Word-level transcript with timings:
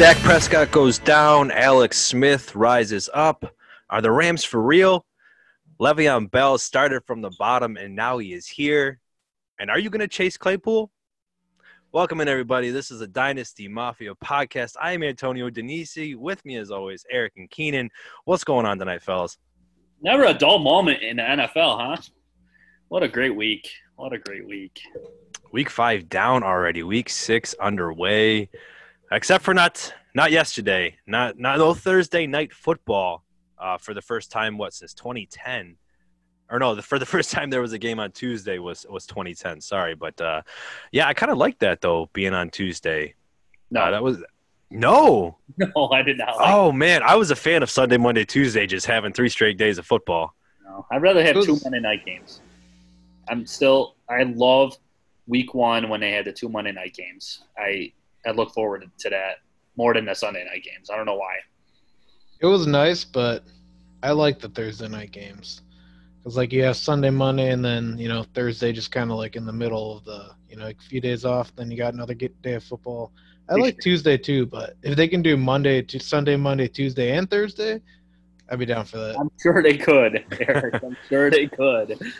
Dak 0.00 0.16
Prescott 0.20 0.70
goes 0.70 0.98
down, 0.98 1.50
Alex 1.50 1.98
Smith 1.98 2.56
rises 2.56 3.10
up. 3.12 3.44
Are 3.90 4.00
the 4.00 4.10
Rams 4.10 4.42
for 4.42 4.62
real? 4.62 5.04
Le'Veon 5.78 6.30
Bell 6.30 6.56
started 6.56 7.04
from 7.04 7.20
the 7.20 7.30
bottom 7.38 7.76
and 7.76 7.94
now 7.94 8.16
he 8.16 8.32
is 8.32 8.46
here. 8.46 8.98
And 9.58 9.70
are 9.70 9.78
you 9.78 9.90
going 9.90 10.00
to 10.00 10.08
chase 10.08 10.38
Claypool? 10.38 10.90
Welcome 11.92 12.22
in, 12.22 12.28
everybody. 12.28 12.70
This 12.70 12.90
is 12.90 13.02
a 13.02 13.06
Dynasty 13.06 13.68
Mafia 13.68 14.14
podcast. 14.14 14.74
I 14.80 14.92
am 14.92 15.02
Antonio 15.02 15.50
Denisi. 15.50 16.16
With 16.16 16.42
me, 16.46 16.56
as 16.56 16.70
always, 16.70 17.04
Eric 17.10 17.34
and 17.36 17.50
Keenan. 17.50 17.90
What's 18.24 18.42
going 18.42 18.64
on 18.64 18.78
tonight, 18.78 19.02
fellas? 19.02 19.36
Never 20.00 20.24
a 20.24 20.32
dull 20.32 20.60
moment 20.60 21.02
in 21.02 21.18
the 21.18 21.24
NFL, 21.24 21.78
huh? 21.78 21.96
What 22.88 23.02
a 23.02 23.08
great 23.08 23.36
week. 23.36 23.70
What 23.96 24.14
a 24.14 24.18
great 24.18 24.48
week. 24.48 24.80
Week 25.52 25.68
five 25.68 26.08
down 26.08 26.42
already. 26.42 26.82
Week 26.82 27.10
six 27.10 27.52
underway 27.60 28.48
except 29.10 29.44
for 29.44 29.54
not 29.54 29.92
not 30.14 30.30
yesterday, 30.30 30.96
not 31.06 31.38
not 31.38 31.58
no 31.58 31.74
Thursday 31.74 32.26
night 32.26 32.52
football 32.52 33.24
uh, 33.58 33.78
for 33.78 33.94
the 33.94 34.02
first 34.02 34.30
time. 34.30 34.58
What 34.58 34.74
since 34.74 34.94
2010? 34.94 35.76
Or 36.50 36.58
no, 36.58 36.74
the, 36.74 36.82
for 36.82 36.98
the 36.98 37.06
first 37.14 37.30
time 37.30 37.50
there 37.50 37.60
was 37.60 37.72
a 37.72 37.78
game 37.78 38.00
on 38.00 38.12
Tuesday 38.12 38.58
was 38.58 38.86
was 38.88 39.06
2010. 39.06 39.60
Sorry, 39.60 39.94
but 39.94 40.20
uh, 40.20 40.42
yeah, 40.92 41.06
I 41.06 41.14
kind 41.14 41.30
of 41.30 41.38
like 41.38 41.58
that 41.60 41.80
though, 41.80 42.10
being 42.12 42.34
on 42.34 42.50
Tuesday. 42.50 43.14
No, 43.70 43.82
uh, 43.82 43.90
that 43.90 44.02
was 44.02 44.22
no. 44.70 45.38
No, 45.58 45.88
I 45.92 46.02
did 46.02 46.18
not. 46.18 46.36
Like 46.36 46.48
oh 46.48 46.72
man, 46.72 47.02
I 47.02 47.16
was 47.16 47.30
a 47.30 47.36
fan 47.36 47.62
of 47.62 47.70
Sunday, 47.70 47.96
Monday, 47.96 48.24
Tuesday, 48.24 48.66
just 48.66 48.86
having 48.86 49.12
three 49.12 49.28
straight 49.28 49.58
days 49.58 49.78
of 49.78 49.86
football. 49.86 50.34
No, 50.64 50.86
I'd 50.90 51.02
rather 51.02 51.22
have 51.22 51.42
two 51.42 51.58
Monday 51.62 51.80
night 51.80 52.04
games. 52.04 52.40
I'm 53.28 53.46
still. 53.46 53.96
I 54.08 54.24
love 54.24 54.76
week 55.26 55.54
one 55.54 55.88
when 55.88 56.00
they 56.00 56.10
had 56.10 56.24
the 56.24 56.32
two 56.32 56.48
Monday 56.48 56.72
night 56.72 56.94
games. 56.94 57.42
I 57.56 57.92
I 58.26 58.32
look 58.32 58.52
forward 58.52 58.90
to 58.98 59.10
that 59.10 59.36
more 59.80 59.94
than 59.94 60.04
the 60.04 60.14
Sunday 60.14 60.44
night 60.44 60.62
games. 60.62 60.90
I 60.90 60.96
don't 60.96 61.06
know 61.06 61.16
why. 61.16 61.36
It 62.40 62.46
was 62.46 62.66
nice, 62.66 63.02
but 63.02 63.44
I 64.02 64.10
like 64.12 64.38
the 64.38 64.50
Thursday 64.50 64.88
night 64.88 65.10
games 65.10 65.62
because 66.18 66.36
like 66.36 66.52
you 66.52 66.62
have 66.64 66.76
Sunday, 66.76 67.08
Monday, 67.08 67.50
and 67.50 67.64
then 67.64 67.96
you 67.96 68.06
know 68.06 68.26
Thursday 68.34 68.72
just 68.72 68.92
kind 68.92 69.10
of 69.10 69.16
like 69.16 69.36
in 69.36 69.46
the 69.46 69.54
middle 69.54 69.96
of 69.96 70.04
the 70.04 70.32
you 70.50 70.56
know 70.56 70.64
like 70.64 70.76
a 70.78 70.82
few 70.82 71.00
days 71.00 71.24
off. 71.24 71.56
Then 71.56 71.70
you 71.70 71.78
got 71.78 71.94
another 71.94 72.12
day 72.12 72.54
of 72.54 72.62
football. 72.62 73.10
I 73.48 73.54
like 73.54 73.78
Tuesday 73.78 74.18
too, 74.18 74.44
but 74.44 74.76
if 74.82 74.96
they 74.96 75.08
can 75.08 75.22
do 75.22 75.36
Monday 75.38 75.80
to 75.80 75.98
Sunday, 75.98 76.36
Monday, 76.36 76.68
Tuesday, 76.68 77.16
and 77.16 77.28
Thursday, 77.28 77.80
I'd 78.50 78.58
be 78.58 78.66
down 78.66 78.84
for 78.84 78.98
that. 78.98 79.18
I'm 79.18 79.30
sure 79.42 79.62
they 79.62 79.78
could, 79.78 80.24
Eric. 80.40 80.84
I'm 80.84 80.96
sure 81.08 81.30
they 81.30 81.46
could. 81.46 81.98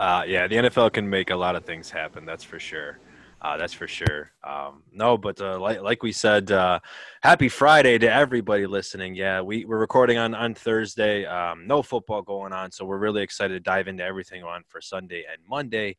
Uh, 0.00 0.24
yeah, 0.26 0.48
the 0.48 0.56
NFL 0.56 0.92
can 0.92 1.08
make 1.08 1.30
a 1.30 1.36
lot 1.36 1.54
of 1.54 1.64
things 1.64 1.88
happen. 1.88 2.26
That's 2.26 2.42
for 2.42 2.58
sure. 2.58 2.98
Uh, 3.44 3.58
that's 3.58 3.74
for 3.74 3.86
sure. 3.86 4.32
Um, 4.42 4.82
no, 4.90 5.18
but 5.18 5.38
uh, 5.38 5.60
like, 5.60 5.82
like 5.82 6.02
we 6.02 6.12
said, 6.12 6.50
uh, 6.50 6.80
happy 7.22 7.50
Friday 7.50 7.98
to 7.98 8.10
everybody 8.10 8.66
listening. 8.66 9.14
Yeah, 9.14 9.42
we, 9.42 9.66
we're 9.66 9.78
recording 9.78 10.16
on, 10.16 10.34
on 10.34 10.54
Thursday. 10.54 11.26
Um, 11.26 11.66
no 11.66 11.82
football 11.82 12.22
going 12.22 12.54
on, 12.54 12.72
so 12.72 12.86
we're 12.86 12.96
really 12.96 13.20
excited 13.20 13.52
to 13.52 13.60
dive 13.60 13.86
into 13.86 14.02
everything 14.02 14.44
on 14.44 14.62
for 14.66 14.80
Sunday 14.80 15.24
and 15.30 15.42
Monday. 15.46 15.98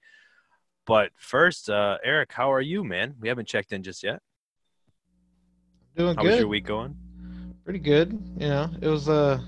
But 0.87 1.11
first, 1.17 1.69
uh, 1.69 1.99
Eric, 2.03 2.31
how 2.33 2.51
are 2.51 2.61
you, 2.61 2.83
man? 2.83 3.13
We 3.19 3.27
haven't 3.27 3.47
checked 3.47 3.73
in 3.73 3.83
just 3.83 4.01
yet. 4.01 4.23
Doing 5.95 6.15
how 6.15 6.23
good. 6.23 6.31
was 6.31 6.39
your 6.39 6.47
week 6.47 6.65
going? 6.65 6.95
Pretty 7.63 7.77
good. 7.77 8.11
You 8.39 8.47
know, 8.47 8.71
it 8.81 8.87
was 8.87 9.07
a 9.07 9.39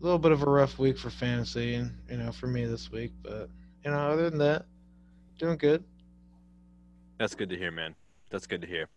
little 0.00 0.18
bit 0.18 0.32
of 0.32 0.42
a 0.42 0.50
rough 0.50 0.78
week 0.78 0.98
for 0.98 1.08
fantasy, 1.08 1.76
and 1.76 1.94
you 2.10 2.18
know, 2.18 2.30
for 2.30 2.46
me 2.46 2.66
this 2.66 2.92
week. 2.92 3.12
But 3.22 3.48
you 3.86 3.90
know, 3.90 3.96
other 3.96 4.28
than 4.28 4.38
that, 4.40 4.66
doing 5.38 5.56
good. 5.56 5.82
That's 7.18 7.34
good 7.34 7.50
to 7.50 7.56
hear, 7.56 7.70
man. 7.70 7.94
That's 8.30 8.46
good 8.46 8.60
to 8.60 8.66
hear. 8.66 8.88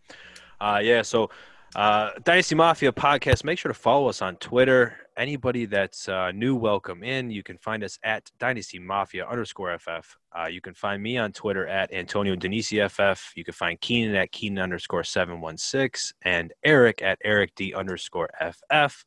Uh, 0.60 0.82
yeah, 0.84 1.02
so 1.02 1.30
uh, 1.76 2.12
Dynasty 2.24 2.56
Mafia 2.56 2.92
podcast. 2.92 3.44
Make 3.44 3.60
sure 3.60 3.72
to 3.72 3.78
follow 3.78 4.10
us 4.10 4.22
on 4.22 4.36
Twitter. 4.38 4.98
Anybody 5.18 5.66
that's 5.66 6.10
uh, 6.10 6.32
new, 6.32 6.56
welcome 6.56 7.04
in. 7.04 7.30
You 7.30 7.44
can 7.44 7.58
find 7.58 7.84
us 7.84 8.00
at 8.04 8.30
Dynasty 8.40 8.80
Mafia 8.80 9.28
underscore 9.28 9.78
FF. 9.78 10.18
Uh, 10.38 10.48
you 10.48 10.62
can 10.62 10.74
find 10.74 11.04
me 11.04 11.18
on 11.18 11.32
Twitter 11.32 11.68
at 11.68 11.94
Antonio 11.94 12.36
Denisi 12.36 12.80
FF. 12.90 13.32
You 13.36 13.44
can 13.44 13.54
find 13.54 13.80
Keenan 13.82 14.16
at 14.16 14.32
Keenan 14.32 14.64
underscore 14.64 15.04
716 15.04 16.16
and 16.24 16.52
Eric 16.64 17.02
at 17.02 17.20
Eric 17.24 17.54
D 17.56 17.74
underscore 17.74 18.30
FF. 18.42 19.06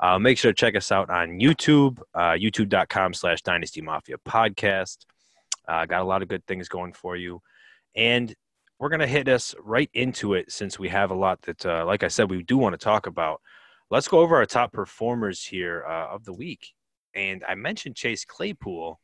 Uh, 0.00 0.18
make 0.18 0.36
sure 0.36 0.52
to 0.52 0.56
check 0.56 0.76
us 0.76 0.90
out 0.90 1.08
on 1.10 1.38
YouTube, 1.38 1.98
uh, 2.14 2.32
youtube.com 2.32 3.14
slash 3.14 3.40
Dynasty 3.42 3.80
Mafia 3.80 4.16
podcast. 4.28 5.06
Uh, 5.68 5.86
got 5.86 6.02
a 6.02 6.04
lot 6.04 6.22
of 6.22 6.28
good 6.28 6.44
things 6.46 6.68
going 6.68 6.92
for 6.92 7.16
you. 7.16 7.40
And 7.94 8.34
we're 8.82 8.88
going 8.88 8.98
to 8.98 9.06
hit 9.06 9.28
us 9.28 9.54
right 9.62 9.88
into 9.94 10.34
it 10.34 10.50
since 10.50 10.76
we 10.76 10.88
have 10.88 11.12
a 11.12 11.14
lot 11.14 11.40
that, 11.42 11.64
uh, 11.64 11.86
like 11.86 12.02
I 12.02 12.08
said, 12.08 12.28
we 12.28 12.42
do 12.42 12.58
want 12.58 12.72
to 12.72 12.84
talk 12.84 13.06
about. 13.06 13.40
Let's 13.92 14.08
go 14.08 14.18
over 14.18 14.34
our 14.34 14.44
top 14.44 14.72
performers 14.72 15.44
here 15.44 15.84
uh, 15.88 16.08
of 16.12 16.24
the 16.24 16.32
week. 16.32 16.72
And 17.14 17.44
I 17.48 17.54
mentioned 17.54 17.94
Chase 17.94 18.24
Claypool. 18.24 18.98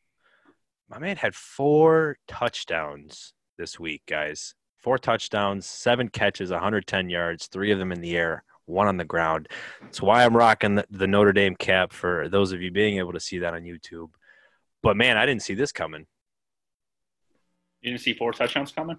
My 0.90 0.98
man 0.98 1.16
had 1.16 1.32
four 1.32 2.16
touchdowns 2.26 3.34
this 3.56 3.78
week, 3.78 4.02
guys. 4.08 4.56
Four 4.78 4.98
touchdowns, 4.98 5.64
seven 5.64 6.08
catches, 6.08 6.50
110 6.50 7.08
yards, 7.08 7.46
three 7.46 7.70
of 7.70 7.78
them 7.78 7.92
in 7.92 8.00
the 8.00 8.16
air, 8.16 8.42
one 8.66 8.88
on 8.88 8.96
the 8.96 9.04
ground. 9.04 9.46
That's 9.80 10.02
why 10.02 10.24
I'm 10.24 10.36
rocking 10.36 10.74
the, 10.74 10.86
the 10.90 11.06
Notre 11.06 11.32
Dame 11.32 11.54
cap 11.54 11.92
for 11.92 12.28
those 12.28 12.50
of 12.50 12.60
you 12.60 12.72
being 12.72 12.98
able 12.98 13.12
to 13.12 13.20
see 13.20 13.38
that 13.38 13.54
on 13.54 13.62
YouTube. 13.62 14.08
But 14.82 14.96
man, 14.96 15.16
I 15.16 15.24
didn't 15.24 15.42
see 15.42 15.54
this 15.54 15.70
coming. 15.70 16.08
You 17.80 17.92
didn't 17.92 18.02
see 18.02 18.14
four 18.14 18.32
touchdowns 18.32 18.72
coming? 18.72 18.98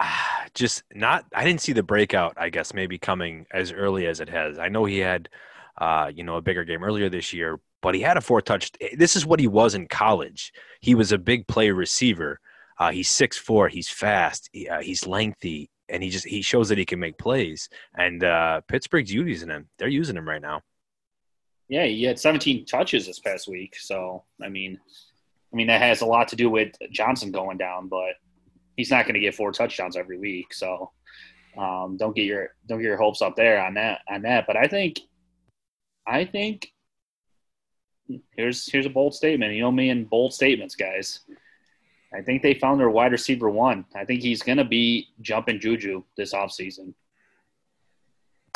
just 0.54 0.82
not 0.94 1.24
I 1.34 1.44
didn't 1.44 1.60
see 1.60 1.72
the 1.72 1.82
breakout, 1.82 2.34
I 2.36 2.50
guess, 2.50 2.74
maybe 2.74 2.98
coming 2.98 3.46
as 3.52 3.72
early 3.72 4.06
as 4.06 4.20
it 4.20 4.28
has. 4.28 4.58
I 4.58 4.68
know 4.68 4.84
he 4.84 4.98
had 4.98 5.28
uh, 5.78 6.10
you 6.14 6.24
know, 6.24 6.36
a 6.36 6.42
bigger 6.42 6.64
game 6.64 6.82
earlier 6.82 7.08
this 7.08 7.32
year, 7.32 7.60
but 7.82 7.94
he 7.94 8.00
had 8.00 8.16
a 8.16 8.20
four 8.20 8.40
touch 8.40 8.72
this 8.96 9.16
is 9.16 9.26
what 9.26 9.40
he 9.40 9.46
was 9.46 9.74
in 9.74 9.86
college. 9.86 10.52
He 10.80 10.94
was 10.94 11.12
a 11.12 11.18
big 11.18 11.46
play 11.46 11.70
receiver. 11.70 12.40
Uh, 12.78 12.90
he's 12.90 13.08
six 13.08 13.36
four, 13.36 13.68
he's 13.68 13.88
fast, 13.88 14.50
he, 14.52 14.68
uh, 14.68 14.80
he's 14.80 15.06
lengthy, 15.06 15.70
and 15.88 16.02
he 16.02 16.10
just 16.10 16.26
he 16.26 16.42
shows 16.42 16.68
that 16.68 16.78
he 16.78 16.84
can 16.84 16.98
make 16.98 17.18
plays. 17.18 17.68
And 17.96 18.24
uh, 18.24 18.60
Pittsburgh's 18.68 19.12
using 19.12 19.48
him. 19.48 19.68
They're 19.78 19.88
using 19.88 20.16
him 20.16 20.28
right 20.28 20.42
now. 20.42 20.62
Yeah, 21.68 21.84
he 21.84 22.04
had 22.04 22.18
17 22.18 22.64
touches 22.66 23.06
this 23.06 23.18
past 23.18 23.48
week. 23.48 23.76
So 23.78 24.24
I 24.42 24.48
mean, 24.48 24.78
I 25.52 25.56
mean 25.56 25.66
that 25.68 25.82
has 25.82 26.00
a 26.00 26.06
lot 26.06 26.28
to 26.28 26.36
do 26.36 26.50
with 26.50 26.72
Johnson 26.90 27.30
going 27.30 27.58
down, 27.58 27.88
but 27.88 28.14
he's 28.76 28.90
not 28.90 29.04
going 29.04 29.14
to 29.14 29.20
get 29.20 29.34
four 29.34 29.52
touchdowns 29.52 29.96
every 29.96 30.18
week. 30.18 30.52
So 30.52 30.92
um, 31.58 31.96
don't 31.98 32.14
get 32.14 32.24
your 32.24 32.50
don't 32.68 32.78
get 32.78 32.86
your 32.86 32.96
hopes 32.96 33.22
up 33.22 33.36
there 33.36 33.64
on 33.64 33.74
that 33.74 34.00
on 34.08 34.22
that. 34.22 34.46
But 34.46 34.56
I 34.56 34.66
think 34.66 35.00
I 36.06 36.24
think 36.24 36.72
here's 38.36 38.70
here's 38.70 38.86
a 38.86 38.90
bold 38.90 39.14
statement. 39.14 39.54
You 39.54 39.62
know 39.62 39.72
me 39.72 39.90
and 39.90 40.08
bold 40.08 40.32
statements, 40.32 40.74
guys. 40.74 41.20
I 42.14 42.22
think 42.22 42.42
they 42.42 42.54
found 42.54 42.80
their 42.80 42.90
wide 42.90 43.12
receiver 43.12 43.50
one. 43.50 43.84
I 43.94 44.04
think 44.04 44.22
he's 44.22 44.42
going 44.42 44.58
to 44.58 44.64
be 44.64 45.08
jumping 45.20 45.60
Juju 45.60 46.04
this 46.16 46.32
offseason. 46.32 46.94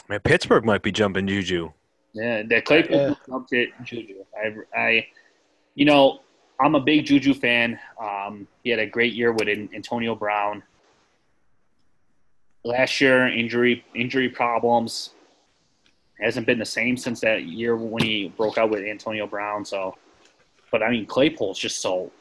Man, 0.09 0.21
Pittsburgh 0.21 0.65
might 0.65 0.83
be 0.83 0.93
jumping 0.93 1.27
Juju. 1.27 1.73
Yeah, 2.13 2.43
that 2.49 2.65
Claypool 2.65 2.97
yeah. 2.97 3.15
jumped 3.29 3.53
it 3.53 3.71
Juju. 3.85 4.25
I, 4.37 4.79
I, 4.79 5.07
you 5.75 5.85
know, 5.85 6.21
I'm 6.61 6.75
a 6.75 6.81
big 6.81 7.07
Juju 7.07 7.33
fan. 7.33 7.79
Um, 7.99 8.47
he 8.63 8.71
had 8.71 8.79
a 8.79 8.87
great 8.87 9.15
year 9.15 9.33
with 9.33 9.49
Antonio 9.49 10.15
Brown. 10.15 10.63
Last 12.65 13.01
year, 13.01 13.27
injury 13.27 13.83
injury 13.95 14.29
problems 14.29 15.11
hasn't 16.21 16.47
been 16.47 16.59
the 16.59 16.67
same 16.67 16.99
since 16.99 17.21
that 17.21 17.45
year 17.45 17.77
when 17.77 18.03
he 18.03 18.29
broke 18.37 18.59
out 18.59 18.69
with 18.69 18.85
Antonio 18.85 19.27
Brown. 19.27 19.65
So, 19.65 19.97
but 20.71 20.83
I 20.83 20.91
mean, 20.91 21.07
Claypool's 21.07 21.59
just 21.59 21.81
so, 21.81 22.13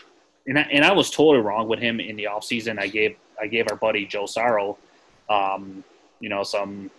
and 0.47 0.57
I, 0.57 0.61
and 0.71 0.85
I 0.85 0.93
was 0.93 1.11
totally 1.11 1.39
wrong 1.39 1.67
with 1.67 1.79
him 1.79 1.99
in 1.99 2.15
the 2.15 2.23
offseason. 2.23 2.79
I 2.79 2.87
gave 2.87 3.17
I 3.41 3.47
gave 3.47 3.67
our 3.69 3.75
buddy 3.75 4.05
Joe 4.05 4.25
Sorrow, 4.25 4.77
um, 5.29 5.83
you 6.21 6.29
know, 6.29 6.43
some 6.43 6.89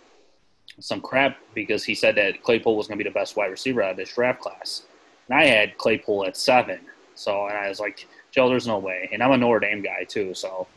some 0.79 1.01
crap 1.01 1.37
because 1.55 1.83
he 1.83 1.95
said 1.95 2.15
that 2.15 2.43
Claypool 2.43 2.77
was 2.77 2.87
going 2.87 2.99
to 2.99 3.03
be 3.03 3.09
the 3.09 3.13
best 3.13 3.35
wide 3.35 3.47
receiver 3.47 3.81
out 3.81 3.91
of 3.91 3.97
this 3.97 4.13
draft 4.13 4.41
class, 4.41 4.83
and 5.27 5.39
I 5.39 5.45
had 5.45 5.79
Claypool 5.79 6.25
at 6.25 6.37
seven. 6.37 6.81
So, 7.21 7.47
and 7.47 7.55
I 7.55 7.69
was 7.69 7.79
like, 7.79 8.07
Joe, 8.31 8.49
there's 8.49 8.67
no 8.67 8.79
way. 8.79 9.09
And 9.13 9.21
I'm 9.21 9.31
a 9.31 9.37
Notre 9.37 9.59
Dame 9.59 9.81
guy 9.81 10.05
too. 10.05 10.33
So, 10.33 10.67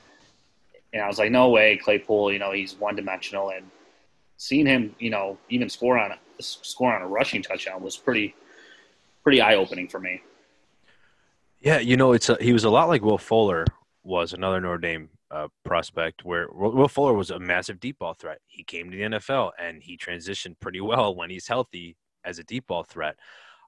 and 0.93 1.03
I 1.03 1.09
was 1.09 1.19
like, 1.19 1.31
no 1.31 1.49
way, 1.49 1.77
Claypool. 1.77 2.33
You 2.33 2.39
know, 2.39 2.53
he's 2.53 2.75
one 2.75 2.97
dimensional, 2.97 3.51
and 3.51 3.71
seeing 4.37 4.67
him, 4.67 4.95
you 4.99 5.11
know, 5.11 5.39
even 5.49 5.69
score 5.69 5.99
on 5.99 6.13
a 6.13 6.19
score 6.41 6.95
on 6.95 7.03
a 7.03 7.07
rushing 7.07 7.43
touchdown 7.43 7.83
was 7.83 7.97
pretty, 7.97 8.35
pretty 9.23 9.41
eye 9.41 9.55
opening 9.55 9.89
for 9.89 10.01
me. 10.01 10.21
Yeah, 11.61 11.79
you 11.79 11.97
know, 11.97 12.13
it's 12.13 12.29
a, 12.29 12.37
he 12.41 12.53
was 12.53 12.65
a 12.65 12.71
lot 12.71 12.89
like 12.89 13.03
Will 13.03 13.17
Fuller 13.17 13.65
was 14.03 14.35
another 14.35 14.61
Notre 14.61 14.79
Dame 14.79 15.09
uh, 15.31 15.49
prospect, 15.65 16.25
where 16.25 16.49
Will 16.53 16.89
Fuller 16.89 17.15
was 17.15 17.31
a 17.31 17.39
massive 17.39 17.81
deep 17.81 17.99
ball 18.01 18.13
threat. 18.13 18.39
He 18.47 18.63
came 18.63 18.91
to 18.91 18.97
the 18.97 19.03
NFL 19.05 19.53
and 19.59 19.83
he 19.83 19.97
transitioned 19.97 20.61
pretty 20.61 20.83
well 20.83 21.17
when 21.17 21.31
he's 21.31 21.49
healthy 21.49 21.97
as 22.23 22.39
a 22.39 22.45
deep 22.45 22.67
ball 22.67 22.85
threat. 22.85 23.17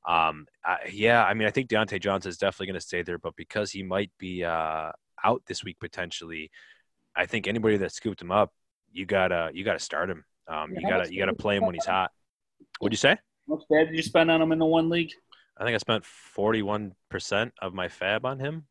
Um, 0.06 0.46
I, 0.64 0.78
yeah, 0.92 1.24
I 1.24 1.34
mean, 1.34 1.48
I 1.48 1.50
think 1.50 1.68
Diontae 1.68 2.00
Johnson 2.00 2.28
is 2.28 2.38
definitely 2.38 2.66
going 2.68 2.80
to 2.80 2.86
stay 2.86 3.02
there, 3.02 3.18
but 3.18 3.34
because 3.36 3.70
he 3.72 3.82
might 3.82 4.10
be 4.18 4.44
uh, 4.44 4.92
out 5.24 5.42
this 5.46 5.64
week 5.64 5.78
potentially, 5.80 6.50
I 7.16 7.26
think 7.26 7.48
anybody 7.48 7.76
that 7.78 7.92
scooped 7.92 8.22
him 8.22 8.30
up 8.30 8.52
you 8.96 9.04
gotta 9.04 9.50
you 9.52 9.64
gotta 9.64 9.78
start 9.78 10.10
him. 10.10 10.24
Um, 10.48 10.72
Yeah, 10.72 10.80
you 10.80 10.88
gotta 10.88 11.12
you 11.12 11.18
gotta 11.18 11.34
play 11.34 11.56
him 11.56 11.66
when 11.66 11.74
he's 11.74 11.84
hot. 11.84 12.10
What'd 12.78 12.92
you 12.92 12.96
say? 12.96 13.16
How 13.48 13.54
much 13.54 13.64
bad 13.70 13.88
did 13.88 13.96
you 13.96 14.02
spend 14.02 14.30
on 14.30 14.40
him 14.40 14.52
in 14.52 14.58
the 14.58 14.64
one 14.64 14.88
league? 14.88 15.12
I 15.58 15.64
think 15.64 15.74
I 15.74 15.78
spent 15.78 16.04
forty 16.04 16.62
one 16.62 16.94
percent 17.10 17.52
of 17.60 17.74
my 17.74 17.88
fab 17.88 18.24
on 18.24 18.38
him. 18.38 18.66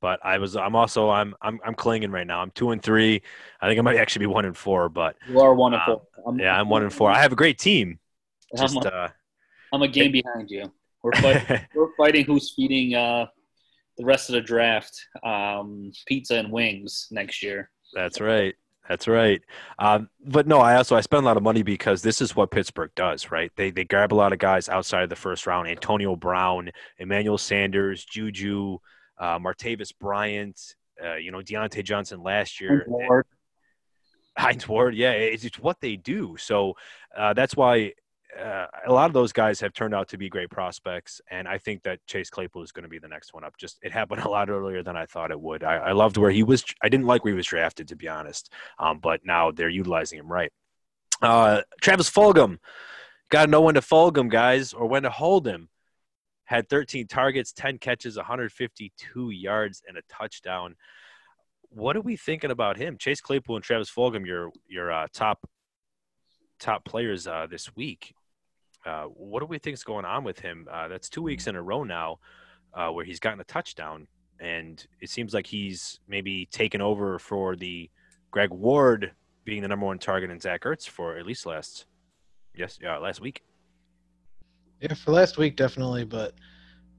But 0.00 0.18
I 0.24 0.38
was 0.38 0.56
I'm 0.56 0.74
also 0.74 1.10
I'm 1.10 1.34
I'm 1.40 1.60
I'm 1.64 1.74
clinging 1.74 2.10
right 2.10 2.26
now. 2.26 2.40
I'm 2.40 2.50
two 2.50 2.72
and 2.72 2.82
three. 2.82 3.22
I 3.60 3.68
think 3.68 3.78
I 3.78 3.82
might 3.82 3.96
actually 3.96 4.26
be 4.26 4.32
one 4.32 4.44
and 4.44 4.56
four, 4.56 4.88
but 4.88 5.16
You 5.28 5.40
are 5.40 5.54
one 5.54 5.74
and 5.74 5.82
Um, 5.86 5.86
four. 5.86 6.02
I'm, 6.26 6.38
yeah, 6.40 6.58
I'm 6.58 6.68
one 6.68 6.82
and 6.82 6.92
four. 6.92 7.10
I 7.10 7.22
have 7.22 7.32
a 7.32 7.36
great 7.36 7.58
team. 7.58 8.00
Just 8.56 8.84
uh 8.84 9.08
I'm 9.72 9.82
a 9.82 9.88
game 9.88 10.12
behind 10.12 10.50
you. 10.50 10.70
We're 11.02 11.12
fighting, 11.12 11.60
we're 11.74 11.94
fighting 11.96 12.24
who's 12.24 12.52
feeding 12.54 12.94
uh, 12.94 13.26
the 13.96 14.04
rest 14.04 14.28
of 14.28 14.34
the 14.34 14.40
draft 14.40 15.06
um, 15.24 15.92
pizza 16.06 16.36
and 16.36 16.52
wings 16.52 17.08
next 17.10 17.42
year. 17.42 17.70
That's 17.94 18.20
right. 18.20 18.54
That's 18.88 19.06
right. 19.06 19.40
Um, 19.78 20.08
but 20.24 20.46
no, 20.46 20.58
I 20.58 20.76
also 20.76 20.96
I 20.96 21.00
spend 21.00 21.22
a 21.22 21.26
lot 21.26 21.36
of 21.36 21.42
money 21.42 21.62
because 21.62 22.02
this 22.02 22.20
is 22.20 22.34
what 22.34 22.50
Pittsburgh 22.50 22.90
does, 22.96 23.30
right? 23.30 23.52
They 23.56 23.70
they 23.70 23.84
grab 23.84 24.12
a 24.12 24.16
lot 24.16 24.32
of 24.32 24.38
guys 24.38 24.68
outside 24.68 25.04
of 25.04 25.08
the 25.08 25.16
first 25.16 25.46
round: 25.46 25.68
Antonio 25.68 26.16
Brown, 26.16 26.70
Emmanuel 26.98 27.38
Sanders, 27.38 28.04
Juju, 28.04 28.78
uh, 29.18 29.38
Martavis 29.38 29.92
Bryant, 29.98 30.60
uh, 31.02 31.14
you 31.14 31.30
know 31.30 31.38
Diontae 31.38 31.84
Johnson 31.84 32.22
last 32.22 32.60
year. 32.60 32.86
Hines 34.36 34.66
Ward, 34.66 34.94
yeah, 34.94 35.12
it's, 35.12 35.44
it's 35.44 35.58
what 35.58 35.80
they 35.80 35.96
do. 35.96 36.36
So 36.38 36.74
uh, 37.16 37.34
that's 37.34 37.54
why 37.54 37.92
uh, 38.38 38.66
a 38.86 38.92
lot 38.92 39.06
of 39.06 39.12
those 39.12 39.32
guys 39.32 39.60
have 39.60 39.72
turned 39.72 39.94
out 39.94 40.08
to 40.08 40.18
be 40.18 40.28
great 40.28 40.50
prospects, 40.50 41.20
and 41.30 41.46
I 41.46 41.58
think 41.58 41.82
that 41.82 41.98
Chase 42.06 42.30
Claypool 42.30 42.62
is 42.62 42.72
going 42.72 42.84
to 42.84 42.88
be 42.88 42.98
the 42.98 43.08
next 43.08 43.34
one 43.34 43.44
up. 43.44 43.56
Just 43.56 43.78
it 43.82 43.92
happened 43.92 44.22
a 44.22 44.28
lot 44.28 44.48
earlier 44.48 44.82
than 44.82 44.96
I 44.96 45.06
thought 45.06 45.30
it 45.30 45.40
would. 45.40 45.64
I, 45.64 45.76
I 45.76 45.92
loved 45.92 46.16
where 46.16 46.30
he 46.30 46.42
was. 46.42 46.64
I 46.82 46.88
didn't 46.88 47.06
like 47.06 47.24
where 47.24 47.32
he 47.32 47.36
was 47.36 47.46
drafted, 47.46 47.88
to 47.88 47.96
be 47.96 48.08
honest, 48.08 48.52
um, 48.78 48.98
but 48.98 49.20
now 49.24 49.50
they're 49.50 49.68
utilizing 49.68 50.18
him 50.18 50.30
right. 50.30 50.52
Uh, 51.20 51.62
Travis 51.80 52.10
Fulgham, 52.10 52.58
got 53.30 53.44
to 53.44 53.50
know 53.50 53.60
when 53.60 53.74
to 53.74 53.80
Fulgham, 53.80 54.28
guys, 54.28 54.72
or 54.72 54.86
when 54.86 55.02
to 55.02 55.10
hold 55.10 55.46
him. 55.46 55.68
Had 56.44 56.68
13 56.68 57.06
targets, 57.06 57.52
10 57.52 57.78
catches, 57.78 58.16
152 58.16 59.30
yards, 59.30 59.82
and 59.86 59.96
a 59.96 60.02
touchdown 60.08 60.74
what 61.74 61.96
are 61.96 62.02
we 62.02 62.16
thinking 62.16 62.50
about 62.50 62.76
him? 62.76 62.98
Chase 62.98 63.20
Claypool 63.20 63.56
and 63.56 63.64
Travis 63.64 63.90
Fulgham, 63.90 64.26
your 64.26 64.50
your 64.68 64.92
uh, 64.92 65.06
top 65.12 65.48
top 66.58 66.84
players 66.84 67.26
uh, 67.26 67.46
this 67.50 67.74
week. 67.74 68.14
Uh, 68.84 69.04
what 69.04 69.40
do 69.40 69.46
we 69.46 69.58
think 69.58 69.74
is 69.74 69.84
going 69.84 70.04
on 70.04 70.24
with 70.24 70.38
him? 70.38 70.66
Uh, 70.70 70.88
that's 70.88 71.08
two 71.08 71.22
weeks 71.22 71.46
in 71.46 71.56
a 71.56 71.62
row 71.62 71.84
now 71.84 72.18
uh, 72.74 72.88
where 72.88 73.04
he's 73.04 73.20
gotten 73.20 73.40
a 73.40 73.44
touchdown, 73.44 74.06
and 74.40 74.86
it 75.00 75.10
seems 75.10 75.34
like 75.34 75.46
he's 75.46 76.00
maybe 76.08 76.46
taken 76.46 76.80
over 76.80 77.18
for 77.18 77.56
the 77.56 77.90
Greg 78.30 78.50
Ward 78.50 79.12
being 79.44 79.62
the 79.62 79.68
number 79.68 79.86
one 79.86 79.98
target 79.98 80.30
in 80.30 80.40
Zach 80.40 80.62
Ertz 80.62 80.88
for 80.88 81.16
at 81.16 81.26
least 81.26 81.46
last 81.46 81.86
yes 82.54 82.78
yeah 82.80 82.96
last 82.96 83.20
week. 83.20 83.42
Yeah, 84.80 84.94
for 84.94 85.12
last 85.12 85.38
week 85.38 85.56
definitely, 85.56 86.04
but 86.04 86.34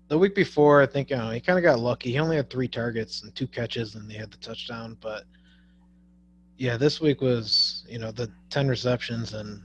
the 0.07 0.17
week 0.17 0.35
before 0.35 0.81
I 0.81 0.85
think 0.85 1.09
you 1.09 1.17
know, 1.17 1.31
he 1.31 1.39
kind 1.39 1.57
of 1.57 1.63
got 1.63 1.79
lucky. 1.79 2.11
He 2.11 2.19
only 2.19 2.35
had 2.35 2.49
three 2.49 2.67
targets 2.67 3.23
and 3.23 3.35
two 3.35 3.47
catches, 3.47 3.95
and 3.95 4.09
they 4.09 4.15
had 4.15 4.31
the 4.31 4.37
touchdown. 4.37 4.97
But 5.01 5.23
yeah, 6.57 6.77
this 6.77 7.01
week 7.01 7.21
was 7.21 7.85
you 7.89 7.99
know 7.99 8.11
the 8.11 8.31
ten 8.49 8.67
receptions 8.67 9.33
and 9.33 9.63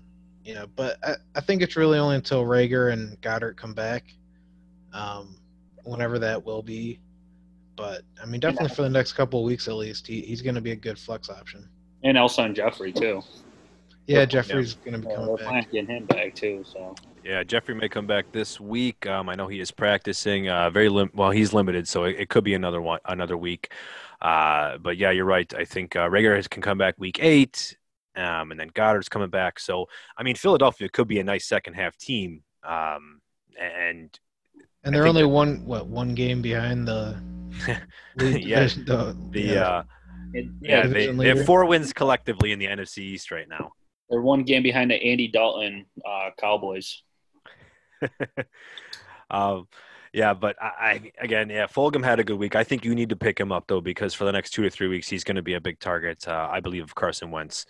you 0.49 0.55
know, 0.55 0.67
but 0.77 0.97
I, 1.05 1.17
I 1.37 1.43
think 1.43 1.61
it's 1.61 1.77
really 1.77 1.99
only 1.99 2.17
until 2.17 2.43
Reagor 2.43 2.91
and 2.91 3.21
Goedert 3.21 3.59
come 3.59 3.75
back, 3.75 4.05
um, 4.95 5.37
whenever 5.85 6.19
that 6.21 6.43
will 6.43 6.63
be. 6.63 7.01
But 7.77 8.01
I 8.21 8.25
mean, 8.25 8.41
definitely 8.41 8.75
for 8.75 8.81
the 8.81 8.89
next 8.89 9.13
couple 9.13 9.41
of 9.41 9.45
weeks 9.45 9.69
at 9.69 9.75
least, 9.75 10.07
he, 10.07 10.23
he's 10.23 10.41
going 10.41 10.55
to 10.55 10.63
be 10.63 10.71
a 10.73 10.77
good 10.77 10.99
flex 10.99 11.29
option. 11.29 11.69
And 12.03 12.17
Alshon 12.17 12.55
Jeffery, 12.55 12.93
too. 12.93 13.21
Yeah, 14.07 14.25
Jeffery's 14.25 14.73
going 14.73 14.95
to 14.95 15.01
be 15.01 15.09
Yeah, 15.09 15.17
coming 15.17 15.27
they're 15.27 15.37
back. 15.37 15.47
planning 15.47 15.65
on 15.67 15.71
getting 15.71 15.97
him 15.97 16.07
back, 16.07 16.35
too. 16.35 16.65
So 16.65 16.95
Yeah, 17.23 17.45
Jeffery 17.45 17.75
may 17.75 17.91
come 17.91 18.07
back 18.07 18.33
this 18.33 18.59
week. 18.59 19.07
Um, 19.07 19.29
I 19.29 19.35
know 19.35 19.49
he 19.49 19.61
is 19.61 19.71
practicing. 19.71 20.49
Uh, 20.49 20.71
very 20.71 20.89
lim- 20.89 21.11
well. 21.13 21.31
He's 21.31 21.53
limited, 21.53 21.87
so 21.87 22.05
it, 22.05 22.17
it 22.19 22.29
could 22.31 22.43
be 22.43 22.55
another 22.55 22.81
one, 22.81 23.01
another 23.05 23.37
week. 23.37 23.71
Uh, 24.23 24.79
but 24.79 24.97
yeah, 24.97 25.11
you're 25.11 25.27
right. 25.27 25.53
I 25.55 25.67
think 25.67 25.95
uh, 25.95 26.09
Reagor 26.09 26.49
can 26.49 26.63
come 26.63 26.79
back 26.79 26.95
week 26.99 27.19
eight, 27.23 27.77
um, 28.19 28.51
and 28.51 28.59
then 28.59 28.71
Goedert's 28.71 29.09
coming 29.09 29.31
back. 29.31 29.59
So 29.61 29.87
I 30.17 30.23
mean, 30.23 30.37
Philadelphia 30.37 30.89
could 30.89 31.09
be 31.09 31.21
a 31.21 31.25
nice 31.25 31.47
second 31.47 31.75
half 31.75 31.97
team. 31.97 32.43
Um, 32.65 33.21
and 33.61 34.19
And 34.85 34.95
they're 34.95 35.07
only 35.07 35.25
one 35.25 35.65
what 35.65 35.87
one 35.87 36.15
game 36.15 36.43
behind 36.43 36.87
the 36.87 37.21
lead 38.17 38.45
Yeah, 38.45 38.67
the, 38.67 39.17
the 39.31 39.41
yeah. 39.41 39.63
uh, 39.63 39.83
yeah, 40.35 40.43
yeah, 40.61 40.87
they, 40.87 41.07
they 41.07 41.29
have 41.29 41.47
four 41.47 41.65
wins 41.65 41.93
collectively 41.93 42.53
in 42.53 42.59
the 42.59 42.67
NFC 42.67 42.99
East 42.99 43.31
right 43.31 43.49
now. 43.49 43.73
they're 44.11 44.21
one 44.21 44.43
game 44.43 44.63
behind 44.63 44.91
the 44.91 45.03
Andy 45.03 45.29
Dalton 45.29 45.87
uh, 46.07 46.31
Cowboys. 46.39 47.03
um, 49.31 49.67
yeah, 50.13 50.35
but 50.35 50.57
I, 50.61 50.67
I 50.67 51.13
again, 51.21 51.51
yeah, 51.51 51.67
Fulgham 51.67 52.05
had 52.05 52.21
a 52.21 52.25
good 52.25 52.39
week. 52.39 52.57
I 52.57 52.65
think 52.65 52.85
you 52.85 52.95
need 52.95 53.09
to 53.11 53.17
pick 53.17 53.39
him 53.39 53.53
up 53.53 53.65
though 53.69 53.81
because 53.81 54.15
for 54.15 54.25
the 54.25 54.33
next 54.33 54.51
two 54.51 54.63
to 54.63 54.71
three 54.71 54.89
weeks, 54.89 55.09
he's 55.09 55.25
going 55.25 55.37
to 55.37 55.43
be 55.43 55.55
a 55.55 55.61
big 55.61 55.79
target. 55.81 56.27
Uh, 56.27 56.49
I 56.51 56.61
believe 56.61 56.85
of 56.85 56.95
Carson 56.95 57.31
Wentz. 57.31 57.67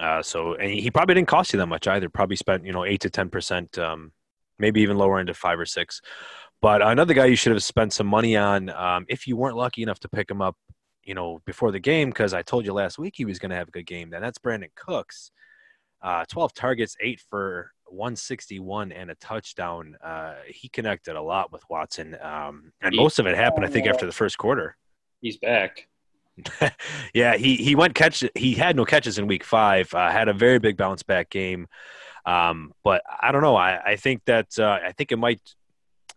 Uh, 0.00 0.22
so 0.22 0.54
and 0.54 0.72
he 0.72 0.90
probably 0.90 1.14
didn't 1.14 1.28
cost 1.28 1.52
you 1.52 1.58
that 1.58 1.66
much 1.66 1.86
either. 1.86 2.08
Probably 2.08 2.36
spent 2.36 2.64
you 2.64 2.72
know 2.72 2.84
eight 2.84 3.00
to 3.00 3.10
ten 3.10 3.30
percent, 3.30 3.78
um, 3.78 4.12
maybe 4.58 4.80
even 4.80 4.96
lower 4.96 5.20
of 5.20 5.36
five 5.36 5.58
or 5.58 5.66
six. 5.66 6.00
But 6.60 6.82
another 6.82 7.14
guy 7.14 7.26
you 7.26 7.36
should 7.36 7.52
have 7.52 7.62
spent 7.62 7.92
some 7.92 8.06
money 8.06 8.36
on 8.36 8.70
um, 8.70 9.04
if 9.08 9.26
you 9.26 9.36
weren't 9.36 9.56
lucky 9.56 9.82
enough 9.82 10.00
to 10.00 10.08
pick 10.08 10.30
him 10.30 10.40
up, 10.40 10.56
you 11.04 11.14
know, 11.14 11.40
before 11.44 11.70
the 11.70 11.78
game 11.78 12.08
because 12.08 12.32
I 12.32 12.42
told 12.42 12.64
you 12.64 12.72
last 12.72 12.98
week 12.98 13.14
he 13.16 13.24
was 13.24 13.38
going 13.38 13.50
to 13.50 13.56
have 13.56 13.68
a 13.68 13.72
good 13.72 13.86
game. 13.86 14.10
Then 14.10 14.22
that's 14.22 14.38
Brandin 14.38 14.74
Cooks. 14.74 15.30
Uh, 16.02 16.24
12 16.28 16.52
targets, 16.54 16.96
eight 17.00 17.22
for 17.30 17.70
161 17.86 18.92
and 18.92 19.10
a 19.10 19.14
touchdown. 19.16 19.96
Uh, 20.02 20.34
he 20.46 20.68
connected 20.68 21.16
a 21.16 21.22
lot 21.22 21.52
with 21.52 21.62
Watson, 21.70 22.16
um, 22.20 22.72
and 22.82 22.94
most 22.94 23.18
of 23.18 23.26
it 23.26 23.36
happened, 23.36 23.64
I 23.64 23.68
think, 23.68 23.86
after 23.86 24.04
the 24.06 24.12
first 24.12 24.36
quarter. 24.36 24.76
He's 25.20 25.38
back. 25.38 25.88
yeah, 27.14 27.36
he 27.36 27.56
he 27.56 27.74
went 27.74 27.94
catch. 27.94 28.24
He 28.34 28.54
had 28.54 28.76
no 28.76 28.84
catches 28.84 29.18
in 29.18 29.26
week 29.26 29.44
five. 29.44 29.92
Uh, 29.94 30.10
had 30.10 30.28
a 30.28 30.32
very 30.32 30.58
big 30.58 30.76
bounce 30.76 31.02
back 31.02 31.30
game, 31.30 31.66
um, 32.26 32.72
but 32.82 33.02
I 33.22 33.30
don't 33.32 33.42
know. 33.42 33.56
I 33.56 33.80
I 33.92 33.96
think 33.96 34.24
that 34.26 34.58
uh, 34.58 34.78
I 34.84 34.92
think 34.92 35.12
it 35.12 35.16
might, 35.16 35.40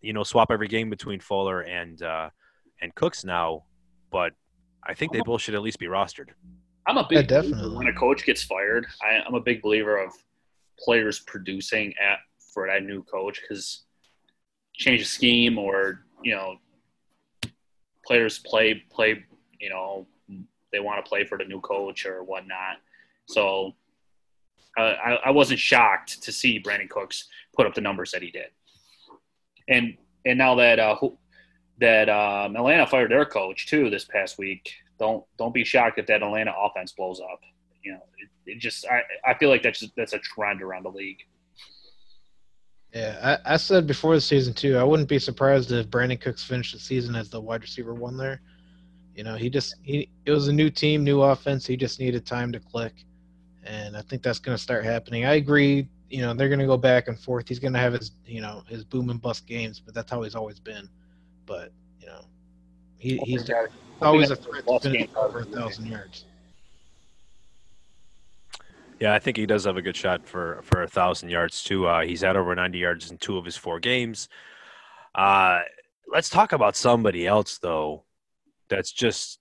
you 0.02 0.14
know, 0.14 0.24
swap 0.24 0.50
every 0.52 0.68
game 0.68 0.90
between 0.90 1.20
Fuller 1.20 1.62
and 1.62 2.02
uh, 2.02 2.30
and 2.82 2.94
Cooks 2.96 3.24
now, 3.24 3.66
but 4.12 4.34
I 4.84 4.94
think 4.94 5.12
they 5.12 5.22
both 5.22 5.42
should 5.42 5.56
at 5.56 5.62
least 5.62 5.80
be 5.80 5.86
rostered. 5.88 6.30
I'm 6.88 6.98
a 6.98 7.08
Yeah, 7.12 7.20
big 7.22 7.28
definitely. 7.28 7.76
when 7.76 7.88
a 7.88 7.94
coach 7.94 8.26
gets 8.26 8.44
fired. 8.44 8.88
I, 9.02 9.22
I'm 9.26 9.36
a 9.36 9.42
big 9.42 9.62
believer 9.62 9.98
of 9.98 10.12
players 10.80 11.20
producing 11.20 11.94
at 12.02 12.20
for 12.54 12.68
that 12.68 12.84
new 12.84 13.04
coach 13.04 13.42
because 13.42 13.84
change 14.74 15.02
of 15.02 15.08
scheme 15.08 15.58
or 15.58 16.06
you 16.24 16.34
know 16.34 16.56
players 18.06 18.40
play 18.40 18.84
play 18.90 19.24
you 19.60 19.70
know 19.70 20.08
they 20.72 20.80
want 20.80 21.04
to 21.04 21.08
play 21.08 21.26
for 21.26 21.38
the 21.38 21.46
new 21.46 21.62
coach 21.62 22.06
or 22.06 22.24
whatnot. 22.24 22.78
So 23.26 23.76
uh, 24.78 24.82
I, 24.82 25.12
I 25.26 25.32
wasn't 25.32 25.60
shocked 25.60 26.22
to 26.24 26.32
see 26.32 26.62
Brandin 26.62 26.90
Cooks 26.90 27.28
put 27.56 27.66
up 27.66 27.74
the 27.74 27.82
numbers 27.82 28.12
that 28.12 28.22
he 28.22 28.32
did. 28.32 28.48
And 29.68 29.98
and 30.26 30.38
now 30.38 30.56
that 30.56 30.80
uh, 30.80 30.96
that 31.80 32.10
um, 32.10 32.56
Atlanta 32.56 32.86
fired 32.88 33.12
their 33.12 33.26
coach 33.26 33.68
too 33.68 33.90
this 33.90 34.06
past 34.06 34.38
week, 34.38 34.72
don't 35.00 35.24
don't 35.38 35.54
be 35.54 35.64
shocked 35.64 36.00
if 36.00 36.08
that 36.08 36.24
Atlanta 36.24 36.54
offense 36.58 36.92
blows 36.92 37.20
up. 37.20 37.40
You 37.84 37.94
know, 37.94 38.02
it, 38.18 38.52
it 38.52 38.60
just 38.60 38.86
I, 38.88 39.02
I 39.26 39.38
feel 39.38 39.50
like 39.50 39.64
that's 39.64 39.84
that's 39.96 40.14
a 40.14 40.20
trend 40.20 40.62
around 40.62 40.84
the 40.84 40.90
league. 40.90 41.20
Yeah, 42.94 43.38
I, 43.46 43.54
I 43.54 43.58
said 43.58 43.86
before 43.86 44.16
the 44.16 44.22
season 44.22 44.54
too. 44.54 44.78
I 44.78 44.84
wouldn't 44.84 45.10
be 45.10 45.20
surprised 45.20 45.72
if 45.72 45.90
Brandin 45.90 46.22
Cooks 46.22 46.44
finished 46.44 46.74
the 46.74 46.80
season 46.80 47.16
as 47.16 47.30
the 47.30 47.40
wide 47.40 47.62
receiver 47.62 47.94
one 47.94 48.18
there. 48.18 48.42
You 49.18 49.24
know, 49.24 49.36
he 49.36 49.50
just 49.50 49.74
he 49.82 50.10
it 50.26 50.32
was 50.32 50.48
a 50.48 50.54
new 50.54 50.70
team, 50.70 51.04
new 51.04 51.24
offense. 51.24 51.66
He 51.66 51.76
just 51.76 52.00
needed 52.00 52.24
time 52.24 52.52
to 52.52 52.60
click, 52.60 52.94
and 53.64 53.98
I 53.98 54.02
think 54.04 54.22
that's 54.22 54.38
going 54.38 54.56
to 54.56 54.62
start 54.62 54.86
happening. 54.86 55.26
I 55.26 55.34
agree. 55.34 55.88
You 56.12 56.22
know, 56.22 56.36
they're 56.36 56.50
going 56.50 56.60
to 56.60 56.68
go 56.68 56.78
back 56.78 57.08
and 57.08 57.20
forth. 57.20 57.48
He's 57.48 57.58
going 57.58 57.74
to 57.74 57.80
have 57.80 57.94
his 57.94 58.12
you 58.28 58.42
know 58.42 58.62
his 58.70 58.84
boom 58.84 59.10
and 59.10 59.20
bust 59.20 59.48
games, 59.48 59.80
but 59.80 59.96
that's 59.96 60.12
how 60.12 60.22
he's 60.22 60.36
always 60.36 60.60
been. 60.60 60.88
But 61.48 61.72
you 62.00 62.06
know, 62.06 62.26
he, 63.00 63.18
he's 63.26 63.50
always 64.04 64.30
a 64.30 64.36
threat 64.36 64.66
to 64.66 64.72
Lost 64.72 64.84
finish 64.84 65.08
game. 65.08 65.10
over 65.18 65.40
a 65.40 65.46
thousand 65.46 65.88
yards. 65.88 66.26
Yeah, 69.00 69.16
I 69.16 69.20
think 69.20 69.38
he 69.38 69.48
does 69.48 69.66
have 69.66 69.78
a 69.78 69.82
good 69.82 69.96
shot 69.96 70.28
for 70.28 70.62
for 70.62 70.84
a 70.84 70.88
thousand 70.88 71.30
yards 71.30 71.64
too. 71.64 71.88
Uh, 71.88 72.02
he's 72.02 72.22
had 72.22 72.38
over 72.38 72.54
ninety 72.54 72.78
yards 72.78 73.10
in 73.10 73.18
two 73.18 73.40
of 73.40 73.46
his 73.46 73.58
four 73.58 73.80
games. 73.80 74.30
Uh, 75.16 75.62
let's 76.08 76.30
talk 76.30 76.52
about 76.52 76.76
somebody 76.76 77.26
else 77.26 77.58
though, 77.58 78.04
that's 78.70 78.92
just 78.92 79.40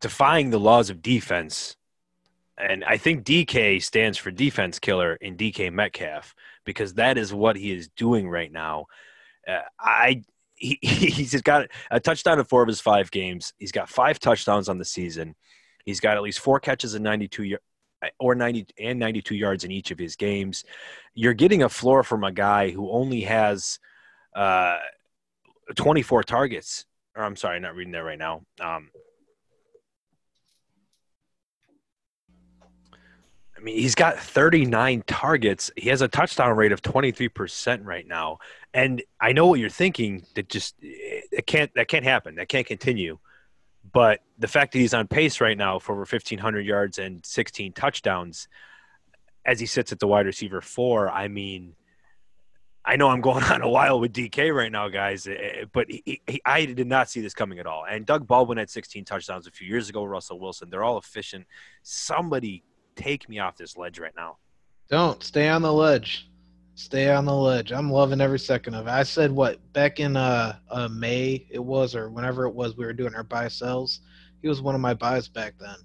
defying 0.00 0.50
the 0.50 0.60
laws 0.60 0.90
of 0.90 1.02
defense. 1.02 1.76
And 2.58 2.84
I 2.84 2.96
think 2.96 3.24
DK 3.24 3.82
stands 3.82 4.18
for 4.18 4.30
defense 4.30 4.78
killer 4.78 5.14
in 5.14 5.36
DK 5.36 5.72
Metcalf 5.72 6.34
because 6.64 6.94
that 6.94 7.16
is 7.16 7.32
what 7.32 7.56
he 7.56 7.72
is 7.72 7.88
doing 7.96 8.28
right 8.28 8.52
now. 8.52 8.86
Uh, 9.48 9.60
I 9.78 10.22
he, 10.60 10.78
he's 10.82 11.40
got 11.42 11.68
a 11.90 11.98
touchdown 11.98 12.38
in 12.38 12.44
four 12.44 12.62
of 12.62 12.68
his 12.68 12.80
five 12.80 13.10
games. 13.10 13.52
He's 13.58 13.72
got 13.72 13.88
five 13.88 14.20
touchdowns 14.20 14.68
on 14.68 14.78
the 14.78 14.84
season. 14.84 15.34
He's 15.84 16.00
got 16.00 16.16
at 16.16 16.22
least 16.22 16.40
four 16.40 16.60
catches 16.60 16.94
and 16.94 17.02
92 17.02 17.56
y- 18.02 18.10
or 18.18 18.34
90 18.34 18.66
and 18.78 18.98
92 18.98 19.34
yards 19.34 19.64
in 19.64 19.70
each 19.70 19.90
of 19.90 19.98
his 19.98 20.16
games. 20.16 20.64
You're 21.14 21.34
getting 21.34 21.62
a 21.62 21.68
floor 21.68 22.02
from 22.02 22.24
a 22.24 22.32
guy 22.32 22.70
who 22.70 22.90
only 22.90 23.22
has 23.22 23.78
uh, 24.34 24.78
24 25.74 26.22
targets. 26.24 26.86
Or 27.20 27.24
I'm 27.24 27.36
sorry, 27.36 27.60
not 27.60 27.74
reading 27.74 27.92
that 27.92 28.02
right 28.02 28.18
now. 28.18 28.40
Um, 28.60 28.88
I 33.54 33.60
mean, 33.62 33.76
he's 33.76 33.94
got 33.94 34.18
39 34.18 35.04
targets. 35.06 35.70
He 35.76 35.90
has 35.90 36.00
a 36.00 36.08
touchdown 36.08 36.56
rate 36.56 36.72
of 36.72 36.80
23% 36.80 37.84
right 37.84 38.06
now. 38.06 38.38
And 38.72 39.02
I 39.20 39.32
know 39.32 39.48
what 39.48 39.60
you're 39.60 39.68
thinking 39.68 40.24
that 40.34 40.48
just 40.48 40.76
it 40.80 41.46
can't 41.46 41.70
that 41.74 41.88
can't 41.88 42.04
happen. 42.06 42.36
That 42.36 42.48
can't 42.48 42.66
continue. 42.66 43.18
But 43.92 44.20
the 44.38 44.48
fact 44.48 44.72
that 44.72 44.78
he's 44.78 44.94
on 44.94 45.06
pace 45.06 45.42
right 45.42 45.58
now 45.58 45.78
for 45.78 45.92
over 45.92 46.00
1500 46.00 46.60
yards 46.64 46.98
and 46.98 47.24
16 47.26 47.74
touchdowns 47.74 48.48
as 49.44 49.60
he 49.60 49.66
sits 49.66 49.92
at 49.92 49.98
the 49.98 50.06
wide 50.06 50.24
receiver 50.24 50.62
4, 50.62 51.10
I 51.10 51.28
mean 51.28 51.74
I 52.90 52.96
know 52.96 53.08
I'm 53.08 53.20
going 53.20 53.44
on 53.52 53.62
a 53.62 53.68
while 53.68 54.00
with 54.00 54.12
DK 54.12 54.52
right 54.52 54.72
now, 54.72 54.88
guys, 54.88 55.28
eh, 55.28 55.34
eh, 55.34 55.64
but 55.72 55.88
he, 55.88 56.20
he, 56.26 56.42
I 56.44 56.64
did 56.64 56.88
not 56.88 57.08
see 57.08 57.20
this 57.20 57.34
coming 57.34 57.60
at 57.60 57.66
all. 57.66 57.84
And 57.88 58.04
Doug 58.04 58.26
Baldwin 58.26 58.58
had 58.58 58.68
16 58.68 59.04
touchdowns 59.04 59.46
a 59.46 59.52
few 59.52 59.68
years 59.68 59.88
ago. 59.88 60.02
Russell 60.02 60.40
Wilson, 60.40 60.70
they're 60.70 60.82
all 60.82 60.98
efficient. 60.98 61.46
Somebody 61.84 62.64
take 62.96 63.28
me 63.28 63.38
off 63.38 63.56
this 63.56 63.76
ledge 63.76 64.00
right 64.00 64.14
now. 64.16 64.38
Don't 64.88 65.22
stay 65.22 65.48
on 65.48 65.62
the 65.62 65.72
ledge. 65.72 66.28
Stay 66.74 67.12
on 67.12 67.26
the 67.26 67.34
ledge. 67.34 67.70
I'm 67.70 67.92
loving 67.92 68.20
every 68.20 68.40
second 68.40 68.74
of 68.74 68.88
it. 68.88 68.90
I 68.90 69.04
said 69.04 69.30
what 69.30 69.60
back 69.72 70.00
in 70.00 70.16
uh, 70.16 70.56
uh 70.68 70.88
May 70.88 71.46
it 71.48 71.62
was 71.62 71.94
or 71.94 72.10
whenever 72.10 72.46
it 72.46 72.54
was 72.54 72.76
we 72.76 72.84
were 72.84 72.92
doing 72.92 73.14
our 73.14 73.22
buy 73.22 73.46
sells. 73.46 74.00
He 74.42 74.48
was 74.48 74.62
one 74.62 74.74
of 74.74 74.80
my 74.80 74.94
buys 74.94 75.28
back 75.28 75.54
then, 75.60 75.76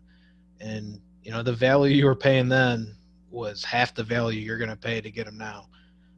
and 0.60 1.00
you 1.22 1.32
know 1.32 1.44
the 1.44 1.54
value 1.54 1.96
you 1.96 2.06
were 2.06 2.16
paying 2.16 2.50
then 2.50 2.96
was 3.30 3.64
half 3.64 3.94
the 3.94 4.04
value 4.04 4.40
you're 4.40 4.58
going 4.58 4.70
to 4.70 4.76
pay 4.76 5.02
to 5.02 5.12
get 5.12 5.28
him 5.28 5.38
now. 5.38 5.68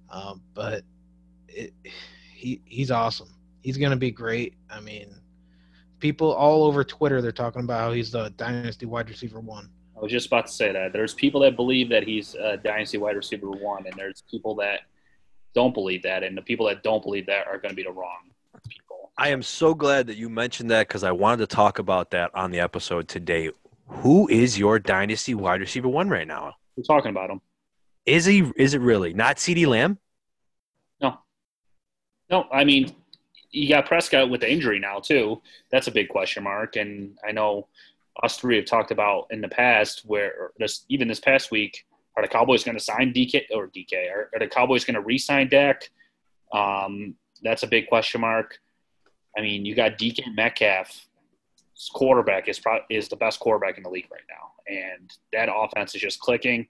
Um, 0.10 0.42
but 0.54 0.84
it, 1.48 1.74
he 2.34 2.62
he's 2.66 2.92
awesome. 2.92 3.34
He's 3.62 3.78
going 3.78 3.92
to 3.92 3.98
be 3.98 4.12
great. 4.12 4.56
I 4.70 4.80
mean, 4.80 5.16
people 6.00 6.32
all 6.32 6.64
over 6.64 6.84
Twitter 6.84 7.22
they're 7.22 7.32
talking 7.32 7.64
about 7.64 7.80
how 7.80 7.92
he's 7.92 8.12
the 8.12 8.30
dynasty 8.38 8.86
wide 8.86 9.10
receiver 9.10 9.40
one. 9.40 9.70
I 9.98 10.02
was 10.02 10.12
just 10.12 10.28
about 10.28 10.46
to 10.46 10.52
say 10.52 10.72
that. 10.72 10.94
There's 10.94 11.14
people 11.14 11.42
that 11.42 11.56
believe 11.56 11.90
that 11.90 12.04
he's 12.04 12.36
a 12.36 12.58
dynasty 12.58 13.00
wide 13.00 13.16
receiver 13.16 13.50
one, 13.50 13.86
and 13.88 13.96
there's 13.96 14.24
people 14.30 14.56
that 14.56 14.82
don't 15.56 15.74
believe 15.74 16.04
that, 16.04 16.24
and 16.24 16.38
the 16.38 16.42
people 16.42 16.68
that 16.68 16.84
don't 16.84 17.02
believe 17.02 17.26
that 17.26 17.48
are 17.48 17.58
going 17.58 17.72
to 17.72 17.76
be 17.76 17.84
the 17.84 17.92
wrong 17.92 18.30
people. 18.70 19.12
I 19.18 19.30
am 19.30 19.42
so 19.42 19.74
glad 19.74 20.06
that 20.08 20.18
you 20.18 20.30
mentioned 20.30 20.70
that 20.70 20.88
because 20.88 21.04
I 21.04 21.12
wanted 21.12 21.50
to 21.50 21.56
talk 21.56 21.80
about 21.80 22.12
that 22.12 22.30
on 22.36 22.52
the 22.52 22.60
episode 22.60 23.08
today. 23.08 23.50
Who 23.88 24.28
is 24.28 24.60
your 24.60 24.78
dynasty 24.78 25.34
wide 25.34 25.62
receiver 25.62 25.88
one 25.88 26.10
right 26.10 26.28
now? 26.28 26.56
We're 26.76 26.84
talking 26.84 27.10
about 27.10 27.32
him. 27.32 27.42
Is 28.08 28.26
he? 28.26 28.52
Is 28.56 28.74
it 28.74 28.80
really 28.80 29.14
not 29.14 29.36
CeeDee 29.36 29.68
Lamb? 29.68 30.00
No, 31.02 31.20
no. 32.32 32.46
I 32.52 32.64
mean, 32.64 32.96
you 33.52 33.68
got 33.68 33.86
Prescott 33.86 34.30
with 34.30 34.42
the 34.42 34.52
injury 34.52 34.80
now 34.80 35.00
too. 35.00 35.42
That's 35.72 35.88
a 35.88 35.92
big 35.92 36.08
question 36.08 36.44
mark, 36.44 36.78
and 36.78 37.18
I 37.28 37.34
know 37.34 37.68
us 38.24 38.38
three 38.38 38.56
have 38.56 38.66
talked 38.66 38.92
about 38.92 39.28
in 39.30 39.42
the 39.42 39.48
past, 39.48 40.04
where 40.06 40.52
this, 40.58 40.86
even 40.90 41.08
this 41.08 41.20
past 41.20 41.52
week, 41.52 41.86
are 42.16 42.24
the 42.24 42.30
Cowboys 42.30 42.64
going 42.64 42.78
to 42.78 42.84
sign 42.84 43.14
DK 43.14 43.44
or 43.54 43.68
DK? 43.68 44.12
Are, 44.12 44.30
are 44.34 44.40
the 44.40 44.48
Cowboys 44.48 44.86
going 44.86 44.96
to 44.96 45.02
re-sign 45.02 45.50
Dak? 45.50 45.90
Um, 46.52 47.14
that's 47.44 47.64
a 47.64 47.68
big 47.68 47.88
question 47.88 48.22
mark. 48.22 48.58
I 49.38 49.42
mean, 49.42 49.66
you 49.66 49.76
got 49.76 50.00
DK 50.00 50.34
Metcalf. 50.34 51.08
Quarterback 51.94 52.48
is 52.48 52.58
pro- 52.58 52.80
is 52.90 53.08
the 53.08 53.16
best 53.18 53.40
quarterback 53.40 53.78
in 53.78 53.84
the 53.84 53.90
league 53.90 54.08
right 54.12 54.24
now, 54.28 54.54
and 54.68 55.12
that 55.32 55.48
offense 55.54 55.94
is 55.94 56.02
just 56.02 56.20
clicking. 56.20 56.68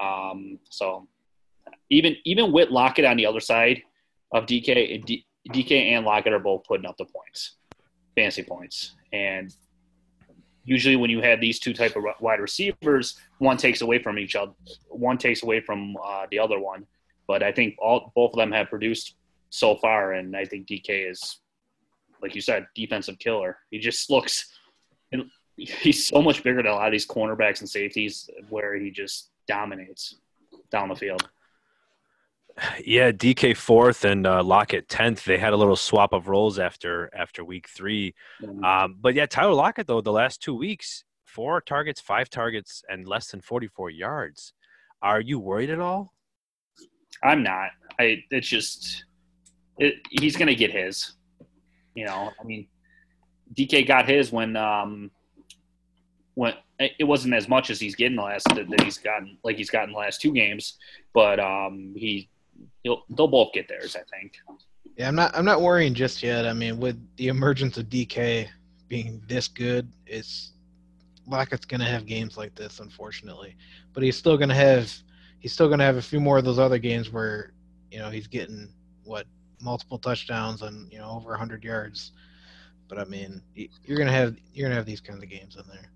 Um, 0.00 0.58
so 0.70 1.08
even 1.90 2.16
even 2.24 2.52
with 2.52 2.70
Lockett 2.70 3.04
on 3.04 3.16
the 3.16 3.26
other 3.26 3.40
side 3.40 3.82
of 4.32 4.46
DK, 4.46 5.04
D, 5.04 5.26
DK 5.50 5.92
and 5.92 6.04
Lockett 6.04 6.32
are 6.32 6.38
both 6.38 6.64
putting 6.64 6.86
up 6.86 6.96
the 6.96 7.04
points, 7.04 7.56
fancy 8.14 8.42
points, 8.42 8.94
and 9.12 9.54
usually 10.66 10.96
when 10.96 11.10
you 11.10 11.22
have 11.22 11.40
these 11.40 11.58
two 11.58 11.72
type 11.72 11.96
of 11.96 12.04
wide 12.20 12.40
receivers, 12.40 13.18
one 13.38 13.56
takes 13.56 13.80
away 13.80 14.02
from 14.02 14.18
each 14.18 14.34
other, 14.34 14.52
one 14.88 15.16
takes 15.16 15.42
away 15.42 15.60
from 15.60 15.96
uh, 16.04 16.26
the 16.30 16.38
other 16.38 16.58
one. 16.58 16.86
But 17.26 17.42
I 17.42 17.52
think 17.52 17.76
all 17.78 18.12
both 18.14 18.32
of 18.32 18.38
them 18.38 18.52
have 18.52 18.68
produced 18.68 19.14
so 19.50 19.76
far, 19.76 20.12
and 20.12 20.36
I 20.36 20.44
think 20.44 20.66
DK 20.66 21.10
is, 21.10 21.40
like 22.20 22.34
you 22.34 22.40
said, 22.40 22.66
defensive 22.74 23.18
killer. 23.18 23.58
He 23.70 23.78
just 23.78 24.10
looks, 24.10 24.52
he's 25.56 26.06
so 26.06 26.20
much 26.20 26.42
bigger 26.42 26.62
than 26.62 26.72
a 26.72 26.74
lot 26.74 26.88
of 26.88 26.92
these 26.92 27.06
cornerbacks 27.06 27.60
and 27.60 27.68
safeties, 27.68 28.28
where 28.48 28.76
he 28.76 28.90
just 28.90 29.30
dominates 29.46 30.16
down 30.70 30.88
the 30.88 30.96
field. 30.96 31.28
Yeah, 32.82 33.12
DK 33.12 33.54
fourth 33.54 34.04
and 34.04 34.26
uh, 34.26 34.42
Lockett 34.42 34.88
tenth. 34.88 35.24
They 35.24 35.36
had 35.36 35.52
a 35.52 35.56
little 35.56 35.76
swap 35.76 36.14
of 36.14 36.28
roles 36.28 36.58
after 36.58 37.10
after 37.14 37.44
week 37.44 37.68
3 37.68 38.14
mm-hmm. 38.42 38.64
um, 38.64 38.96
but 38.98 39.14
yeah, 39.14 39.26
Tyler 39.26 39.52
Lockett 39.52 39.86
though 39.86 40.00
the 40.00 40.12
last 40.12 40.42
two 40.42 40.54
weeks, 40.54 41.04
four 41.24 41.60
targets, 41.60 42.00
five 42.00 42.30
targets, 42.30 42.82
and 42.88 43.06
less 43.06 43.30
than 43.30 43.42
forty 43.42 43.66
four 43.66 43.90
yards. 43.90 44.54
Are 45.02 45.20
you 45.20 45.38
worried 45.38 45.68
at 45.68 45.80
all? 45.80 46.14
I'm 47.22 47.42
not. 47.42 47.70
I 48.00 48.22
it's 48.30 48.48
just 48.48 49.04
it, 49.78 49.96
he's 50.10 50.36
gonna 50.36 50.54
get 50.54 50.70
his. 50.70 51.12
You 51.94 52.06
know, 52.06 52.30
I 52.40 52.44
mean, 52.44 52.68
DK 53.54 53.86
got 53.86 54.08
his 54.08 54.32
when 54.32 54.56
um 54.56 55.10
when 56.34 56.54
it 56.78 57.04
wasn't 57.04 57.34
as 57.34 57.48
much 57.48 57.70
as 57.70 57.80
he's 57.80 57.94
getting 57.94 58.16
the 58.16 58.22
last 58.22 58.46
that 58.48 58.82
he's 58.82 58.98
gotten 58.98 59.38
like 59.42 59.56
he's 59.56 59.70
gotten 59.70 59.92
the 59.92 59.98
last 59.98 60.20
two 60.20 60.32
games, 60.32 60.78
but 61.12 61.40
um 61.40 61.94
he 61.96 62.28
He'll, 62.82 63.04
they'll 63.10 63.28
both 63.28 63.52
get 63.52 63.68
theirs, 63.68 63.96
I 63.96 64.02
think. 64.16 64.34
Yeah, 64.96 65.08
I'm 65.08 65.14
not. 65.14 65.36
I'm 65.36 65.44
not 65.44 65.60
worrying 65.60 65.92
just 65.92 66.22
yet. 66.22 66.46
I 66.46 66.52
mean, 66.52 66.78
with 66.78 66.96
the 67.16 67.28
emergence 67.28 67.76
of 67.76 67.86
DK 67.86 68.48
being 68.88 69.20
this 69.26 69.48
good, 69.48 69.90
it's 70.06 70.52
Lockett's 71.26 71.66
going 71.66 71.80
to 71.80 71.86
have 71.86 72.06
games 72.06 72.36
like 72.36 72.54
this, 72.54 72.80
unfortunately. 72.80 73.56
But 73.92 74.04
he's 74.04 74.16
still 74.16 74.36
going 74.36 74.48
to 74.50 74.54
have. 74.54 74.92
He's 75.40 75.52
still 75.52 75.66
going 75.66 75.80
to 75.80 75.84
have 75.84 75.96
a 75.96 76.02
few 76.02 76.20
more 76.20 76.38
of 76.38 76.44
those 76.44 76.58
other 76.58 76.78
games 76.78 77.10
where, 77.10 77.52
you 77.90 77.98
know, 77.98 78.08
he's 78.08 78.26
getting 78.26 78.68
what 79.04 79.26
multiple 79.60 79.98
touchdowns 79.98 80.62
and 80.62 80.90
you 80.92 80.98
know 80.98 81.10
over 81.10 81.30
100 81.30 81.64
yards. 81.64 82.12
But 82.88 82.98
I 82.98 83.04
mean, 83.04 83.42
you're 83.54 83.98
gonna 83.98 84.12
have 84.12 84.36
you're 84.54 84.68
gonna 84.68 84.76
have 84.76 84.86
these 84.86 85.00
kinds 85.00 85.24
of 85.24 85.28
games 85.28 85.56
in 85.56 85.64
there. 85.66 85.90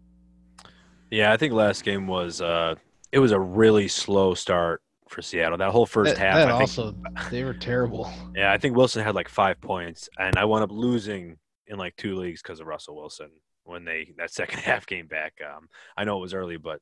Yeah, 1.11 1.33
I 1.33 1.37
think 1.37 1.53
last 1.53 1.85
game 1.85 2.07
was 2.07 2.41
uh, 2.41 2.77
it 3.13 3.19
was 3.19 3.33
a 3.33 3.41
really 3.41 3.89
slow 3.89 4.35
start 4.35 4.83
for 5.09 5.23
Seattle. 5.23 5.59
That 5.59 5.73
whole 5.73 5.87
first 5.87 6.15
that, 6.15 6.21
half, 6.21 6.37
that 6.37 6.49
I 6.49 6.53
also 6.53 6.95
they 7.31 7.45
were 7.45 7.55
terrible. 7.55 8.11
Yeah, 8.35 8.53
I 8.53 8.59
think 8.59 8.77
Wilson 8.77 9.03
had 9.03 9.15
like 9.15 9.29
five 9.29 9.61
points, 9.61 10.09
and 10.19 10.39
I 10.39 10.45
wound 10.45 10.63
up 10.63 10.71
losing 10.71 11.37
in 11.67 11.79
like 11.79 11.97
two 11.97 12.17
leagues 12.17 12.43
because 12.43 12.61
of 12.61 12.67
Russell 12.67 12.97
Wilson 12.97 13.31
when 13.65 13.85
they 13.85 14.13
that 14.19 14.31
second 14.33 14.61
half 14.61 14.87
came 14.87 15.07
back. 15.07 15.35
Um, 15.45 15.69
I 15.97 16.05
know 16.05 16.17
it 16.19 16.23
was 16.23 16.35
early, 16.35 16.57
but 16.57 16.81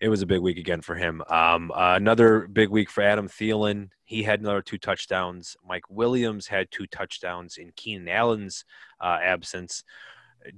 it 0.00 0.08
was 0.08 0.22
a 0.22 0.26
big 0.26 0.40
week 0.40 0.58
again 0.58 0.80
for 0.80 0.94
him. 0.94 1.22
Um, 1.28 1.70
uh, 1.70 1.94
another 1.94 2.46
big 2.46 2.70
week 2.70 2.90
for 2.90 3.02
Adam 3.02 3.28
Thielen. 3.28 3.88
He 4.04 4.22
had 4.22 4.40
another 4.40 4.62
two 4.62 4.78
touchdowns. 4.78 5.56
Mike 5.66 5.88
Williams 5.90 6.46
had 6.46 6.70
two 6.70 6.86
touchdowns 6.86 7.58
in 7.58 7.70
Keenan 7.76 8.08
Allen's 8.08 8.64
uh, 9.00 9.18
absence. 9.22 9.84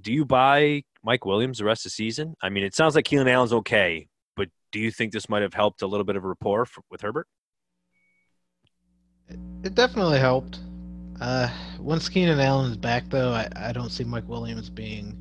Do 0.00 0.12
you 0.12 0.24
buy 0.24 0.84
Mike 1.02 1.24
Williams 1.24 1.58
the 1.58 1.64
rest 1.64 1.84
of 1.84 1.90
the 1.90 1.94
season? 1.94 2.34
I 2.42 2.48
mean, 2.48 2.64
it 2.64 2.74
sounds 2.74 2.94
like 2.94 3.04
Keenan 3.04 3.28
Allen's 3.28 3.52
okay, 3.52 4.06
but 4.36 4.48
do 4.70 4.78
you 4.78 4.90
think 4.90 5.12
this 5.12 5.28
might 5.28 5.42
have 5.42 5.54
helped 5.54 5.82
a 5.82 5.86
little 5.86 6.04
bit 6.04 6.16
of 6.16 6.24
rapport 6.24 6.66
for, 6.66 6.82
with 6.90 7.00
Herbert? 7.00 7.26
It 9.64 9.74
definitely 9.74 10.18
helped. 10.18 10.60
Uh, 11.20 11.48
once 11.78 12.08
Keenan 12.08 12.40
Allen 12.40 12.70
is 12.70 12.76
back, 12.76 13.08
though, 13.08 13.32
I, 13.32 13.48
I 13.56 13.72
don't 13.72 13.90
see 13.90 14.04
Mike 14.04 14.28
Williams 14.28 14.70
being 14.70 15.16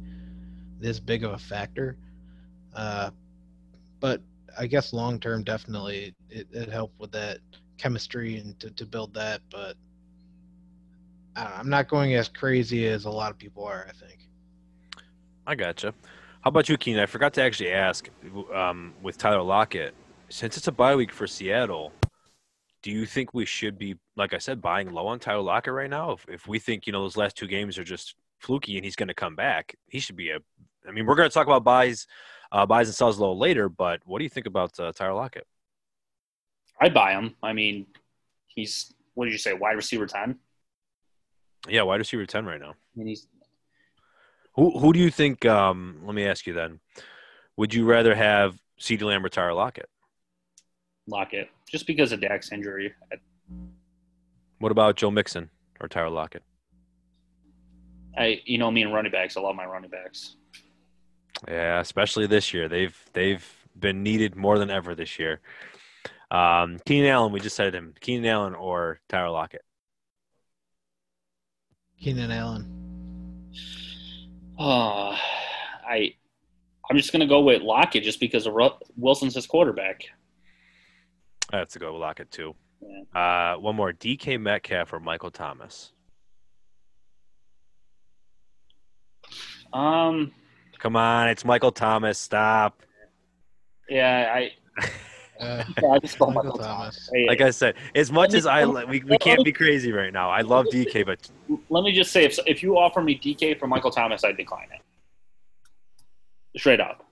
this 0.80 1.00
big 1.00 1.24
of 1.24 1.34
a 1.34 1.38
factor. 1.38 1.98
Uh, 2.76 3.12
but 4.00 4.22
I 4.58 4.68
guess 4.68 4.94
long 4.94 5.20
term, 5.20 5.44
definitely 5.44 6.14
it, 6.30 6.48
it 6.52 6.70
helped 6.70 7.00
with 7.00 7.12
that 7.12 7.40
chemistry 7.78 8.38
and 8.38 8.60
to, 8.60 8.72
to 8.72 8.86
build 8.86 9.14
that. 9.14 9.42
But 9.50 9.76
I'm 11.36 11.70
not 11.70 11.88
going 11.88 12.16
as 12.16 12.28
crazy 12.28 12.88
as 12.88 13.06
a 13.06 13.10
lot 13.10 13.32
of 13.32 13.38
people 13.38 13.64
are, 13.64 13.86
I 13.88 13.94
think. 13.94 14.21
I 15.46 15.56
gotcha. 15.56 15.94
How 16.42 16.50
about 16.50 16.70
you, 16.70 16.78
Keenan? 16.78 17.02
I 17.02 17.06
forgot 17.06 17.34
to 17.36 17.42
actually 17.42 17.72
ask 17.72 18.10
um, 18.54 18.94
with 19.02 19.18
Tyler 19.18 19.42
Lockett. 19.42 19.94
Since 20.30 20.58
it's 20.58 20.68
a 20.68 20.72
bye 20.72 20.96
week 20.96 21.12
for 21.12 21.28
Seattle, 21.28 21.92
do 22.82 22.92
you 22.92 23.06
think 23.06 23.34
we 23.34 23.46
should 23.46 23.78
be, 23.78 23.96
like 24.16 24.34
I 24.34 24.38
said, 24.38 24.62
buying 24.62 24.92
low 24.92 25.08
on 25.08 25.20
Tyler 25.20 25.42
Lockett 25.42 25.74
right 25.74 25.90
now? 25.90 26.12
If, 26.12 26.26
if 26.30 26.48
we 26.48 26.58
think 26.58 26.88
you 26.88 26.94
know 26.94 27.02
those 27.02 27.18
last 27.18 27.36
two 27.36 27.48
games 27.48 27.78
are 27.78 27.84
just 27.84 28.16
fluky 28.40 28.78
and 28.78 28.86
he's 28.86 28.96
going 28.96 29.08
to 29.08 29.14
come 29.14 29.36
back, 29.36 29.76
he 29.88 30.00
should 30.00 30.16
be 30.16 30.30
a. 30.30 30.40
I 30.88 30.92
mean, 30.92 31.06
we're 31.06 31.16
going 31.16 31.30
to 31.30 31.34
talk 31.34 31.46
about 31.46 31.64
buys, 31.64 32.08
uh, 32.52 32.66
buys 32.66 32.88
and 32.88 32.96
sells 32.96 33.18
a 33.18 33.22
little 33.22 33.38
later, 33.38 33.70
but 33.70 34.02
what 34.06 34.18
do 34.18 34.24
you 34.24 34.30
think 34.30 34.48
about 34.48 34.80
uh, 34.80 34.92
Tyler 34.92 35.14
Lockett? 35.14 35.46
I'd 36.80 36.94
buy 36.94 37.12
him. 37.12 37.36
I 37.44 37.54
mean, 37.54 37.86
he's 38.48 38.94
what 39.14 39.26
did 39.26 39.32
you 39.32 39.38
say, 39.38 39.54
wide 39.54 39.76
receiver 39.76 40.08
ten? 40.08 40.40
Yeah, 41.68 41.84
wide 41.84 42.00
receiver 42.00 42.26
ten 42.26 42.46
right 42.46 42.60
now. 42.60 42.72
I 42.72 42.96
mean, 42.96 43.08
he's 43.08 43.28
who 44.56 44.78
who 44.80 44.94
do 44.94 45.00
you 45.00 45.10
think? 45.10 45.46
Um, 45.46 46.02
let 46.04 46.16
me 46.16 46.26
ask 46.26 46.46
you 46.46 46.54
then. 46.54 46.80
Would 47.58 47.74
you 47.74 47.86
rather 47.86 48.16
have 48.16 48.58
CeeDee 48.80 49.04
Lamb 49.04 49.26
or 49.26 49.30
Tyler 49.30 49.54
Lockett? 49.54 49.90
Lockett, 51.08 51.50
just 51.70 51.88
because 51.88 52.12
of 52.12 52.22
Dak's 52.22 52.52
injury. 52.52 52.94
What 54.60 54.72
about 54.72 54.96
Joe 54.96 55.12
Mixon 55.12 55.50
or 55.80 55.88
Tyler 55.88 56.10
Lockett? 56.10 56.44
I, 58.18 58.42
you 58.46 58.58
know, 58.58 58.70
me 58.70 58.84
and 58.84 58.94
running 58.94 59.12
backs. 59.12 59.38
I 59.38 59.42
love 59.42 59.56
my 59.56 59.66
running 59.66 59.90
backs. 59.90 60.36
Yeah, 61.48 61.80
especially 61.80 62.28
this 62.28 62.54
year. 62.54 62.68
They've 62.68 62.98
they've 63.14 63.46
been 63.78 64.04
needed 64.04 64.36
more 64.36 64.60
than 64.60 64.70
ever 64.70 64.96
this 64.96 65.18
year. 65.18 65.40
Um, 66.30 66.80
Keenan 66.86 67.10
Allen, 67.10 67.32
we 67.34 67.40
just 67.40 67.56
said 67.56 67.74
him. 67.74 67.94
Keenan 68.00 68.26
Allen 68.26 68.56
or 68.56 69.02
Tyler 69.10 69.32
Lockett. 69.32 69.64
Keenan 72.00 72.32
Allen. 72.32 72.81
Uh, 74.60 75.18
I, 75.88 76.14
I'm 76.90 76.98
just 76.98 77.12
gonna 77.12 77.28
go 77.28 77.42
with 77.42 77.62
Lockett 77.62 78.04
just 78.04 78.20
because 78.20 78.46
of 78.46 78.54
Ru- 78.54 78.70
Wilson's 78.98 79.36
his 79.36 79.48
quarterback. 79.48 80.04
I 81.52 81.58
have 81.58 81.70
to 81.70 81.80
go 81.80 81.94
with 81.94 82.02
Lockett 82.02 82.32
too. 82.32 82.56
Yeah. 82.82 83.54
Uh, 83.56 83.60
one 83.60 83.76
more: 83.76 83.92
DK 83.94 84.40
Metcalf 84.40 84.94
or 84.94 85.00
Michael 85.00 85.32
Thomas. 85.32 85.92
Um, 89.74 90.34
Come 90.80 90.96
on, 90.96 91.30
it's 91.30 91.46
Michael 91.46 91.72
Thomas. 91.72 92.18
Stop. 92.20 92.82
yeah, 93.90 94.34
I, 94.36 94.52
Uh, 95.42 95.64
yeah, 95.82 95.90
I 95.90 96.00
just 96.00 96.20
go 96.20 96.28
Michael 96.28 96.44
Michael 96.44 96.60
Thomas. 96.60 97.08
Thomas. 97.08 97.28
Like 97.28 97.42
I 97.42 97.50
said, 97.50 97.76
as 97.96 98.12
much 98.12 98.32
me- 98.32 98.38
as 98.38 98.46
I 98.46 98.66
we, 98.66 99.02
we 99.02 99.18
can't 99.18 99.44
be 99.44 99.52
crazy 99.52 99.92
right 99.92 100.14
now. 100.14 100.30
I 100.30 100.42
love 100.42 100.68
DK, 100.68 101.06
but 101.06 101.30
let 101.70 101.84
me 101.84 101.92
just 101.92 102.12
say, 102.12 102.24
if 102.24 102.38
if 102.46 102.62
you 102.62 102.78
offer 102.78 103.02
me 103.02 103.18
DK 103.18 103.60
for 103.60 103.68
Michael 103.68 103.92
Thomas, 103.92 104.24
I'd 104.24 104.38
decline 104.38 104.68
it. 104.74 106.60
Straight 106.60 106.80
up. 106.80 107.06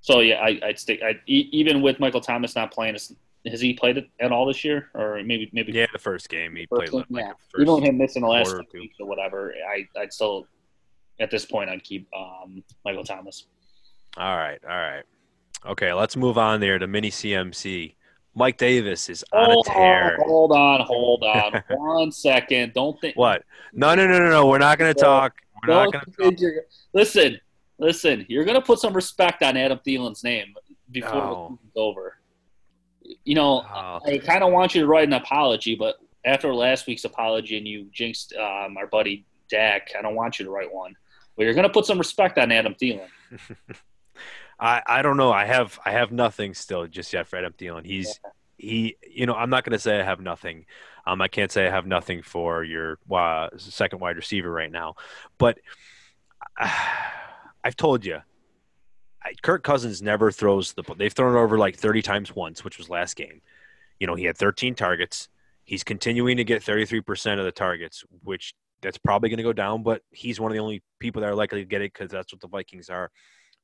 So 0.00 0.20
yeah, 0.20 0.36
I, 0.36 0.58
I'd 0.62 0.78
stick. 0.78 1.00
I 1.02 1.20
even 1.26 1.82
with 1.82 2.00
Michael 2.00 2.20
Thomas 2.20 2.56
not 2.56 2.72
playing, 2.72 2.94
has 2.94 3.14
has 3.46 3.60
he 3.60 3.74
played 3.74 3.98
it 3.98 4.08
at 4.20 4.32
all 4.32 4.46
this 4.46 4.64
year, 4.64 4.90
or 4.94 5.22
maybe 5.24 5.48
maybe 5.52 5.72
yeah, 5.72 5.86
the 5.92 5.98
first 5.98 6.28
game 6.28 6.56
he 6.56 6.66
first 6.66 6.90
played 6.90 7.06
game? 7.08 7.16
like 7.16 7.24
yeah. 7.24 7.32
the 7.32 7.34
first 7.50 7.62
even 7.62 7.74
with 7.74 7.84
him 7.84 7.98
missing 7.98 8.22
the 8.22 8.28
last 8.28 8.46
quarter 8.46 8.60
or 8.60 8.64
two 8.64 8.70
two. 8.72 8.80
weeks 8.80 8.96
or 9.00 9.06
whatever, 9.06 9.54
I 9.70 9.86
I'd 9.98 10.12
still 10.12 10.46
at 11.20 11.30
this 11.30 11.44
point 11.44 11.70
I'd 11.70 11.84
keep 11.84 12.08
um, 12.16 12.62
Michael 12.84 13.04
Thomas. 13.04 13.46
All 14.16 14.36
right, 14.36 14.58
all 14.64 14.76
right. 14.76 15.04
Okay, 15.66 15.92
let's 15.92 16.16
move 16.16 16.38
on 16.38 16.60
there 16.60 16.78
to 16.78 16.86
mini 16.86 17.10
CMC. 17.10 17.94
Mike 18.34 18.56
Davis 18.58 19.08
is 19.08 19.24
on 19.32 19.50
Hold 19.50 19.66
a 19.66 19.70
tear. 19.70 20.20
on, 20.20 20.26
hold 20.28 20.52
on, 20.52 20.80
hold 20.82 21.22
on, 21.24 21.62
one 21.70 22.12
second. 22.12 22.72
Don't 22.74 22.98
think. 23.00 23.16
What? 23.16 23.42
No, 23.72 23.94
no, 23.94 24.06
no, 24.06 24.18
no, 24.18 24.30
no. 24.30 24.46
We're 24.46 24.58
not 24.58 24.78
going 24.78 24.94
to 24.94 25.00
talk. 25.00 25.34
We're 25.66 25.74
not 25.74 25.92
going 26.16 26.36
to 26.36 26.60
listen, 26.92 27.40
listen. 27.78 28.24
You're 28.28 28.44
gonna 28.44 28.62
put 28.62 28.78
some 28.78 28.92
respect 28.94 29.42
on 29.42 29.56
Adam 29.56 29.80
Thielen's 29.84 30.22
name 30.22 30.54
before 30.92 31.12
No. 31.14 31.48
the 31.50 31.56
season's 31.56 31.72
over. 31.76 32.16
You 33.24 33.34
know, 33.34 33.64
Oh. 33.68 33.98
I 34.06 34.18
kind 34.18 34.44
of 34.44 34.52
want 34.52 34.74
you 34.76 34.82
to 34.82 34.86
write 34.86 35.08
an 35.08 35.14
apology, 35.14 35.74
but 35.74 35.96
after 36.24 36.54
last 36.54 36.86
week's 36.86 37.04
apology 37.04 37.58
and 37.58 37.66
you 37.66 37.88
jinxed 37.92 38.34
um, 38.34 38.76
our 38.76 38.86
buddy 38.86 39.24
Dak, 39.50 39.88
I 39.98 40.02
don't 40.02 40.14
want 40.14 40.38
you 40.38 40.44
to 40.44 40.50
write 40.52 40.72
one. 40.72 40.94
But 41.36 41.44
you're 41.44 41.54
gonna 41.54 41.68
put 41.68 41.86
some 41.86 41.98
respect 41.98 42.38
on 42.38 42.52
Adam 42.52 42.74
Thielen. 42.80 43.08
I, 44.58 44.82
I 44.86 45.02
don't 45.02 45.16
know. 45.16 45.32
I 45.32 45.44
have 45.44 45.78
I 45.84 45.92
have 45.92 46.10
nothing 46.10 46.54
still 46.54 46.86
just 46.86 47.12
yet 47.12 47.26
for 47.26 47.36
Adam 47.36 47.52
Thielen. 47.52 47.84
He's 47.84 48.18
he. 48.56 48.96
You 49.08 49.26
know, 49.26 49.34
I'm 49.34 49.50
not 49.50 49.64
going 49.64 49.72
to 49.72 49.78
say 49.78 50.00
I 50.00 50.04
have 50.04 50.20
nothing. 50.20 50.66
Um, 51.06 51.22
I 51.22 51.28
can't 51.28 51.50
say 51.50 51.66
I 51.66 51.70
have 51.70 51.86
nothing 51.86 52.22
for 52.22 52.64
your 52.64 52.98
uh, 53.10 53.48
second 53.56 54.00
wide 54.00 54.16
receiver 54.16 54.50
right 54.50 54.70
now, 54.70 54.96
but 55.38 55.58
uh, 56.58 56.68
I've 57.64 57.76
told 57.76 58.04
you, 58.04 58.18
I, 59.22 59.32
Kirk 59.42 59.62
Cousins 59.62 60.02
never 60.02 60.30
throws 60.30 60.72
the. 60.72 60.82
They've 60.96 61.12
thrown 61.12 61.36
it 61.36 61.38
over 61.38 61.56
like 61.58 61.76
30 61.76 62.02
times 62.02 62.34
once, 62.34 62.64
which 62.64 62.78
was 62.78 62.90
last 62.90 63.16
game. 63.16 63.40
You 64.00 64.06
know, 64.06 64.14
he 64.14 64.24
had 64.24 64.36
13 64.36 64.74
targets. 64.74 65.28
He's 65.64 65.84
continuing 65.84 66.38
to 66.38 66.44
get 66.44 66.62
33% 66.62 67.38
of 67.38 67.44
the 67.44 67.52
targets, 67.52 68.04
which 68.22 68.54
that's 68.80 68.96
probably 68.96 69.28
going 69.28 69.38
to 69.38 69.42
go 69.42 69.52
down. 69.52 69.82
But 69.82 70.02
he's 70.10 70.40
one 70.40 70.50
of 70.50 70.54
the 70.54 70.62
only 70.62 70.82
people 70.98 71.20
that 71.20 71.28
are 71.28 71.34
likely 71.34 71.60
to 71.60 71.66
get 71.66 71.82
it 71.82 71.92
because 71.92 72.10
that's 72.10 72.32
what 72.32 72.40
the 72.40 72.48
Vikings 72.48 72.88
are. 72.90 73.10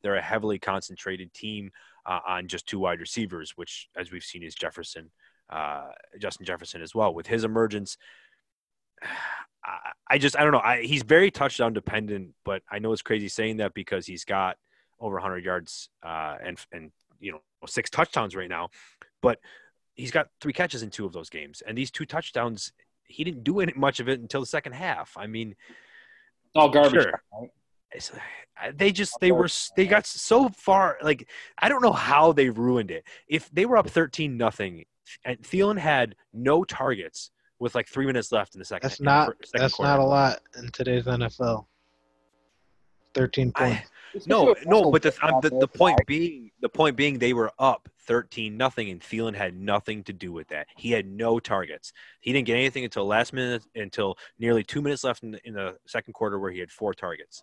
They're 0.04 0.14
a 0.16 0.22
heavily 0.22 0.58
concentrated 0.58 1.32
team 1.32 1.70
uh, 2.06 2.20
on 2.28 2.46
just 2.46 2.68
two 2.68 2.78
wide 2.78 3.00
receivers, 3.00 3.54
which, 3.56 3.88
as 3.96 4.12
we've 4.12 4.22
seen, 4.22 4.42
is 4.42 4.54
Jefferson, 4.54 5.10
uh, 5.50 5.88
Justin 6.20 6.46
Jefferson 6.46 6.82
as 6.82 6.94
well. 6.94 7.12
With 7.14 7.26
his 7.26 7.42
emergence, 7.42 7.96
I, 9.02 9.92
I 10.10 10.18
just 10.18 10.38
I 10.38 10.42
don't 10.42 10.52
know. 10.52 10.60
I, 10.60 10.82
he's 10.82 11.02
very 11.02 11.30
touchdown 11.30 11.72
dependent, 11.72 12.34
but 12.44 12.62
I 12.70 12.78
know 12.78 12.92
it's 12.92 13.00
crazy 13.00 13.28
saying 13.28 13.56
that 13.56 13.72
because 13.72 14.06
he's 14.06 14.26
got 14.26 14.58
over 15.00 15.14
100 15.14 15.42
yards 15.42 15.88
uh, 16.04 16.36
and 16.44 16.58
and 16.70 16.92
you 17.18 17.32
know 17.32 17.40
six 17.66 17.88
touchdowns 17.88 18.36
right 18.36 18.50
now, 18.50 18.68
but 19.22 19.38
he's 19.94 20.10
got 20.10 20.28
three 20.42 20.52
catches 20.52 20.82
in 20.82 20.90
two 20.90 21.06
of 21.06 21.14
those 21.14 21.30
games, 21.30 21.62
and 21.66 21.78
these 21.78 21.90
two 21.90 22.04
touchdowns 22.04 22.72
he 23.06 23.24
didn't 23.24 23.44
do 23.44 23.60
any, 23.60 23.72
much 23.74 24.00
of 24.00 24.08
it 24.08 24.20
until 24.20 24.40
the 24.40 24.46
second 24.46 24.72
half. 24.72 25.12
I 25.16 25.26
mean, 25.26 25.56
All 26.54 26.68
garbage. 26.68 27.02
Sure. 27.02 27.22
right? 27.40 27.50
It's, 27.94 28.12
they 28.74 28.92
just 28.92 29.18
they 29.20 29.32
were 29.32 29.48
they 29.76 29.86
got 29.86 30.06
so 30.06 30.48
far 30.48 30.98
like 31.02 31.28
I 31.58 31.68
don't 31.68 31.82
know 31.82 31.92
how 31.92 32.32
they 32.32 32.50
ruined 32.50 32.90
it. 32.90 33.04
If 33.28 33.50
they 33.50 33.66
were 33.66 33.76
up 33.76 33.88
thirteen 33.88 34.36
nothing, 34.36 34.84
and 35.24 35.38
Thielen 35.40 35.78
had 35.78 36.16
no 36.32 36.64
targets 36.64 37.30
with 37.58 37.74
like 37.74 37.88
three 37.88 38.06
minutes 38.06 38.32
left 38.32 38.54
in 38.54 38.58
the 38.58 38.64
second. 38.64 38.88
that's 38.88 39.00
not 39.00 39.28
second 39.44 39.62
that's 39.62 39.74
quarter. 39.74 39.90
not 39.90 40.00
a 40.00 40.04
lot 40.04 40.40
in 40.58 40.70
today's 40.70 41.04
NFL. 41.04 41.66
Thirteen 43.14 43.52
points. 43.52 43.80
I, 43.80 44.20
no, 44.26 44.54
no, 44.66 44.92
but 44.92 45.02
the, 45.02 45.14
um, 45.22 45.40
the 45.40 45.50
the 45.50 45.68
point 45.68 45.98
being 46.06 46.50
the 46.60 46.68
point 46.68 46.96
being 46.96 47.18
they 47.18 47.32
were 47.32 47.50
up 47.58 47.88
thirteen 48.00 48.56
nothing, 48.56 48.90
and 48.90 49.00
Thielen 49.00 49.34
had 49.34 49.56
nothing 49.56 50.04
to 50.04 50.12
do 50.12 50.32
with 50.32 50.48
that. 50.48 50.68
He 50.76 50.90
had 50.90 51.06
no 51.06 51.40
targets. 51.40 51.92
He 52.20 52.32
didn't 52.32 52.46
get 52.46 52.54
anything 52.54 52.84
until 52.84 53.06
last 53.06 53.32
minute, 53.32 53.64
until 53.74 54.16
nearly 54.38 54.62
two 54.62 54.82
minutes 54.82 55.04
left 55.04 55.22
in 55.22 55.32
the, 55.32 55.40
in 55.46 55.54
the 55.54 55.76
second 55.86 56.12
quarter, 56.12 56.38
where 56.38 56.50
he 56.50 56.60
had 56.60 56.70
four 56.70 56.94
targets. 56.94 57.42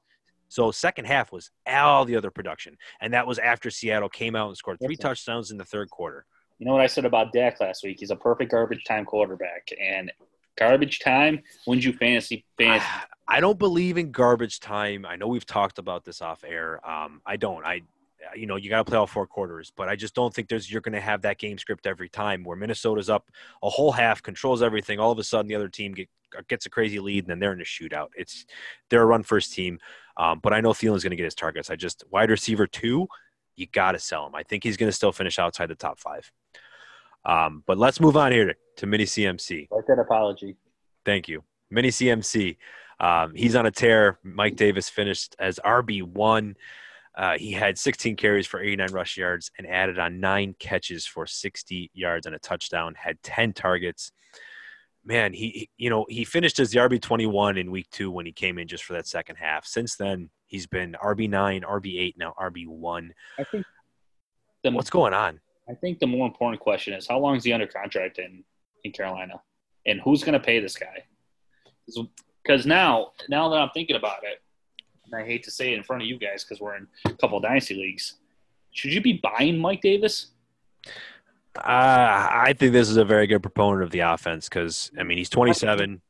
So 0.51 0.69
second 0.69 1.05
half 1.05 1.31
was 1.31 1.49
all 1.65 2.03
the 2.03 2.17
other 2.17 2.29
production, 2.29 2.77
and 2.99 3.13
that 3.13 3.25
was 3.25 3.39
after 3.39 3.71
Seattle 3.71 4.09
came 4.09 4.35
out 4.35 4.49
and 4.49 4.57
scored 4.57 4.79
three 4.83 4.97
touchdowns 4.97 5.49
in 5.49 5.57
the 5.57 5.63
third 5.63 5.89
quarter. 5.89 6.25
You 6.59 6.65
know 6.65 6.73
what 6.73 6.81
I 6.81 6.87
said 6.87 7.05
about 7.05 7.31
Dak 7.31 7.61
last 7.61 7.85
week? 7.85 8.01
He's 8.01 8.11
a 8.11 8.17
perfect 8.17 8.51
garbage 8.51 8.83
time 8.83 9.05
quarterback, 9.05 9.69
and 9.81 10.11
garbage 10.57 10.99
time 10.99 11.41
wins 11.65 11.85
you 11.85 11.93
fantasy 11.93 12.43
fantasy. 12.57 12.85
I 13.29 13.39
don't 13.39 13.57
believe 13.57 13.97
in 13.97 14.11
garbage 14.11 14.59
time. 14.59 15.05
I 15.05 15.15
know 15.15 15.27
we've 15.27 15.45
talked 15.45 15.79
about 15.79 16.03
this 16.03 16.21
off 16.21 16.43
air. 16.45 16.85
Um, 16.85 17.21
I 17.25 17.37
don't. 17.37 17.65
I, 17.65 17.83
you 18.35 18.45
know, 18.45 18.57
you 18.57 18.69
got 18.69 18.79
to 18.79 18.83
play 18.83 18.97
all 18.97 19.07
four 19.07 19.25
quarters, 19.25 19.71
but 19.73 19.87
I 19.87 19.95
just 19.95 20.13
don't 20.13 20.33
think 20.33 20.49
there's 20.49 20.69
you're 20.69 20.81
going 20.81 20.95
to 20.95 20.99
have 20.99 21.21
that 21.21 21.37
game 21.37 21.57
script 21.57 21.87
every 21.87 22.09
time 22.09 22.43
where 22.43 22.57
Minnesota's 22.57 23.09
up 23.09 23.31
a 23.63 23.69
whole 23.69 23.93
half, 23.93 24.21
controls 24.21 24.61
everything. 24.61 24.99
All 24.99 25.13
of 25.13 25.17
a 25.17 25.23
sudden, 25.23 25.47
the 25.47 25.55
other 25.55 25.69
team 25.69 25.93
get, 25.93 26.09
gets 26.49 26.65
a 26.65 26.69
crazy 26.69 26.99
lead, 26.99 27.23
and 27.23 27.31
then 27.31 27.39
they're 27.39 27.53
in 27.53 27.61
a 27.61 27.63
shootout. 27.63 28.09
It's 28.17 28.45
they're 28.89 29.03
a 29.03 29.05
run 29.05 29.23
first 29.23 29.53
team, 29.53 29.79
um, 30.21 30.39
but 30.43 30.53
I 30.53 30.61
know 30.61 30.69
Thielen's 30.69 31.01
going 31.01 31.09
to 31.09 31.15
get 31.15 31.23
his 31.25 31.33
targets. 31.33 31.71
I 31.71 31.75
just 31.75 32.03
wide 32.11 32.29
receiver 32.29 32.67
two, 32.67 33.07
you 33.55 33.65
got 33.65 33.93
to 33.93 33.99
sell 33.99 34.27
him. 34.27 34.35
I 34.35 34.43
think 34.43 34.63
he's 34.63 34.77
going 34.77 34.87
to 34.87 34.95
still 34.95 35.11
finish 35.11 35.39
outside 35.39 35.67
the 35.67 35.75
top 35.75 35.99
five. 35.99 36.31
Um, 37.25 37.63
but 37.65 37.79
let's 37.79 37.99
move 37.99 38.15
on 38.15 38.31
here 38.31 38.45
to, 38.45 38.55
to 38.77 38.85
mini 38.85 39.05
CMC. 39.05 39.67
Write 39.71 39.87
that 39.87 39.99
apology. 39.99 40.57
Thank 41.05 41.27
you. 41.27 41.43
Mini 41.71 41.89
CMC. 41.89 42.57
Um, 42.99 43.33
he's 43.33 43.55
on 43.55 43.65
a 43.65 43.71
tear. 43.71 44.19
Mike 44.23 44.57
Davis 44.57 44.89
finished 44.89 45.35
as 45.39 45.59
RB1. 45.65 46.53
Uh, 47.17 47.37
he 47.39 47.51
had 47.51 47.79
16 47.79 48.15
carries 48.15 48.45
for 48.45 48.61
89 48.61 48.91
rush 48.91 49.17
yards 49.17 49.49
and 49.57 49.65
added 49.65 49.97
on 49.97 50.19
nine 50.19 50.55
catches 50.59 51.03
for 51.03 51.25
60 51.25 51.89
yards 51.95 52.27
and 52.27 52.35
a 52.35 52.39
touchdown, 52.39 52.93
had 52.95 53.21
10 53.23 53.53
targets. 53.53 54.11
Man, 55.03 55.33
he, 55.33 55.69
you 55.77 55.89
know, 55.89 56.05
he 56.09 56.23
finished 56.23 56.59
as 56.59 56.69
the 56.71 56.79
RB21 56.79 57.59
in 57.59 57.71
week 57.71 57.89
two 57.91 58.11
when 58.11 58.25
he 58.25 58.31
came 58.31 58.59
in 58.59 58.67
just 58.67 58.83
for 58.83 58.93
that 58.93 59.07
second 59.07 59.37
half. 59.37 59.65
Since 59.65 59.95
then, 59.95 60.29
he's 60.45 60.67
been 60.67 60.95
RB9, 61.03 61.63
RB8, 61.63 62.13
now 62.17 62.35
RB1. 62.39 63.09
I 63.39 63.43
think 63.45 63.65
the 64.63 64.71
What's 64.71 64.91
going 64.91 65.13
on? 65.13 65.39
I 65.67 65.73
think 65.73 65.99
the 65.99 66.07
more 66.07 66.27
important 66.27 66.61
question 66.61 66.93
is 66.93 67.07
how 67.07 67.17
long 67.17 67.35
is 67.35 67.43
he 67.43 67.53
under 67.53 67.67
contract 67.67 68.19
in 68.19 68.43
in 68.83 68.91
Carolina, 68.91 69.41
and 69.85 70.01
who's 70.01 70.23
going 70.23 70.33
to 70.33 70.39
pay 70.39 70.59
this 70.59 70.75
guy? 70.75 71.03
Because 72.43 72.65
now, 72.65 73.11
now 73.29 73.49
that 73.49 73.57
I'm 73.57 73.69
thinking 73.73 73.95
about 73.95 74.23
it, 74.23 74.41
and 75.05 75.15
I 75.15 75.25
hate 75.25 75.43
to 75.43 75.51
say 75.51 75.73
it 75.73 75.77
in 75.77 75.83
front 75.83 76.01
of 76.01 76.07
you 76.07 76.17
guys 76.17 76.43
because 76.43 76.59
we're 76.59 76.75
in 76.75 76.87
a 77.05 77.13
couple 77.13 77.37
of 77.37 77.43
dynasty 77.43 77.75
leagues, 77.75 78.15
should 78.71 78.93
you 78.93 79.01
be 79.01 79.21
buying 79.21 79.57
Mike 79.57 79.81
Davis? 79.81 80.27
Uh, 81.55 81.61
I 81.65 82.53
think 82.57 82.71
this 82.73 82.89
is 82.89 82.97
a 82.97 83.05
very 83.05 83.27
good 83.27 83.41
proponent 83.41 83.83
of 83.83 83.91
the 83.91 83.99
offense 83.99 84.47
because, 84.47 84.91
I 84.97 85.03
mean, 85.03 85.17
he's 85.17 85.29
27. 85.29 86.01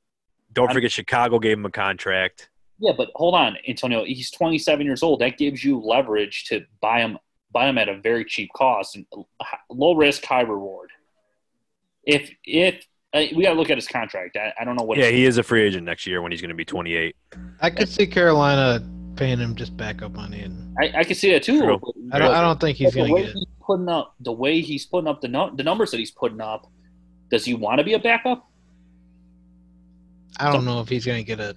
Don't 0.53 0.71
forget, 0.71 0.91
Chicago 0.91 1.39
gave 1.39 1.57
him 1.57 1.65
a 1.65 1.71
contract. 1.71 2.49
Yeah, 2.79 2.93
but 2.95 3.09
hold 3.15 3.35
on, 3.35 3.57
Antonio. 3.67 4.03
He's 4.03 4.31
27 4.31 4.85
years 4.85 5.03
old. 5.03 5.21
That 5.21 5.37
gives 5.37 5.63
you 5.63 5.79
leverage 5.79 6.45
to 6.45 6.65
buy 6.81 6.99
him, 6.99 7.17
buy 7.51 7.69
him 7.69 7.77
at 7.77 7.89
a 7.89 7.99
very 7.99 8.25
cheap 8.25 8.49
cost 8.55 8.95
and 8.95 9.05
low 9.69 9.93
risk, 9.93 10.25
high 10.25 10.41
reward. 10.41 10.89
If 12.03 12.31
if 12.43 12.83
uh, 13.13 13.23
we 13.35 13.43
got 13.43 13.53
to 13.53 13.59
look 13.59 13.69
at 13.69 13.77
his 13.77 13.87
contract, 13.87 14.35
I, 14.35 14.53
I 14.59 14.63
don't 14.65 14.75
know 14.75 14.83
what. 14.83 14.97
Yeah, 14.97 15.09
he 15.09 15.25
is 15.25 15.37
a 15.37 15.43
free 15.43 15.61
agent 15.61 15.85
next 15.85 16.07
year 16.07 16.21
when 16.21 16.31
he's 16.31 16.41
going 16.41 16.49
to 16.49 16.55
be 16.55 16.65
28. 16.65 17.15
I 17.61 17.69
could 17.69 17.87
see 17.87 18.07
Carolina 18.07 18.83
paying 19.15 19.39
him 19.39 19.55
just 19.55 19.75
backup 19.77 20.13
money, 20.13 20.41
and 20.41 20.75
I, 20.79 20.99
I 20.99 21.03
can 21.03 21.15
see 21.15 21.31
that 21.31 21.43
too. 21.43 21.61
True. 21.61 21.79
I 22.11 22.19
don't, 22.19 22.33
I 22.33 22.41
don't 22.41 22.59
think 22.59 22.77
he's 22.77 22.95
gonna 22.95 23.09
get. 23.09 23.33
he's 23.33 23.45
putting 23.61 23.89
up 23.89 24.15
the 24.19 24.31
way 24.31 24.61
he's 24.61 24.85
putting 24.85 25.07
up 25.07 25.21
the 25.21 25.27
no, 25.27 25.53
the 25.55 25.63
numbers 25.63 25.91
that 25.91 25.97
he's 25.97 26.11
putting 26.11 26.41
up. 26.41 26.69
Does 27.29 27.45
he 27.45 27.53
want 27.53 27.77
to 27.77 27.83
be 27.83 27.93
a 27.93 27.99
backup? 27.99 28.49
I 30.37 30.51
don't 30.51 30.65
know 30.65 30.81
if 30.81 30.89
he's 30.89 31.05
gonna 31.05 31.23
get 31.23 31.39
a. 31.39 31.55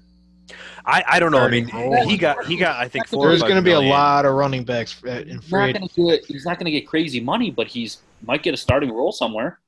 I, 0.84 1.02
I 1.08 1.18
don't 1.18 1.32
know. 1.32 1.38
I 1.38 1.48
mean, 1.48 1.66
he 2.06 2.18
got 2.18 2.44
he 2.44 2.56
got 2.56 2.76
I 2.76 2.88
think 2.88 3.08
four. 3.08 3.26
or 3.26 3.28
There's 3.30 3.40
five 3.40 3.48
gonna 3.48 3.62
be 3.62 3.72
a 3.72 3.80
lot 3.80 4.26
of 4.26 4.34
running 4.34 4.64
backs 4.64 5.02
uh, 5.04 5.10
in 5.10 5.38
He's 5.38 5.48
free. 5.48 5.72
not 5.72 5.78
going 5.80 5.88
to 5.88 6.06
get. 6.06 6.26
He's 6.26 6.44
not 6.44 6.58
going 6.58 6.66
to 6.66 6.70
get 6.70 6.86
crazy 6.86 7.20
money, 7.20 7.50
but 7.50 7.66
he's 7.66 7.98
might 8.22 8.42
get 8.42 8.52
a 8.52 8.56
starting 8.58 8.92
role 8.92 9.10
somewhere. 9.12 9.60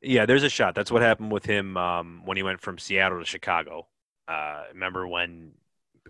Yeah, 0.00 0.26
there's 0.26 0.44
a 0.44 0.48
shot. 0.48 0.74
That's 0.74 0.90
what 0.90 1.02
happened 1.02 1.32
with 1.32 1.44
him 1.44 1.76
um, 1.76 2.22
when 2.24 2.36
he 2.36 2.42
went 2.42 2.60
from 2.60 2.78
Seattle 2.78 3.18
to 3.18 3.24
Chicago. 3.24 3.86
Uh, 4.26 4.62
remember 4.72 5.06
when 5.06 5.52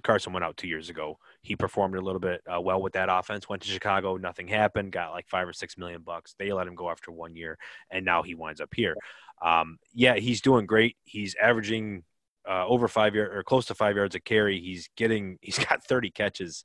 Carson 0.02 0.32
went 0.32 0.44
out 0.44 0.56
two 0.56 0.68
years 0.68 0.88
ago? 0.88 1.18
He 1.42 1.56
performed 1.56 1.94
a 1.94 2.00
little 2.00 2.20
bit 2.20 2.42
uh, 2.52 2.60
well 2.60 2.80
with 2.80 2.92
that 2.94 3.08
offense. 3.10 3.48
Went 3.48 3.62
to 3.62 3.68
Chicago, 3.68 4.16
nothing 4.16 4.48
happened. 4.48 4.92
Got 4.92 5.12
like 5.12 5.28
five 5.28 5.48
or 5.48 5.52
six 5.52 5.76
million 5.78 6.02
bucks. 6.02 6.34
They 6.38 6.52
let 6.52 6.66
him 6.66 6.74
go 6.74 6.90
after 6.90 7.10
one 7.10 7.36
year, 7.36 7.58
and 7.90 8.04
now 8.04 8.22
he 8.22 8.34
winds 8.34 8.60
up 8.60 8.72
here. 8.74 8.94
Um, 9.42 9.78
yeah, 9.94 10.16
he's 10.16 10.40
doing 10.40 10.66
great. 10.66 10.96
He's 11.04 11.34
averaging 11.40 12.04
uh, 12.48 12.66
over 12.66 12.88
five 12.88 13.14
yard 13.14 13.34
or 13.34 13.42
close 13.42 13.66
to 13.66 13.74
five 13.74 13.96
yards 13.96 14.14
a 14.14 14.20
carry. 14.20 14.60
He's 14.60 14.88
getting. 14.96 15.38
He's 15.42 15.58
got 15.58 15.84
30 15.84 16.10
catches. 16.10 16.64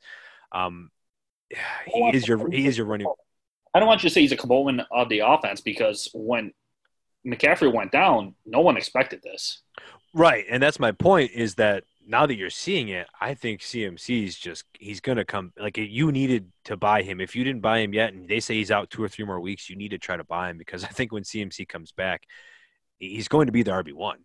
Um, 0.51 0.89
he 1.85 2.09
is 2.13 2.27
your 2.27 2.49
he 2.49 2.65
is 2.67 2.77
your 2.77 2.87
running. 2.87 3.07
I 3.73 3.79
don't 3.79 3.87
want 3.87 4.03
you 4.03 4.09
to 4.09 4.13
say 4.13 4.21
he's 4.21 4.31
a 4.31 4.37
component 4.37 4.87
of 4.91 5.09
the 5.09 5.19
offense 5.19 5.61
because 5.61 6.09
when 6.13 6.51
McCaffrey 7.25 7.73
went 7.73 7.91
down, 7.91 8.35
no 8.45 8.61
one 8.61 8.77
expected 8.77 9.21
this. 9.23 9.61
Right, 10.13 10.45
and 10.49 10.61
that's 10.61 10.79
my 10.79 10.91
point. 10.91 11.31
Is 11.31 11.55
that 11.55 11.83
now 12.07 12.25
that 12.25 12.35
you're 12.35 12.49
seeing 12.49 12.89
it, 12.89 13.07
I 13.19 13.33
think 13.33 13.61
CMC 13.61 14.25
is 14.25 14.37
just 14.37 14.65
he's 14.77 14.99
going 15.01 15.17
to 15.17 15.25
come. 15.25 15.53
Like 15.57 15.77
you 15.77 16.11
needed 16.11 16.51
to 16.65 16.77
buy 16.77 17.01
him. 17.01 17.21
If 17.21 17.35
you 17.35 17.43
didn't 17.43 17.61
buy 17.61 17.79
him 17.79 17.93
yet, 17.93 18.13
and 18.13 18.27
they 18.27 18.39
say 18.39 18.55
he's 18.55 18.71
out 18.71 18.89
two 18.89 19.03
or 19.03 19.07
three 19.09 19.25
more 19.25 19.39
weeks, 19.39 19.69
you 19.69 19.75
need 19.75 19.89
to 19.89 19.97
try 19.97 20.17
to 20.17 20.23
buy 20.23 20.49
him 20.49 20.57
because 20.57 20.83
I 20.83 20.87
think 20.87 21.11
when 21.11 21.23
CMC 21.23 21.67
comes 21.67 21.91
back, 21.91 22.23
he's 22.99 23.27
going 23.27 23.45
to 23.47 23.51
be 23.51 23.63
the 23.63 23.71
RB 23.71 23.93
one. 23.93 24.19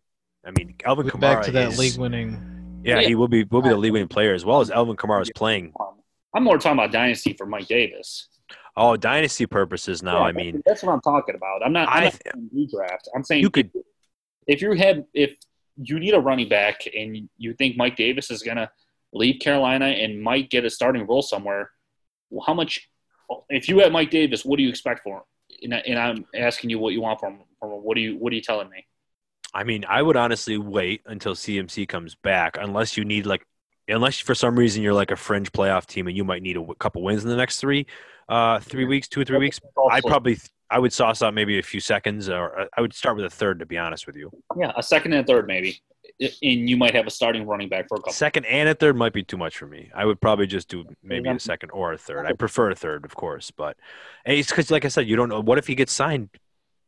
I 0.47 0.51
mean, 0.57 0.75
Alvin 0.85 1.07
We're 1.07 1.12
Kamara 1.12 1.21
back 1.21 1.43
to 1.45 1.51
that 1.53 1.69
is- 1.69 1.79
league 1.79 1.99
winning. 1.99 2.81
Yeah, 2.85 3.01
Yeah. 3.01 3.09
he 3.09 3.14
will 3.17 3.27
be 3.29 3.43
will 3.45 3.62
be 3.62 3.71
the 3.71 3.77
league 3.77 3.93
winning 3.93 4.09
player 4.09 4.35
as 4.35 4.45
well 4.45 4.61
as 4.61 4.71
Alvin 4.71 4.97
Kamara 4.97 5.23
is 5.23 5.31
playing. 5.35 5.73
I'm 6.35 6.45
more 6.45 6.59
talking 6.59 6.79
about 6.79 6.93
dynasty 6.93 7.33
for 7.33 7.45
Mike 7.47 7.67
Davis. 7.67 8.29
Oh, 8.77 8.97
dynasty 8.97 9.47
purposes 9.47 10.03
now. 10.03 10.19
Yeah, 10.19 10.25
I 10.25 10.33
mean, 10.33 10.62
that's 10.64 10.85
what 10.85 10.93
I'm 10.93 11.01
talking 11.01 11.35
about. 11.35 11.64
I'm 11.64 11.73
not. 11.73 11.88
I'm 11.88 12.01
I 12.01 12.05
not 12.05 12.12
saying 12.25 12.51
redraft. 12.55 13.09
I'm 13.17 13.25
saying 13.25 13.43
You 13.43 13.51
could- 13.51 13.71
if 14.47 14.62
you 14.62 14.73
have 14.73 15.03
if 15.12 15.33
you 15.81 15.99
need 15.99 16.14
a 16.14 16.21
running 16.21 16.49
back 16.49 16.81
and 16.97 17.29
you 17.37 17.55
think 17.55 17.77
Mike 17.77 17.97
Davis 17.97 18.31
is 18.31 18.43
gonna 18.43 18.71
leave 19.12 19.41
Carolina 19.41 19.87
and 19.87 20.21
might 20.23 20.51
get 20.51 20.64
a 20.64 20.71
starting 20.71 21.07
role 21.07 21.23
somewhere, 21.23 21.71
well, 22.31 22.45
how 22.47 22.55
much? 22.55 22.88
If 23.49 23.69
you 23.69 23.79
had 23.81 23.93
Mike 23.93 24.11
Davis, 24.11 24.45
what 24.45 24.57
do 24.57 24.62
you 24.62 24.69
expect 24.69 25.03
for 25.03 25.19
him? 25.19 25.23
And, 25.62 25.75
and 25.75 25.99
I'm 25.99 26.27
asking 26.35 26.71
you 26.71 26.79
what 26.79 26.93
you 26.93 27.01
want 27.01 27.21
from 27.21 27.35
him. 27.35 27.45
What 27.61 27.95
do 27.95 28.01
you 28.01 28.17
What 28.17 28.33
are 28.33 28.37
you 28.37 28.43
telling 28.43 28.71
me? 28.71 28.87
I 29.55 29.64
mean, 29.64 29.85
I 29.88 30.03
would 30.03 30.17
honestly 30.17 30.59
wait 30.59 31.03
until 31.07 31.35
CMC 31.35 31.88
comes 31.88 32.14
back, 32.14 32.59
unless 32.61 32.97
you 32.97 33.05
need 33.05 33.27
like, 33.27 33.45
unless 33.88 34.19
for 34.19 34.35
some 34.35 34.59
reason 34.59 34.83
you're 34.83 34.93
like 34.93 35.11
a 35.11 35.17
fringe 35.17 35.51
playoff 35.53 35.87
team 35.87 36.07
and 36.07 36.17
you 36.17 36.25
might 36.25 36.43
need 36.43 36.57
a 36.57 36.75
couple 36.75 37.03
wins 37.03 37.25
in 37.25 37.31
the 37.31 37.37
next 37.37 37.59
three, 37.59 37.87
uh, 38.29 38.61
three 38.61 38.85
weeks, 38.85 39.09
two 39.09 39.21
or 39.21 39.25
three 39.25 39.38
weeks. 39.38 39.61
I 39.91 40.01
probably, 40.01 40.38
I 40.71 40.79
would 40.79 40.93
sauce 40.93 41.23
out 41.23 41.35
maybe 41.35 41.59
a 41.59 41.62
few 41.62 41.81
seconds, 41.81 42.29
or 42.29 42.61
uh, 42.61 42.67
I 42.77 42.81
would 42.81 42.93
start 42.93 43.17
with 43.17 43.25
a 43.25 43.31
third 43.31 43.59
to 43.61 43.67
be 43.67 43.79
honest 43.79 44.07
with 44.07 44.17
you. 44.17 44.31
yeah, 44.57 44.73
a 44.77 44.83
second 44.83 45.12
and 45.12 45.25
a 45.25 45.27
third 45.27 45.47
maybe, 45.47 45.81
and 46.21 46.69
you 46.69 46.77
might 46.77 46.95
have 46.95 47.07
a 47.07 47.11
starting 47.11 47.47
running 47.47 47.69
back 47.69 47.88
for 47.88 47.97
a 47.97 47.99
couple. 47.99 48.12
Second 48.12 48.45
and 48.47 48.69
a 48.69 48.75
third 48.75 48.97
might 48.97 49.12
be 49.12 49.23
too 49.23 49.38
much 49.38 49.57
for 49.57 49.67
me. 49.67 49.91
I 49.95 50.05
would 50.05 50.21
probably 50.21 50.47
just 50.47 50.69
do 50.69 50.85
maybe 51.03 51.29
a 51.29 51.38
second 51.38 51.71
or 51.71 51.93
a 51.93 51.99
third. 51.99 52.27
I 52.27 52.33
prefer 52.33 52.71
a 52.71 52.75
third, 52.75 53.05
of 53.05 53.14
course, 53.14 53.51
but 53.51 53.77
it's 54.25 54.51
because, 54.51 54.71
like 54.71 54.85
I 54.85 54.88
said, 54.88 55.09
you 55.09 55.17
don't 55.17 55.29
know 55.29 55.41
what 55.41 55.59
if 55.59 55.67
he 55.67 55.75
gets 55.75 55.93
signed 55.93 56.31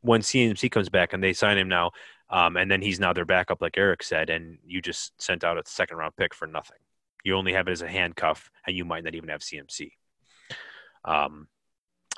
when 0.02 0.20
CMC 0.20 0.70
comes 0.70 0.88
back 0.88 1.12
and 1.12 1.22
they 1.22 1.32
sign 1.32 1.58
him 1.58 1.68
now, 1.68 1.92
um, 2.30 2.56
and 2.56 2.70
then 2.70 2.82
he's 2.82 3.00
now 3.00 3.12
their 3.12 3.24
backup, 3.24 3.60
like 3.60 3.76
Eric 3.76 4.02
said, 4.02 4.30
and 4.30 4.58
you 4.64 4.80
just 4.80 5.20
sent 5.20 5.44
out 5.44 5.58
a 5.58 5.62
second 5.66 5.96
round 5.98 6.16
pick 6.16 6.34
for 6.34 6.46
nothing. 6.46 6.78
You 7.24 7.36
only 7.36 7.52
have 7.52 7.68
it 7.68 7.72
as 7.72 7.82
a 7.82 7.88
handcuff, 7.88 8.50
and 8.66 8.76
you 8.76 8.84
might 8.84 9.04
not 9.04 9.14
even 9.14 9.28
have 9.28 9.40
CMC. 9.40 9.92
Um, 11.04 11.48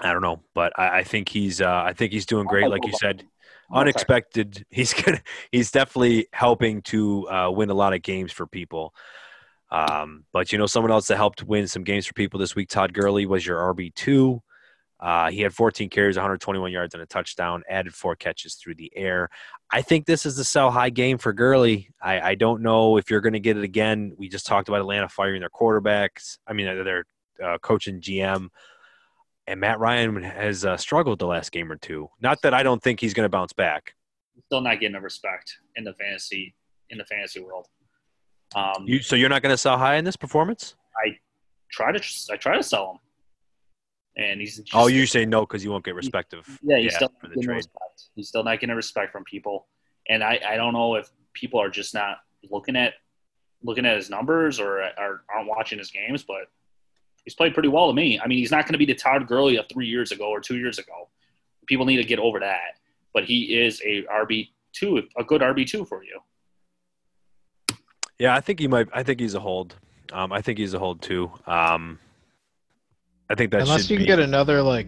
I 0.00 0.12
don't 0.12 0.22
know, 0.22 0.42
but 0.54 0.72
I, 0.76 0.98
I 0.98 1.04
think 1.04 1.28
he's 1.28 1.60
uh, 1.60 1.82
I 1.84 1.92
think 1.92 2.12
he's 2.12 2.26
doing 2.26 2.46
great, 2.46 2.68
like 2.68 2.84
you 2.84 2.92
said 2.92 3.24
unexpected. 3.72 4.64
He's 4.70 4.92
gonna. 4.92 5.22
He's 5.50 5.70
definitely 5.70 6.28
helping 6.32 6.82
to 6.82 7.28
uh, 7.28 7.50
win 7.50 7.70
a 7.70 7.74
lot 7.74 7.94
of 7.94 8.02
games 8.02 8.32
for 8.32 8.46
people. 8.46 8.94
Um, 9.70 10.24
but 10.32 10.52
you 10.52 10.58
know, 10.58 10.66
someone 10.66 10.92
else 10.92 11.08
that 11.08 11.16
helped 11.16 11.42
win 11.42 11.66
some 11.66 11.82
games 11.82 12.06
for 12.06 12.12
people 12.12 12.38
this 12.38 12.54
week, 12.54 12.68
Todd 12.68 12.92
Gurley, 12.92 13.26
was 13.26 13.44
your 13.46 13.58
RB 13.74 13.94
two. 13.94 14.42
Uh, 15.00 15.32
he 15.32 15.40
had 15.40 15.52
14 15.52 15.88
carries, 15.88 16.14
121 16.14 16.70
yards, 16.70 16.94
and 16.94 17.02
a 17.02 17.06
touchdown. 17.06 17.64
Added 17.68 17.92
four 17.92 18.14
catches 18.14 18.54
through 18.54 18.76
the 18.76 18.92
air. 18.94 19.30
I 19.68 19.82
think 19.82 20.06
this 20.06 20.26
is 20.26 20.36
the 20.36 20.44
sell 20.44 20.70
high 20.70 20.90
game 20.90 21.18
for 21.18 21.32
Gurley. 21.32 21.90
I, 22.00 22.20
I 22.20 22.34
don't 22.36 22.62
know 22.62 22.98
if 22.98 23.10
you're 23.10 23.20
going 23.20 23.32
to 23.32 23.40
get 23.40 23.56
it 23.56 23.64
again. 23.64 24.12
We 24.16 24.28
just 24.28 24.46
talked 24.46 24.68
about 24.68 24.80
Atlanta 24.80 25.08
firing 25.08 25.40
their 25.40 25.50
quarterbacks. 25.50 26.38
I 26.46 26.52
mean, 26.52 26.66
their 26.84 27.04
uh, 27.42 27.58
coach 27.58 27.88
and 27.88 28.00
GM. 28.00 28.50
And 29.46 29.60
Matt 29.60 29.80
Ryan 29.80 30.22
has 30.22 30.64
uh, 30.64 30.76
struggled 30.76 31.18
the 31.18 31.26
last 31.26 31.50
game 31.50 31.70
or 31.70 31.76
two. 31.76 32.08
Not 32.20 32.42
that 32.42 32.54
I 32.54 32.62
don't 32.62 32.82
think 32.82 33.00
he's 33.00 33.12
going 33.12 33.24
to 33.24 33.28
bounce 33.28 33.52
back. 33.52 33.94
Still 34.46 34.60
not 34.60 34.78
getting 34.80 34.92
the 34.94 35.00
respect 35.00 35.52
in 35.76 35.84
the 35.84 35.94
fantasy 35.94 36.54
in 36.90 36.98
the 36.98 37.04
fantasy 37.04 37.40
world. 37.40 37.66
Um, 38.54 38.84
You, 38.86 39.00
so 39.02 39.16
you're 39.16 39.28
not 39.28 39.42
going 39.42 39.52
to 39.52 39.56
sell 39.58 39.78
high 39.78 39.96
in 39.96 40.04
this 40.04 40.16
performance? 40.16 40.76
I 41.04 41.16
try 41.70 41.90
to 41.90 42.02
I 42.30 42.36
try 42.36 42.56
to 42.56 42.62
sell 42.62 42.92
him, 44.16 44.22
and 44.24 44.40
he's 44.40 44.58
just, 44.58 44.70
oh, 44.74 44.86
you 44.88 45.06
say 45.06 45.24
no 45.24 45.40
because 45.40 45.64
you 45.64 45.70
won't 45.70 45.84
get 45.84 45.94
respect 45.94 46.34
of 46.34 46.46
yeah 46.62 46.78
he's 46.78 46.94
still 46.94 47.08
for 47.20 47.28
not 47.28 47.30
the 47.30 47.34
getting 47.36 47.42
trade. 47.44 47.56
respect. 47.56 48.02
He's 48.14 48.28
still 48.28 48.44
not 48.44 48.60
getting 48.60 48.76
respect 48.76 49.10
from 49.10 49.24
people, 49.24 49.66
and 50.08 50.22
I 50.22 50.38
I 50.46 50.56
don't 50.56 50.74
know 50.74 50.96
if 50.96 51.10
people 51.32 51.60
are 51.60 51.70
just 51.70 51.94
not 51.94 52.18
looking 52.50 52.76
at 52.76 52.94
looking 53.62 53.86
at 53.86 53.96
his 53.96 54.10
numbers 54.10 54.60
or, 54.60 54.82
or 54.82 55.24
aren't 55.34 55.48
watching 55.48 55.78
his 55.78 55.90
games, 55.90 56.22
but 56.24 56.42
he's 57.24 57.34
played 57.34 57.54
pretty 57.54 57.68
well 57.68 57.88
to 57.88 57.94
me. 57.94 58.20
I 58.20 58.26
mean, 58.26 58.38
he's 58.38 58.50
not 58.50 58.64
going 58.64 58.72
to 58.72 58.78
be 58.78 58.86
the 58.86 58.94
Todd 58.94 59.26
Gurley 59.26 59.56
of 59.56 59.66
three 59.68 59.86
years 59.86 60.12
ago 60.12 60.28
or 60.28 60.40
two 60.40 60.56
years 60.56 60.78
ago. 60.78 61.08
People 61.66 61.86
need 61.86 61.96
to 61.98 62.04
get 62.04 62.18
over 62.18 62.40
that, 62.40 62.78
but 63.14 63.24
he 63.24 63.60
is 63.60 63.80
a 63.84 64.02
RB 64.04 64.50
two, 64.72 65.02
a 65.16 65.24
good 65.24 65.40
RB 65.40 65.66
two 65.66 65.84
for 65.84 66.02
you. 66.04 66.20
Yeah, 68.18 68.34
I 68.34 68.40
think 68.40 68.60
he 68.60 68.68
might. 68.68 68.88
I 68.92 69.02
think 69.02 69.20
he's 69.20 69.34
a 69.34 69.40
hold. 69.40 69.76
Um, 70.12 70.32
I 70.32 70.40
think 70.40 70.58
he's 70.58 70.74
a 70.74 70.78
hold 70.78 71.00
too. 71.02 71.30
Um, 71.46 71.98
I 73.30 73.34
think 73.34 73.50
that 73.52 73.62
Unless 73.62 73.82
should 73.82 73.90
you 73.90 73.96
can 73.96 74.04
be. 74.04 74.06
get 74.08 74.18
another 74.18 74.62
like, 74.62 74.86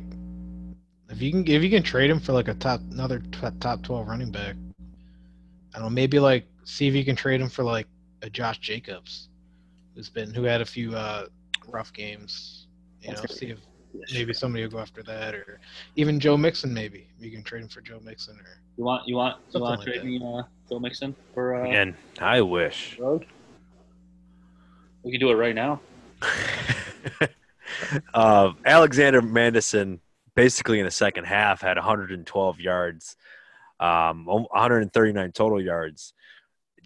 if 1.11 1.23
you 1.23 1.31
can 1.31 1.49
if 1.49 1.62
you 1.62 1.70
can 1.70 1.83
trade 1.83 2.11
him 2.11 2.20
for 2.20 2.33
like 2.33 2.49
a 2.49 2.55
top 2.55 2.81
another 2.90 3.20
t- 3.20 3.49
top 3.61 3.83
twelve 3.83 4.07
running 4.07 4.31
back. 4.31 4.57
I 5.75 5.79
don't 5.79 5.87
know. 5.87 5.90
Maybe 5.90 6.18
like 6.18 6.47
see 6.64 6.87
if 6.87 6.94
you 6.94 7.05
can 7.05 7.16
trade 7.16 7.40
him 7.40 7.49
for 7.49 7.64
like 7.64 7.87
a 8.23 8.31
Josh 8.31 8.59
Jacobs, 8.59 9.29
who's 9.94 10.11
been 10.11 10.33
who 10.35 10.44
had 10.44 10.61
a 10.61 10.64
few 10.64 10.94
uh, 10.94 11.27
rough 11.75 11.93
games. 11.93 12.69
You 13.03 13.13
know, 13.13 13.21
see 13.29 13.51
if 13.51 13.59
maybe 14.13 14.33
somebody 14.33 14.65
will 14.65 14.71
go 14.71 14.79
after 14.79 15.03
that, 15.03 15.35
or 15.35 15.61
even 15.97 16.19
Joe 16.19 16.37
Mixon. 16.37 16.73
Maybe 16.73 17.09
you 17.21 17.31
can 17.31 17.43
trade 17.43 17.63
him 17.63 17.69
for 17.69 17.83
Joe 17.83 18.01
Mixon, 18.03 18.37
or 18.39 18.61
You 18.79 18.85
want 18.85 19.07
you 19.07 19.17
want 19.17 19.37
you 19.37 19.53
Something 19.53 19.61
want 19.63 19.79
like 19.81 19.87
to 19.87 19.93
trade 19.93 20.01
that. 20.01 20.07
me 20.07 20.39
uh, 20.39 20.43
Joe 20.71 20.79
Mixon 20.79 21.15
for 21.35 21.57
uh, 21.57 21.69
Again, 21.69 21.97
I 22.21 22.41
wish. 22.41 22.99
Road? 22.99 23.27
We 25.03 25.11
can 25.11 25.21
do 25.21 25.31
it 25.31 25.35
right 25.35 25.55
now. 25.55 25.81
uh, 28.15 28.53
Alexander 28.65 29.21
Mattison, 29.21 30.01
basically 30.35 30.79
in 30.79 30.87
the 30.87 30.91
second 30.91 31.25
half, 31.25 31.61
had 31.61 31.77
112 31.77 32.61
yards, 32.61 33.17
um, 33.81 34.25
139 34.25 35.33
total 35.33 35.61
yards. 35.61 36.15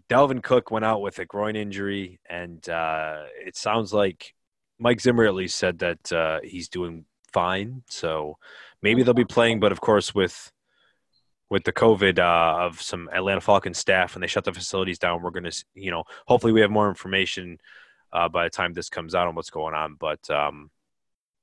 Dalvin 0.08 0.42
Cook 0.42 0.72
went 0.72 0.84
out 0.84 1.00
with 1.00 1.20
a 1.20 1.26
groin 1.26 1.54
injury, 1.54 2.18
and 2.28 2.66
uh, 2.68 3.24
it 3.46 3.56
sounds 3.56 3.92
like 3.92 4.34
Mike 4.78 5.00
Zimmer 5.00 5.24
at 5.24 5.34
least 5.34 5.56
said 5.56 5.78
that 5.80 6.12
uh, 6.12 6.40
he's 6.42 6.68
doing 6.68 7.04
fine. 7.32 7.82
So 7.88 8.38
maybe 8.82 9.02
they'll 9.02 9.14
be 9.14 9.24
playing, 9.24 9.60
but 9.60 9.72
of 9.72 9.80
course 9.80 10.14
with 10.14 10.52
with 11.50 11.64
the 11.64 11.72
COVID 11.72 12.18
uh, 12.18 12.64
of 12.64 12.80
some 12.80 13.08
Atlanta 13.12 13.40
Falcons 13.40 13.78
staff 13.78 14.14
and 14.14 14.22
they 14.22 14.26
shut 14.26 14.44
the 14.44 14.52
facilities 14.52 14.98
down, 14.98 15.22
we're 15.22 15.30
going 15.30 15.50
to, 15.50 15.64
you 15.74 15.90
know, 15.90 16.04
hopefully 16.26 16.52
we 16.52 16.60
have 16.60 16.70
more 16.70 16.90
information 16.90 17.58
uh, 18.12 18.28
by 18.28 18.44
the 18.44 18.50
time 18.50 18.74
this 18.74 18.90
comes 18.90 19.14
out 19.14 19.26
on 19.26 19.34
what's 19.34 19.48
going 19.48 19.74
on. 19.74 19.96
But 19.98 20.28
um, 20.30 20.70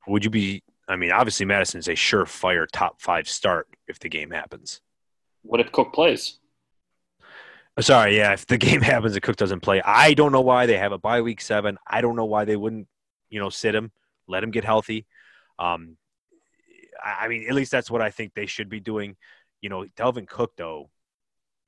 would 0.07 0.23
you 0.23 0.29
be? 0.29 0.63
I 0.87 0.95
mean, 0.95 1.11
obviously 1.11 1.47
Mattison's 1.47 1.87
a 1.87 1.93
surefire 1.93 2.67
top 2.71 3.01
five 3.01 3.27
start 3.27 3.67
if 3.87 3.97
the 3.97 4.09
game 4.09 4.29
happens. 4.29 4.81
What 5.41 5.59
if 5.59 5.71
Cook 5.71 5.93
plays? 5.93 6.39
Uh, 7.75 7.81
Sorry, 7.81 8.17
yeah, 8.17 8.33
if 8.33 8.45
the 8.45 8.57
game 8.59 8.81
happens 8.81 9.15
and 9.15 9.23
Cook 9.23 9.35
doesn't 9.35 9.61
play, 9.61 9.81
I 9.83 10.13
don't 10.13 10.31
know 10.31 10.41
why 10.41 10.67
they 10.67 10.77
have 10.77 10.91
a 10.91 10.99
bye 10.99 11.21
week 11.21 11.41
seven. 11.41 11.77
I 11.87 12.01
don't 12.01 12.15
know 12.15 12.25
why 12.25 12.45
they 12.45 12.55
wouldn't, 12.55 12.87
you 13.29 13.39
know, 13.39 13.49
sit 13.49 13.75
him, 13.75 13.91
let 14.27 14.43
him 14.43 14.51
get 14.51 14.63
healthy. 14.63 15.05
Um, 15.59 15.97
I 17.03 17.27
mean, 17.27 17.47
at 17.47 17.55
least 17.55 17.71
that's 17.71 17.91
what 17.91 18.01
I 18.01 18.09
think 18.09 18.33
they 18.33 18.45
should 18.45 18.69
be 18.69 18.79
doing. 18.79 19.15
You 19.61 19.69
know, 19.69 19.85
Dalvin 19.97 20.27
Cook 20.27 20.53
though 20.57 20.89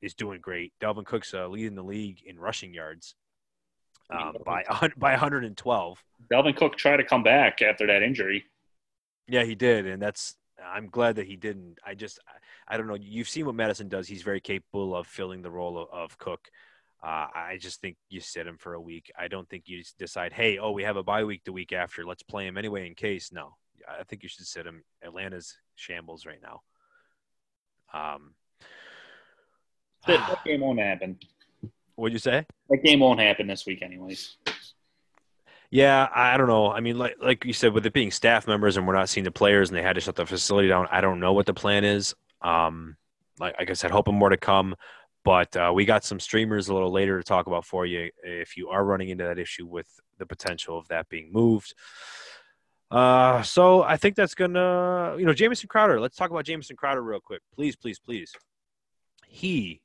is 0.02 0.14
doing 0.14 0.42
great. 0.42 0.74
Dalvin 0.82 1.06
Cook's 1.06 1.34
uh, 1.34 1.48
leading 1.48 1.76
the 1.76 1.84
league 1.84 2.22
in 2.26 2.40
rushing 2.40 2.74
yards 2.74 3.16
um, 4.10 4.36
by 4.46 4.64
by 4.98 5.12
112. 5.12 6.04
Dalvin 6.32 6.56
Cook 6.56 6.78
tried 6.78 6.98
to 6.98 7.04
come 7.04 7.24
back 7.24 7.62
after 7.62 7.88
that 7.88 8.04
injury. 8.04 8.46
Yeah, 9.28 9.44
he 9.44 9.56
did, 9.56 9.86
and 9.86 10.02
that's. 10.02 10.36
I'm 10.66 10.88
glad 10.88 11.18
that 11.18 11.28
he 11.28 11.36
didn't. 11.36 11.78
I 11.86 11.94
just, 11.94 12.18
I, 12.28 12.74
I 12.74 12.78
don't 12.78 12.88
know. 12.88 12.98
You've 13.00 13.30
seen 13.30 13.46
what 13.46 13.54
Mattison 13.54 13.90
does. 13.90 14.08
He's 14.08 14.24
very 14.24 14.42
capable 14.42 14.96
of 14.96 15.06
filling 15.06 15.44
the 15.44 15.52
role 15.52 15.78
of, 15.78 15.88
of 15.92 16.18
Cook. 16.18 16.50
Uh, 17.04 17.28
I 17.34 17.58
just 17.60 17.80
think 17.80 17.96
you 18.10 18.20
sit 18.20 18.48
him 18.48 18.58
for 18.58 18.74
a 18.74 18.82
week. 18.82 19.12
I 19.18 19.28
don't 19.28 19.48
think 19.48 19.64
you 19.68 19.84
decide, 20.00 20.34
hey, 20.34 20.58
oh, 20.58 20.72
we 20.72 20.84
have 20.84 20.98
a 20.98 21.04
bye 21.04 21.24
week 21.24 21.44
the 21.46 21.54
week 21.54 21.72
after. 21.72 22.04
Let's 22.04 22.24
play 22.24 22.48
him 22.48 22.58
anyway 22.58 22.88
in 22.88 22.96
case. 22.96 23.32
No, 23.32 23.56
I 23.88 24.04
think 24.04 24.24
you 24.24 24.30
should 24.30 24.48
sit 24.48 24.66
him. 24.66 24.84
Atlanta's 25.04 25.58
shambles 25.76 26.26
right 26.26 26.42
now. 26.42 26.62
Um, 27.94 28.34
that, 30.08 30.28
that 30.28 30.44
game 30.46 30.62
won't 30.62 30.80
happen. 30.80 31.20
What'd 31.96 32.14
you 32.14 32.20
say? 32.20 32.46
That 32.70 32.84
game 32.84 33.00
won't 33.00 33.20
happen 33.20 33.48
this 33.48 33.66
week, 33.66 33.82
anyways. 33.82 34.38
Yeah, 35.70 36.08
I 36.16 36.38
don't 36.38 36.48
know. 36.48 36.72
I 36.72 36.80
mean, 36.80 36.98
like 36.98 37.16
like 37.22 37.44
you 37.44 37.54
said, 37.54 37.74
with 37.74 37.86
it 37.86 37.94
being 37.94 38.12
staff 38.12 38.48
members 38.48 38.78
and 38.78 38.88
we're 38.88 38.96
not 38.96 39.10
seeing 39.10 39.24
the 39.24 39.32
players, 39.32 39.70
and 39.70 39.78
they 39.78 39.82
had 39.82 39.94
to 39.94 40.02
shut 40.02 40.16
the 40.16 40.26
facility 40.26 40.68
down. 40.68 40.88
I 40.92 41.02
don't 41.02 41.20
know 41.20 41.34
what 41.34 41.46
the 41.46 41.54
plan 41.54 41.84
is. 41.84 42.16
Um, 42.42 42.96
like, 43.40 43.56
like 43.60 43.70
I 43.70 43.74
said, 43.74 43.92
hoping 43.92 44.16
more 44.16 44.30
to 44.30 44.38
come. 44.38 44.76
But 45.28 45.58
uh, 45.58 45.74
we 45.76 45.84
got 45.84 46.06
some 46.06 46.22
streamers 46.22 46.70
a 46.70 46.74
little 46.74 46.90
later 46.90 47.18
to 47.18 47.24
talk 47.24 47.48
about 47.48 47.66
for 47.66 47.86
you 47.86 48.12
if 48.24 48.56
you 48.56 48.70
are 48.70 48.86
running 48.86 49.10
into 49.10 49.26
that 49.26 49.38
issue 49.38 49.66
with 49.66 49.86
the 50.20 50.26
potential 50.26 50.78
of 50.78 50.88
that 50.88 51.10
being 51.10 51.34
moved. 51.34 51.74
Uh, 52.90 53.42
so 53.42 53.84
I 53.84 53.98
think 53.98 54.16
that's 54.16 54.36
gonna, 54.36 55.18
you 55.20 55.26
know, 55.26 55.34
Jamison 55.34 55.68
Crowder. 55.68 56.00
Let's 56.00 56.16
talk 56.16 56.32
about 56.32 56.46
Jamison 56.46 56.78
Crowder 56.78 57.02
real 57.02 57.20
quick, 57.20 57.42
please, 57.54 57.76
please, 57.76 58.00
please. 58.00 58.32
He 59.28 59.82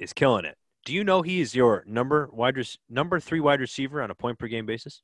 is 0.00 0.12
killing 0.12 0.44
it. 0.44 0.56
Do 0.84 0.92
you 0.92 1.04
know 1.04 1.22
he 1.22 1.40
is 1.40 1.54
your 1.54 1.84
number 1.86 2.28
wide 2.32 2.56
res- 2.56 2.78
number 2.90 3.20
three 3.20 3.38
wide 3.38 3.60
receiver 3.60 4.02
on 4.02 4.10
a 4.10 4.16
point 4.16 4.36
per 4.36 4.48
game 4.48 4.66
basis? 4.66 5.00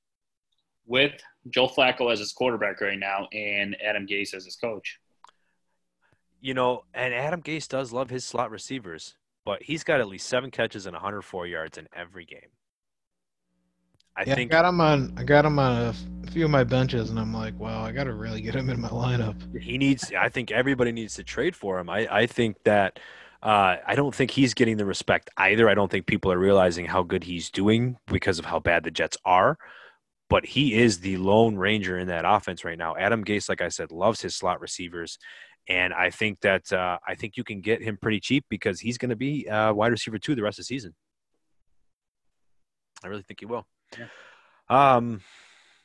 With 0.87 1.23
Joe 1.51 1.69
Flacco 1.69 2.13
as 2.13 2.19
his 2.19 2.33
quarterback 2.33 2.81
right 2.81 2.99
now 2.99 3.29
and 3.33 3.77
Adam 3.81 4.09
Gase 4.09 4.35
as 4.35 4.45
his 4.45 4.57
coach. 4.57 4.99
You 6.41 6.55
know, 6.55 6.83
and 6.93 7.15
Adam 7.15 7.41
Gase 7.41 7.69
does 7.69 7.93
love 7.93 8.11
his 8.11 8.25
slot 8.25 8.51
receivers, 8.51 9.15
but 9.45 9.63
he's 9.63 9.85
got 9.85 10.01
at 10.01 10.09
least 10.09 10.29
seven 10.29 10.51
catches 10.51 10.87
and 10.87 10.95
104 10.95 11.47
yards 11.47 11.79
in 11.79 11.89
every 11.95 12.25
game. 12.25 12.51
I 14.17 14.25
yeah, 14.27 14.35
think 14.35 14.53
I 14.53 14.61
got 14.61 14.69
him 14.69 14.81
on. 14.81 15.15
I 15.17 15.25
got 15.25 15.45
him 15.45 15.59
on 15.59 15.95
a 16.27 16.31
few 16.31 16.45
of 16.45 16.51
my 16.51 16.65
benches, 16.65 17.09
and 17.09 17.19
I'm 17.19 17.33
like, 17.33 17.59
wow, 17.59 17.83
I 17.83 17.93
got 17.93 18.05
to 18.05 18.13
really 18.13 18.43
get 18.43 18.55
him 18.55 18.69
in 18.69 18.79
my 18.79 18.89
lineup. 18.89 19.59
He 19.59 19.79
needs. 19.79 20.13
I 20.13 20.29
think 20.29 20.51
everybody 20.51 20.93
needs 20.93 21.15
to 21.15 21.25
trade 21.25 21.57
for 21.57 21.79
him. 21.79 21.89
I 21.89 22.07
I 22.11 22.27
think 22.27 22.57
that 22.65 22.99
uh, 23.43 23.77
I 23.87 23.95
don't 23.95 24.15
think 24.15 24.31
he's 24.31 24.55
getting 24.55 24.77
the 24.77 24.85
respect 24.85 25.31
either. 25.37 25.69
I 25.69 25.75
don't 25.75 25.91
think 25.91 26.07
people 26.07 26.31
are 26.31 26.39
realizing 26.39 26.85
how 26.85 27.03
good 27.03 27.25
he's 27.25 27.51
doing 27.51 27.97
because 28.07 28.39
of 28.39 28.45
how 28.45 28.61
bad 28.61 28.85
the 28.85 28.91
Jets 28.91 29.17
are. 29.25 29.59
But 30.29 30.47
he 30.47 30.75
is 30.75 31.01
the 31.01 31.17
lone 31.17 31.57
ranger 31.57 31.99
in 31.99 32.09
that 32.09 32.25
offense 32.27 32.65
right 32.65 32.79
now. 32.79 32.97
Adam 32.97 33.25
Gase, 33.25 33.49
like 33.49 33.61
I 33.61 33.69
said, 33.69 33.91
loves 33.91 34.23
his 34.23 34.37
slot 34.37 34.61
receivers, 34.61 35.19
and 35.69 35.93
I 35.93 36.11
think 36.11 36.41
that 36.41 36.73
uh, 36.73 36.99
I 37.07 37.15
think 37.15 37.37
you 37.37 37.45
can 37.45 37.61
get 37.61 37.83
him 37.83 37.97
pretty 37.97 38.21
cheap 38.21 38.45
because 38.49 38.81
he's 38.81 38.99
going 38.99 39.11
to 39.11 39.17
be 39.17 39.49
uh, 39.49 39.73
wide 39.73 39.93
receiver 39.93 40.19
two 40.19 40.35
the 40.35 40.43
rest 40.43 40.59
of 40.59 40.65
the 40.65 40.67
season. 40.67 40.95
I 43.05 43.09
really 43.09 43.23
think 43.23 43.41
he 43.41 43.47
will. 43.47 43.67
Yeah. 43.99 44.07
Um, 44.69 45.21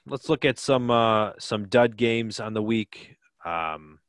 let's 0.06 0.30
look 0.30 0.46
at 0.46 0.60
some 0.60 0.90
uh, 0.90 1.32
some 1.40 1.68
dud 1.68 1.98
games 1.98 2.40
on 2.40 2.54
the 2.54 2.62
week. 2.62 3.18
Um, 3.46 4.00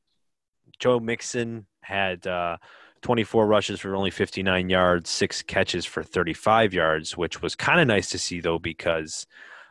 Joe 0.79 1.01
Mixon 1.01 1.67
had 1.83 2.27
uh, 2.27 2.59
24 3.03 3.47
rushes 3.47 3.81
for 3.81 3.95
only 3.95 4.11
59 4.11 4.69
yards, 4.69 5.11
six 5.11 5.43
catches 5.43 5.85
for 5.85 6.03
35 6.03 6.75
yards, 6.75 7.17
which 7.17 7.43
was 7.43 7.55
kind 7.55 7.81
of 7.81 7.87
nice 7.87 8.11
to 8.11 8.19
see 8.19 8.41
though 8.41 8.59
because 8.59 9.27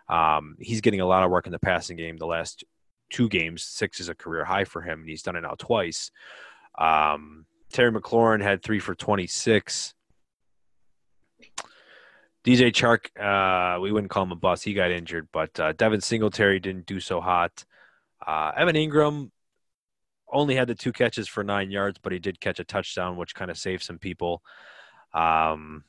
um, 0.10 0.56
he's 0.60 0.82
getting 0.82 1.02
a 1.02 1.06
lot 1.06 1.24
of 1.24 1.32
work 1.32 1.46
in 1.46 1.52
the 1.52 1.60
passing 1.60 1.98
game 1.98 2.18
the 2.18 2.26
last 2.26 2.64
two 3.10 3.30
games. 3.30 3.64
Six 3.64 4.00
is 4.00 4.10
a 4.10 4.16
career 4.16 4.46
high 4.46 4.66
for 4.66 4.82
him, 4.82 5.02
and 5.02 5.10
he's 5.10 5.24
done 5.24 5.36
it 5.36 5.42
now 5.42 5.56
twice. 5.58 6.12
Um, 6.78 7.46
Terry 7.72 7.92
McLaurin 7.92 8.42
had 8.42 8.64
three 8.64 8.80
for 8.80 8.96
26. 8.96 9.94
DJ 12.46 12.72
Chark, 12.72 13.08
uh, 13.20 13.80
we 13.82 13.92
wouldn't 13.92 14.10
call 14.10 14.24
him 14.24 14.32
a 14.32 14.36
bust. 14.36 14.64
He 14.64 14.74
got 14.74 14.92
injured, 14.92 15.28
but 15.34 15.60
uh, 15.60 15.74
Devin 15.74 16.00
Singletary 16.00 16.60
didn't 16.60 16.86
do 16.86 17.00
so 17.00 17.20
hot. 17.20 17.66
Uh, 18.26 18.52
Evan 18.56 18.76
Engram 18.76 19.32
only 20.32 20.56
had 20.56 20.68
the 20.68 20.76
two 20.76 20.94
catches 20.94 21.28
for 21.28 21.44
nine 21.44 21.72
yards, 21.72 22.00
but 22.02 22.14
he 22.14 22.20
did 22.20 22.40
catch 22.40 22.60
a 22.60 22.64
touchdown, 22.64 23.18
which 23.18 23.36
kind 23.36 23.52
of 23.52 23.58
saved 23.58 23.84
some 23.84 23.98
people. 23.98 24.42
Um, 25.14 25.84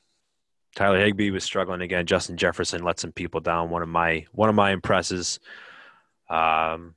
Tyler 0.75 0.99
Higbee 0.99 1.31
was 1.31 1.43
struggling 1.43 1.81
again. 1.81 2.05
Justin 2.05 2.37
Jefferson 2.37 2.83
let 2.83 2.99
some 2.99 3.11
people 3.11 3.39
down. 3.39 3.69
One 3.69 3.81
of 3.81 3.89
my 3.89 4.25
one 4.31 4.49
of 4.49 4.55
my 4.55 4.71
impresses. 4.71 5.39
Um, 6.29 6.95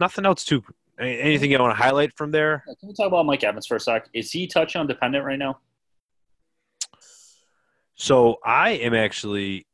nothing 0.00 0.26
else 0.26 0.44
too. 0.44 0.62
Anything 0.98 1.50
you 1.50 1.58
want 1.58 1.76
to 1.76 1.82
highlight 1.82 2.16
from 2.16 2.30
there? 2.30 2.64
Can 2.80 2.88
we 2.88 2.94
talk 2.94 3.08
about 3.08 3.26
Mike 3.26 3.44
Evans 3.44 3.66
for 3.66 3.76
a 3.76 3.80
sec? 3.80 4.08
Is 4.14 4.32
he 4.32 4.46
touchdown 4.46 4.86
dependent 4.86 5.24
right 5.24 5.38
now? 5.38 5.58
So 7.96 8.36
I 8.44 8.70
am 8.70 8.94
actually. 8.94 9.66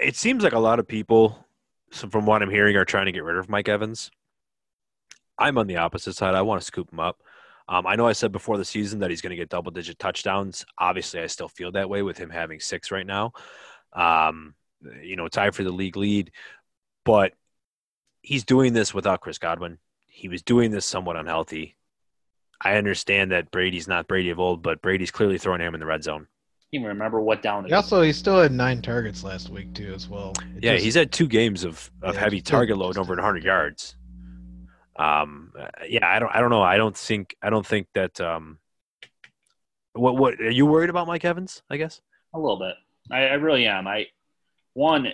It 0.00 0.16
seems 0.16 0.42
like 0.42 0.52
a 0.52 0.58
lot 0.58 0.78
of 0.78 0.86
people, 0.86 1.46
from 1.90 2.26
what 2.26 2.42
I'm 2.42 2.50
hearing, 2.50 2.76
are 2.76 2.84
trying 2.84 3.06
to 3.06 3.12
get 3.12 3.24
rid 3.24 3.36
of 3.36 3.48
Mike 3.48 3.68
Evans. 3.68 4.10
I'm 5.38 5.58
on 5.58 5.66
the 5.66 5.76
opposite 5.76 6.14
side. 6.14 6.34
I 6.34 6.42
want 6.42 6.60
to 6.60 6.66
scoop 6.66 6.92
him 6.92 7.00
up. 7.00 7.22
Um, 7.68 7.86
I 7.86 7.96
know 7.96 8.06
I 8.06 8.12
said 8.12 8.32
before 8.32 8.58
the 8.58 8.64
season 8.64 9.00
that 9.00 9.10
he's 9.10 9.22
going 9.22 9.30
to 9.30 9.36
get 9.36 9.48
double 9.48 9.70
digit 9.70 9.98
touchdowns. 9.98 10.66
Obviously, 10.78 11.20
I 11.20 11.26
still 11.26 11.48
feel 11.48 11.72
that 11.72 11.88
way 11.88 12.02
with 12.02 12.18
him 12.18 12.28
having 12.28 12.60
six 12.60 12.90
right 12.90 13.06
now. 13.06 13.32
Um, 13.92 14.54
you 15.02 15.16
know, 15.16 15.28
tied 15.28 15.54
for 15.54 15.62
the 15.62 15.70
league 15.70 15.96
lead, 15.96 16.32
but 17.04 17.32
he's 18.22 18.44
doing 18.44 18.72
this 18.72 18.94
without 18.94 19.20
Chris 19.20 19.38
Godwin. 19.38 19.78
He 20.08 20.28
was 20.28 20.42
doing 20.42 20.70
this 20.70 20.86
somewhat 20.86 21.16
unhealthy. 21.16 21.76
I 22.60 22.76
understand 22.76 23.32
that 23.32 23.50
Brady's 23.50 23.88
not 23.88 24.06
Brady 24.06 24.30
of 24.30 24.38
old, 24.38 24.62
but 24.62 24.82
Brady's 24.82 25.10
clearly 25.10 25.38
throwing 25.38 25.60
him 25.60 25.74
in 25.74 25.80
the 25.80 25.86
red 25.86 26.04
zone. 26.04 26.26
Even 26.72 26.88
remember 26.88 27.20
what 27.20 27.42
down. 27.42 27.64
He 27.64 27.72
also 27.72 28.02
he 28.02 28.12
still 28.12 28.40
had 28.40 28.52
nine 28.52 28.80
targets 28.82 29.24
last 29.24 29.48
week 29.48 29.72
too, 29.74 29.92
as 29.94 30.08
well. 30.08 30.32
It 30.56 30.62
yeah, 30.62 30.72
just, 30.74 30.84
he's 30.84 30.94
had 30.94 31.10
two 31.10 31.26
games 31.26 31.64
of, 31.64 31.90
of 32.02 32.14
yeah, 32.14 32.20
heavy 32.20 32.40
target 32.40 32.76
load 32.76 32.96
over 32.96 33.14
100 33.14 33.42
yards. 33.42 33.96
Um, 34.96 35.52
yeah, 35.88 36.06
I 36.06 36.18
don't, 36.18 36.30
I 36.34 36.40
don't 36.40 36.50
know. 36.50 36.62
I 36.62 36.76
don't 36.76 36.96
think, 36.96 37.34
I 37.42 37.50
don't 37.50 37.66
think 37.66 37.88
that. 37.94 38.20
Um, 38.20 38.58
what, 39.94 40.16
what 40.16 40.34
are 40.34 40.50
you 40.50 40.66
worried 40.66 40.90
about, 40.90 41.08
Mike 41.08 41.24
Evans? 41.24 41.62
I 41.68 41.76
guess 41.76 42.00
a 42.34 42.38
little 42.38 42.58
bit. 42.58 42.74
I, 43.10 43.26
I 43.26 43.34
really 43.34 43.66
am. 43.66 43.88
I 43.88 44.06
one, 44.74 45.08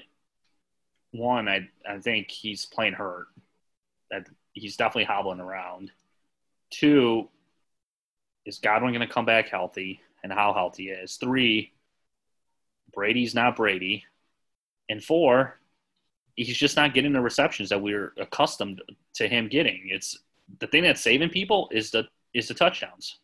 one. 1.18 1.48
I, 1.48 1.68
I 1.88 1.98
think 1.98 2.30
he's 2.30 2.66
playing 2.66 2.94
hurt. 2.94 3.26
That 4.10 4.26
he's 4.52 4.76
definitely 4.76 5.04
hobbling 5.04 5.40
around. 5.40 5.90
Two, 6.70 7.28
is 8.44 8.58
Godwin 8.58 8.92
going 8.92 9.06
to 9.06 9.12
come 9.12 9.24
back 9.24 9.48
healthy, 9.48 10.00
and 10.22 10.32
how 10.32 10.52
healthy 10.52 10.90
is? 10.90 11.16
Three, 11.16 11.72
Brady's 12.92 13.34
not 13.34 13.56
Brady, 13.56 14.04
and 14.88 15.02
four, 15.02 15.58
he's 16.36 16.56
just 16.56 16.76
not 16.76 16.94
getting 16.94 17.12
the 17.12 17.20
receptions 17.20 17.70
that 17.70 17.80
we're 17.80 18.12
accustomed 18.18 18.82
to 19.14 19.26
him 19.28 19.48
getting. 19.48 19.88
It's 19.90 20.18
the 20.60 20.66
thing 20.66 20.84
that's 20.84 21.00
saving 21.00 21.30
people 21.30 21.68
is 21.72 21.90
the 21.90 22.04
is 22.34 22.48
the 22.48 22.54
touchdowns. 22.54 23.18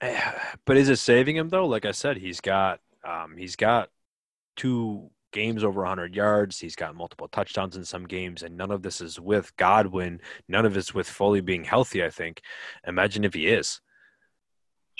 But 0.64 0.76
is 0.76 0.88
it 0.88 0.96
saving 0.96 1.36
him 1.36 1.48
though? 1.48 1.66
Like 1.66 1.84
I 1.84 1.90
said, 1.90 2.18
he's 2.18 2.40
got 2.40 2.80
um, 3.04 3.36
he's 3.36 3.56
got 3.56 3.90
two 4.56 5.10
games 5.32 5.64
over 5.64 5.80
100 5.80 6.14
yards. 6.14 6.58
He's 6.58 6.76
got 6.76 6.94
multiple 6.94 7.28
touchdowns 7.28 7.76
in 7.76 7.84
some 7.84 8.06
games, 8.06 8.42
and 8.42 8.56
none 8.56 8.70
of 8.70 8.82
this 8.82 9.00
is 9.00 9.18
with 9.18 9.56
Godwin. 9.56 10.20
None 10.48 10.66
of 10.66 10.76
it's 10.76 10.94
with 10.94 11.08
Foley 11.08 11.40
being 11.40 11.64
healthy. 11.64 12.04
I 12.04 12.10
think. 12.10 12.42
Imagine 12.86 13.24
if 13.24 13.34
he 13.34 13.48
is. 13.48 13.80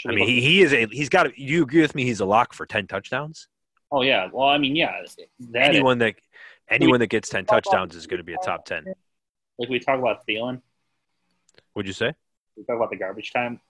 I 0.06 0.12
mean, 0.12 0.26
he, 0.26 0.40
he 0.40 0.62
is 0.62 0.72
a 0.72 0.86
he's 0.86 1.08
got. 1.08 1.24
Do 1.24 1.32
you 1.36 1.62
agree 1.62 1.82
with 1.82 1.94
me? 1.94 2.04
He's 2.04 2.20
a 2.20 2.24
lock 2.24 2.54
for 2.54 2.66
10 2.66 2.86
touchdowns. 2.86 3.46
Oh 3.92 4.02
yeah. 4.02 4.28
Well, 4.32 4.48
I 4.48 4.58
mean, 4.58 4.74
yeah. 4.74 4.92
That 5.50 5.64
anyone 5.64 5.98
that 5.98 6.14
anyone 6.68 6.98
that 7.00 7.08
gets 7.08 7.28
ten 7.28 7.44
touchdowns 7.44 7.94
is 7.94 8.06
going 8.06 8.18
to 8.18 8.24
be 8.24 8.32
a 8.32 8.38
top 8.38 8.64
ten. 8.64 8.84
Like 9.58 9.68
we 9.68 9.78
talk 9.78 9.98
about 9.98 10.26
Thielen. 10.26 10.62
What'd 11.74 11.86
you 11.86 11.92
say? 11.92 12.14
We 12.56 12.64
talk 12.64 12.76
about 12.76 12.90
the 12.90 12.96
garbage 12.96 13.32
time 13.32 13.60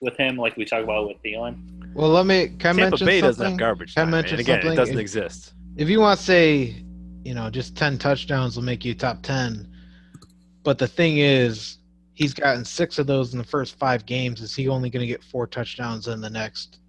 with 0.00 0.16
him, 0.16 0.36
like 0.36 0.56
we 0.56 0.64
talk 0.64 0.82
about 0.82 1.06
with 1.06 1.22
Thielen. 1.22 1.81
Well, 1.94 2.10
let 2.10 2.26
me. 2.26 2.48
Can 2.48 2.54
I 2.54 2.56
Tampa 2.58 2.80
mention 2.80 3.06
Bay 3.06 3.20
something? 3.20 3.28
doesn't 3.28 3.46
have 3.50 3.58
garbage 3.58 3.94
time. 3.94 4.06
Can 4.06 4.14
I 4.14 4.16
mention 4.16 4.34
and 4.38 4.40
again, 4.40 4.56
something? 4.56 4.72
it 4.72 4.76
doesn't 4.76 4.94
if, 4.94 5.00
exist. 5.00 5.54
If 5.76 5.88
you 5.88 6.00
want 6.00 6.18
to 6.18 6.24
say, 6.24 6.84
you 7.24 7.34
know, 7.34 7.50
just 7.50 7.76
ten 7.76 7.98
touchdowns 7.98 8.56
will 8.56 8.64
make 8.64 8.84
you 8.84 8.94
top 8.94 9.22
ten, 9.22 9.68
but 10.62 10.78
the 10.78 10.88
thing 10.88 11.18
is, 11.18 11.78
he's 12.14 12.34
gotten 12.34 12.64
six 12.64 12.98
of 12.98 13.06
those 13.06 13.32
in 13.32 13.38
the 13.38 13.44
first 13.44 13.78
five 13.78 14.06
games. 14.06 14.40
Is 14.40 14.54
he 14.54 14.68
only 14.68 14.90
going 14.90 15.02
to 15.02 15.06
get 15.06 15.22
four 15.22 15.46
touchdowns 15.46 16.08
in 16.08 16.20
the 16.20 16.30
next 16.30 16.80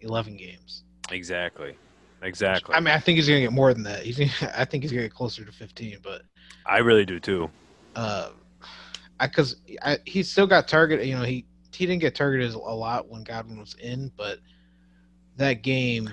eleven 0.00 0.36
games? 0.36 0.84
Exactly. 1.10 1.76
Exactly. 2.22 2.74
I 2.74 2.80
mean, 2.80 2.94
I 2.94 2.98
think 2.98 3.16
he's 3.16 3.28
gonna 3.28 3.40
get 3.40 3.52
more 3.52 3.72
than 3.72 3.82
that. 3.84 4.02
He's, 4.02 4.18
I 4.56 4.64
think 4.64 4.82
he's 4.82 4.90
gonna 4.90 5.02
get 5.02 5.14
closer 5.14 5.44
to 5.44 5.52
15. 5.52 5.98
But 6.02 6.22
I 6.64 6.78
really 6.78 7.04
do 7.04 7.20
too. 7.20 7.50
Uh, 7.94 8.30
I 9.20 9.26
because 9.26 9.56
I, 9.82 9.98
he 10.04 10.22
still 10.22 10.46
got 10.46 10.68
target. 10.68 11.04
You 11.04 11.16
know, 11.16 11.22
he 11.22 11.44
he 11.76 11.86
didn't 11.86 12.00
get 12.00 12.14
targeted 12.14 12.54
a 12.54 12.58
lot 12.58 13.08
when 13.08 13.22
Godwin 13.22 13.58
was 13.58 13.74
in, 13.74 14.10
but 14.16 14.38
that 15.36 15.62
game, 15.62 16.10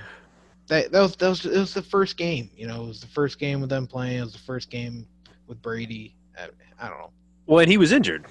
that 0.67 0.91
that 0.91 1.02
was 1.02 1.15
that 1.15 1.30
was 1.30 1.45
it 1.45 1.58
was 1.58 1.73
the 1.73 1.82
first 1.82 2.17
game. 2.17 2.49
You 2.56 2.67
know, 2.67 2.84
it 2.84 2.88
was 2.88 3.02
the 3.02 3.08
first 3.08 3.39
game 3.39 3.62
with 3.62 3.69
them 3.69 3.88
playing. 3.88 4.19
It 4.19 4.23
was 4.23 4.34
the 4.34 4.39
first 4.39 4.69
game 4.69 5.08
with 5.47 5.62
Brady. 5.62 6.15
I, 6.38 6.49
I 6.80 6.89
don't 6.89 6.99
know. 6.99 7.12
Well, 7.45 7.60
and 7.60 7.69
he 7.71 7.78
was 7.78 7.91
injured. 7.91 8.26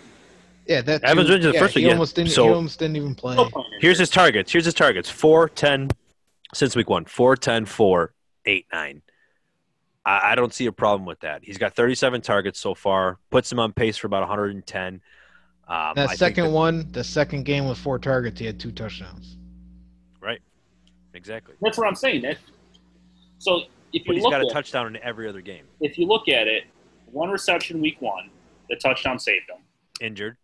Yeah, 0.66 0.80
that 0.82 1.02
Evans 1.02 1.26
too- 1.26 1.32
went 1.32 1.42
to 1.42 1.48
the 1.48 1.54
yeah, 1.54 1.60
first 1.60 1.74
he 1.74 1.80
week, 1.80 1.86
yeah. 1.86 1.92
almost 1.92 2.14
didn't. 2.14 2.30
So- 2.30 2.44
he 2.44 2.50
almost 2.50 2.78
didn't 2.78 2.96
even 2.96 3.14
play. 3.14 3.36
Here's 3.80 3.98
his 3.98 4.10
targets. 4.10 4.52
Here's 4.52 4.64
his 4.64 4.74
targets: 4.74 5.10
4, 5.10 5.48
10 5.48 5.90
since 6.54 6.76
week 6.76 6.88
one, 6.88 7.04
4, 7.04 7.36
10, 7.36 7.64
4, 7.64 8.14
8, 8.44 8.66
9. 8.72 9.02
I, 10.04 10.32
I 10.32 10.34
don't 10.34 10.52
see 10.52 10.66
a 10.66 10.72
problem 10.72 11.06
with 11.06 11.20
that. 11.20 11.44
He's 11.44 11.58
got 11.58 11.74
37 11.74 12.20
targets 12.20 12.60
so 12.60 12.74
far, 12.74 13.18
puts 13.30 13.50
him 13.50 13.58
on 13.58 13.72
pace 13.72 13.96
for 13.96 14.06
about 14.06 14.20
110. 14.20 15.00
Um, 15.72 15.94
That 15.96 16.08
think 16.10 16.18
second 16.18 16.44
that- 16.44 16.50
one, 16.50 16.92
the 16.92 17.02
second 17.02 17.44
game 17.44 17.66
with 17.66 17.78
four 17.78 17.98
targets, 17.98 18.38
he 18.38 18.44
had 18.44 18.60
two 18.60 18.72
touchdowns. 18.72 19.38
Right. 20.20 20.40
Exactly. 21.14 21.54
That's 21.62 21.78
what 21.78 21.86
I'm 21.88 21.94
saying. 21.94 22.22
That, 22.22 22.36
so 23.38 23.62
if 23.94 24.04
But 24.04 24.08
you 24.08 24.14
he's 24.14 24.22
look 24.22 24.32
got 24.32 24.42
a 24.42 24.46
at 24.46 24.52
touchdown 24.52 24.86
in 24.94 25.02
every 25.02 25.26
other 25.28 25.40
game. 25.40 25.64
if 25.80 25.96
you 25.98 26.06
look 26.06 26.28
at 26.28 26.46
it, 26.46 26.64
one 27.10 27.30
reception 27.30 27.80
week 27.80 28.00
one, 28.02 28.28
the 28.68 28.76
touchdown 28.76 29.18
saved 29.18 29.48
him. 29.48 29.58
Injured. 30.00 30.36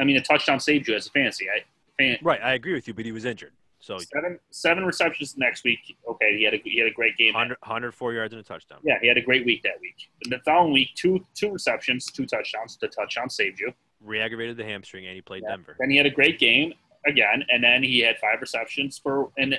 I 0.00 0.04
mean, 0.04 0.16
the 0.16 0.22
touchdown 0.22 0.58
saved 0.60 0.88
you 0.88 0.94
as 0.94 1.06
a 1.06 1.10
fantasy. 1.10 1.46
I, 1.50 1.62
fan, 1.98 2.18
Right. 2.22 2.40
I 2.42 2.54
agree 2.54 2.72
with 2.74 2.88
you, 2.88 2.94
but 2.94 3.04
he 3.04 3.12
was 3.12 3.24
injured. 3.26 3.52
So 3.80 3.98
seven 3.98 4.38
seven 4.50 4.84
receptions 4.86 5.36
next 5.36 5.62
week. 5.64 5.80
Okay, 6.08 6.38
he 6.38 6.44
had 6.44 6.54
a 6.54 6.56
he 6.64 6.78
had 6.78 6.88
a 6.88 6.94
great 6.94 7.18
game. 7.18 7.34
100, 7.34 7.58
104 7.60 8.14
yards 8.14 8.32
and 8.32 8.40
a 8.40 8.42
touchdown. 8.42 8.78
Yeah, 8.82 8.98
he 9.02 9.08
had 9.08 9.18
a 9.18 9.20
great 9.20 9.44
week 9.44 9.62
that 9.64 9.78
week. 9.82 10.08
And 10.24 10.32
the 10.32 10.38
following 10.38 10.72
week, 10.72 10.88
two 10.94 11.26
two 11.34 11.50
receptions, 11.50 12.06
two 12.06 12.24
touchdowns. 12.24 12.78
The 12.80 12.88
touchdown 12.88 13.28
saved 13.28 13.60
you. 13.60 13.74
Re-aggravated 14.04 14.56
the 14.56 14.64
hamstring, 14.64 15.06
and 15.06 15.14
he 15.14 15.22
played 15.22 15.42
Yeah. 15.44 15.50
Denver. 15.56 15.76
Then 15.78 15.90
he 15.90 15.96
had 15.96 16.06
a 16.06 16.10
great 16.10 16.38
game 16.38 16.74
again, 17.06 17.44
and 17.50 17.62
then 17.64 17.82
he 17.82 18.00
had 18.00 18.16
five 18.18 18.40
receptions 18.40 18.98
for 18.98 19.30
and 19.38 19.58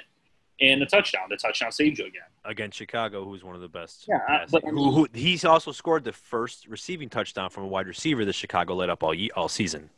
and 0.62 0.82
the 0.82 0.86
touchdown. 0.86 1.24
The 1.30 1.36
touchdown 1.38 1.72
saved 1.72 1.98
you 2.00 2.06
again. 2.06 2.22
against 2.46 2.78
Chicago, 2.78 3.26
who's 3.26 3.44
one 3.44 3.56
of 3.56 3.62
the 3.62 3.68
best. 3.68 4.06
Yeah, 4.08 4.18
uh, 4.30 4.46
but 4.52 4.64
who, 4.64 4.92
who 4.92 5.08
he's 5.14 5.44
also 5.44 5.72
scored 5.72 6.04
the 6.06 6.14
first 6.14 6.68
receiving 6.68 7.10
touchdown 7.10 7.50
from 7.50 7.64
a 7.64 7.68
wide 7.68 7.88
receiver 7.88 8.24
that 8.24 8.34
Chicago 8.34 8.76
led 8.76 8.90
up 8.90 9.04
all 9.04 9.14
ye- 9.14 9.32
all 9.32 9.50
season. 9.50 9.90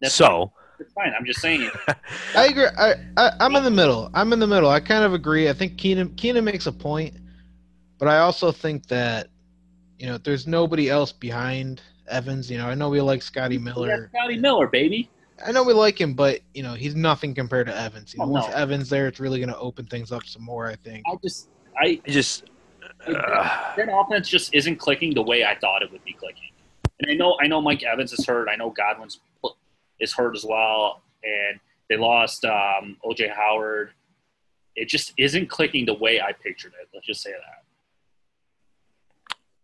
That's 0.00 0.14
so 0.14 0.52
It's 0.80 0.92
fine. 0.94 1.12
I'm 1.18 1.26
just 1.26 1.40
saying. 1.40 1.70
I 2.36 2.46
agree. 2.46 2.66
I, 2.78 2.94
I 3.16 3.30
I'm 3.40 3.54
in 3.56 3.64
the 3.64 3.70
middle. 3.70 4.10
I'm 4.14 4.32
in 4.32 4.38
the 4.38 4.46
middle. 4.46 4.70
I 4.70 4.80
kind 4.80 5.04
of 5.04 5.12
agree. 5.14 5.48
I 5.50 5.52
think 5.52 5.76
Keenan 5.76 6.14
Keenan 6.14 6.44
makes 6.44 6.66
a 6.66 6.72
point, 6.72 7.14
but 7.98 8.08
I 8.08 8.18
also 8.18 8.52
think 8.52 8.86
that 8.86 9.28
you 9.98 10.06
know 10.06 10.16
there's 10.18 10.46
nobody 10.46 10.88
else 10.88 11.12
behind 11.12 11.82
Evans. 12.08 12.50
You 12.50 12.58
know, 12.58 12.68
I 12.68 12.74
know 12.74 12.88
we 12.90 13.00
like 13.00 13.22
Scotty 13.22 13.58
Miller. 13.58 14.10
Yeah, 14.12 14.20
Scotty 14.20 14.38
Miller, 14.38 14.66
baby. 14.66 15.10
I 15.44 15.50
know 15.52 15.64
we 15.64 15.72
like 15.72 16.00
him, 16.00 16.14
but 16.14 16.40
you 16.54 16.62
know 16.62 16.74
he's 16.74 16.94
nothing 16.94 17.34
compared 17.34 17.66
to 17.66 17.76
Evans. 17.76 18.14
You 18.14 18.20
know, 18.20 18.26
Oh, 18.26 18.28
once 18.28 18.46
no. 18.48 18.54
Evans 18.54 18.88
there, 18.88 19.06
it's 19.08 19.18
really 19.20 19.38
going 19.38 19.48
to 19.48 19.58
open 19.58 19.86
things 19.86 20.12
up 20.12 20.24
some 20.24 20.42
more. 20.42 20.68
I 20.68 20.76
think. 20.76 21.04
I 21.10 21.16
just 21.22 21.48
I 21.80 22.00
he 22.04 22.12
just 22.12 22.44
uh, 23.06 23.74
that 23.76 23.88
offense 23.90 24.28
just 24.28 24.54
isn't 24.54 24.76
clicking 24.76 25.14
the 25.14 25.22
way 25.22 25.44
I 25.44 25.58
thought 25.58 25.82
it 25.82 25.90
would 25.90 26.04
be 26.04 26.12
clicking. 26.12 26.50
And 27.00 27.10
I 27.10 27.14
know 27.14 27.36
I 27.42 27.48
know 27.48 27.60
Mike 27.60 27.82
Evans 27.82 28.12
is 28.12 28.24
hurt. 28.24 28.48
I 28.48 28.56
know 28.56 28.70
Godwin's 28.70 29.20
is 30.00 30.12
hurt 30.12 30.36
as 30.36 30.44
well, 30.48 31.02
and 31.24 31.58
they 31.90 31.96
lost 31.96 32.44
um, 32.44 32.96
OJ 33.04 33.34
Howard. 33.34 33.90
It 34.76 34.88
just 34.88 35.12
isn't 35.18 35.48
clicking 35.48 35.86
the 35.86 35.94
way 35.94 36.20
I 36.20 36.32
pictured 36.32 36.72
it. 36.80 36.88
Let's 36.94 37.06
just 37.06 37.22
say 37.22 37.30
that. 37.32 37.64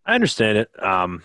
I 0.07 0.14
understand 0.14 0.59
it. 0.59 0.70
Um, 0.83 1.22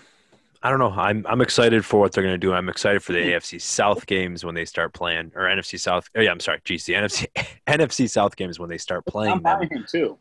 I 0.65 0.69
don't 0.71 0.79
know. 0.79 0.89
I'm 0.89 1.23
I'm 1.29 1.41
excited 1.41 1.85
for 1.85 1.99
what 1.99 2.11
they're 2.11 2.23
going 2.23 2.33
to 2.33 2.39
do. 2.39 2.51
I'm 2.51 2.69
excited 2.69 3.03
for 3.03 3.13
the 3.13 3.19
mm-hmm. 3.19 3.37
AFC 3.37 3.61
South 3.61 4.07
games 4.07 4.43
when 4.43 4.55
they 4.55 4.65
start 4.65 4.95
playing, 4.95 5.31
or 5.35 5.43
NFC 5.43 5.79
South. 5.79 6.09
Oh 6.17 6.21
yeah, 6.21 6.31
I'm 6.31 6.39
sorry. 6.39 6.59
Geez, 6.63 6.85
the 6.85 6.93
NFC 6.93 7.27
NFC 7.67 8.09
South 8.09 8.35
games 8.35 8.59
when 8.59 8.67
they 8.67 8.79
start 8.79 9.05
playing 9.05 9.31
I'm 9.33 9.43
them. 9.43 9.59
buying 9.59 9.69
him 9.69 9.85
too. 9.87 10.17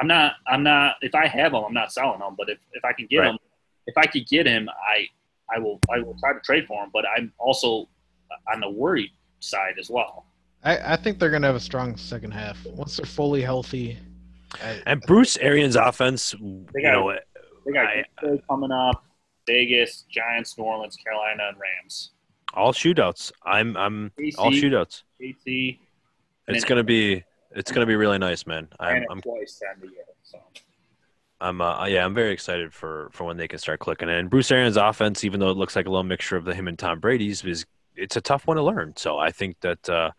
I'm 0.00 0.06
not. 0.06 0.32
I'm 0.48 0.62
not. 0.62 0.94
If 1.02 1.14
I 1.14 1.26
have 1.26 1.52
them, 1.52 1.62
I'm 1.62 1.74
not 1.74 1.92
selling 1.92 2.20
them. 2.20 2.36
But 2.38 2.48
if, 2.48 2.58
if 2.72 2.86
I 2.86 2.94
can 2.94 3.06
get 3.06 3.18
Right. 3.18 3.30
him, 3.32 3.38
if 3.86 3.98
I 3.98 4.06
could 4.06 4.26
get 4.26 4.46
him, 4.46 4.66
I 4.70 5.08
I 5.54 5.58
will 5.58 5.78
I 5.94 5.98
will 6.00 6.16
try 6.20 6.32
to 6.32 6.40
trade 6.40 6.66
for 6.66 6.82
him. 6.82 6.88
But 6.90 7.04
I'm 7.14 7.30
also 7.38 7.86
on 8.50 8.60
the 8.60 8.70
worried 8.70 9.10
side 9.40 9.74
as 9.78 9.90
well. 9.90 10.24
I, 10.64 10.94
I 10.94 10.96
think 10.96 11.18
they're 11.18 11.28
going 11.30 11.42
to 11.42 11.48
have 11.48 11.54
a 11.54 11.60
strong 11.60 11.98
second 11.98 12.30
half 12.30 12.64
once 12.64 12.96
they're 12.96 13.04
fully 13.04 13.42
healthy. 13.42 13.98
I, 14.54 14.80
And 14.86 15.02
Bruce 15.02 15.36
Arians' 15.36 15.76
offense, 15.76 16.34
you 16.40 16.64
They 16.72 16.80
got- 16.80 16.92
know, 16.92 17.14
They 17.66 17.72
got 17.72 17.86
I- 17.86 18.04
Green 18.16 18.42
coming 18.48 18.72
up, 18.72 19.04
Vegas, 19.46 20.04
Giants, 20.10 20.56
New 20.58 20.64
Orleans, 20.64 20.96
Carolina, 20.96 21.44
and 21.48 21.56
Rams. 21.58 22.10
all 22.54 22.72
shootouts. 22.72 23.32
I'm 23.44 23.76
I'm 23.76 24.12
all 24.38 24.50
shootouts. 24.50 25.02
KC, 25.20 25.78
It's 26.48 26.64
gonna 26.64 26.84
be 26.84 27.24
it's 27.52 27.72
gonna 27.72 27.86
be 27.86 27.96
really 27.96 28.18
nice, 28.18 28.46
man. 28.46 28.68
I'm 28.80 29.04
I'm 29.10 29.20
twice 29.20 29.58
to 29.60 29.66
end 29.70 29.90
year. 29.92 30.04
So 30.22 30.38
I'm 31.40 31.60
uh, 31.60 31.86
yeah, 31.86 32.04
I'm 32.04 32.14
very 32.14 32.32
excited 32.32 32.72
for 32.72 33.10
for 33.12 33.24
when 33.24 33.36
they 33.36 33.48
can 33.48 33.58
start 33.58 33.80
clicking. 33.80 34.08
And 34.08 34.30
Bruce 34.30 34.50
Arians' 34.50 34.76
offense, 34.76 35.24
even 35.24 35.40
though 35.40 35.50
it 35.50 35.56
looks 35.56 35.76
like 35.76 35.86
a 35.86 35.90
little 35.90 36.04
mixture 36.04 36.36
of 36.36 36.44
the 36.44 36.54
him 36.54 36.68
and 36.68 36.78
Tom 36.78 37.00
Brady's, 37.00 37.44
is 37.44 37.66
it's 37.94 38.16
a 38.16 38.20
tough 38.20 38.46
one 38.46 38.56
to 38.56 38.62
learn. 38.62 38.94
So 38.96 39.18
I 39.18 39.30
think 39.30 39.60
that 39.60 39.88
uh, 39.88 40.10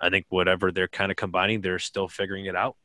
I 0.00 0.10
think 0.10 0.26
whatever 0.28 0.72
they're 0.72 0.88
kind 0.88 1.10
of 1.10 1.16
combining, 1.16 1.60
they're 1.60 1.78
still 1.78 2.08
figuring 2.08 2.46
it 2.46 2.56
out. 2.56 2.76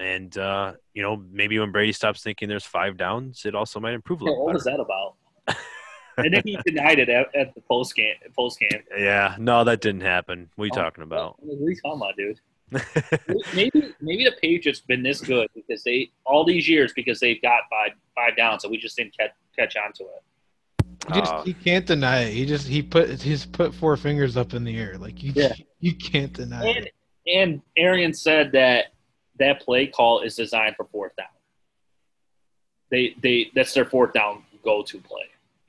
And 0.00 0.36
uh, 0.38 0.72
you 0.94 1.02
know, 1.02 1.22
maybe 1.30 1.58
when 1.58 1.72
Brady 1.72 1.92
stops 1.92 2.22
thinking 2.22 2.48
there's 2.48 2.64
five 2.64 2.96
downs, 2.96 3.44
it 3.44 3.54
also 3.54 3.80
might 3.80 3.92
improve 3.92 4.22
a 4.22 4.24
little 4.24 4.44
what 4.46 4.54
was 4.54 4.64
that 4.64 4.80
about? 4.80 5.16
and 6.16 6.32
then 6.32 6.42
he 6.44 6.58
denied 6.64 6.98
it 6.98 7.08
at, 7.08 7.34
at 7.34 7.54
the 7.54 7.60
post 7.60 7.94
game. 7.94 8.14
Post 8.34 8.60
game. 8.60 8.82
Yeah, 8.96 9.36
no, 9.38 9.62
that 9.64 9.80
didn't 9.82 10.00
happen. 10.00 10.48
What 10.56 10.64
are 10.64 10.66
you 10.66 10.72
talking 10.72 11.04
about? 11.04 11.36
What 11.42 11.54
are 11.66 11.70
you 11.70 11.76
talking 11.76 12.00
about, 12.00 12.16
dude? 12.16 12.40
maybe 13.54 13.92
maybe 14.00 14.24
the 14.24 14.34
Patriots 14.40 14.80
been 14.80 15.02
this 15.02 15.20
good 15.20 15.48
because 15.54 15.82
they 15.82 16.10
all 16.24 16.44
these 16.44 16.68
years 16.68 16.92
because 16.94 17.20
they've 17.20 17.42
got 17.42 17.62
five 17.68 17.92
five 18.14 18.36
down, 18.36 18.58
so 18.58 18.68
we 18.68 18.78
just 18.78 18.96
didn't 18.96 19.14
catch 19.16 19.32
catch 19.56 19.76
on 19.76 19.92
to 19.92 20.04
it. 20.04 20.84
he 21.12 21.20
just 21.20 21.32
Uh, 21.32 21.42
he 21.42 21.52
can't 21.52 21.84
deny 21.84 22.22
it. 22.22 22.32
He 22.32 22.46
just 22.46 22.66
he 22.68 22.80
put 22.80 23.20
he's 23.20 23.44
put 23.44 23.74
four 23.74 23.96
fingers 23.96 24.36
up 24.36 24.54
in 24.54 24.64
the 24.64 24.78
air. 24.78 24.96
Like 24.98 25.22
you 25.22 25.32
Yeah. 25.34 25.52
you 25.80 25.94
can't 25.94 26.32
deny 26.32 26.64
And 26.64 26.86
it. 26.86 26.94
and 27.26 27.62
Arian 27.76 28.14
said 28.14 28.52
that 28.52 28.92
that 29.40 29.60
play 29.60 29.86
call 29.88 30.20
is 30.20 30.36
designed 30.36 30.76
for 30.76 30.84
fourth 30.86 31.16
down. 31.16 31.26
They 32.90 33.14
they 33.22 33.50
that's 33.54 33.74
their 33.74 33.84
fourth 33.84 34.12
down 34.12 34.44
go 34.64 34.82
to 34.82 34.98
play. 34.98 35.22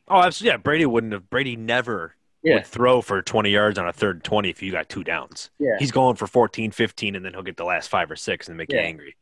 oh, 0.08 0.22
absolutely. 0.22 0.54
Yeah, 0.54 0.58
Brady 0.58 0.86
wouldn't 0.86 1.14
have. 1.14 1.30
Brady 1.30 1.56
never 1.56 2.16
Yeah. 2.44 2.56
would 2.56 2.66
throw 2.66 3.02
for 3.02 3.22
20 3.22 3.50
yards 3.50 3.78
on 3.80 3.88
a 3.88 3.94
third 3.94 4.18
and 4.18 4.24
20 4.24 4.50
if 4.50 4.62
you 4.62 4.72
got 4.72 4.90
two 4.90 5.04
downs. 5.04 5.50
Yeah. 5.60 5.76
He's 5.80 5.92
going 5.92 6.16
for 6.16 6.28
14, 6.28 6.72
15, 6.72 7.16
and 7.16 7.24
then 7.26 7.34
he'll 7.34 7.44
get 7.44 7.58
the 7.58 7.64
last 7.64 7.90
five 7.90 8.10
or 8.12 8.16
six 8.16 8.48
and 8.48 8.58
make 8.58 8.72
you 8.72 8.80
angry. 8.80 9.16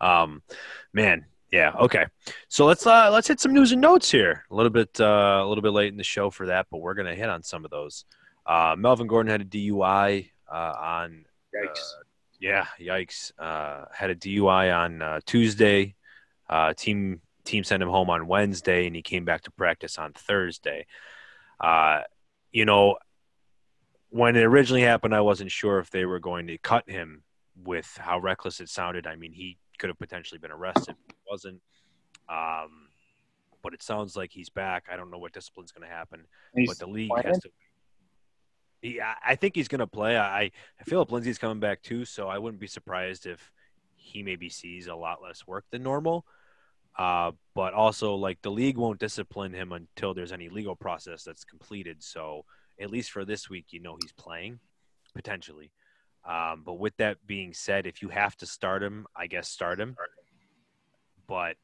Um, 0.00 0.42
man, 0.92 1.24
yeah, 1.52 1.72
okay. 1.78 2.06
So 2.48 2.66
let's 2.66 2.86
uh, 2.86 3.10
let's 3.12 3.28
hit 3.28 3.40
some 3.40 3.52
news 3.54 3.72
and 3.72 3.80
notes 3.80 4.10
here. 4.10 4.44
A 4.50 4.54
little 4.54 4.70
bit 4.70 5.00
uh, 5.00 5.40
a 5.42 5.46
little 5.46 5.62
bit 5.62 5.72
late 5.72 5.92
in 5.92 5.96
the 5.96 6.04
show 6.04 6.28
for 6.30 6.46
that, 6.46 6.66
but 6.70 6.78
we're 6.78 6.94
gonna 6.94 7.14
hit 7.14 7.28
on 7.28 7.42
some 7.42 7.64
of 7.64 7.70
those. 7.70 8.04
Uh, 8.44 8.74
Melvin 8.76 9.06
Gordon 9.06 9.30
had 9.30 9.40
a 9.42 9.44
DUI 9.44 10.30
uh, 10.52 10.74
on 10.78 11.24
Yikes. 11.54 11.78
Yeah, 12.42 12.66
yikes. 12.80 13.30
Uh, 13.38 13.84
had 13.94 14.10
a 14.10 14.16
DUI 14.16 14.76
on 14.76 15.00
uh, 15.00 15.20
Tuesday. 15.24 15.94
Uh, 16.50 16.74
team 16.74 17.20
team 17.44 17.62
sent 17.62 17.82
him 17.82 17.88
home 17.88 18.10
on 18.10 18.26
Wednesday, 18.26 18.86
and 18.86 18.96
he 18.96 19.02
came 19.02 19.24
back 19.24 19.42
to 19.42 19.52
practice 19.52 19.96
on 19.96 20.12
Thursday. 20.12 20.86
Uh, 21.60 22.00
you 22.50 22.64
know, 22.64 22.96
when 24.10 24.34
it 24.34 24.42
originally 24.42 24.82
happened, 24.82 25.14
I 25.14 25.20
wasn't 25.20 25.52
sure 25.52 25.78
if 25.78 25.90
they 25.90 26.04
were 26.04 26.18
going 26.18 26.48
to 26.48 26.58
cut 26.58 26.90
him 26.90 27.22
with 27.62 27.96
how 27.96 28.18
reckless 28.18 28.60
it 28.60 28.68
sounded. 28.68 29.06
I 29.06 29.14
mean, 29.14 29.32
he 29.32 29.56
could 29.78 29.88
have 29.88 29.98
potentially 29.98 30.38
been 30.38 30.50
arrested. 30.50 30.96
He 31.06 31.14
wasn't. 31.30 31.60
Um, 32.28 32.88
but 33.62 33.72
it 33.72 33.84
sounds 33.84 34.16
like 34.16 34.32
he's 34.32 34.50
back. 34.50 34.86
I 34.92 34.96
don't 34.96 35.12
know 35.12 35.18
what 35.18 35.32
discipline's 35.32 35.70
going 35.70 35.88
to 35.88 35.94
happen 35.94 36.24
He's 36.54 36.68
but 36.68 36.78
the 36.78 36.90
league 36.90 37.08
playing? 37.08 37.28
has 37.28 37.38
to. 37.38 37.50
Yeah, 38.82 39.14
I 39.24 39.36
think 39.36 39.54
he's 39.54 39.68
going 39.68 39.78
to 39.78 39.86
play. 39.86 40.16
I, 40.16 40.42
I 40.42 40.50
Philip 40.84 41.12
Lindsay's 41.12 41.38
coming 41.38 41.60
back 41.60 41.82
too, 41.82 42.04
so 42.04 42.28
I 42.28 42.38
wouldn't 42.38 42.60
be 42.60 42.66
surprised 42.66 43.26
if 43.26 43.52
he 43.94 44.22
maybe 44.22 44.48
sees 44.48 44.88
a 44.88 44.94
lot 44.94 45.22
less 45.22 45.46
work 45.46 45.64
than 45.70 45.82
normal. 45.82 46.26
Uh, 46.98 47.30
but 47.54 47.72
also, 47.74 48.16
like 48.16 48.42
the 48.42 48.50
league 48.50 48.76
won't 48.76 48.98
discipline 48.98 49.54
him 49.54 49.72
until 49.72 50.12
there's 50.12 50.32
any 50.32 50.48
legal 50.48 50.76
process 50.76 51.22
that's 51.22 51.44
completed. 51.44 52.02
So 52.02 52.44
at 52.80 52.90
least 52.90 53.12
for 53.12 53.24
this 53.24 53.48
week, 53.48 53.66
you 53.70 53.80
know 53.80 53.96
he's 54.02 54.12
playing 54.12 54.58
potentially. 55.14 55.70
Um, 56.24 56.62
but 56.64 56.74
with 56.74 56.96
that 56.98 57.18
being 57.26 57.54
said, 57.54 57.86
if 57.86 58.02
you 58.02 58.08
have 58.08 58.36
to 58.38 58.46
start 58.46 58.82
him, 58.82 59.06
I 59.16 59.26
guess 59.26 59.48
start 59.48 59.80
him. 59.80 59.96
But 61.26 61.56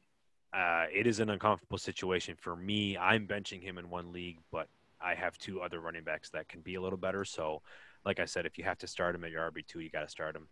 uh, 0.53 0.85
it 0.91 1.05
is 1.05 1.19
an 1.19 1.29
uncomfortable 1.29 1.77
situation 1.77 2.35
for 2.39 2.55
me. 2.55 2.97
I'm 2.97 3.27
benching 3.27 3.61
him 3.61 3.77
in 3.77 3.89
one 3.89 4.11
league, 4.11 4.39
but 4.51 4.67
I 5.01 5.15
have 5.15 5.37
two 5.37 5.61
other 5.61 5.79
running 5.79 6.03
backs 6.03 6.29
that 6.31 6.47
can 6.47 6.61
be 6.61 6.75
a 6.75 6.81
little 6.81 6.97
better. 6.97 7.25
So, 7.25 7.61
like 8.05 8.19
I 8.19 8.25
said, 8.25 8.45
if 8.45 8.57
you 8.57 8.63
have 8.63 8.77
to 8.79 8.87
start 8.87 9.15
him 9.15 9.23
at 9.23 9.31
your 9.31 9.49
RB 9.49 9.65
two, 9.65 9.79
you 9.79 9.89
got 9.89 10.01
to 10.01 10.09
start 10.09 10.35
him. 10.35 10.47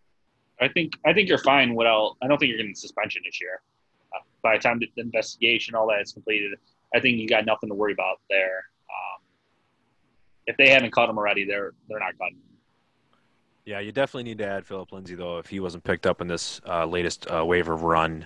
I 0.60 0.68
think 0.68 0.93
I 1.06 1.14
think 1.14 1.30
you're 1.30 1.38
fine 1.38 1.76
without. 1.76 1.91
I'll, 1.91 2.18
I 2.22 2.28
don't 2.28 2.38
think 2.38 2.50
you're 2.50 2.58
getting 2.58 2.76
suspension 2.76 3.22
this 3.26 3.39
year. 3.39 3.62
Uh, 4.14 4.20
by 4.41 4.58
the 4.58 4.62
time 4.62 4.80
the 4.80 4.89
investigation, 4.98 5.76
all 5.76 5.88
that 5.88 6.02
is 6.02 6.14
completed, 6.14 6.58
I 6.95 7.00
think 7.00 7.20
you 7.20 7.28
got 7.28 7.45
nothing 7.45 7.70
to 7.70 7.76
worry 7.76 7.93
about 7.93 8.20
there. 8.30 8.66
Um, 8.89 9.22
if 10.48 10.58
they 10.58 10.70
haven't 10.70 10.91
cut 10.91 11.10
him 11.10 11.18
already, 11.18 11.45
they're 11.45 11.74
they're 11.89 12.00
not 12.00 12.18
cutting. 12.18 12.38
Yeah, 13.66 13.80
you 13.82 13.91
definitely 13.91 14.24
need 14.24 14.38
to 14.38 14.48
add 14.48 14.66
Philip 14.66 14.93
Lindsay 14.93 15.16
though 15.16 15.39
if 15.39 15.48
he 15.48 15.60
wasn't 15.60 15.84
picked 15.84 16.08
up 16.08 16.22
in 16.22 16.28
this 16.28 16.62
uh, 16.66 16.86
latest 16.86 17.30
uh, 17.30 17.45
waiver 17.45 17.76
run. 17.76 18.26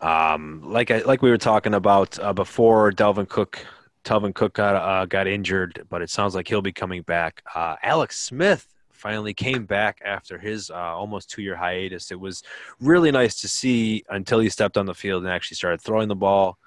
Um, 0.00 0.62
like 0.64 0.90
I, 0.90 0.98
like 0.98 1.20
we 1.20 1.30
were 1.30 1.38
talking 1.38 1.74
about 1.74 2.18
uh, 2.18 2.32
before, 2.32 2.92
Dalvin 2.92 3.28
Cook, 3.28 3.66
Dalvin 4.04 4.34
Cook 4.34 4.54
got 4.54 4.76
uh, 4.76 5.06
got 5.06 5.26
injured, 5.26 5.86
but 5.88 6.02
it 6.02 6.10
sounds 6.10 6.34
like 6.34 6.48
he'll 6.48 6.62
be 6.62 6.72
coming 6.72 7.02
back. 7.02 7.42
Uh, 7.54 7.76
Alex 7.82 8.18
Smith 8.18 8.66
finally 8.90 9.34
came 9.34 9.64
back 9.64 10.00
after 10.04 10.38
his 10.38 10.70
uh, 10.70 10.74
almost 10.74 11.30
two 11.30 11.42
year 11.42 11.56
hiatus. 11.56 12.10
It 12.10 12.20
was 12.20 12.42
really 12.80 13.10
nice 13.10 13.40
to 13.40 13.48
see 13.48 14.04
until 14.08 14.40
he 14.40 14.48
stepped 14.48 14.76
on 14.76 14.86
the 14.86 14.94
field 14.94 15.22
and 15.22 15.32
actually 15.32 15.56
started 15.56 15.80
throwing 15.80 16.08
the 16.08 16.16
ball. 16.16 16.58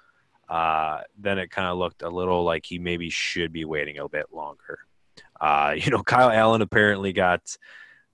then 0.50 1.40
it 1.40 1.52
kind 1.52 1.68
of 1.68 1.78
looked 1.78 2.02
a 2.02 2.10
little 2.10 2.44
like 2.44 2.66
he 2.66 2.80
maybe 2.80 3.10
should 3.10 3.52
be 3.52 3.66
waiting 3.66 3.98
a 3.98 4.10
bit 4.10 4.28
longer. 4.32 4.80
you 5.76 5.92
know, 5.92 6.04
Kyle 6.04 6.30
Allen 6.30 6.62
apparently 6.62 7.14
got 7.14 7.58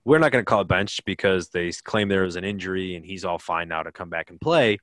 we're 0.04 0.18
not 0.18 0.32
going 0.32 0.44
to 0.44 0.48
call 0.48 0.62
it 0.62 0.68
benched 0.68 1.04
because 1.04 1.48
they 1.48 1.70
claim 1.70 2.08
there 2.08 2.22
was 2.22 2.36
an 2.36 2.44
injury 2.44 2.96
and 2.96 3.04
he's 3.04 3.24
all 3.24 3.38
fine 3.38 3.68
now 3.68 3.82
to 3.82 3.92
come 3.92 4.10
back 4.10 4.30
and 4.30 4.40
play. 4.40 4.78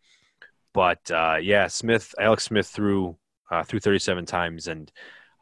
But 0.73 1.11
uh, 1.11 1.37
yeah, 1.41 1.67
Smith, 1.67 2.13
Alex 2.19 2.45
Smith 2.45 2.67
threw 2.67 3.17
uh, 3.51 3.63
threw 3.63 3.79
37 3.79 4.25
times 4.25 4.67
and 4.67 4.91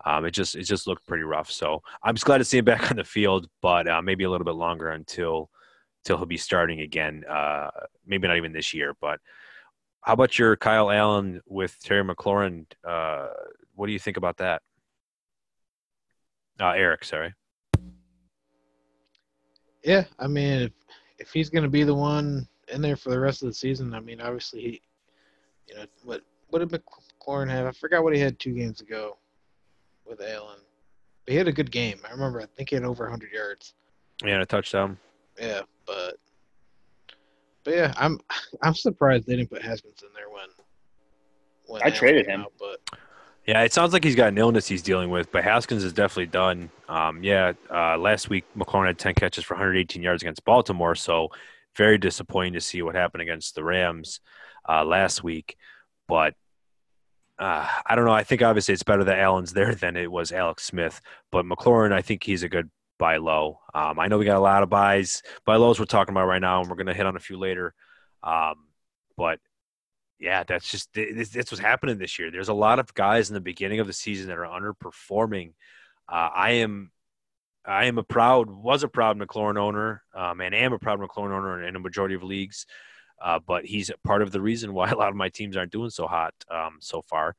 um, 0.05 0.26
it 0.26 0.32
just 0.32 0.55
it 0.55 0.64
just 0.64 0.88
looked 0.88 1.05
pretty 1.08 1.24
rough. 1.24 1.51
So 1.51 1.82
I'm 2.03 2.16
just 2.16 2.26
glad 2.26 2.38
to 2.38 2.45
see 2.45 2.60
him 2.60 2.66
back 2.72 2.91
on 2.91 2.97
the 2.97 3.03
field, 3.03 3.47
but 3.62 3.88
uh, 3.88 4.01
maybe 4.01 4.24
a 4.24 4.30
little 4.30 4.45
bit 4.45 4.55
longer 4.55 4.89
until 4.89 5.49
until 6.03 6.18
he'll 6.18 6.26
be 6.26 6.38
starting 6.38 6.82
again. 6.82 7.24
Uh, 7.30 7.70
maybe 8.05 8.28
not 8.28 8.38
even 8.38 8.53
this 8.53 8.74
year. 8.74 8.93
But 9.01 9.20
how 10.01 10.14
about 10.14 10.39
your 10.39 10.55
Kyle 10.55 10.89
Allen 10.89 11.41
with 11.45 11.78
Terry 11.84 12.03
McLaurin? 12.03 12.66
Uh, 12.88 13.28
what 13.76 13.88
do 13.88 13.93
you 13.93 13.99
think 13.99 14.18
about 14.18 14.38
that? 14.38 14.62
Uh, 16.60 16.72
Eric, 16.72 17.03
sorry. 17.03 17.34
Yeah, 19.84 20.05
I 20.20 20.28
mean, 20.28 20.62
if 20.64 20.72
if 21.20 21.32
he's 21.32 21.49
going 21.49 21.64
to 21.64 21.70
be 21.70 21.84
the 21.84 21.93
one 21.93 22.47
in 22.72 22.82
there 22.82 22.95
for 22.95 23.10
the 23.10 23.20
rest 23.20 23.41
of 23.41 23.49
the 23.49 23.53
season, 23.53 23.93
I 23.93 23.99
mean, 23.99 24.22
obviously 24.22 24.62
he, 24.62 24.82
you 25.68 25.76
know, 25.76 25.86
what 26.03 26.22
what 26.49 26.60
did 26.60 26.82
McLaurin 27.28 27.50
have? 27.50 27.66
I 27.66 27.72
forgot 27.72 28.04
what 28.04 28.14
he 28.14 28.20
had 28.20 28.40
two 28.40 28.54
games 28.54 28.82
ago 28.82 29.18
with 30.06 30.22
Allen. 30.22 30.60
But 31.26 31.32
he 31.32 31.38
had 31.38 31.48
a 31.48 31.52
good 31.52 31.72
game. 31.72 32.00
I 32.08 32.12
remember. 32.12 32.42
I 32.42 32.46
think 32.46 32.70
he 32.70 32.76
had 32.76 32.86
over 32.86 33.04
100 33.04 33.32
yards. 33.32 33.74
Yeah, 34.24 34.42
a 34.42 34.46
touchdown. 34.46 34.98
Yeah, 35.40 35.62
but 35.86 36.16
but 37.64 37.74
yeah, 37.74 37.94
I'm 37.98 38.20
I'm 38.62 38.74
surprised 38.74 39.28
they 39.28 39.36
didn't 39.36 39.52
put 39.52 39.62
Haskins 39.62 40.02
in 40.02 40.10
there 40.16 40.30
when 40.30 40.48
when 41.66 41.82
I 41.84 41.90
traded 41.92 42.26
him. 42.26 42.42
Out, 42.42 42.54
but 42.58 43.00
yeah, 43.46 43.62
it 43.62 43.74
sounds 43.74 43.94
like 43.94 44.04
he's 44.04 44.16
got 44.16 44.30
an 44.30 44.38
illness 44.38 44.68
he's 44.68 44.82
dealing 44.82 45.10
with, 45.10 45.32
but 45.32 45.44
Haskins 45.44 45.84
is 45.84 45.94
definitely 45.94 46.28
done. 46.28 46.70
Um, 46.90 47.24
yeah, 47.24 47.54
uh, 47.70 47.98
last 47.98 48.30
week 48.30 48.46
McLaurin 48.58 48.88
had 48.88 48.98
10 48.98 49.14
catches 49.14 49.44
for 49.44 49.54
118 49.54 50.02
yards 50.02 50.24
against 50.24 50.44
Baltimore, 50.44 50.96
so 50.96 51.30
very 51.76 51.98
disappointing 51.98 52.54
to 52.54 52.62
see 52.62 52.82
what 52.82 52.96
happened 52.96 53.22
against 53.22 53.56
the 53.56 53.64
Rams 53.64 54.22
uh, 54.68 54.84
last 54.84 55.24
week. 55.24 55.56
But 56.08 56.34
uh, 57.40 57.68
I 57.86 57.96
don't 57.96 58.06
know. 58.06 58.12
I 58.12 58.24
think 58.24 58.42
obviously 58.42 58.74
it's 58.74 58.84
better 58.84 59.04
that 59.04 59.20
Allen's 59.20 59.54
there 59.54 59.76
than 59.76 59.96
it 59.96 60.12
was 60.12 60.32
Alex 60.32 60.64
Smith. 60.64 61.02
But 61.32 61.46
McLaurin, 61.46 61.92
I 61.92 62.02
think 62.02 62.24
he's 62.24 62.44
a 62.44 62.50
good 62.50 62.70
buy 62.98 63.18
low. 63.18 63.60
Um, 63.74 64.00
I 64.00 64.08
know 64.08 64.18
we 64.18 64.26
got 64.26 64.38
a 64.38 64.40
lot 64.40 64.64
of 64.64 64.70
buys, 64.70 65.22
buy 65.46 65.56
lows 65.56 65.80
we're 65.80 65.86
talking 65.86 66.14
about 66.14 66.28
right 66.28 66.42
now, 66.42 66.62
and 66.62 66.70
we're 66.70 66.76
going 66.76 66.88
to 66.88 66.94
hit 66.94 67.06
on 67.06 67.16
a 67.16 67.20
few 67.20 67.38
later. 67.38 67.74
Um, 68.24 68.56
but 69.16 69.40
yeah, 70.20 70.44
that's 70.44 70.70
just 70.70 70.92
this, 70.94 71.30
this 71.30 71.52
was 71.52 71.60
happening 71.60 71.98
this 71.98 72.18
year. 72.18 72.32
There's 72.32 72.50
a 72.50 72.54
lot 72.54 72.80
of 72.80 72.94
guys 72.94 73.30
in 73.30 73.36
the 73.36 73.42
beginning 73.42 73.80
of 73.80 73.88
the 73.88 73.94
season 73.94 74.28
that 74.28 74.38
are 74.38 74.46
underperforming. 74.46 75.54
Uh, 76.10 76.30
I 76.34 76.52
am, 76.52 76.92
I 77.66 77.86
am 77.86 78.00
a 78.00 78.04
proud, 78.04 78.50
was 78.50 78.82
a 78.82 78.88
proud 78.88 79.20
McLaurin 79.20 79.60
owner, 79.60 80.02
um, 80.16 80.42
and 80.42 80.56
am 80.56 80.74
a 80.74 80.80
proud 80.80 81.00
McLaurin 81.00 81.38
owner 81.38 81.64
in 81.64 81.76
a 81.76 81.80
majority 81.80 82.16
of 82.16 82.24
leagues. 82.24 82.66
Uh, 83.22 83.39
but 83.39 83.65
he's 83.65 83.91
part 84.03 84.22
of 84.22 84.32
the 84.32 84.41
reason 84.41 84.74
why 84.74 84.89
a 84.91 84.95
lot 84.95 85.09
of 85.09 85.15
my 85.15 85.30
teams 85.30 85.57
aren't 85.57 85.72
doing 85.72 85.89
so 85.89 86.07
hot 86.07 86.34
um, 86.49 86.78
so 86.80 87.01
far. 87.01 87.36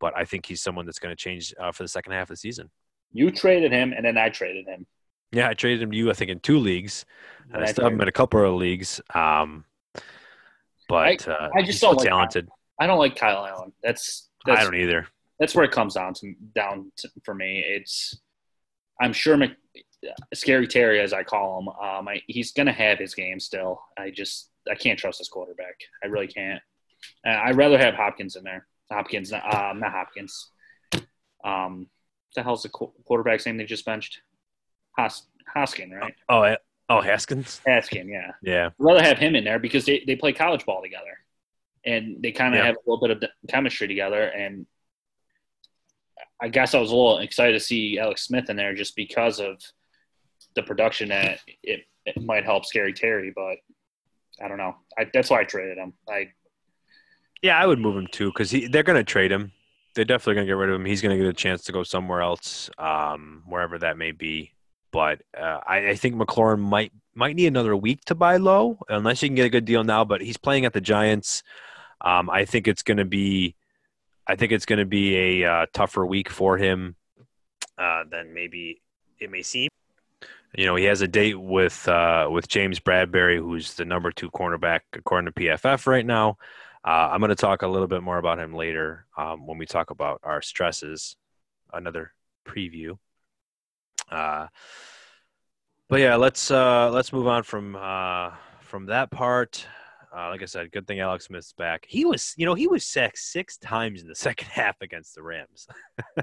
But 0.00 0.16
I 0.16 0.24
think 0.24 0.46
he's 0.46 0.60
someone 0.60 0.84
that's 0.84 0.98
going 0.98 1.14
to 1.14 1.20
change 1.20 1.54
uh, 1.60 1.72
for 1.72 1.84
the 1.84 1.88
second 1.88 2.12
half 2.12 2.22
of 2.24 2.28
the 2.28 2.36
season. 2.36 2.70
You 3.12 3.30
traded 3.30 3.72
him, 3.72 3.92
and 3.92 4.04
then 4.04 4.18
I 4.18 4.30
traded 4.30 4.66
him. 4.66 4.86
Yeah, 5.30 5.48
I 5.48 5.54
traded 5.54 5.82
him 5.82 5.90
to 5.90 5.96
you. 5.96 6.10
I 6.10 6.14
think 6.14 6.30
in 6.30 6.40
two 6.40 6.58
leagues, 6.58 7.04
and, 7.44 7.56
and 7.56 7.64
I, 7.64 7.68
I 7.68 7.72
still 7.72 7.84
have 7.84 7.92
him 7.92 8.00
in 8.00 8.08
a 8.08 8.12
couple 8.12 8.44
of 8.44 8.54
leagues. 8.54 9.00
Um, 9.14 9.64
but 10.88 11.28
I, 11.28 11.30
uh, 11.30 11.50
I 11.54 11.62
just 11.62 11.80
don't 11.80 11.96
like 11.96 12.08
talented. 12.08 12.48
Kyle. 12.48 12.58
I 12.80 12.86
don't 12.86 12.98
like 12.98 13.16
Kyle 13.16 13.46
Allen. 13.46 13.72
That's, 13.82 14.28
that's 14.44 14.60
I 14.60 14.64
don't 14.64 14.74
either. 14.74 15.06
That's 15.38 15.54
where 15.54 15.64
it 15.64 15.70
comes 15.70 15.94
down 15.94 16.14
to 16.14 16.34
down 16.54 16.92
to, 16.98 17.08
for 17.24 17.34
me. 17.34 17.64
It's 17.66 18.18
I'm 19.00 19.12
sure 19.12 19.36
Mc, 19.36 19.52
scary 20.34 20.66
Terry, 20.66 21.00
as 21.00 21.12
I 21.12 21.22
call 21.22 21.60
him. 21.60 21.68
Um, 21.68 22.08
I, 22.08 22.22
he's 22.26 22.52
gonna 22.52 22.72
have 22.72 22.98
his 22.98 23.14
game 23.14 23.40
still. 23.40 23.82
I 23.98 24.10
just 24.10 24.50
I 24.70 24.74
can't 24.74 24.98
trust 24.98 25.18
his 25.18 25.28
quarterback. 25.28 25.76
I 26.02 26.06
really 26.08 26.28
can't. 26.28 26.60
Uh, 27.26 27.30
I'd 27.44 27.56
rather 27.56 27.78
have 27.78 27.94
Hopkins 27.94 28.36
in 28.36 28.44
there. 28.44 28.66
Hopkins, 28.90 29.32
um, 29.32 29.80
not 29.80 29.92
Hopkins. 29.92 30.50
Um, 31.44 31.88
the 32.34 32.42
hell's 32.42 32.62
the 32.62 32.68
quarterback's 32.68 33.46
name 33.46 33.56
they 33.56 33.64
just 33.64 33.84
benched? 33.84 34.20
Hos- 34.96 35.26
Hoskin, 35.54 35.90
right? 35.90 36.14
Oh, 36.28 36.56
Oh, 36.88 37.00
Haskins. 37.00 37.60
Haskin, 37.66 38.08
yeah. 38.08 38.32
Yeah. 38.42 38.66
I'd 38.66 38.72
rather 38.78 39.02
have 39.02 39.16
him 39.16 39.34
in 39.34 39.44
there 39.44 39.58
because 39.58 39.86
they, 39.86 40.04
they 40.06 40.14
play 40.14 40.32
college 40.34 40.66
ball 40.66 40.82
together, 40.82 41.18
and 41.86 42.22
they 42.22 42.32
kind 42.32 42.54
of 42.54 42.58
yeah. 42.58 42.66
have 42.66 42.76
a 42.76 42.90
little 42.90 43.06
bit 43.06 43.22
of 43.22 43.30
chemistry 43.48 43.88
together. 43.88 44.24
And 44.24 44.66
I 46.40 46.48
guess 46.48 46.74
I 46.74 46.80
was 46.80 46.90
a 46.90 46.94
little 46.94 47.18
excited 47.18 47.54
to 47.54 47.60
see 47.60 47.98
Alex 47.98 48.22
Smith 48.26 48.50
in 48.50 48.56
there 48.56 48.74
just 48.74 48.94
because 48.94 49.40
of 49.40 49.62
the 50.54 50.62
production 50.62 51.08
that 51.08 51.38
it, 51.62 51.84
it 52.06 52.22
might 52.22 52.44
help 52.44 52.64
Scary 52.64 52.92
Terry, 52.92 53.32
but 53.34 53.56
I 54.42 54.48
don't 54.48 54.58
know. 54.58 54.76
I, 54.98 55.06
that's 55.12 55.30
why 55.30 55.40
I 55.40 55.44
traded 55.44 55.78
him. 55.78 55.92
I 56.08 56.28
yeah, 57.42 57.58
I 57.58 57.66
would 57.66 57.80
move 57.80 57.96
him 57.96 58.06
too 58.06 58.30
because 58.30 58.50
they're 58.50 58.84
going 58.84 58.96
to 58.96 59.04
trade 59.04 59.32
him. 59.32 59.52
They're 59.94 60.04
definitely 60.04 60.34
going 60.34 60.46
to 60.46 60.50
get 60.50 60.56
rid 60.56 60.70
of 60.70 60.76
him. 60.76 60.86
He's 60.86 61.02
going 61.02 61.16
to 61.16 61.22
get 61.22 61.28
a 61.28 61.34
chance 61.34 61.64
to 61.64 61.72
go 61.72 61.82
somewhere 61.82 62.22
else, 62.22 62.70
um, 62.78 63.42
wherever 63.46 63.78
that 63.78 63.98
may 63.98 64.12
be. 64.12 64.52
But 64.90 65.22
uh, 65.36 65.58
I, 65.66 65.90
I, 65.90 65.94
think 65.96 66.14
McLaurin 66.14 66.60
might 66.60 66.92
might 67.14 67.34
need 67.34 67.46
another 67.46 67.76
week 67.76 68.04
to 68.06 68.14
buy 68.14 68.36
low, 68.36 68.78
unless 68.88 69.22
you 69.22 69.28
can 69.28 69.34
get 69.36 69.46
a 69.46 69.50
good 69.50 69.64
deal 69.64 69.84
now. 69.84 70.04
But 70.04 70.20
he's 70.20 70.36
playing 70.36 70.64
at 70.64 70.72
the 70.72 70.80
Giants. 70.80 71.42
Um, 72.00 72.30
I 72.30 72.44
think 72.44 72.68
it's 72.68 72.82
going 72.82 72.98
to 72.98 73.04
be, 73.04 73.54
I 74.26 74.36
think 74.36 74.52
it's 74.52 74.66
going 74.66 74.78
to 74.78 74.86
be 74.86 75.42
a 75.42 75.50
uh, 75.50 75.66
tougher 75.72 76.06
week 76.06 76.28
for 76.30 76.56
him 76.58 76.96
uh, 77.78 78.04
than 78.10 78.34
maybe 78.34 78.82
it 79.18 79.30
may 79.30 79.42
seem. 79.42 79.68
You 80.54 80.66
know, 80.66 80.76
he 80.76 80.84
has 80.84 81.00
a 81.00 81.08
date 81.08 81.40
with 81.40 81.88
uh, 81.88 82.28
with 82.30 82.48
James 82.48 82.78
Bradberry, 82.78 83.38
who's 83.38 83.74
the 83.74 83.84
number 83.84 84.12
two 84.12 84.30
cornerback 84.30 84.80
according 84.92 85.32
to 85.32 85.40
PFF 85.40 85.86
right 85.86 86.04
now. 86.04 86.36
Uh, 86.84 87.08
I'm 87.12 87.20
going 87.20 87.30
to 87.30 87.34
talk 87.34 87.62
a 87.62 87.68
little 87.68 87.86
bit 87.86 88.02
more 88.02 88.18
about 88.18 88.38
him 88.38 88.54
later 88.54 89.06
um, 89.16 89.46
when 89.46 89.56
we 89.56 89.66
talk 89.66 89.90
about 89.90 90.20
our 90.24 90.42
stresses. 90.42 91.16
Another 91.72 92.12
preview. 92.46 92.98
Uh, 94.10 94.48
but 95.88 96.00
yeah, 96.00 96.16
let's 96.16 96.50
uh, 96.50 96.90
let's 96.90 97.12
move 97.12 97.26
on 97.26 97.44
from 97.44 97.76
uh, 97.76 98.32
from 98.60 98.86
that 98.86 99.10
part. 99.10 99.66
Uh, 100.14 100.28
like 100.28 100.42
I 100.42 100.46
said, 100.46 100.70
good 100.70 100.86
thing 100.86 101.00
Alex 101.00 101.26
Smith's 101.26 101.54
back. 101.54 101.86
He 101.88 102.04
was, 102.04 102.34
you 102.36 102.44
know, 102.44 102.54
he 102.54 102.66
was 102.66 102.84
sacked 102.84 103.18
six 103.18 103.56
times 103.56 104.02
in 104.02 104.08
the 104.08 104.14
second 104.28 104.48
half 104.48 104.76
against 104.82 105.14
the 105.14 105.22
Rams. 105.22 105.66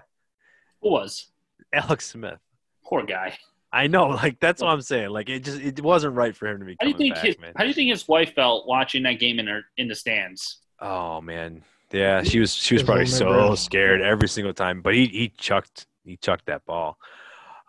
Who 0.82 0.92
was 0.92 1.32
Alex 1.74 2.08
Smith? 2.08 2.40
Poor 2.86 3.04
guy. 3.04 3.38
I 3.72 3.88
know, 3.88 4.08
like 4.08 4.40
that's 4.40 4.62
what 4.62 4.70
I'm 4.70 4.82
saying. 4.82 5.10
Like 5.10 5.30
it 5.30 5.44
just 5.44 5.60
it 5.60 5.82
wasn't 5.82 6.16
right 6.16 6.36
for 6.36 6.48
him 6.48 6.60
to 6.60 6.66
be. 6.66 6.76
How 6.80 6.86
do 6.86 6.92
you 6.92 6.98
think 6.98 7.16
back, 7.16 7.24
his 7.24 7.40
man. 7.40 7.54
How 7.56 7.64
do 7.64 7.68
you 7.68 7.74
think 7.74 7.90
his 7.90 8.08
wife 8.08 8.34
felt 8.34 8.68
watching 8.68 9.04
that 9.04 9.20
game 9.20 9.40
in 9.40 9.48
her 9.48 9.62
in 9.78 9.88
the 9.88 9.96
stands? 9.96 10.60
Oh 10.80 11.22
man, 11.22 11.64
yeah, 11.92 12.24
she 12.24 12.40
was 12.40 12.54
she 12.54 12.74
was 12.74 12.84
probably 12.84 13.06
so 13.06 13.56
scared 13.56 14.02
every 14.02 14.28
single 14.28 14.54
time. 14.54 14.82
But 14.82 14.96
he 14.96 15.08
he 15.08 15.34
chucked 15.38 15.86
he 16.04 16.18
chucked 16.18 16.48
that 16.48 16.66
ball. 16.66 16.98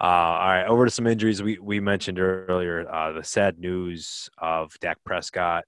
Uh, 0.01 0.05
all 0.05 0.49
right, 0.49 0.67
over 0.67 0.87
to 0.87 0.91
some 0.91 1.07
injuries. 1.07 1.43
We 1.43 1.59
we 1.59 1.81
mentioned 1.81 2.19
earlier 2.19 2.89
uh, 2.91 3.13
the 3.13 3.25
sad 3.25 3.59
news 3.59 4.31
of 4.39 4.79
Dak 4.81 4.99
Prescott. 5.05 5.65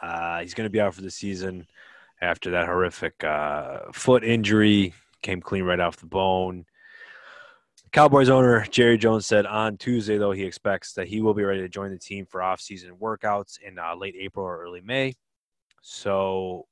Uh, 0.00 0.40
he's 0.40 0.54
going 0.54 0.66
to 0.66 0.70
be 0.70 0.80
out 0.80 0.94
for 0.94 1.02
the 1.02 1.10
season 1.10 1.66
after 2.20 2.52
that 2.52 2.66
horrific 2.66 3.24
uh, 3.24 3.90
foot 3.92 4.22
injury. 4.22 4.94
Came 5.22 5.40
clean 5.40 5.64
right 5.64 5.80
off 5.80 5.96
the 5.96 6.06
bone. 6.06 6.66
Cowboys 7.96 8.28
owner 8.28 8.66
Jerry 8.68 8.98
Jones 8.98 9.24
said 9.24 9.46
on 9.46 9.78
Tuesday, 9.78 10.18
though, 10.18 10.32
he 10.32 10.44
expects 10.44 10.92
that 10.92 11.08
he 11.08 11.22
will 11.22 11.32
be 11.32 11.44
ready 11.44 11.62
to 11.62 11.68
join 11.70 11.90
the 11.90 11.98
team 11.98 12.26
for 12.26 12.42
off-season 12.42 12.94
workouts 13.00 13.58
in 13.58 13.78
uh, 13.78 13.96
late 13.96 14.14
April 14.20 14.44
or 14.44 14.60
early 14.60 14.82
May. 14.82 15.14
So 15.80 16.66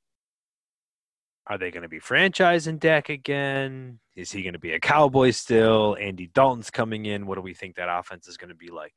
are 1.47 1.57
they 1.57 1.71
going 1.71 1.81
to 1.81 1.89
be 1.89 1.99
franchising 1.99 2.79
Dak 2.79 3.09
again? 3.09 3.97
Is 4.15 4.31
he 4.31 4.43
going 4.43 4.53
to 4.53 4.59
be 4.59 4.73
a 4.73 4.79
Cowboy 4.79 5.31
still? 5.31 5.97
Andy 5.99 6.27
Dalton's 6.27 6.69
coming 6.69 7.07
in. 7.07 7.25
What 7.25 7.37
do 7.37 7.41
we 7.41 7.55
think 7.55 7.75
that 7.77 7.89
offense 7.89 8.27
is 8.27 8.37
going 8.37 8.49
to 8.49 8.55
be 8.55 8.69
like, 8.69 8.93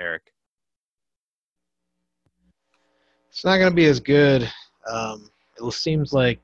Eric? 0.00 0.32
It's 3.28 3.44
not 3.44 3.58
going 3.58 3.70
to 3.70 3.76
be 3.76 3.86
as 3.86 4.00
good. 4.00 4.50
Um, 4.90 5.30
it 5.56 5.72
seems 5.72 6.12
like, 6.12 6.40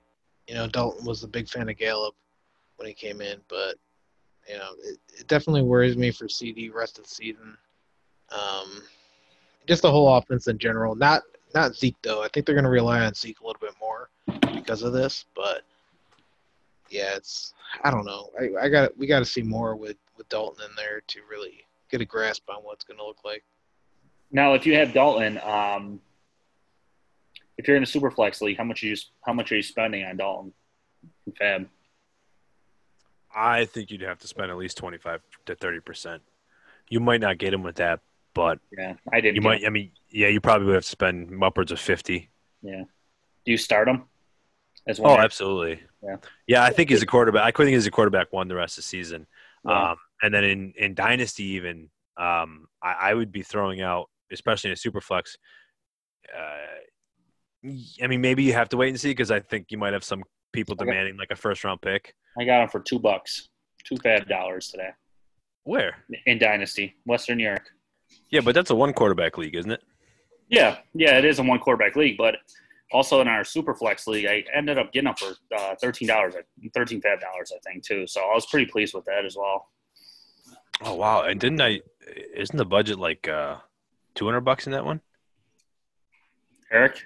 you 0.47 0.55
know, 0.55 0.69
Dalton 0.69 1.05
was 1.05 1.25
a 1.25 1.29
big 1.29 1.49
fan 1.49 1.69
of 1.69 1.77
Gallup 1.77 2.15
when 2.77 2.87
he 2.87 2.95
came 2.95 3.21
in, 3.21 3.41
but, 3.49 3.75
you 4.49 4.57
know, 4.57 4.71
it, 4.83 4.99
it 5.19 5.27
definitely 5.27 5.63
worries 5.63 5.97
me 5.97 6.11
for 6.11 6.27
CeeDee 6.27 6.73
rest 6.73 6.99
of 6.99 7.05
the 7.05 7.11
season. 7.11 7.57
Um, 8.31 8.83
just 9.67 9.83
the 9.83 9.91
whole 9.91 10.15
offense 10.17 10.47
in 10.49 10.59
general. 10.59 10.95
Not 10.95 11.23
not 11.55 11.75
Zeke 11.75 11.97
though. 12.03 12.23
I 12.23 12.29
think 12.29 12.47
they're 12.47 12.55
going 12.55 12.65
to 12.65 12.71
rely 12.71 13.05
on 13.05 13.15
Zeke 13.15 13.41
a 13.41 13.47
little 13.47 13.61
bit 13.61 13.75
more 13.81 14.11
because 14.55 14.83
of 14.83 14.93
this. 14.93 15.25
But 15.35 15.63
yeah, 16.91 17.15
it's 17.17 17.55
I 17.83 17.91
don't 17.91 18.05
know. 18.05 18.31
I, 18.39 18.67
I 18.67 18.69
got 18.69 18.97
we 18.97 19.07
got 19.07 19.21
to 19.21 19.25
see 19.25 19.43
more 19.43 19.77
with 19.77 19.97
with 20.17 20.29
Dalton 20.29 20.65
in 20.69 20.77
there 20.77 21.03
to 21.07 21.21
really 21.31 21.65
get 21.91 22.01
a 22.01 22.05
grasp 22.05 22.49
on 22.49 22.63
what's 22.63 22.85
going 22.85 22.99
to 22.99 23.05
look 23.05 23.25
like. 23.25 23.45
Now, 24.33 24.55
if 24.55 24.67
you 24.67 24.75
have 24.75 24.93
Dalton, 24.93 25.39
um, 25.45 26.01
if 27.59 27.69
you're 27.69 27.77
in 27.77 27.83
a 27.83 27.87
super 27.87 28.11
flex 28.11 28.41
league, 28.41 28.59
how 28.59 28.65
much 28.65 28.83
are 28.83 28.87
you 28.87 28.97
how 29.25 29.33
much 29.33 29.53
are 29.53 29.57
you 29.57 29.63
spending 29.63 30.05
on 30.05 30.17
Dalton 30.17 30.53
and 31.27 31.35
FAAB? 31.37 31.69
I 33.37 33.67
think 33.67 33.91
you'd 33.91 34.01
have 34.01 34.19
to 34.21 34.27
spend 34.27 34.51
at 34.51 34.57
least 34.57 34.79
twenty 34.79 34.99
five 34.99 35.21
to 35.45 35.55
thirty 35.55 35.81
percent. 35.81 36.23
You 36.89 37.01
might 37.01 37.21
not 37.21 37.39
get 37.39 37.53
him 37.53 37.63
with 37.63 37.77
that, 37.77 38.01
but 38.35 38.59
Yeah, 38.77 38.95
I 39.13 39.21
didn't. 39.21 39.37
you 39.37 39.43
might. 39.43 39.65
I 39.67 39.69
mean, 39.71 39.91
yeah, 40.09 40.29
you 40.29 40.41
probably 40.41 40.67
would 40.67 40.75
have 40.77 40.85
to 40.85 40.89
spend 40.91 41.43
upwards 41.43 41.71
of 41.73 41.79
fifty. 41.81 42.31
Yeah. 42.63 42.85
Do 43.45 43.53
you 43.53 43.59
start 43.59 43.89
him 43.89 44.05
as 44.89 44.99
Oh, 44.99 45.03
one? 45.05 45.21
absolutely. 45.21 45.83
Yeah. 46.03 46.17
Yeah, 46.47 46.65
I 46.65 46.71
think 46.71 46.91
he's 46.91 47.03
a 47.03 47.07
quarterback. 47.07 47.43
I 47.45 47.51
think 47.57 47.75
he's 47.75 47.87
a 47.87 47.91
quarterback 47.91 48.33
one 48.33 48.49
the 48.49 48.55
rest 48.57 48.79
of 48.79 48.85
the 48.85 48.89
season. 48.89 49.27
Yeah. 49.69 49.91
Um, 49.91 49.97
and 50.23 50.33
then 50.35 50.45
in, 50.45 50.73
in 50.79 50.95
Dynasty, 50.95 51.45
even, 51.57 51.91
um, 52.17 52.67
I, 52.83 52.93
I 53.11 53.15
would 53.15 53.31
be 53.33 53.43
throwing 53.43 53.83
out, 53.83 54.09
especially 54.33 54.71
in 54.71 54.73
a 54.73 54.77
super 54.77 55.01
flex. 55.01 55.37
Uh, 56.35 57.69
I 58.03 58.07
mean, 58.07 58.21
maybe 58.21 58.43
you 58.45 58.53
have 58.55 58.69
to 58.71 58.77
wait 58.77 58.89
and 58.91 58.99
see 59.01 59.11
because 59.11 59.31
I 59.31 59.41
think 59.41 59.67
you 59.71 59.79
might 59.79 59.93
have 59.93 60.05
some 60.05 60.23
people 60.53 60.75
Okay. 60.75 60.85
demanding 60.87 61.17
like 61.17 61.31
a 61.31 61.37
first 61.37 61.65
round 61.65 61.81
pick. 61.83 62.15
I 62.39 62.45
got 62.45 62.63
him 62.63 62.69
for 62.69 62.81
two 62.81 62.99
bucks, 62.99 63.49
two 63.85 63.97
FAAB 63.97 64.29
dollars 64.29 64.69
today 64.69 64.91
Where? 65.65 65.97
in 66.27 66.39
Dynasty, 66.39 66.97
Western 67.07 67.39
New 67.39 67.45
York. 67.45 67.71
Yeah, 68.31 68.41
but 68.41 68.55
that's 68.55 68.71
a 68.71 68.75
one 68.75 68.93
quarterback 68.93 69.37
league, 69.39 69.55
isn't 69.57 69.71
it? 69.71 69.83
Yeah, 70.49 70.79
yeah, 70.95 71.19
it 71.19 71.25
is 71.25 71.39
a 71.39 71.43
one 71.43 71.59
quarterback 71.59 71.97
league, 71.97 72.17
but 72.17 72.37
also 72.93 73.21
in 73.21 73.27
our 73.29 73.43
super 73.45 73.75
flex 73.75 74.07
league, 74.07 74.27
I 74.27 74.45
ended 74.55 74.79
up 74.79 74.93
getting 74.93 75.07
them 75.07 75.17
for 75.17 75.35
uh, 75.57 75.75
thirteen 75.81 76.07
dollars, 76.09 76.35
thirteen 76.75 77.01
FAAB 77.01 77.21
dollars, 77.21 77.53
I 77.55 77.59
think, 77.69 77.85
too. 77.85 78.07
So 78.07 78.21
I 78.21 78.35
was 78.35 78.47
pretty 78.47 78.67
pleased 78.71 78.95
with 78.95 79.05
that 79.07 79.25
as 79.25 79.37
well. 79.37 79.69
Oh 80.83 80.95
wow! 80.95 81.23
And 81.23 81.41
didn't 81.41 81.61
I? 81.61 81.81
Isn't 82.35 82.57
the 82.57 82.65
budget 82.65 82.99
like 82.99 83.27
uh, 83.27 83.57
two 84.15 84.25
hundred 84.27 84.43
bucks 84.43 84.67
in 84.67 84.73
that 84.73 84.85
one? 84.85 85.01
Eric, 86.71 87.03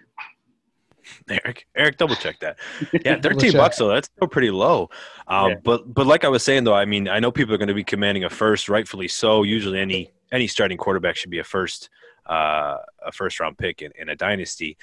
Eric, 1.31 1.67
Eric, 1.75 1.97
double 1.97 2.15
check 2.15 2.39
that. 2.41 2.59
Yeah, 3.05 3.21
thirteen 3.23 3.53
bucks 3.53 3.79
though. 3.79 3.89
That's 3.89 4.09
still 4.17 4.29
pretty 4.29 4.51
low. 4.51 4.91
Um, 5.27 5.51
Yeah. 5.51 5.57
But 5.63 5.93
but 5.93 6.07
like 6.07 6.25
I 6.25 6.29
was 6.29 6.43
saying 6.43 6.65
though, 6.65 6.75
I 6.75 6.85
mean, 6.85 7.09
I 7.09 7.21
know 7.21 7.31
people 7.31 7.55
are 7.55 7.59
going 7.59 7.69
to 7.69 7.75
be 7.75 7.85
commanding 7.85 8.25
a 8.25 8.31
first, 8.31 8.69
rightfully 8.69 9.09
so. 9.09 9.43
Usually, 9.43 9.79
any 9.79 10.11
any 10.33 10.47
starting 10.47 10.79
quarterback 10.79 11.17
should 11.17 11.31
be 11.31 11.39
a 11.39 11.45
first, 11.45 11.91
uh, 12.27 12.77
a 13.05 13.13
first 13.13 13.41
round 13.41 13.59
pick 13.59 13.83
in, 13.83 13.93
in 13.99 14.09
a 14.09 14.17
dynasty, 14.17 14.77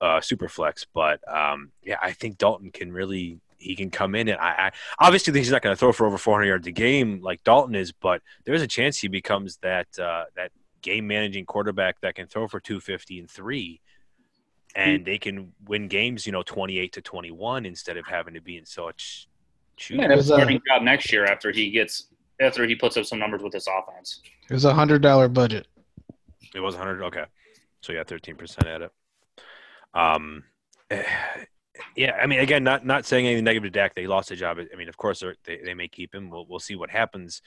uh, 0.00 0.20
super 0.20 0.48
flex. 0.48 0.86
But 0.92 1.20
um, 1.32 1.70
yeah, 1.82 1.98
I 2.02 2.12
think 2.12 2.38
Dalton 2.38 2.70
can 2.70 2.92
really 2.92 3.40
he 3.58 3.74
can 3.74 3.90
come 3.90 4.14
in 4.14 4.28
and 4.28 4.38
I, 4.38 4.50
I 4.50 4.70
obviously 5.00 5.36
he's 5.36 5.50
not 5.50 5.62
going 5.62 5.74
to 5.74 5.78
throw 5.78 5.92
for 5.92 6.06
over 6.06 6.16
400 6.16 6.46
yards 6.46 6.66
a 6.68 6.72
game 6.72 7.20
like 7.20 7.42
Dalton 7.42 7.74
is, 7.74 7.90
but 7.92 8.22
there's 8.44 8.62
a 8.62 8.68
chance 8.68 8.98
he 8.98 9.08
becomes 9.08 9.56
that 9.58 9.86
uh, 9.98 10.24
that 10.36 10.52
game 10.80 11.06
managing 11.06 11.44
quarterback 11.44 12.00
that 12.00 12.14
can 12.14 12.26
throw 12.26 12.46
for 12.46 12.60
250 12.60 13.18
and 13.18 13.30
three 13.30 13.80
and 14.74 15.04
they 15.04 15.18
can 15.18 15.52
win 15.66 15.88
games, 15.88 16.26
you 16.26 16.32
know, 16.32 16.42
28 16.42 16.92
to 16.92 17.00
21 17.02 17.66
instead 17.66 17.96
of 17.96 18.06
having 18.06 18.34
to 18.34 18.40
be 18.40 18.56
in 18.56 18.66
such 18.66 19.28
he 19.76 19.82
shoot. 19.84 19.96
might 19.96 20.04
have 20.10 20.12
a 20.12 20.16
Was, 20.16 20.30
uh, 20.30 20.36
starting 20.36 20.60
job 20.68 20.82
next 20.82 21.12
year 21.12 21.24
after 21.24 21.50
he 21.52 21.70
gets 21.70 22.08
after 22.40 22.66
he 22.66 22.74
puts 22.74 22.96
up 22.96 23.04
some 23.04 23.18
numbers 23.18 23.42
with 23.42 23.52
this 23.52 23.66
offense. 23.66 24.20
It 24.48 24.54
was 24.54 24.64
a 24.64 24.74
hundred 24.74 25.02
dollar 25.02 25.28
budget. 25.28 25.66
It 26.54 26.60
was 26.60 26.74
a 26.74 26.78
100. 26.78 27.02
Okay. 27.04 27.24
So 27.82 27.92
yeah, 27.92 28.04
13% 28.04 28.66
at 28.66 28.82
it. 28.82 28.92
Um, 29.94 30.44
yeah, 31.96 32.16
I 32.20 32.26
mean, 32.26 32.40
again, 32.40 32.64
not 32.64 32.84
not 32.84 33.06
saying 33.06 33.26
anything 33.26 33.44
negative 33.44 33.72
to 33.72 33.78
Dak. 33.78 33.94
They 33.94 34.06
lost 34.06 34.30
a 34.30 34.36
job. 34.36 34.58
I 34.58 34.76
mean, 34.76 34.88
of 34.88 34.96
course, 34.96 35.20
they're- 35.20 35.36
they 35.44 35.58
they 35.64 35.74
may 35.74 35.88
keep 35.88 36.14
him. 36.14 36.30
We'll 36.30 36.46
we'll 36.46 36.58
see 36.60 36.76
what 36.76 36.90
happens. 36.90 37.42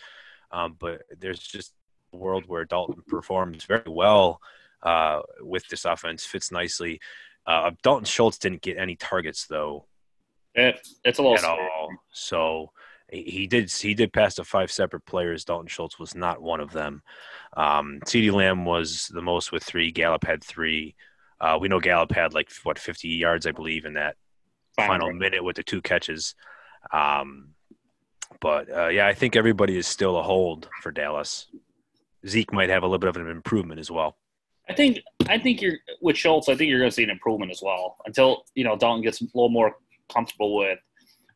Um, 0.51 0.75
but 0.79 1.03
there's 1.19 1.39
just 1.39 1.73
a 2.13 2.17
world 2.17 2.43
where 2.47 2.65
Dalton 2.65 3.01
performs 3.07 3.63
very 3.63 3.83
well 3.87 4.41
uh, 4.83 5.21
with 5.39 5.67
this 5.67 5.85
offense, 5.85 6.25
fits 6.25 6.51
nicely. 6.51 6.99
Uh, 7.45 7.71
Dalton 7.83 8.05
Schultz 8.05 8.37
didn't 8.37 8.61
get 8.61 8.77
any 8.77 8.95
targets 8.95 9.47
though 9.47 9.87
It, 10.53 10.87
it's 11.03 11.19
a 11.19 11.23
little 11.23 11.37
at 11.37 11.43
all. 11.43 11.89
So 12.11 12.71
he 13.11 13.45
did 13.45 13.69
he 13.71 13.93
did 13.93 14.13
pass 14.13 14.35
to 14.35 14.43
five 14.43 14.71
separate 14.71 15.05
players. 15.05 15.43
Dalton 15.43 15.67
Schultz 15.67 15.99
was 15.99 16.15
not 16.15 16.41
one 16.41 16.61
of 16.61 16.71
them. 16.71 17.03
Um, 17.57 17.99
CeeDee 18.05 18.31
Lamb 18.31 18.63
was 18.65 19.07
the 19.13 19.21
most 19.21 19.51
with 19.51 19.63
three. 19.63 19.91
Gallup 19.91 20.23
had 20.23 20.43
three. 20.43 20.95
Uh, 21.39 21.57
we 21.59 21.67
know 21.67 21.79
Gallup 21.79 22.11
had 22.11 22.33
like 22.33 22.49
what 22.63 22.79
50 22.79 23.07
yards, 23.09 23.45
I 23.45 23.51
believe, 23.51 23.85
in 23.85 23.93
that 23.93 24.15
final 24.75 25.07
final. 25.07 25.19
minute 25.19 25.43
with 25.43 25.57
the 25.57 25.63
two 25.63 25.81
catches. 25.81 26.35
Um, 26.93 27.49
but 28.39 28.71
uh, 28.71 28.87
yeah, 28.87 29.07
I 29.07 29.13
think 29.13 29.35
everybody 29.35 29.77
is 29.77 29.87
still 29.87 30.17
a 30.17 30.23
hold 30.23 30.69
for 30.81 30.91
Dallas. 30.91 31.47
Zeke 32.25 32.53
might 32.53 32.69
have 32.69 32.83
a 32.83 32.85
little 32.85 32.99
bit 32.99 33.09
of 33.09 33.17
an 33.17 33.27
improvement 33.27 33.79
as 33.79 33.91
well. 33.91 34.15
I 34.71 34.73
think 34.73 34.99
I 35.27 35.37
think 35.37 35.61
you're 35.61 35.77
with 36.01 36.15
Schultz. 36.15 36.47
I 36.47 36.55
think 36.55 36.69
you're 36.69 36.79
going 36.79 36.89
to 36.89 36.95
see 36.95 37.03
an 37.03 37.09
improvement 37.09 37.51
as 37.51 37.61
well 37.61 37.97
until 38.05 38.45
you 38.55 38.63
know 38.63 38.77
Dalton 38.77 39.03
gets 39.03 39.21
a 39.21 39.25
little 39.25 39.49
more 39.49 39.75
comfortable 40.11 40.55
with 40.55 40.79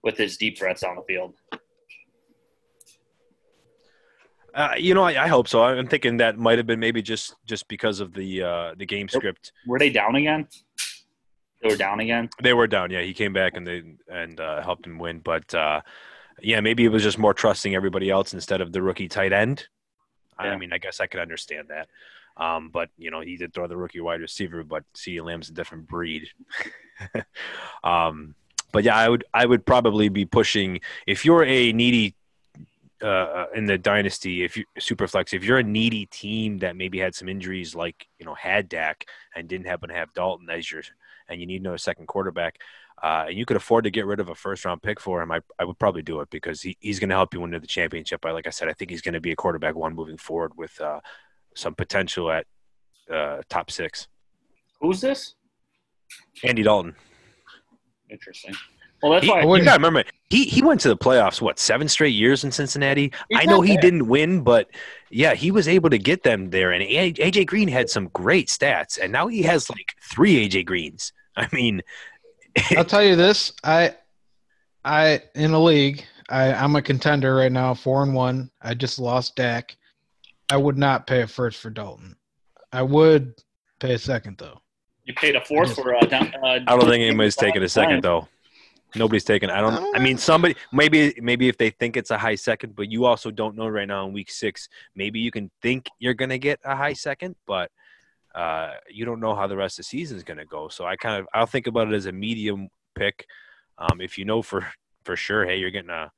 with 0.03 0.17
his 0.17 0.37
deep 0.37 0.57
threats 0.57 0.83
on 0.83 0.95
the 0.95 1.01
field. 1.01 1.33
Uh, 4.53 4.73
you 4.77 4.93
know, 4.93 5.03
I, 5.03 5.25
I 5.25 5.27
hope 5.27 5.49
so. 5.49 5.63
I'm 5.63 5.87
thinking 5.87 6.15
that 6.17 6.37
might 6.37 6.57
have 6.57 6.65
been 6.65 6.79
maybe 6.79 7.01
just 7.01 7.35
just 7.45 7.67
because 7.67 7.99
of 7.99 8.13
the 8.13 8.41
uh, 8.41 8.75
the 8.77 8.85
game 8.85 9.09
script. 9.09 9.51
Were 9.67 9.79
they 9.79 9.89
down 9.89 10.15
again? 10.15 10.47
They 11.61 11.69
were 11.69 11.75
down 11.75 11.99
again. 11.99 12.29
They 12.41 12.53
were 12.53 12.67
down. 12.67 12.89
Yeah, 12.89 13.01
he 13.01 13.13
came 13.13 13.33
back 13.33 13.57
and 13.57 13.67
they 13.67 13.83
and 14.07 14.39
uh, 14.39 14.61
helped 14.61 14.87
him 14.87 14.97
win. 14.97 15.19
But 15.19 15.53
uh, 15.53 15.81
yeah, 16.41 16.61
maybe 16.61 16.85
it 16.85 16.89
was 16.89 17.03
just 17.03 17.19
more 17.19 17.33
trusting 17.33 17.75
everybody 17.75 18.09
else 18.09 18.33
instead 18.33 18.61
of 18.61 18.71
the 18.71 18.81
rookie 18.81 19.09
tight 19.09 19.33
end. 19.33 19.67
I 20.37 20.55
mean, 20.57 20.71
I 20.71 20.77
guess 20.77 20.99
I 20.99 21.07
could 21.07 21.21
understand 21.21 21.67
that. 21.69 21.87
Um, 22.37 22.69
but 22.69 22.89
you 22.97 23.11
know, 23.11 23.21
he 23.21 23.37
did 23.37 23.53
throw 23.53 23.67
the 23.67 23.77
rookie 23.77 24.01
wide 24.01 24.21
receiver, 24.21 24.63
but 24.63 24.83
CeeDee 24.93 25.23
Lamb's 25.23 25.49
a 25.49 25.53
different 25.53 25.87
breed. 25.87 26.27
um, 27.83 28.35
but 28.71 28.83
yeah, 28.83 28.95
I 28.95 29.07
would 29.07 29.23
I 29.33 29.45
would 29.45 29.65
probably 29.65 30.09
be 30.09 30.25
pushing 30.25 30.81
if 31.07 31.23
you're 31.23 31.45
a 31.45 31.71
needy 31.71 32.15
uh, 33.01 33.45
in 33.53 33.65
the 33.65 33.77
dynasty, 33.77 34.43
if 34.43 34.57
you 34.57 34.65
superflex, 34.79 35.33
if 35.33 35.43
you're 35.43 35.59
a 35.59 35.63
needy 35.63 36.05
team 36.07 36.59
that 36.59 36.75
maybe 36.75 36.99
had 36.99 37.13
some 37.15 37.29
injuries, 37.29 37.75
like 37.75 38.07
you 38.19 38.25
know 38.25 38.33
had 38.33 38.67
Dak 38.67 39.05
and 39.35 39.47
didn't 39.47 39.67
happen 39.67 39.89
to 39.89 39.95
have 39.95 40.13
Dalton 40.13 40.49
as 40.49 40.69
your, 40.69 40.81
and 41.29 41.39
you 41.39 41.47
need 41.47 41.61
another 41.61 41.77
second 41.77 42.07
quarterback, 42.07 42.59
uh, 43.01 43.25
and 43.27 43.37
you 43.37 43.45
could 43.45 43.57
afford 43.57 43.83
to 43.83 43.91
get 43.91 44.05
rid 44.05 44.19
of 44.19 44.29
a 44.29 44.35
first 44.35 44.65
round 44.65 44.81
pick 44.81 44.99
for 44.99 45.21
him, 45.21 45.31
I, 45.31 45.41
I 45.59 45.65
would 45.65 45.77
probably 45.77 46.01
do 46.01 46.21
it 46.21 46.29
because 46.29 46.61
he, 46.61 46.77
he's 46.79 46.99
going 46.99 47.09
to 47.09 47.15
help 47.15 47.33
you 47.33 47.41
win 47.41 47.51
the 47.51 47.59
championship. 47.59 48.25
I, 48.25 48.31
like 48.31 48.47
I 48.47 48.51
said, 48.51 48.69
I 48.69 48.73
think 48.73 48.89
he's 48.89 49.01
going 49.01 49.13
to 49.13 49.21
be 49.21 49.31
a 49.31 49.35
quarterback 49.35 49.75
one 49.75 49.93
moving 49.93 50.17
forward 50.17 50.53
with 50.57 50.79
uh, 50.79 51.01
some 51.55 51.73
potential 51.75 52.31
at 52.31 52.45
uh, 53.13 53.41
top 53.49 53.71
six. 53.71 54.07
Who's 54.81 55.01
this? 55.01 55.35
Andy 56.43 56.63
Dalton. 56.63 56.95
Interesting. 58.09 58.53
Well, 59.01 59.13
that's 59.13 59.25
He, 59.25 59.31
why. 59.31 59.41
you 59.41 59.63
gotta 59.63 59.77
remember 59.77 60.03
he 60.29 60.45
he 60.45 60.61
went 60.61 60.81
to 60.81 60.89
the 60.89 60.97
playoffs 60.97 61.41
what 61.41 61.59
seven 61.59 61.87
straight 61.87 62.15
years 62.15 62.43
in 62.43 62.51
Cincinnati. 62.51 63.11
He's 63.29 63.39
I 63.39 63.45
know 63.45 63.61
he 63.61 63.75
bad. 63.75 63.81
didn't 63.81 64.07
win, 64.07 64.41
but 64.41 64.69
yeah, 65.09 65.33
he 65.33 65.51
was 65.51 65.67
able 65.67 65.89
to 65.89 65.97
get 65.97 66.23
them 66.23 66.49
there. 66.49 66.71
And 66.71 66.83
AJ 66.83 67.45
Green 67.47 67.67
had 67.67 67.89
some 67.89 68.07
great 68.09 68.47
stats, 68.47 68.97
and 69.01 69.11
now 69.11 69.27
he 69.27 69.43
has 69.43 69.69
like 69.69 69.93
three 70.11 70.47
AJ 70.47 70.65
Greens. 70.65 71.13
I 71.37 71.47
mean, 71.51 71.81
I'll 72.77 72.85
tell 72.85 73.03
you 73.03 73.15
this: 73.15 73.53
I, 73.63 73.95
I 74.83 75.21
in 75.35 75.51
a 75.51 75.61
league, 75.61 76.05
I, 76.29 76.53
I'm 76.53 76.75
a 76.75 76.81
contender 76.81 77.35
right 77.35 77.51
now, 77.51 77.73
four 77.73 78.01
and 78.03 78.13
one. 78.13 78.49
I 78.61 78.73
just 78.73 78.97
lost 78.97 79.35
Dak. 79.35 79.75
I 80.49 80.57
would 80.57 80.77
not 80.77 81.07
pay 81.07 81.21
a 81.21 81.27
first 81.27 81.59
for 81.61 81.69
Dalton. 81.69 82.15
I 82.71 82.81
would 82.81 83.33
pay 83.79 83.93
a 83.93 83.97
second 83.99 84.37
though. 84.37 84.61
you 85.05 85.13
paid 85.13 85.35
a 85.35 85.41
fourth 85.43 85.75
for 85.75 85.95
uh, 85.95 86.01
down, 86.01 86.33
uh, 86.43 86.47
I 86.47 86.59
don't 86.59 86.81
think 86.81 87.01
anybody's 87.03 87.35
taking 87.35 87.63
a 87.63 87.69
second 87.69 88.03
though. 88.03 88.27
Nobody's 88.95 89.25
taking. 89.25 89.49
I 89.49 89.59
don't. 89.59 89.93
I 89.95 89.99
mean, 89.99 90.17
somebody 90.17 90.55
maybe 90.71 91.13
maybe 91.21 91.49
if 91.49 91.57
they 91.57 91.69
think 91.69 91.97
it's 91.97 92.11
a 92.11 92.17
high 92.17 92.35
second, 92.35 92.75
but 92.77 92.89
you 92.89 93.03
also 93.05 93.29
don't 93.29 93.55
know 93.57 93.67
right 93.67 93.87
now 93.87 94.07
in 94.07 94.13
week 94.13 94.31
six. 94.31 94.69
Maybe 94.95 95.19
you 95.19 95.31
can 95.31 95.51
think 95.61 95.87
you're 95.99 96.13
gonna 96.13 96.37
get 96.37 96.59
a 96.63 96.75
high 96.77 96.93
second, 96.93 97.35
but 97.45 97.71
uh, 98.33 98.71
you 98.89 99.03
don't 99.03 99.19
know 99.19 99.35
how 99.35 99.47
the 99.47 99.55
rest 99.57 99.79
of 99.79 99.83
the 99.83 99.89
season 99.89 100.15
is 100.15 100.23
gonna 100.23 100.45
go. 100.45 100.69
So 100.69 100.85
I 100.85 100.95
kind 100.95 101.19
of 101.19 101.27
I'll 101.33 101.45
think 101.45 101.67
about 101.67 101.91
it 101.91 101.93
as 101.95 102.05
a 102.05 102.11
medium 102.13 102.69
pick. 102.95 103.25
Um, 103.77 103.99
if 103.99 104.17
you 104.17 104.23
know 104.23 104.41
for 104.41 104.65
for 105.03 105.17
sure, 105.17 105.45
hey, 105.45 105.57
you're 105.57 105.71
getting 105.71 105.89
a 105.89 106.09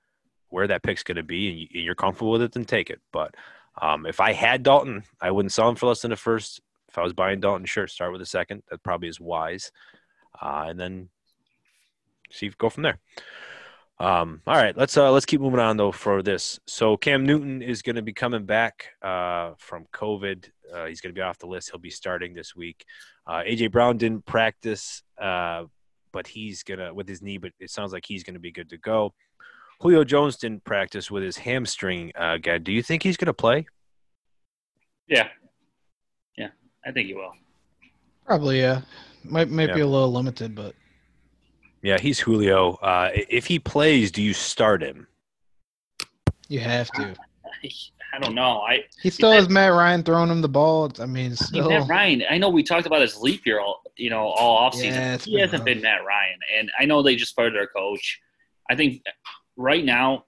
where 0.50 0.68
that 0.68 0.84
pick's 0.84 1.02
gonna 1.04 1.24
be, 1.24 1.50
and 1.50 1.60
you- 1.60 1.82
you're 1.82 1.96
comfortable 1.96 2.32
with 2.32 2.44
it, 2.44 2.52
then 2.52 2.64
take 2.66 2.92
it. 2.92 3.02
But 3.12 3.34
um, 3.82 4.06
if 4.06 4.20
I 4.20 4.34
had 4.34 4.64
Dalton, 4.64 5.04
I 5.22 5.32
wouldn't 5.32 5.54
sell 5.54 5.70
him 5.70 5.76
for 5.76 5.88
less 5.88 6.02
than 6.02 6.12
a 6.12 6.16
first. 6.16 6.62
If 6.90 6.98
I 6.98 7.04
was 7.04 7.14
buying 7.14 7.40
Dalton, 7.40 7.66
sure, 7.66 7.88
start 7.88 8.12
with 8.12 8.22
a 8.22 8.26
second. 8.26 8.64
That 8.70 8.84
probably 8.84 9.10
is 9.10 9.20
wise, 9.20 9.72
uh, 10.42 10.66
and 10.68 10.80
then 10.80 11.10
see 12.32 12.50
go 12.58 12.70
from 12.70 12.84
there. 12.84 13.00
Um, 14.00 14.42
all 14.46 14.56
right, 14.56 14.78
let's 14.78 14.96
uh, 14.96 15.12
let's 15.12 15.26
keep 15.26 15.42
moving 15.42 15.60
on 15.60 15.78
though 15.78 15.92
for 15.92 16.22
this. 16.22 16.60
So 16.68 16.98
Cam 16.98 17.26
Newton 17.26 17.62
is 17.62 17.82
going 17.82 17.96
to 17.96 18.02
be 18.02 18.14
coming 18.14 18.46
back 18.46 18.90
uh, 19.02 19.54
from 19.58 19.86
COVID. 19.94 20.50
Uh, 20.74 20.86
he's 20.86 21.02
going 21.02 21.14
to 21.14 21.18
be 21.18 21.24
off 21.24 21.40
the 21.40 21.48
list. 21.48 21.72
He'll 21.72 21.80
be 21.80 21.90
starting 21.90 22.34
this 22.34 22.56
week. 22.56 22.86
Uh, 23.26 23.42
AJ 23.42 23.72
Brown 23.72 23.98
didn't 23.98 24.26
practice, 24.26 25.02
uh, 25.20 25.64
but 26.12 26.28
he's 26.28 26.64
gonna 26.64 26.94
with 26.94 27.08
his 27.08 27.22
knee. 27.22 27.38
But 27.38 27.54
it 27.60 27.72
sounds 27.72 27.92
like 27.92 28.06
he's 28.06 28.24
going 28.24 28.36
to 28.36 28.40
be 28.40 28.52
good 28.52 28.70
to 28.70 28.78
go. 28.78 29.14
Julio 29.80 30.04
Jones 30.04 30.38
didn't 30.38 30.64
practice 30.64 31.12
with 31.12 31.24
his 31.24 31.38
hamstring. 31.38 32.12
Uh, 32.16 32.38
guy, 32.38 32.58
do 32.58 32.72
you 32.72 32.82
think 32.82 33.04
he's 33.04 33.18
going 33.18 33.28
to 33.28 33.34
play? 33.34 33.68
Yeah, 35.08 35.28
yeah, 36.38 36.50
I 36.86 36.92
think 36.92 37.08
he 37.08 37.14
will. 37.14 37.34
Probably, 38.26 38.60
yeah. 38.60 38.82
Might 39.24 39.50
might 39.50 39.74
be 39.74 39.82
a 39.82 39.88
little 39.88 40.12
limited, 40.12 40.56
but 40.56 40.74
Yeah, 41.82 41.98
he's 41.98 42.20
Julio. 42.20 42.74
Uh, 42.76 43.10
if 43.14 43.46
he 43.46 43.60
plays, 43.60 44.12
do 44.12 44.22
you 44.22 44.34
start 44.34 44.82
him? 44.82 45.08
you 46.50 46.60
have 46.60 46.90
to. 46.92 47.14
I 48.14 48.20
don't 48.20 48.36
know. 48.36 48.62
I 48.62 48.84
He 49.02 49.10
still 49.10 49.32
has 49.32 49.50
Matt 49.50 49.74
Ryan 49.74 50.02
throwing 50.02 50.30
him 50.30 50.42
the 50.42 50.50
ball. 50.50 50.92
I 51.00 51.06
mean, 51.06 51.36
still. 51.36 51.70
Matt 51.70 51.88
Ryan. 51.88 52.24
I 52.30 52.38
know 52.38 52.50
we 52.50 52.64
talked 52.64 52.88
about 52.88 53.02
his 53.02 53.18
leap 53.18 53.46
year, 53.46 53.60
all, 53.60 53.82
you 53.96 54.10
know, 54.10 54.28
all 54.28 54.70
offseason. 54.70 54.92
Yeah, 54.92 55.18
he 55.18 55.32
been 55.32 55.40
hasn't 55.42 55.60
rough. 55.60 55.66
been 55.66 55.82
Matt 55.82 56.06
Ryan, 56.06 56.40
and 56.58 56.72
I 56.80 56.86
know 56.86 57.04
they 57.04 57.16
just 57.16 57.36
fired 57.36 57.54
their 57.54 57.68
coach. 57.68 58.20
I 58.70 58.76
think 58.76 59.02
right 59.58 59.84
now, 59.84 60.26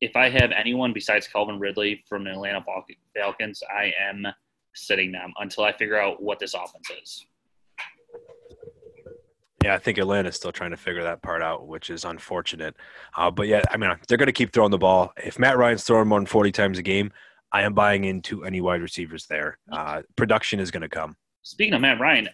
if 0.00 0.16
I 0.16 0.30
have 0.30 0.50
anyone 0.50 0.92
besides 0.92 1.28
Calvin 1.28 1.58
Ridley 1.58 2.02
from 2.08 2.24
the 2.24 2.30
Atlanta 2.30 2.64
Falcons, 3.14 3.62
I 3.70 3.92
am 4.00 4.26
sitting 4.74 5.12
them 5.12 5.32
until 5.38 5.64
I 5.64 5.72
figure 5.72 6.00
out 6.00 6.22
what 6.22 6.38
this 6.38 6.54
offense 6.54 6.90
is. 7.02 7.26
Yeah, 9.62 9.74
I 9.74 9.78
think 9.78 9.98
Atlanta's 9.98 10.36
still 10.36 10.52
trying 10.52 10.70
to 10.70 10.76
figure 10.78 11.02
that 11.02 11.20
part 11.20 11.42
out, 11.42 11.68
which 11.68 11.90
is 11.90 12.06
unfortunate. 12.06 12.74
Uh, 13.14 13.30
but 13.30 13.46
yeah, 13.46 13.62
I 13.70 13.76
mean, 13.76 13.94
they're 14.08 14.16
going 14.16 14.26
to 14.26 14.32
keep 14.32 14.54
throwing 14.54 14.70
the 14.70 14.78
ball. 14.78 15.12
If 15.22 15.38
Matt 15.38 15.58
Ryan's 15.58 15.84
throwing 15.84 16.08
more 16.08 16.18
than 16.18 16.24
40 16.24 16.50
times 16.50 16.78
a 16.78 16.82
game, 16.82 17.12
I 17.52 17.62
am 17.62 17.74
buying 17.74 18.04
into 18.04 18.44
any 18.44 18.62
wide 18.62 18.80
receivers 18.80 19.26
there. 19.26 19.58
Uh, 19.70 20.00
production 20.16 20.60
is 20.60 20.70
going 20.70 20.82
to 20.82 20.88
come. 20.88 21.14
Speaking 21.42 21.74
of 21.74 21.82
Matt 21.82 22.00
Ryan, 22.00 22.30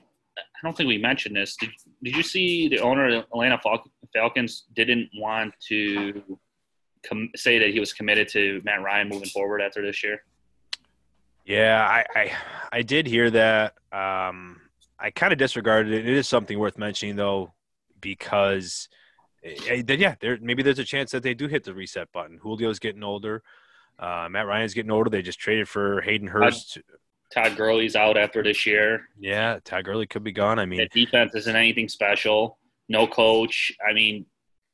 I 0.57 0.67
don't 0.67 0.77
think 0.77 0.89
we 0.89 0.99
mentioned 0.99 1.37
this. 1.37 1.57
Did, 1.57 1.71
did 2.03 2.17
you 2.17 2.23
see 2.23 2.69
the 2.69 2.79
owner 2.79 3.07
of 3.07 3.13
the 3.13 3.19
Atlanta 3.19 3.59
Fal- 3.63 3.85
Falcons 4.15 4.65
didn't 4.75 5.11
want 5.15 5.55
to 5.69 6.39
com- 7.07 7.31
say 7.37 7.59
that 7.59 7.71
he 7.71 7.81
was 7.81 7.93
committed 7.93 8.29
to 8.29 8.63
Matt 8.65 8.83
Ryan 8.83 9.09
moving 9.09 9.29
forward 9.29 9.61
after 9.61 9.83
this 9.83 10.03
year? 10.03 10.23
Yeah, 11.45 11.87
I 11.87 12.05
I, 12.19 12.33
I 12.73 12.83
did 12.83 13.07
hear 13.07 13.31
that. 13.31 13.75
Um, 13.93 14.61
I 14.99 15.11
kind 15.11 15.33
of 15.33 15.39
disregarded 15.39 15.93
it. 15.93 16.09
It 16.09 16.17
is 16.17 16.27
something 16.27 16.59
worth 16.59 16.79
mentioning 16.79 17.17
though, 17.17 17.53
because 18.01 18.89
eh, 19.45 19.83
eh, 19.87 19.97
yeah, 19.97 20.17
there 20.21 20.39
maybe 20.41 20.63
there's 20.63 20.79
a 20.79 20.85
chance 20.85 21.11
that 21.13 21.23
they 21.23 21.35
do 21.35 21.47
hit 21.47 21.65
the 21.65 21.75
reset 21.75 22.11
button. 22.13 22.41
Julio's 22.43 22.79
getting 22.79 23.05
older. 23.05 23.43
Uh, 23.99 24.29
Matt 24.31 24.47
Ryan's 24.47 24.75
getting 24.75 24.91
older. 24.91 25.09
They 25.09 25.23
just 25.23 25.39
traded 25.39 25.69
for 25.69 26.01
Hayden 26.01 26.29
Hurst. 26.29 26.79
Todd 27.37 27.57
Gurley's 27.57 27.97
out 27.97 28.16
after 28.16 28.43
this 28.43 28.64
year. 28.64 29.09
Yeah, 29.18 29.59
Todd 29.62 29.84
Gurley 29.84 30.07
could 30.07 30.24
be 30.24 30.32
gone. 30.32 30.59
I 30.59 30.64
mean, 30.64 30.78
The 30.78 31.05
defense 31.05 31.34
isn't 31.34 31.55
anything 31.55 31.89
special. 31.89 32.59
No 32.89 33.07
coach. 33.07 33.72
I 33.87 33.93
mean, 33.93 34.24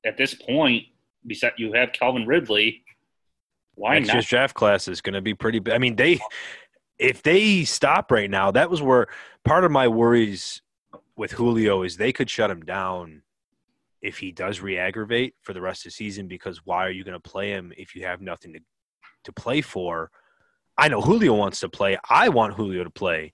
at 0.07 0.17
this 0.17 0.35
point, 0.35 0.85
besides 1.27 1.55
you 1.59 1.73
have 1.73 1.93
Calvin 1.93 2.27
Ridley. 2.27 2.85
Why 3.75 3.95
next 3.95 4.09
not? 4.09 4.15
year's 4.15 4.27
draft 4.27 4.55
class 4.55 4.87
is 4.87 5.01
going 5.01 5.15
to 5.15 5.21
be 5.23 5.35
pretty. 5.35 5.61
I 5.73 5.79
mean, 5.79 5.97
they 5.97 6.21
if 6.99 7.23
they 7.23 7.65
stop 7.65 8.13
right 8.13 8.31
now, 8.31 8.53
that 8.53 8.71
was 8.71 8.81
where 8.81 9.09
part 9.45 9.65
of 9.65 9.73
my 9.73 9.89
worries 9.89 10.63
with 11.17 11.33
Julio 11.33 11.83
is 11.83 11.97
they 11.97 12.13
could 12.13 12.31
shut 12.31 12.51
him 12.51 12.61
down 12.61 13.23
if 14.03 14.19
he 14.19 14.31
does 14.31 14.61
re-aggravate 14.61 15.35
for 15.43 15.53
the 15.53 15.61
rest 15.61 15.81
of 15.81 15.91
the 15.91 15.95
season. 15.95 16.29
Because 16.29 16.61
why 16.65 16.87
are 16.87 16.91
you 16.91 17.03
going 17.03 17.21
to 17.21 17.31
play 17.31 17.51
him 17.51 17.73
if 17.77 17.97
you 17.97 18.05
have 18.05 18.21
nothing 18.21 18.53
to 18.53 18.61
to 19.25 19.33
play 19.33 19.63
for? 19.63 20.11
I 20.79 20.89
know 20.89 21.01
Julio 21.01 21.35
wants 21.35 21.61
to 21.61 21.69
play. 21.69 21.99
I 22.09 22.29
want 22.29 22.55
Julio 22.55 22.83
to 22.85 22.91
play, 22.91 23.33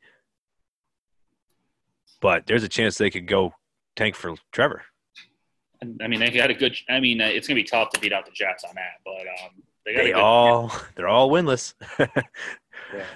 but 2.20 2.46
there's 2.46 2.64
a 2.64 2.68
chance 2.68 2.98
they 2.98 3.10
could 3.10 3.26
go 3.26 3.52
tank 3.96 4.14
for 4.14 4.34
Trevor. 4.52 4.82
I 6.02 6.08
mean, 6.08 6.18
they 6.20 6.30
got 6.30 6.50
a 6.50 6.54
good. 6.54 6.76
I 6.88 6.98
mean, 6.98 7.20
uh, 7.20 7.26
it's 7.26 7.46
gonna 7.46 7.54
be 7.56 7.64
tough 7.64 7.90
to 7.90 8.00
beat 8.00 8.12
out 8.12 8.26
the 8.26 8.32
Jets 8.32 8.64
on 8.64 8.74
that, 8.74 8.98
but 9.04 9.20
um, 9.44 9.62
they 9.86 9.94
got 9.94 10.02
They 10.02 10.10
a 10.10 10.14
good. 10.14 10.20
all 10.20 10.72
they're 10.96 11.08
all 11.08 11.30
winless. 11.30 11.74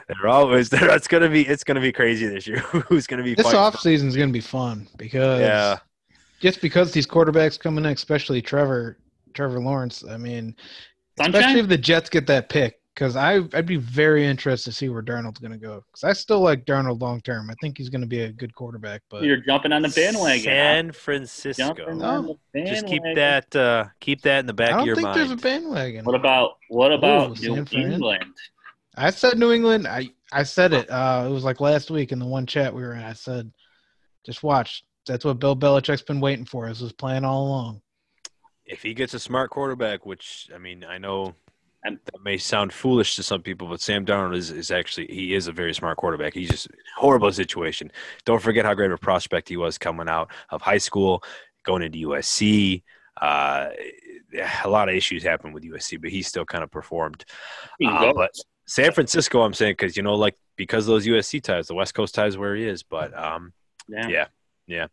They're 0.07 0.29
always 0.29 0.69
they're, 0.69 0.91
it's 0.95 1.09
gonna 1.09 1.31
be 1.31 1.47
it's 1.49 1.65
gonna 1.65 1.81
be 1.81 1.93
crazy 1.93 2.27
this 2.27 2.47
year. 2.47 2.59
Who's 2.89 3.07
gonna 3.07 3.23
be 3.23 3.35
This 3.35 3.45
fighting 3.47 3.59
off 3.61 3.73
for- 3.75 3.79
season 3.79 4.07
is 4.09 4.17
going 4.17 4.29
to 4.29 4.33
be 4.33 4.41
fun 4.41 4.87
because 4.99 5.41
Yeah, 5.41 5.79
just 6.41 6.61
because 6.61 6.93
these 6.93 7.07
quarterbacks 7.07 7.59
coming 7.59 7.87
in, 7.87 7.91
especially 7.93 8.43
Trevor 8.43 8.99
Trevor 9.33 9.61
Lawrence. 9.61 10.05
I 10.07 10.19
mean, 10.19 10.55
especially 11.19 11.41
Sunshine. 11.41 11.57
if 11.59 11.69
the 11.69 11.79
Jets 11.79 12.11
get 12.11 12.27
that 12.27 12.51
pick, 12.51 12.81
because 12.95 13.17
I 13.17 13.41
I'd 13.55 13.67
be 13.67 13.77
very 13.77 14.27
interested 14.27 14.71
to 14.71 14.77
see 14.77 14.89
where 14.89 15.03
Darnold's 15.03 15.41
going 15.41 15.53
to 15.53 15.59
go. 15.59 15.85
Because 15.91 16.05
I 16.05 16.13
still 16.13 16.41
like 16.41 16.65
Darnold 16.65 17.01
long 17.01 17.21
term. 17.21 17.51
I 17.51 17.55
think 17.61 17.79
he's 17.79 17.89
going 17.89 18.03
to 18.03 18.07
be 18.07 18.21
a 18.21 18.33
good 18.33 18.55
quarterback. 18.55 19.03
But 19.11 19.23
You're 19.23 19.39
jumping 19.39 19.73
on 19.73 19.83
the 19.83 19.89
bandwagon. 19.89 20.41
huh? 20.41 20.43
San 20.43 20.93
Francisco. 20.93 21.75
No. 21.95 22.05
on 22.05 22.37
the 22.55 22.65
Just 22.65 22.87
keep 22.87 23.03
that 23.15 23.55
uh, 23.57 23.87
keep 24.01 24.23
that 24.23 24.41
in 24.41 24.47
the 24.47 24.53
back 24.53 24.71
I 24.71 24.73
of 24.73 24.79
don't 24.79 24.87
your 24.87 24.97
think 24.97 25.15
there's 25.15 25.31
a 25.31 25.37
bandwagon. 25.37 26.05
What 26.05 26.15
about 26.15 26.59
what 26.69 26.93
about 26.93 27.43
Ooh, 27.43 27.55
New 27.55 27.65
Fran. 27.65 27.93
England? 27.93 28.25
I 28.97 29.11
said 29.11 29.39
New 29.39 29.53
England. 29.53 29.87
I 29.87 30.11
I 30.33 30.43
said 30.43 30.73
it. 30.73 30.91
Uh, 30.91 31.27
it 31.29 31.33
was 31.33 31.45
like 31.45 31.61
last 31.61 31.91
week 31.91 32.13
in 32.13 32.19
the 32.19 32.27
one 32.27 32.47
chat 32.47 32.75
we 32.75 32.83
were 32.83 32.95
in. 32.95 33.03
I 33.03 33.15
said, 33.15 33.51
just 34.25 34.43
watch. 34.43 34.85
That's 35.07 35.25
what 35.25 35.41
Bill 35.41 35.57
Belichick's 35.57 36.03
been 36.03 36.21
waiting 36.21 36.45
for. 36.45 36.69
This 36.69 36.81
was 36.81 36.93
playing 36.93 37.25
all 37.25 37.47
along. 37.47 37.83
If 38.65 38.83
he 38.83 38.95
gets 38.95 39.15
a 39.15 39.19
smart 39.19 39.51
quarterback, 39.51 40.07
which 40.07 40.49
I 40.55 40.59
mean, 40.59 40.85
I 40.85 40.99
know 40.99 41.35
I'm- 41.85 42.01
that 42.05 42.23
may 42.23 42.39
sound 42.39 42.73
foolish 42.73 43.17
to 43.17 43.23
some 43.23 43.43
people, 43.43 43.69
but 43.69 43.81
Sam 43.81 44.07
Darnold 44.07 44.37
is, 44.37 44.51
is 44.51 44.71
actually 44.71 45.07
he 45.09 45.35
is 45.35 45.49
a 45.49 45.53
very 45.53 45.75
smart 45.75 45.99
quarterback. 45.99 46.35
He's 46.35 46.51
just 46.51 46.69
horrible 46.97 47.33
situation. 47.33 47.91
Don't 48.25 48.43
forget 48.43 48.65
how 48.65 48.75
great 48.75 48.91
of 48.91 48.95
a 48.95 48.99
prospect 48.99 49.49
he 49.49 49.57
was 49.57 49.79
coming 49.79 50.09
out 50.09 50.31
of 50.51 50.63
high 50.63 50.79
school, 50.79 51.23
going 51.65 51.83
into 51.83 52.09
USC. 52.09 52.83
Uh, 53.21 53.71
a 54.65 54.69
lot 54.69 54.89
of 54.89 54.95
issues 54.95 55.23
happened 55.23 55.55
with 55.55 55.65
USC, 55.65 56.01
but 56.01 56.11
he 56.11 56.23
still 56.23 56.45
kind 56.45 56.65
of 56.65 56.71
performed. 56.71 57.25
Uh, 57.85 58.13
but 58.13 58.31
San 58.67 58.93
Francisco, 58.93 59.43
I'm 59.43 59.55
saying, 59.55 59.73
because 59.73 59.97
you 59.97 60.03
know, 60.03 60.15
like 60.15 60.37
because 60.57 60.87
those 60.87 61.07
USC 61.07 61.43
ties, 61.43 61.67
the 61.67 61.75
West 61.75 61.95
Coast 61.95 62.15
ties 62.15 62.39
where 62.39 62.55
he 62.55 62.67
is. 62.67 62.83
But 62.83 63.17
um, 63.19 63.53
yeah. 63.89 64.09
yeah. 64.09 64.27
yeah. 64.67 64.87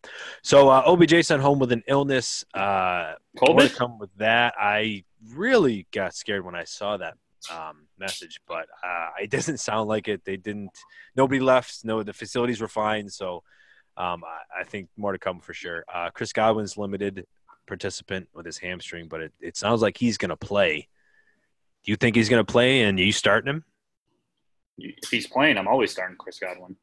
So 0.44 0.70
uh, 0.70 0.84
OBJ 0.86 1.26
sent 1.26 1.42
home 1.42 1.60
with 1.60 1.72
an 1.72 1.84
illness. 1.88 2.44
Uh, 2.54 3.14
more 3.40 3.60
to 3.60 3.68
COVID. 3.68 3.76
come 3.76 4.00
with 4.00 4.10
that. 4.18 4.54
I 4.60 5.04
really 5.34 5.88
got 5.91 6.13
scared 6.13 6.45
when 6.45 6.55
I 6.55 6.63
saw 6.63 6.97
that 6.97 7.15
um, 7.51 7.88
message, 7.97 8.41
but 8.47 8.67
uh, 8.84 9.09
it 9.22 9.30
doesn't 9.32 9.59
sound 9.59 9.89
like 9.89 10.07
it. 10.07 10.24
They 10.26 10.38
didn't. 10.38 10.72
Nobody 11.15 11.39
left. 11.39 11.84
No, 11.84 12.03
the 12.03 12.13
facilities 12.13 12.61
were 12.61 12.67
fine. 12.67 13.09
So 13.09 13.43
um, 13.97 14.24
I, 14.24 14.61
I 14.61 14.63
think 14.63 14.89
more 14.97 15.11
to 15.11 15.20
come 15.20 15.39
for 15.39 15.53
sure. 15.53 15.86
Uh, 15.93 16.09
Chris 16.13 16.34
Godwin's 16.34 16.78
limited 16.78 17.26
participant 17.67 18.28
with 18.34 18.45
his 18.45 18.57
hamstring, 18.57 19.07
but 19.07 19.22
it, 19.22 19.34
it 19.39 19.57
sounds 19.57 19.82
like 19.82 19.97
he's 19.97 20.17
going 20.17 20.30
to 20.30 20.38
play. 20.38 20.88
Do 21.84 21.91
you 21.91 21.95
think 21.95 22.15
he's 22.15 22.30
going 22.30 22.43
to 22.43 22.51
play? 22.51 22.82
And 22.82 22.99
you 22.99 23.11
starting 23.11 23.49
him? 23.49 23.63
If 24.78 25.09
he's 25.09 25.28
playing, 25.28 25.57
I'm 25.57 25.67
always 25.67 25.91
starting 25.91 26.17
Chris 26.17 26.39
Godwin. 26.39 26.76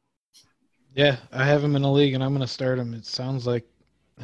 Yeah, 0.93 1.17
I 1.31 1.45
have 1.45 1.63
him 1.63 1.75
in 1.75 1.81
the 1.81 1.91
league, 1.91 2.13
and 2.13 2.23
I'm 2.23 2.31
going 2.31 2.41
to 2.41 2.47
start 2.47 2.79
him. 2.79 2.93
It 2.93 3.05
sounds 3.05 3.45
like 3.45 3.65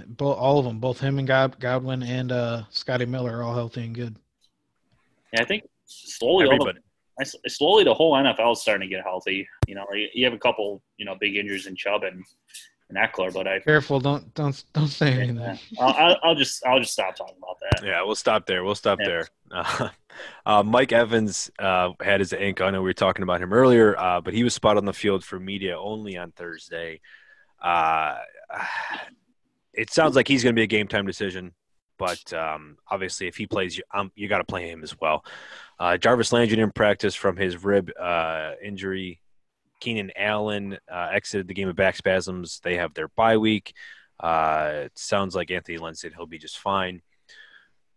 both 0.08 0.38
all 0.38 0.60
of 0.60 0.66
them, 0.66 0.80
both 0.80 1.00
him 1.00 1.20
and 1.20 1.28
God, 1.28 1.60
Godwin 1.60 2.04
and 2.04 2.32
uh, 2.32 2.64
Scotty 2.70 3.06
Miller, 3.06 3.38
are 3.38 3.44
all 3.44 3.54
healthy 3.54 3.84
and 3.86 3.96
good. 3.96 4.16
Yeah, 5.34 5.42
I 5.42 5.46
think 5.46 5.64
slowly, 5.86 6.46
all 6.46 6.52
the, 6.52 6.56
Everybody. 6.64 6.80
I 7.20 7.22
s- 7.22 7.36
slowly 7.48 7.84
the 7.84 7.94
whole 7.94 8.14
NFL 8.14 8.54
is 8.54 8.62
starting 8.62 8.88
to 8.88 8.96
get 8.96 9.04
healthy. 9.04 9.48
You 9.68 9.76
know, 9.76 9.86
you, 9.94 10.08
you 10.14 10.26
have 10.26 10.34
a 10.34 10.40
couple, 10.40 10.82
you 10.98 11.06
know, 11.06 11.16
big 11.20 11.36
injuries 11.36 11.68
in 11.68 11.76
Chubb 11.76 12.04
and, 12.04 12.24
and 12.90 12.98
Ekeler, 12.98 13.32
but 13.32 13.48
I, 13.48 13.60
Careful, 13.60 14.00
don't 14.00 14.34
don't 14.34 14.64
don't 14.74 14.88
say 14.88 15.12
anything. 15.14 15.38
yeah, 15.38 15.58
I'll, 15.80 15.94
I'll, 15.94 16.18
I'll 16.24 16.36
just, 16.36 16.66
I'll 16.66 16.80
just 16.80 16.94
stop 16.94 17.16
talking 17.16 17.36
about 17.38 17.58
that. 17.62 17.86
Yeah, 17.86 18.02
we'll 18.04 18.16
stop 18.16 18.46
there. 18.48 18.64
We'll 18.64 18.74
stop 18.76 19.00
Yeah. 19.00 19.08
there. 19.08 19.28
Uh, 19.52 19.90
uh, 20.48 20.64
Mike 20.64 20.92
Evans 20.92 21.52
uh, 21.60 21.92
had 22.02 22.20
his 22.20 22.34
ankle. 22.34 22.66
I 22.66 22.72
know 22.72 22.82
we 22.82 22.90
were 22.90 22.94
talking 22.94 23.22
about 23.24 23.42
him 23.42 23.54
earlier, 23.54 23.96
uh, 24.00 24.22
but 24.22 24.34
he 24.34 24.44
was 24.44 24.56
spot 24.56 24.78
on 24.78 24.86
the 24.86 24.94
field 24.94 25.24
for 25.24 25.40
media 25.40 25.80
only 25.80 26.18
on 26.18 26.32
Thursday. 26.32 27.00
It 29.74 29.92
sounds 29.92 30.16
like 30.16 30.28
he's 30.28 30.44
going 30.44 30.56
to 30.56 30.60
be 30.60 30.64
a 30.64 30.68
game 30.68 30.88
time 30.88 31.06
decision, 31.06 31.54
but 31.98 32.32
um, 32.34 32.78
obviously, 32.90 33.28
if 33.28 33.36
he 33.36 33.48
plays, 33.48 33.78
you, 33.78 33.84
um, 33.94 34.12
you 34.16 34.28
got 34.28 34.40
to 34.40 34.44
play 34.44 34.70
him 34.70 34.84
as 34.84 35.00
well. 35.00 35.26
Uh, 35.80 35.98
Jarvis 35.98 36.32
Landry 36.32 36.56
didn't 36.58 36.76
practice 36.76 37.16
from 37.16 37.38
his 37.38 37.64
rib 37.64 37.92
uh, 38.00 38.52
injury. 38.64 39.20
Keenan 39.80 40.12
Allen 40.16 40.78
uh, 40.90 41.10
exited 41.12 41.48
the 41.48 41.54
game 41.54 41.68
of 41.68 41.76
back 41.76 41.96
spasms. 41.96 42.62
They 42.64 42.78
have 42.78 42.94
their 42.94 43.10
bye 43.10 43.38
week. 43.38 43.74
Uh, 44.20 44.84
it 44.86 44.98
sounds 44.98 45.36
like 45.36 45.52
Anthony 45.52 45.78
Lynn 45.78 45.96
said 45.96 46.14
he'll 46.16 46.26
be 46.26 46.38
just 46.38 46.58
fine. 46.58 47.02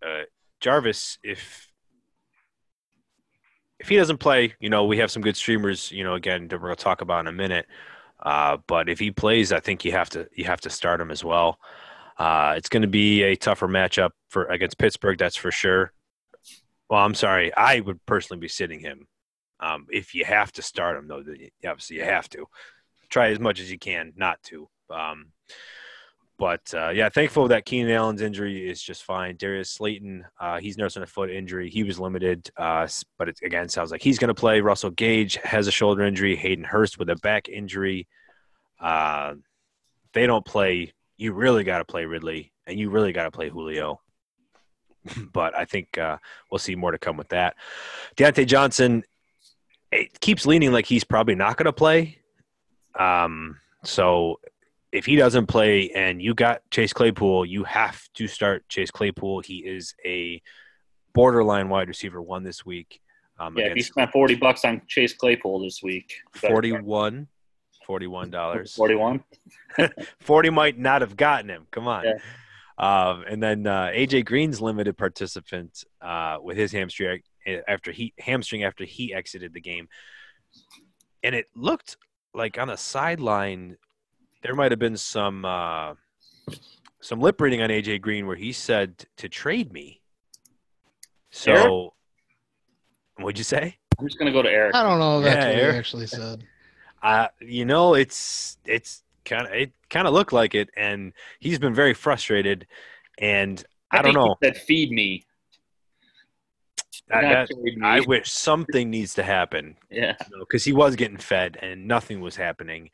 Uh, 0.04 0.22
Jarvis, 0.60 1.18
if 1.22 1.68
if 3.78 3.88
he 3.88 3.96
doesn't 3.96 4.18
play, 4.18 4.54
you 4.58 4.70
know, 4.70 4.84
we 4.84 4.98
have 4.98 5.10
some 5.10 5.22
good 5.22 5.36
streamers, 5.36 5.92
you 5.92 6.02
know, 6.02 6.14
again 6.14 6.48
that 6.48 6.60
we're 6.60 6.68
gonna 6.68 6.76
talk 6.76 7.02
about 7.02 7.20
in 7.20 7.26
a 7.26 7.32
minute. 7.32 7.66
Uh, 8.22 8.58
but 8.66 8.88
if 8.88 8.98
he 8.98 9.10
plays, 9.10 9.52
I 9.52 9.60
think 9.60 9.84
you 9.84 9.92
have 9.92 10.10
to 10.10 10.28
you 10.34 10.44
have 10.44 10.60
to 10.62 10.70
start 10.70 11.00
him 11.00 11.10
as 11.10 11.22
well. 11.22 11.58
Uh, 12.18 12.54
it's 12.56 12.68
going 12.68 12.82
to 12.82 12.88
be 12.88 13.22
a 13.22 13.36
tougher 13.36 13.68
matchup 13.68 14.10
for 14.28 14.44
against 14.46 14.78
Pittsburgh, 14.78 15.18
that's 15.18 15.36
for 15.36 15.50
sure. 15.50 15.92
Well, 16.88 17.04
I'm 17.04 17.14
sorry, 17.14 17.54
I 17.54 17.80
would 17.80 18.04
personally 18.06 18.40
be 18.40 18.48
sitting 18.48 18.80
him. 18.80 19.06
Um, 19.60 19.86
if 19.90 20.14
you 20.14 20.24
have 20.24 20.52
to 20.52 20.62
start 20.62 20.96
him, 20.96 21.08
though, 21.08 21.22
obviously 21.66 21.96
you 21.96 22.04
have 22.04 22.28
to 22.30 22.46
try 23.08 23.30
as 23.30 23.40
much 23.40 23.60
as 23.60 23.70
you 23.70 23.78
can 23.78 24.12
not 24.16 24.42
to. 24.44 24.68
Um, 24.90 25.32
but 26.38 26.72
uh, 26.74 26.90
yeah, 26.90 27.08
thankful 27.08 27.48
that 27.48 27.64
Keenan 27.64 27.92
Allen's 27.92 28.20
injury 28.20 28.68
is 28.68 28.82
just 28.82 29.04
fine. 29.04 29.36
Darius 29.36 29.70
Slayton, 29.70 30.24
uh, 30.38 30.58
he's 30.58 30.76
nursing 30.76 31.02
a 31.02 31.06
foot 31.06 31.30
injury. 31.30 31.70
He 31.70 31.82
was 31.82 31.98
limited, 31.98 32.50
uh, 32.56 32.86
but 33.18 33.28
it 33.28 33.38
again 33.42 33.68
sounds 33.68 33.90
like 33.90 34.02
he's 34.02 34.18
going 34.18 34.28
to 34.28 34.34
play. 34.34 34.60
Russell 34.60 34.90
Gage 34.90 35.38
has 35.44 35.66
a 35.66 35.72
shoulder 35.72 36.02
injury. 36.02 36.36
Hayden 36.36 36.64
Hurst 36.64 36.98
with 36.98 37.08
a 37.08 37.16
back 37.16 37.48
injury. 37.48 38.06
Uh, 38.78 39.34
they 40.12 40.26
don't 40.26 40.44
play. 40.44 40.92
You 41.16 41.32
really 41.32 41.64
got 41.64 41.78
to 41.78 41.84
play 41.86 42.04
Ridley, 42.04 42.52
and 42.66 42.78
you 42.78 42.90
really 42.90 43.12
got 43.12 43.24
to 43.24 43.30
play 43.30 43.48
Julio. 43.48 44.00
but 45.32 45.56
I 45.56 45.64
think 45.64 45.96
uh, 45.96 46.18
we'll 46.50 46.58
see 46.58 46.74
more 46.74 46.90
to 46.90 46.98
come 46.98 47.16
with 47.16 47.28
that. 47.28 47.56
Diontae 48.16 48.46
Johnson, 48.46 49.04
it 49.90 50.20
keeps 50.20 50.46
leaning 50.46 50.72
like 50.72 50.86
he's 50.86 51.04
probably 51.04 51.34
not 51.34 51.56
going 51.56 51.66
to 51.66 51.72
play. 51.72 52.18
Um, 52.98 53.58
so 53.84 54.40
if 54.96 55.04
he 55.04 55.14
doesn't 55.16 55.46
play 55.46 55.90
and 55.90 56.22
you 56.22 56.34
got 56.34 56.62
Chase 56.70 56.94
Claypool, 56.94 57.44
you 57.44 57.64
have 57.64 58.00
to 58.14 58.26
start 58.26 58.66
Chase 58.68 58.90
Claypool. 58.90 59.40
He 59.40 59.58
is 59.58 59.94
a 60.04 60.40
borderline 61.12 61.68
wide 61.68 61.88
receiver 61.88 62.22
one 62.22 62.42
this 62.42 62.64
week. 62.64 63.00
Um, 63.38 63.58
yeah, 63.58 63.66
if 63.66 63.76
you 63.76 63.82
spent 63.82 64.10
40 64.10 64.36
bucks 64.36 64.64
on 64.64 64.80
Chase 64.88 65.12
Claypool 65.12 65.60
this 65.60 65.82
week. 65.82 66.14
41 66.34 67.28
41. 67.86 68.30
dollars 68.30 68.74
41 68.76 69.22
40 70.20 70.50
might 70.50 70.78
not 70.78 71.02
have 71.02 71.14
gotten 71.14 71.50
him. 71.50 71.66
Come 71.70 71.86
on. 71.88 72.04
Yeah. 72.04 72.18
Um, 72.78 73.24
and 73.28 73.42
then 73.42 73.66
uh, 73.66 73.90
AJ 73.94 74.24
Green's 74.24 74.62
limited 74.62 74.96
participant 74.96 75.84
uh, 76.00 76.38
with 76.42 76.56
his 76.56 76.72
hamstring 76.72 77.20
after 77.68 77.92
he 77.92 78.12
hamstring 78.18 78.64
after 78.64 78.84
he 78.84 79.14
exited 79.14 79.54
the 79.54 79.62
game, 79.62 79.88
and 81.22 81.34
it 81.34 81.46
looked 81.54 81.96
like 82.34 82.58
on 82.58 82.68
the 82.68 82.76
sideline 82.76 83.78
there 84.46 84.54
might 84.54 84.70
have 84.70 84.78
been 84.78 84.96
some 84.96 85.44
uh, 85.44 85.94
some 87.00 87.20
lip 87.20 87.40
reading 87.40 87.62
on 87.62 87.70
AJ 87.70 88.00
Green 88.00 88.28
where 88.28 88.36
he 88.36 88.52
said 88.52 89.04
to 89.16 89.28
trade 89.28 89.72
me. 89.72 90.00
So, 91.30 91.52
Eric? 91.52 91.92
what'd 93.18 93.38
you 93.38 93.44
say? 93.44 93.76
I'm 93.98 94.06
just 94.06 94.18
gonna 94.20 94.30
go 94.30 94.42
to 94.42 94.48
Eric. 94.48 94.76
I 94.76 94.84
don't 94.84 95.00
know. 95.00 95.18
If 95.18 95.24
that's 95.24 95.36
yeah, 95.36 95.48
what 95.48 95.58
Eric. 95.58 95.72
he 95.72 95.78
actually 95.78 96.06
said. 96.06 96.44
Uh, 97.02 97.26
you 97.40 97.64
know, 97.64 97.94
it's 97.94 98.56
it's 98.64 99.02
kind 99.24 99.48
of 99.48 99.52
it 99.52 99.72
kind 99.90 100.06
of 100.06 100.14
looked 100.14 100.32
like 100.32 100.54
it, 100.54 100.70
and 100.76 101.12
he's 101.40 101.58
been 101.58 101.74
very 101.74 101.92
frustrated. 101.94 102.68
And 103.18 103.62
I, 103.90 103.98
I 103.98 104.02
don't 104.02 104.14
know. 104.14 104.36
That 104.42 104.58
feed 104.58 104.92
me. 104.92 105.26
That, 107.08 107.48
I 107.84 108.00
wish 108.00 108.32
something 108.32 108.90
needs 108.90 109.14
to 109.14 109.22
happen. 109.22 109.76
Yeah, 109.90 110.16
because 110.40 110.66
you 110.66 110.72
know, 110.72 110.78
he 110.80 110.84
was 110.84 110.96
getting 110.96 111.18
fed 111.18 111.56
and 111.62 111.86
nothing 111.86 112.20
was 112.20 112.34
happening. 112.34 112.90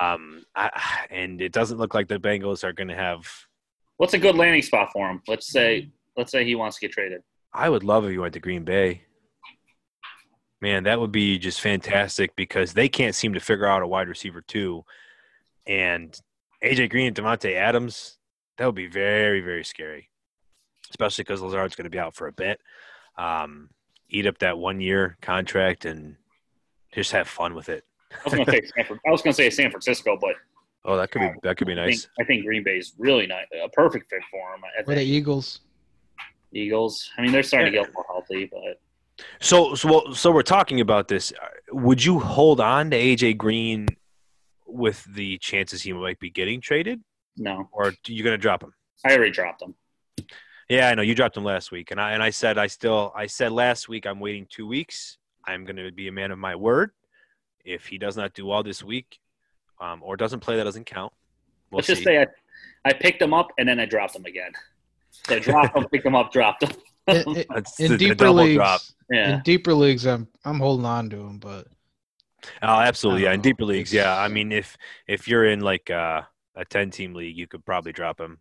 Um, 0.00 0.44
I, 0.54 1.06
and 1.10 1.40
it 1.40 1.52
doesn't 1.52 1.78
look 1.78 1.94
like 1.94 2.06
the 2.06 2.20
Bengals 2.20 2.62
are 2.62 2.72
going 2.72 2.88
to 2.88 2.94
have. 2.94 3.28
What's 3.96 4.14
a 4.14 4.18
good 4.18 4.36
landing 4.36 4.62
spot 4.62 4.90
for 4.92 5.08
him? 5.08 5.20
Let's 5.26 5.50
say, 5.50 5.90
let's 6.16 6.30
say 6.30 6.44
he 6.44 6.54
wants 6.54 6.78
to 6.78 6.82
get 6.82 6.92
traded. 6.92 7.22
I 7.52 7.68
would 7.68 7.84
love 7.84 8.04
if 8.04 8.12
he 8.12 8.18
went 8.18 8.34
to 8.34 8.40
Green 8.40 8.64
Bay. 8.64 9.02
Man, 10.60 10.84
that 10.84 11.00
would 11.00 11.12
be 11.12 11.38
just 11.38 11.60
fantastic 11.60 12.34
because 12.36 12.72
they 12.72 12.88
can't 12.88 13.14
seem 13.14 13.34
to 13.34 13.40
figure 13.40 13.66
out 13.66 13.82
a 13.82 13.86
wide 13.86 14.08
receiver 14.08 14.42
too, 14.42 14.84
and 15.66 16.18
AJ 16.62 16.90
Green 16.90 17.08
and 17.08 17.16
Davante 17.16 17.54
Adams. 17.54 18.18
That 18.58 18.66
would 18.66 18.74
be 18.76 18.86
very, 18.86 19.40
very 19.40 19.64
scary, 19.64 20.08
especially 20.90 21.24
because 21.24 21.42
Lazard's 21.42 21.74
going 21.74 21.84
to 21.84 21.90
be 21.90 21.98
out 21.98 22.14
for 22.14 22.28
a 22.28 22.32
bit 22.32 22.60
um, 23.16 23.70
eat 24.08 24.26
up 24.26 24.38
that 24.38 24.58
one 24.58 24.80
year 24.80 25.16
contract 25.20 25.84
and 25.84 26.16
just 26.92 27.12
have 27.12 27.28
fun 27.28 27.54
with 27.54 27.68
it. 27.68 27.84
I 28.12 28.16
was 28.24 28.34
going 28.34 28.46
to 28.46 28.52
say 28.52 28.62
San, 28.76 29.00
I 29.06 29.10
was 29.10 29.22
going 29.22 29.32
to 29.32 29.36
say 29.36 29.50
San 29.50 29.70
Francisco, 29.70 30.16
but 30.20 30.34
oh, 30.84 30.96
that 30.96 31.10
could 31.10 31.20
be 31.20 31.30
that 31.42 31.56
could 31.56 31.66
be 31.66 31.74
nice. 31.74 31.86
I 31.86 31.90
think, 31.90 32.08
I 32.20 32.24
think 32.24 32.44
Green 32.44 32.64
Bay 32.64 32.78
is 32.78 32.94
really 32.98 33.26
nice, 33.26 33.46
a 33.62 33.68
perfect 33.70 34.10
fit 34.10 34.22
for 34.30 34.54
him. 34.54 34.60
What 34.84 34.94
the 34.94 35.02
Eagles? 35.02 35.60
Eagles. 36.52 37.10
I 37.18 37.22
mean, 37.22 37.32
they're 37.32 37.42
starting 37.42 37.72
to 37.72 37.78
get 37.78 37.92
more 37.92 38.04
healthy, 38.08 38.48
but 38.50 38.80
so 39.40 39.74
so 39.74 40.12
so 40.12 40.30
we're 40.30 40.42
talking 40.42 40.80
about 40.80 41.08
this. 41.08 41.32
Would 41.70 42.04
you 42.04 42.20
hold 42.20 42.60
on 42.60 42.90
to 42.90 42.96
AJ 42.96 43.36
Green 43.38 43.88
with 44.66 45.04
the 45.04 45.38
chances 45.38 45.82
he 45.82 45.92
might 45.92 46.18
be 46.18 46.30
getting 46.30 46.60
traded? 46.60 47.00
No. 47.36 47.68
Or 47.72 47.88
are 47.88 47.94
you 48.06 48.22
going 48.22 48.34
to 48.34 48.38
drop 48.38 48.62
him? 48.62 48.72
I 49.04 49.16
already 49.16 49.32
dropped 49.32 49.62
him. 49.62 49.74
Yeah, 50.68 50.88
I 50.88 50.94
know 50.94 51.02
you 51.02 51.14
dropped 51.14 51.36
him 51.36 51.44
last 51.44 51.70
week, 51.70 51.90
and 51.90 52.00
I 52.00 52.12
and 52.12 52.22
I 52.22 52.30
said 52.30 52.58
I 52.58 52.66
still 52.66 53.12
I 53.14 53.26
said 53.26 53.52
last 53.52 53.88
week 53.88 54.06
I'm 54.06 54.20
waiting 54.20 54.46
two 54.48 54.66
weeks. 54.66 55.18
I'm 55.46 55.64
going 55.64 55.76
to 55.76 55.92
be 55.92 56.08
a 56.08 56.12
man 56.12 56.30
of 56.30 56.38
my 56.38 56.56
word. 56.56 56.90
If 57.64 57.86
he 57.86 57.98
does 57.98 58.16
not 58.16 58.34
do 58.34 58.46
well 58.46 58.62
this 58.62 58.82
week, 58.82 59.18
um, 59.80 60.00
or 60.02 60.16
doesn't 60.16 60.40
play, 60.40 60.56
that 60.56 60.64
doesn't 60.64 60.86
count. 60.86 61.12
We'll 61.70 61.78
Let's 61.78 61.88
see. 61.88 61.94
just 61.94 62.04
say 62.04 62.22
I, 62.22 62.26
I 62.84 62.92
picked 62.92 63.20
him 63.20 63.34
up 63.34 63.48
and 63.58 63.68
then 63.68 63.80
I 63.80 63.86
dropped 63.86 64.16
him 64.16 64.24
again. 64.24 64.52
So 65.10 65.36
I 65.36 65.38
dropped 65.38 65.76
him, 65.76 65.88
picked 65.92 66.06
him 66.06 66.14
up, 66.14 66.32
dropped 66.32 66.62
him. 66.62 66.70
in, 67.08 67.36
in, 67.36 67.46
in 67.92 67.96
deeper 67.96 68.30
leagues, 68.30 68.56
drop. 68.56 68.80
yeah. 69.10 69.36
In 69.36 69.42
deeper 69.42 69.74
leagues, 69.74 70.06
I'm 70.06 70.28
I'm 70.44 70.58
holding 70.58 70.86
on 70.86 71.10
to 71.10 71.20
him, 71.20 71.38
but 71.38 71.66
oh, 72.62 72.80
absolutely, 72.80 73.24
yeah. 73.24 73.32
In 73.32 73.40
deeper 73.40 73.64
leagues, 73.64 73.92
yeah. 73.92 74.16
I 74.16 74.28
mean, 74.28 74.52
if 74.52 74.76
if 75.06 75.28
you're 75.28 75.46
in 75.46 75.60
like 75.60 75.90
uh, 75.90 76.22
a 76.56 76.64
ten 76.64 76.90
team 76.90 77.14
league, 77.14 77.36
you 77.36 77.46
could 77.46 77.64
probably 77.64 77.92
drop 77.92 78.20
him. 78.20 78.38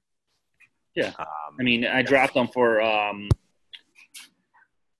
Yeah. 0.95 1.11
Um, 1.19 1.57
I 1.59 1.63
mean, 1.63 1.85
I 1.85 2.01
dropped 2.01 2.33
them 2.33 2.47
for, 2.47 2.81
um, 2.81 3.29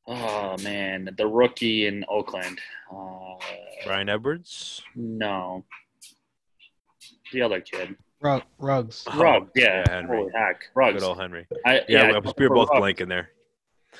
oh, 0.08 0.56
man, 0.64 1.10
the 1.18 1.28
rookie 1.28 1.88
in 1.88 2.04
Oakland. 2.10 2.60
Uh, 2.92 3.36
Bryan 3.86 4.10
Edwards? 4.10 4.82
No. 4.96 5.66
The 7.32 7.42
other 7.42 7.62
kid. 7.62 7.96
Rug, 8.22 8.44
Ruggs. 8.58 9.04
Oh, 9.12 9.20
Ruggs, 9.20 9.52
yeah. 9.56 9.84
yeah 9.86 9.96
Henry. 9.96 10.18
Holy 10.18 10.32
heck. 10.34 10.70
Ruggs. 10.76 11.02
Good 11.02 11.08
old 11.08 11.20
Henry. 11.20 11.46
I, 11.66 11.76
yeah, 11.76 11.84
yeah 11.90 12.20
we 12.38 12.48
were 12.48 12.56
both 12.56 12.70
Ruggs. 12.70 13.00
blanking 13.00 13.10
there. 13.10 13.30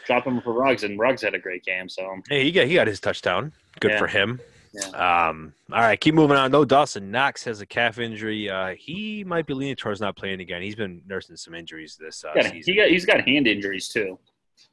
Drop 0.08 0.26
him 0.26 0.42
for 0.42 0.54
Ruggs, 0.54 0.84
and 0.84 0.98
Ruggs 0.98 1.22
had 1.22 1.34
a 1.34 1.40
great 1.40 1.64
game. 1.64 1.90
So 1.90 2.10
hey, 2.30 2.44
he 2.44 2.52
got 2.52 2.68
he 2.68 2.74
got 2.74 2.88
his 2.88 3.00
touchdown. 3.00 3.54
Good 3.80 3.92
yeah. 3.92 4.00
for 4.00 4.08
him. 4.08 4.40
Yeah. 4.74 5.28
Um, 5.28 5.54
all 5.72 5.82
right, 5.82 6.00
keep 6.00 6.16
moving 6.16 6.36
on. 6.36 6.52
Though 6.52 6.66
Dawson 6.66 7.12
Knox 7.12 7.44
has 7.44 7.62
a 7.62 7.66
calf 7.66 8.00
injury. 8.00 8.50
Uh, 8.50 8.74
he 8.76 9.24
might 9.24 9.46
be 9.46 9.54
leaning 9.54 9.76
towards 9.76 10.02
not 10.02 10.16
playing 10.16 10.42
again. 10.42 10.62
He's 10.64 10.76
been 10.76 11.02
nursing 11.08 11.36
some 11.36 11.54
injuries 11.54 11.96
this 12.00 12.24
uh, 12.24 12.32
yeah, 12.36 12.52
season. 12.52 12.74
He 12.74 12.76
got, 12.76 12.88
he's 12.90 13.06
got 13.06 13.28
hand 13.28 13.48
injuries 13.48 13.88
too. 13.88 14.18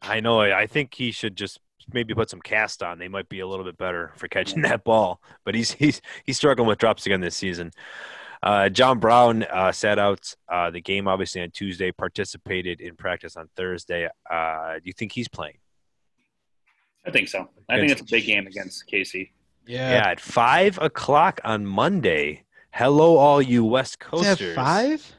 I 0.01 0.21
know. 0.21 0.41
I 0.41 0.67
think 0.67 0.95
he 0.95 1.11
should 1.11 1.37
just 1.37 1.61
maybe 1.93 2.15
put 2.15 2.31
some 2.31 2.41
cast 2.41 2.83
on. 2.83 2.99
They 2.99 3.09
might 3.09 3.29
be 3.29 3.41
a 3.41 3.47
little 3.47 3.65
bit 3.65 3.77
better 3.77 4.13
for 4.17 4.29
catching 4.29 4.63
that 4.63 4.85
ball. 4.85 5.21
But 5.45 5.55
he's 5.55 5.73
he's 5.73 6.01
he's 6.25 6.37
struggling 6.37 6.69
with 6.69 6.79
drops 6.79 7.05
again 7.05 7.21
this 7.21 7.37
season. 7.37 7.71
Uh, 8.43 8.71
John 8.71 8.99
Brown 8.99 9.43
uh, 9.43 9.71
sat 9.71 9.99
out 9.99 10.35
uh, 10.49 10.71
the 10.71 10.81
game 10.81 11.09
obviously 11.09 11.43
on 11.43 11.51
Tuesday. 11.51 11.93
Participated 11.93 12.81
in 12.81 12.97
practice 12.97 13.37
on 13.37 13.49
Thursday. 13.55 14.09
Uh, 14.31 14.75
do 14.75 14.83
you 14.85 14.95
think 14.95 15.13
he's 15.13 15.29
playing? 15.29 15.59
I 17.07 17.11
think 17.11 17.29
so. 17.29 17.49
I 17.69 17.79
think 17.79 17.93
it's 17.93 18.01
a 18.01 18.05
big 18.05 18.27
game 18.27 18.47
against 18.47 18.85
KC. 18.91 19.31
Yeah. 19.71 19.93
Yeah, 19.93 20.09
at 20.09 20.21
five 20.21 20.79
o'clock 20.83 21.41
on 21.45 21.65
Monday. 21.65 22.43
Hello, 22.73 23.17
all 23.17 23.41
you 23.41 23.65
West 23.65 24.01
Coasters. 24.01 24.57
five? 24.57 25.15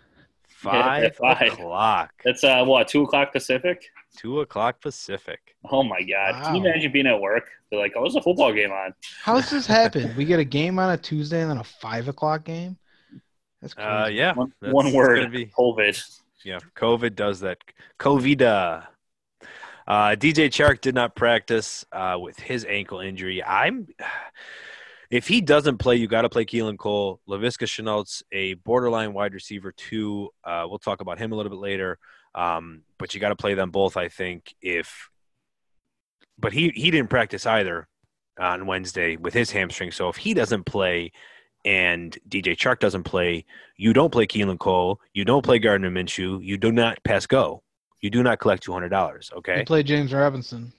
Five, 0.50 1.04
yeah, 1.04 1.10
five 1.38 1.54
o'clock. 1.54 2.12
That's 2.26 2.44
uh 2.44 2.66
what, 2.66 2.90
two 2.90 3.04
o'clock 3.04 3.32
Pacific? 3.32 3.86
Two 4.18 4.42
o'clock 4.42 4.82
Pacific. 4.82 5.56
Oh 5.72 5.84
my 5.84 6.02
god. 6.02 6.34
Wow. 6.34 6.44
Can 6.44 6.56
you 6.58 6.66
imagine 6.66 6.92
being 6.92 7.08
at 7.08 7.20
work? 7.22 7.50
They're 7.70 7.80
like, 7.80 7.94
Oh, 7.96 8.02
there's 8.02 8.18
a 8.18 8.22
football 8.22 8.52
game 8.52 8.72
on. 8.72 8.94
How 9.22 9.36
does 9.36 9.50
this 9.50 9.68
happen? 9.80 10.14
we 10.18 10.26
get 10.26 10.42
a 10.42 10.46
game 10.46 10.80
on 10.80 10.92
a 10.92 10.98
Tuesday 10.98 11.42
and 11.42 11.50
then 11.50 11.58
a 11.58 11.64
five 11.64 12.10
o'clock 12.10 12.44
game? 12.44 12.78
That's 13.62 13.74
uh, 13.78 13.78
crazy. 13.78 13.90
Uh 13.90 14.08
yeah. 14.08 14.34
One, 14.34 14.54
one 14.60 14.92
word. 14.92 15.32
Be, 15.32 15.46
COVID. 15.46 16.20
Yeah, 16.44 16.60
COVID 16.76 17.16
does 17.16 17.40
that. 17.40 17.60
COVID. 18.00 18.84
Uh, 19.88 20.16
DJ 20.16 20.48
Chark 20.48 20.82
did 20.82 20.96
not 20.96 21.16
practice 21.16 21.86
uh, 21.92 22.18
with 22.20 22.40
his 22.40 22.66
ankle 22.66 23.00
injury. 23.00 23.44
I'm 23.44 23.88
if 25.10 25.28
he 25.28 25.42
doesn't 25.42 25.78
play, 25.78 25.98
you 25.98 26.08
got 26.08 26.22
to 26.22 26.30
play 26.30 26.46
Keelan 26.46 26.78
Cole. 26.78 27.20
Laviska 27.28 27.66
Shenault's 27.68 28.24
a 28.32 28.54
borderline 28.54 29.14
wide 29.14 29.34
receiver 29.34 29.74
too. 29.74 30.30
Uh, 30.44 30.66
we'll 30.70 30.80
talk 30.80 31.02
about 31.02 31.20
him 31.20 31.34
a 31.34 31.36
little 31.36 31.50
bit 31.50 31.60
later. 31.60 32.00
Um, 32.34 32.84
but 32.98 33.14
you 33.14 33.20
got 33.20 33.30
to 33.30 33.36
play 33.36 33.54
them 33.54 33.72
both, 33.72 33.98
I 33.98 34.08
think. 34.08 34.56
If 34.62 35.10
but 36.40 36.54
he 36.54 36.72
he 36.76 36.92
didn't 36.92 37.10
practice 37.10 37.46
either 37.46 37.88
on 38.40 38.66
Wednesday 38.66 39.18
with 39.18 39.34
his 39.34 39.52
hamstring. 39.52 39.92
So 39.92 40.08
if 40.08 40.16
he 40.16 40.34
doesn't 40.34 40.66
play 40.66 41.12
and 41.66 42.18
DJ 42.30 42.56
Chark 42.56 42.80
doesn't 42.80 43.04
play, 43.04 43.46
you 43.76 43.92
don't 43.92 44.12
play 44.12 44.26
Keelan 44.26 44.60
Cole, 44.60 45.02
you 45.14 45.26
don't 45.26 45.44
play 45.44 45.60
Gardner 45.60 45.92
Minshew, 45.92 46.44
you 46.44 46.58
do 46.58 46.72
not 46.72 47.04
pass 47.04 47.26
go 47.28 47.64
you 48.02 48.10
do 48.10 48.24
not 48.24 48.40
collect 48.40 48.64
two 48.64 48.74
hundred 48.74 48.90
dollars. 48.90 49.32
Okay. 49.38 49.60
You 49.60 49.66
play 49.66 49.84
James 49.84 50.14
Robinson. 50.14 50.74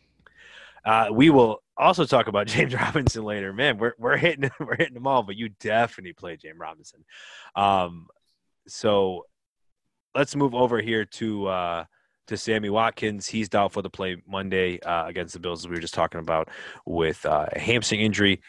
Uh, 0.85 1.07
we 1.13 1.31
will 1.31 1.63
also 1.77 2.05
talk 2.05 2.27
about 2.27 2.47
James 2.49 2.75
Robinson 2.75 3.25
later. 3.25 3.53
Man, 3.53 3.79
we're 3.79 3.95
we're 3.99 4.17
hitting 4.17 4.51
we're 4.61 4.77
hitting 4.77 4.95
them 4.95 5.07
all, 5.07 5.23
but 5.23 5.37
you 5.37 5.49
definitely 5.61 6.13
play 6.13 6.37
James 6.37 6.59
Robinson. 6.59 7.05
Um, 7.57 8.09
so 8.67 9.27
let's 10.15 10.37
move 10.37 10.55
over 10.55 10.81
here 10.81 11.05
to 11.05 11.47
uh, 11.47 11.85
to 12.27 12.37
Sammy 12.37 12.71
Watkins. 12.71 13.27
He's 13.27 13.49
doubtful 13.49 13.83
to 13.83 13.91
play 13.91 14.17
Monday 14.27 14.81
uh, 14.81 15.07
against 15.07 15.35
the 15.35 15.41
Bills, 15.41 15.65
as 15.65 15.69
we 15.69 15.77
were 15.77 15.81
just 15.81 15.95
talking 15.95 16.21
about, 16.21 16.49
with 16.87 17.25
uh, 17.27 17.47
a 17.53 17.59
hamstring 17.59 18.01
injury. 18.01 18.41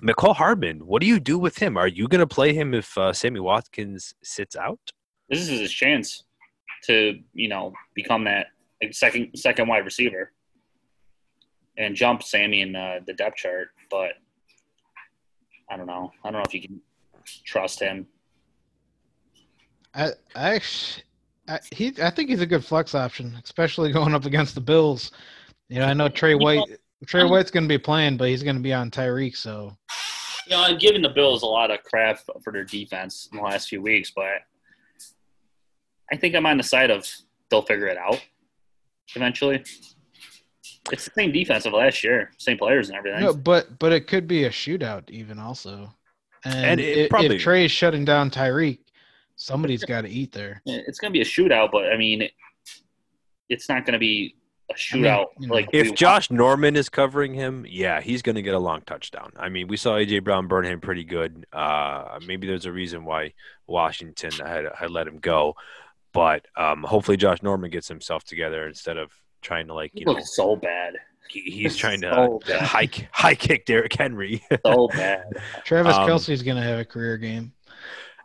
Mecole 0.00 0.36
Hardman, 0.36 0.86
what 0.86 1.00
do 1.00 1.08
you 1.08 1.18
do 1.18 1.40
with 1.40 1.58
him? 1.58 1.76
Are 1.76 1.88
you 1.88 2.06
going 2.06 2.20
to 2.20 2.26
play 2.26 2.54
him 2.54 2.72
if 2.72 2.96
uh, 2.96 3.12
Sammy 3.12 3.40
Watkins 3.40 4.14
sits 4.22 4.54
out? 4.54 4.78
This 5.28 5.40
is 5.40 5.48
his 5.48 5.72
chance 5.72 6.22
to, 6.86 7.18
you 7.34 7.48
know, 7.48 7.72
become 7.94 8.24
that 8.24 8.48
second 8.92 9.30
second 9.36 9.68
wide 9.68 9.84
receiver 9.84 10.32
and 11.76 11.94
jump 11.94 12.22
Sammy 12.22 12.60
in 12.60 12.74
uh, 12.74 13.00
the 13.06 13.14
depth 13.14 13.36
chart. 13.36 13.68
But 13.90 14.12
I 15.70 15.76
don't 15.76 15.86
know. 15.86 16.12
I 16.24 16.30
don't 16.30 16.40
know 16.40 16.44
if 16.46 16.54
you 16.54 16.62
can 16.62 16.80
trust 17.44 17.80
him. 17.80 18.06
I, 19.94 20.10
I 20.34 20.54
actually, 20.54 21.04
I, 21.48 21.58
he, 21.72 21.94
I 22.02 22.10
think 22.10 22.28
he's 22.30 22.40
a 22.40 22.46
good 22.46 22.64
flex 22.64 22.94
option, 22.94 23.36
especially 23.42 23.92
going 23.92 24.14
up 24.14 24.26
against 24.26 24.54
the 24.54 24.60
Bills. 24.60 25.12
You 25.68 25.80
know, 25.80 25.86
I 25.86 25.94
know 25.94 26.08
Trey 26.08 26.34
White. 26.34 26.64
Trey 27.06 27.24
White's 27.24 27.50
going 27.50 27.64
to 27.64 27.68
be 27.68 27.78
playing, 27.78 28.16
but 28.16 28.28
he's 28.28 28.42
going 28.42 28.56
to 28.56 28.62
be 28.62 28.72
on 28.72 28.90
Tyreek. 28.90 29.36
So, 29.36 29.76
you 30.46 30.50
know, 30.56 30.62
I'm 30.62 30.78
giving 30.78 31.00
the 31.00 31.08
Bills 31.08 31.42
a 31.42 31.46
lot 31.46 31.70
of 31.70 31.82
crap 31.84 32.18
for 32.42 32.52
their 32.52 32.64
defense 32.64 33.28
in 33.30 33.38
the 33.38 33.44
last 33.44 33.68
few 33.68 33.80
weeks, 33.80 34.10
but 34.14 34.40
I 36.12 36.16
think 36.16 36.34
I'm 36.34 36.46
on 36.46 36.56
the 36.56 36.62
side 36.62 36.90
of 36.90 37.06
they'll 37.50 37.62
figure 37.62 37.86
it 37.86 37.98
out 37.98 38.20
eventually. 39.14 39.62
It's 40.90 41.04
the 41.04 41.10
same 41.14 41.32
defense 41.32 41.66
of 41.66 41.72
last 41.74 42.02
year, 42.02 42.30
same 42.38 42.56
players 42.56 42.88
and 42.88 42.96
everything. 42.96 43.20
No, 43.20 43.34
but 43.34 43.78
but 43.78 43.92
it 43.92 44.06
could 44.06 44.26
be 44.26 44.44
a 44.44 44.50
shootout 44.50 45.08
even 45.10 45.38
also. 45.38 45.94
And, 46.44 46.54
And 46.64 46.80
it 46.80 46.98
if, 46.98 47.10
probably- 47.10 47.36
if 47.36 47.42
Trey's 47.42 47.70
shutting 47.70 48.04
down 48.04 48.30
Tyreek, 48.30 48.78
somebody's 49.36 49.84
got 49.84 50.02
to 50.02 50.08
eat 50.08 50.32
there. 50.32 50.62
It's 50.66 50.98
going 50.98 51.12
to 51.12 51.16
be 51.16 51.20
a 51.20 51.24
shootout, 51.26 51.70
but 51.72 51.92
I 51.92 51.96
mean, 51.96 52.22
it, 52.22 52.32
it's 53.48 53.68
not 53.68 53.84
going 53.84 53.94
to 53.94 53.98
be 53.98 54.34
a 54.70 54.74
I 54.74 54.96
mean, 54.96 55.04
shootout 55.04 55.26
you 55.40 55.48
know, 55.48 55.54
like 55.54 55.72
we 55.72 55.80
If 55.80 55.86
want. 55.88 55.98
Josh 55.98 56.30
Norman 56.30 56.76
is 56.76 56.88
covering 56.88 57.34
him, 57.34 57.66
yeah, 57.68 58.00
he's 58.00 58.22
going 58.22 58.36
to 58.36 58.42
get 58.42 58.54
a 58.54 58.58
long 58.58 58.82
touchdown. 58.82 59.32
I 59.36 59.48
mean, 59.48 59.66
we 59.68 59.76
saw 59.76 59.94
AJ 59.96 60.24
Brown 60.24 60.46
burn 60.46 60.64
him 60.64 60.80
pretty 60.80 61.04
good. 61.04 61.44
Uh, 61.52 62.18
maybe 62.26 62.46
there's 62.46 62.66
a 62.66 62.72
reason 62.72 63.04
why 63.04 63.32
Washington 63.66 64.30
had, 64.46 64.66
had 64.78 64.90
let 64.90 65.06
him 65.06 65.18
go, 65.18 65.54
but 66.18 66.46
um, 66.56 66.82
hopefully 66.82 67.16
Josh 67.16 67.44
Norman 67.44 67.70
gets 67.70 67.86
himself 67.86 68.24
together 68.24 68.66
instead 68.66 68.96
of 68.96 69.12
trying 69.40 69.68
to 69.68 69.74
like 69.74 69.92
He 69.94 70.00
you 70.00 70.06
know 70.06 70.12
looks 70.14 70.34
so 70.34 70.56
bad, 70.56 70.94
he, 71.28 71.42
he's 71.42 71.76
trying 71.82 72.00
to 72.00 72.12
So 72.12 72.40
bad. 72.44 72.60
high 72.62 72.88
high 73.12 73.36
kick 73.36 73.66
Derrick 73.66 73.94
Henry. 73.94 74.42
so 74.66 74.88
bad. 74.88 75.26
Travis 75.64 75.94
Um, 75.94 76.08
Kelce's 76.08 76.42
going 76.42 76.56
to 76.56 76.62
have 76.64 76.80
a 76.80 76.84
career 76.84 77.18
game. 77.18 77.52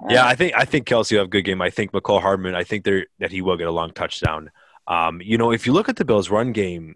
Yeah, 0.09 0.25
I 0.25 0.33
think 0.33 0.53
I 0.57 0.65
think 0.65 0.87
Kelce 0.87 1.11
will 1.11 1.19
have 1.19 1.27
a 1.27 1.29
good 1.29 1.43
game. 1.43 1.61
I 1.61 1.69
think 1.69 1.91
Mecole 1.91 2.19
Hardman. 2.19 2.55
I 2.55 2.63
think 2.63 2.83
they 2.83 3.05
that 3.19 3.29
he 3.29 3.43
will 3.43 3.57
get 3.57 3.67
a 3.67 3.71
long 3.71 3.91
touchdown. 3.91 4.49
Um, 4.87 5.21
you 5.21 5.37
know, 5.37 5.51
if 5.51 5.67
you 5.67 5.71
look 5.73 5.87
at 5.87 5.95
the 5.95 6.03
Bills' 6.03 6.31
run 6.31 6.51
game, 6.51 6.95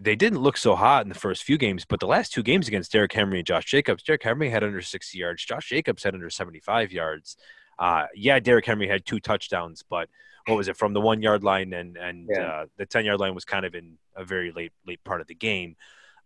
they 0.00 0.14
didn't 0.14 0.38
look 0.38 0.56
so 0.56 0.76
hot 0.76 1.02
in 1.02 1.08
the 1.08 1.16
first 1.16 1.42
few 1.42 1.58
games, 1.58 1.84
but 1.84 1.98
the 1.98 2.06
last 2.06 2.32
two 2.32 2.44
games 2.44 2.68
against 2.68 2.92
Derrick 2.92 3.12
Henry 3.12 3.38
and 3.38 3.46
Josh 3.46 3.64
Jacobs, 3.64 4.04
Derrick 4.04 4.22
Henry 4.22 4.48
had 4.48 4.62
under 4.62 4.80
60 4.80 5.18
yards. 5.18 5.44
Josh 5.44 5.68
Jacobs 5.68 6.04
had 6.04 6.14
under 6.14 6.30
75 6.30 6.92
yards. 6.92 7.36
Uh, 7.80 8.06
yeah, 8.14 8.38
Derrick 8.38 8.66
Henry 8.66 8.86
had 8.86 9.04
two 9.06 9.18
touchdowns, 9.18 9.82
but 9.88 10.08
what 10.46 10.56
was 10.56 10.68
it 10.68 10.76
from 10.76 10.92
the 10.92 11.00
one 11.00 11.22
yard 11.22 11.42
line 11.42 11.72
and 11.72 11.96
and 11.96 12.28
Yeah. 12.30 12.42
uh, 12.42 12.66
the 12.76 12.86
10 12.86 13.04
yard 13.06 13.18
line 13.20 13.34
was 13.34 13.44
kind 13.44 13.64
of 13.64 13.74
in 13.74 13.96
a 14.14 14.24
very 14.24 14.52
late 14.52 14.72
late 14.86 15.02
part 15.02 15.20
of 15.20 15.26
the 15.26 15.34
game. 15.34 15.76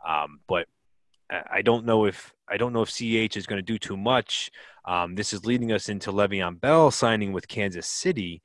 Um, 0.06 0.40
but 0.48 0.66
I 1.30 1.42
I 1.58 1.62
don't 1.62 1.86
know 1.86 2.06
if 2.06 2.34
I 2.48 2.56
don't 2.56 2.72
know 2.72 2.82
if 2.82 2.90
CH 2.90 3.36
is 3.36 3.46
going 3.46 3.58
to 3.58 3.72
do 3.72 3.78
too 3.78 3.96
much. 3.96 4.50
Um, 4.84 5.14
this 5.14 5.32
is 5.32 5.46
leading 5.46 5.72
us 5.72 5.88
into 5.88 6.12
Le'Veon 6.12 6.60
Bell 6.60 6.90
signing 6.90 7.32
with 7.32 7.48
Kansas 7.48 7.86
City. 7.86 8.42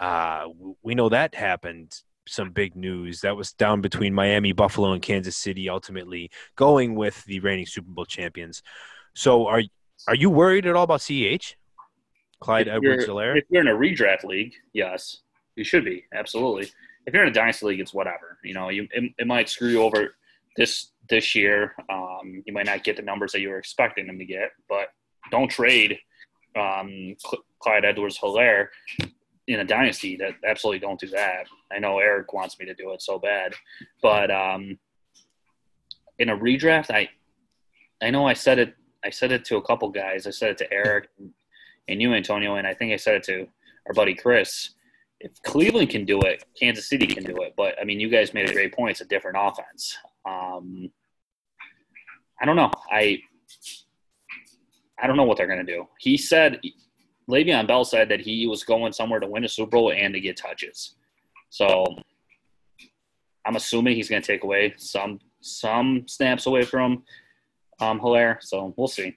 Uh, 0.00 0.46
we 0.82 0.94
know 0.94 1.08
that 1.08 1.34
happened. 1.34 2.00
Some 2.28 2.50
big 2.50 2.74
news 2.74 3.20
that 3.20 3.36
was 3.36 3.52
down 3.52 3.80
between 3.80 4.12
Miami, 4.14 4.52
Buffalo, 4.52 4.92
and 4.92 5.02
Kansas 5.02 5.36
City. 5.36 5.68
Ultimately, 5.68 6.30
going 6.56 6.94
with 6.94 7.22
the 7.24 7.40
reigning 7.40 7.66
Super 7.66 7.90
Bowl 7.90 8.04
champions. 8.04 8.62
So, 9.14 9.46
are 9.46 9.62
are 10.08 10.14
you 10.14 10.30
worried 10.30 10.66
at 10.66 10.74
all 10.76 10.84
about 10.84 11.02
CH? 11.02 11.56
Clyde 12.40 12.68
Edwards 12.68 13.06
Helaire? 13.06 13.38
If 13.38 13.44
you're 13.50 13.62
in 13.62 13.68
a 13.68 13.74
redraft 13.74 14.24
league, 14.24 14.54
yes, 14.72 15.20
you 15.54 15.64
should 15.64 15.84
be 15.84 16.04
absolutely. 16.14 16.70
If 17.06 17.14
you're 17.14 17.22
in 17.22 17.28
a 17.28 17.32
dynasty 17.32 17.66
league, 17.66 17.80
it's 17.80 17.94
whatever. 17.94 18.38
You 18.44 18.54
know, 18.54 18.68
you 18.68 18.88
it, 18.92 19.12
it 19.18 19.26
might 19.26 19.48
screw 19.48 19.68
you 19.68 19.82
over 19.82 20.16
this 20.56 20.90
this 21.08 21.34
year. 21.34 21.74
Um, 21.90 22.42
you 22.46 22.52
might 22.52 22.66
not 22.66 22.84
get 22.84 22.96
the 22.96 23.02
numbers 23.02 23.32
that 23.32 23.40
you 23.40 23.50
were 23.50 23.58
expecting 23.58 24.06
them 24.06 24.18
to 24.18 24.24
get, 24.24 24.50
but 24.68 24.88
don't 25.30 25.48
trade 25.48 25.98
um, 26.56 27.14
Cl- 27.18 27.44
Clyde 27.60 27.84
Edwards 27.84 28.18
Helaire 28.18 28.68
in 29.46 29.60
a 29.60 29.64
dynasty. 29.64 30.16
That 30.16 30.34
absolutely 30.46 30.80
don't 30.80 31.00
do 31.00 31.08
that. 31.08 31.46
I 31.72 31.78
know 31.78 31.98
Eric 31.98 32.32
wants 32.32 32.58
me 32.58 32.66
to 32.66 32.74
do 32.74 32.92
it 32.92 33.02
so 33.02 33.18
bad, 33.18 33.54
but 34.02 34.30
um, 34.30 34.78
in 36.18 36.30
a 36.30 36.36
redraft, 36.36 36.90
I 36.90 37.08
I 38.02 38.10
know 38.10 38.26
I 38.26 38.34
said 38.34 38.58
it. 38.58 38.74
I 39.04 39.10
said 39.10 39.32
it 39.32 39.44
to 39.46 39.56
a 39.56 39.62
couple 39.62 39.88
guys. 39.90 40.26
I 40.26 40.30
said 40.30 40.50
it 40.50 40.58
to 40.58 40.72
Eric 40.72 41.08
and 41.88 42.00
you, 42.00 42.12
Antonio, 42.14 42.56
and 42.56 42.66
I 42.66 42.74
think 42.74 42.92
I 42.92 42.96
said 42.96 43.16
it 43.16 43.22
to 43.24 43.46
our 43.86 43.94
buddy 43.94 44.14
Chris. 44.14 44.70
If 45.20 45.40
Cleveland 45.42 45.90
can 45.90 46.04
do 46.04 46.20
it, 46.20 46.44
Kansas 46.58 46.88
City 46.88 47.06
can 47.06 47.24
do 47.24 47.36
it. 47.42 47.54
But 47.56 47.74
I 47.80 47.84
mean, 47.84 48.00
you 48.00 48.08
guys 48.08 48.34
made 48.34 48.50
a 48.50 48.52
great 48.52 48.74
point. 48.74 48.92
It's 48.92 49.00
a 49.00 49.06
different 49.06 49.38
offense. 49.40 49.96
Um, 50.28 50.90
I 52.40 52.44
don't 52.44 52.56
know. 52.56 52.70
I 52.90 53.20
I 54.98 55.06
don't 55.06 55.16
know 55.16 55.24
what 55.24 55.36
they're 55.36 55.46
going 55.46 55.64
to 55.64 55.72
do. 55.72 55.86
He 55.98 56.16
said, 56.16 56.60
Le'Veon 57.30 57.66
Bell 57.66 57.84
said 57.84 58.08
that 58.08 58.20
he 58.20 58.46
was 58.46 58.64
going 58.64 58.92
somewhere 58.92 59.20
to 59.20 59.26
win 59.26 59.44
a 59.44 59.48
Super 59.48 59.72
Bowl 59.72 59.92
and 59.92 60.14
to 60.14 60.20
get 60.20 60.36
touches. 60.36 60.94
So 61.50 61.84
I'm 63.44 63.56
assuming 63.56 63.94
he's 63.94 64.08
going 64.08 64.22
to 64.22 64.26
take 64.26 64.44
away 64.44 64.74
some 64.76 65.20
some 65.40 66.04
snaps 66.08 66.46
away 66.46 66.62
from 66.64 67.04
um, 67.80 68.00
Helaire. 68.00 68.42
So 68.42 68.74
we'll 68.76 68.88
see. 68.88 69.16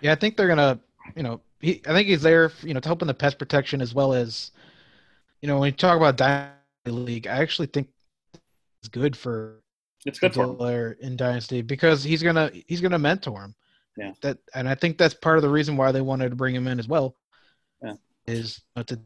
Yeah, 0.00 0.12
I 0.12 0.14
think 0.14 0.36
they're 0.36 0.48
gonna, 0.48 0.78
you 1.14 1.22
know, 1.22 1.40
he, 1.60 1.80
I 1.86 1.92
think 1.92 2.08
he's 2.08 2.22
there, 2.22 2.52
you 2.62 2.74
know, 2.74 2.80
to 2.80 2.88
help 2.88 3.02
in 3.02 3.08
the 3.08 3.14
pass 3.14 3.34
protection 3.34 3.80
as 3.80 3.94
well 3.94 4.12
as, 4.12 4.50
you 5.40 5.48
know, 5.48 5.58
when 5.58 5.66
you 5.68 5.72
talk 5.72 5.96
about 5.96 6.16
dynasty 6.16 6.52
league, 6.86 7.26
I 7.26 7.38
actually 7.38 7.68
think 7.68 7.88
it's 8.80 8.88
good 8.88 9.16
for 9.16 9.60
It's 10.04 10.18
good 10.18 10.34
for 10.34 10.44
him. 10.44 10.96
In 11.00 11.16
dynasty 11.16 11.62
because 11.62 12.04
he's 12.04 12.22
gonna 12.22 12.50
he's 12.66 12.80
gonna 12.80 12.98
mentor 12.98 13.44
him. 13.44 13.54
Yeah. 13.96 14.12
That 14.20 14.38
and 14.54 14.68
I 14.68 14.74
think 14.74 14.98
that's 14.98 15.14
part 15.14 15.38
of 15.38 15.42
the 15.42 15.48
reason 15.48 15.76
why 15.76 15.92
they 15.92 16.02
wanted 16.02 16.30
to 16.30 16.36
bring 16.36 16.54
him 16.54 16.66
in 16.68 16.78
as 16.78 16.86
well. 16.88 17.16
Yeah. 17.82 17.94
Is 18.26 18.60
to 18.76 18.98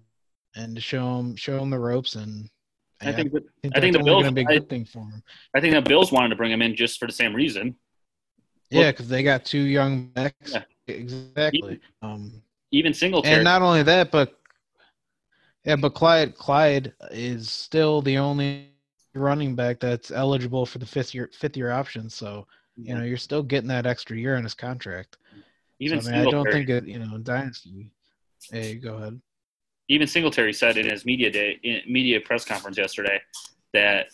and 0.56 0.74
to 0.74 0.80
show 0.80 1.18
him 1.18 1.36
show 1.36 1.58
him 1.62 1.70
the 1.70 1.78
ropes 1.78 2.16
and. 2.16 2.50
I 3.02 3.12
think 3.12 3.32
that, 3.32 3.44
I 3.74 3.80
think 3.80 3.96
the 3.96 4.02
Bills- 4.02 4.24
gonna 4.24 4.34
be 4.34 4.42
a 4.42 4.48
I- 4.48 4.54
good 4.58 4.68
thing 4.68 4.84
for 4.84 4.98
him. 4.98 5.22
I 5.54 5.60
think 5.60 5.72
the 5.72 5.80
Bills 5.80 6.12
wanted 6.12 6.28
to 6.30 6.36
bring 6.36 6.52
him 6.52 6.60
in 6.60 6.76
just 6.76 6.98
for 6.98 7.06
the 7.06 7.12
same 7.14 7.34
reason. 7.34 7.74
Yeah, 8.68 8.90
because 8.90 9.08
they 9.08 9.22
got 9.22 9.46
two 9.46 9.62
young 9.62 10.08
backs. 10.08 10.52
Yeah. 10.52 10.64
Exactly. 10.96 11.80
Um, 12.02 12.42
Even 12.70 12.92
Singletary. 12.94 13.36
and 13.36 13.44
not 13.44 13.62
only 13.62 13.82
that, 13.82 14.10
but 14.10 14.38
yeah, 15.64 15.76
but 15.76 15.94
Clyde 15.94 16.34
Clyde 16.36 16.92
is 17.10 17.50
still 17.50 18.00
the 18.02 18.18
only 18.18 18.68
running 19.14 19.54
back 19.54 19.80
that's 19.80 20.10
eligible 20.10 20.64
for 20.66 20.78
the 20.78 20.86
fifth 20.86 21.14
year 21.14 21.30
fifth 21.32 21.56
year 21.56 21.70
option. 21.70 22.08
So 22.08 22.46
you 22.76 22.94
know 22.94 23.02
you're 23.02 23.16
still 23.16 23.42
getting 23.42 23.68
that 23.68 23.86
extra 23.86 24.16
year 24.16 24.36
on 24.36 24.42
his 24.44 24.54
contract. 24.54 25.16
even 25.80 26.00
so, 26.00 26.08
I, 26.10 26.12
mean, 26.12 26.26
I 26.26 26.30
don't 26.30 26.50
think 26.50 26.68
it. 26.68 26.86
You 26.86 26.98
know, 26.98 27.18
dynasty. 27.18 27.90
Hey, 28.50 28.74
go 28.74 28.96
ahead. 28.96 29.20
even 29.88 30.06
Singletary 30.06 30.52
said 30.52 30.76
in 30.76 30.88
his 30.88 31.04
media 31.04 31.30
day 31.30 31.58
in 31.62 31.80
media 31.86 32.20
press 32.20 32.44
conference 32.44 32.78
yesterday 32.78 33.20
that 33.72 34.06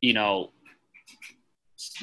you 0.00 0.12
know 0.14 0.50
s- 1.78 1.94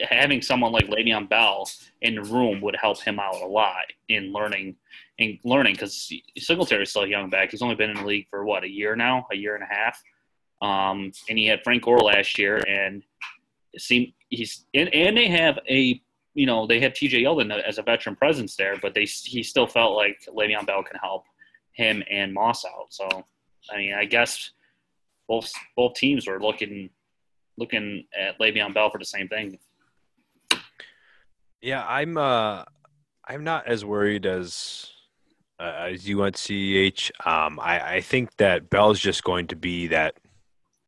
having 0.00 0.42
someone 0.42 0.72
like 0.72 0.86
Le'Veon 0.86 1.28
Bell 1.28 1.68
in 2.02 2.14
the 2.14 2.22
room 2.22 2.60
would 2.60 2.76
help 2.76 3.00
him 3.00 3.18
out 3.18 3.40
a 3.40 3.46
lot 3.46 3.84
in 4.08 4.32
learning 4.32 4.76
in 5.18 5.38
learning 5.44 5.74
because 5.74 6.12
Singletary 6.36 6.84
is 6.84 6.90
still 6.90 7.02
a 7.02 7.08
young 7.08 7.28
back. 7.28 7.50
He's 7.50 7.62
only 7.62 7.74
been 7.74 7.90
in 7.90 7.96
the 7.96 8.06
league 8.06 8.28
for 8.30 8.44
what 8.44 8.62
a 8.62 8.68
year 8.68 8.94
now, 8.94 9.26
a 9.32 9.36
year 9.36 9.56
and 9.56 9.64
a 9.64 9.74
half. 9.74 10.00
Um, 10.62 11.12
and 11.28 11.38
he 11.38 11.46
had 11.46 11.62
Frank 11.64 11.82
Gore 11.82 11.98
last 11.98 12.38
year, 12.38 12.58
and 12.68 13.02
it 13.72 13.80
seemed 13.80 14.12
he's 14.28 14.64
and, 14.74 14.92
and 14.94 15.16
they 15.16 15.28
have 15.28 15.58
a 15.68 16.00
you 16.34 16.46
know 16.46 16.66
they 16.66 16.80
have 16.80 16.94
T.J. 16.94 17.22
Yeldon 17.22 17.50
as 17.62 17.78
a 17.78 17.82
veteran 17.82 18.16
presence 18.16 18.56
there, 18.56 18.76
but 18.80 18.94
they 18.94 19.04
he 19.04 19.42
still 19.42 19.66
felt 19.66 19.96
like 19.96 20.20
Le'Veon 20.28 20.66
Bell 20.66 20.82
can 20.82 20.98
help 21.00 21.24
him 21.72 22.02
and 22.10 22.34
Moss 22.34 22.64
out. 22.64 22.86
So, 22.90 23.24
I 23.72 23.76
mean, 23.76 23.94
I 23.94 24.04
guess 24.04 24.50
both 25.28 25.52
both 25.76 25.94
teams 25.94 26.26
were 26.26 26.40
looking 26.40 26.90
looking 27.56 28.04
at 28.18 28.38
Le'Veon 28.38 28.74
Bell 28.74 28.90
for 28.90 28.98
the 28.98 29.04
same 29.04 29.28
thing. 29.28 29.58
Yeah, 31.60 31.84
I'm. 31.86 32.16
Uh, 32.16 32.64
I'm 33.26 33.44
not 33.44 33.66
as 33.66 33.84
worried 33.84 34.24
as 34.24 34.90
uh, 35.60 35.88
as 35.90 36.08
you 36.08 36.24
at 36.24 36.34
CH. 36.34 37.12
Um, 37.26 37.60
I, 37.60 37.96
I 37.96 38.00
think 38.00 38.36
that 38.36 38.70
Bell's 38.70 38.98
just 38.98 39.22
going 39.24 39.48
to 39.48 39.56
be 39.56 39.88
that 39.88 40.14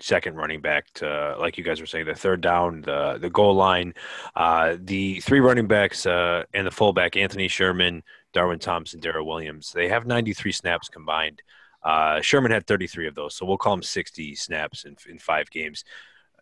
second 0.01 0.37
running 0.37 0.63
back 0.63 0.91
to, 0.95 1.37
like 1.39 1.59
you 1.59 1.65
guys 1.65 1.81
were 1.81 1.87
saying, 1.87 2.07
the 2.07 2.15
third 2.15 2.41
down, 2.41 2.81
the 2.83 3.19
the 3.21 3.31
goal 3.31 3.55
line. 3.55 3.95
Uh, 4.35 4.77
the 4.81 5.21
three 5.21 5.41
running 5.41 5.67
backs 5.67 6.07
uh, 6.07 6.45
and 6.55 6.67
the 6.67 6.71
fullback, 6.71 7.17
Anthony 7.17 7.49
Sherman, 7.49 8.03
Darwin 8.33 8.59
Thompson, 8.59 9.01
Darrel 9.01 9.27
Williams. 9.27 9.73
They 9.73 9.89
have 9.89 10.07
93 10.07 10.53
snaps 10.53 10.89
combined. 10.89 11.43
Uh, 11.83 12.21
Sherman 12.21 12.53
had 12.53 12.67
33 12.67 13.09
of 13.09 13.15
those, 13.15 13.35
so 13.35 13.47
we'll 13.47 13.59
call 13.59 13.75
him 13.75 13.83
60 13.83 14.35
snaps 14.35 14.85
in, 14.85 14.97
in 15.09 15.19
five 15.19 15.51
games. 15.51 15.85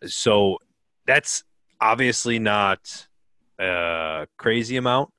So 0.05 0.57
that's 1.05 1.43
obviously 1.79 2.39
not 2.39 3.07
crazy 4.37 4.77
amount, 4.77 5.11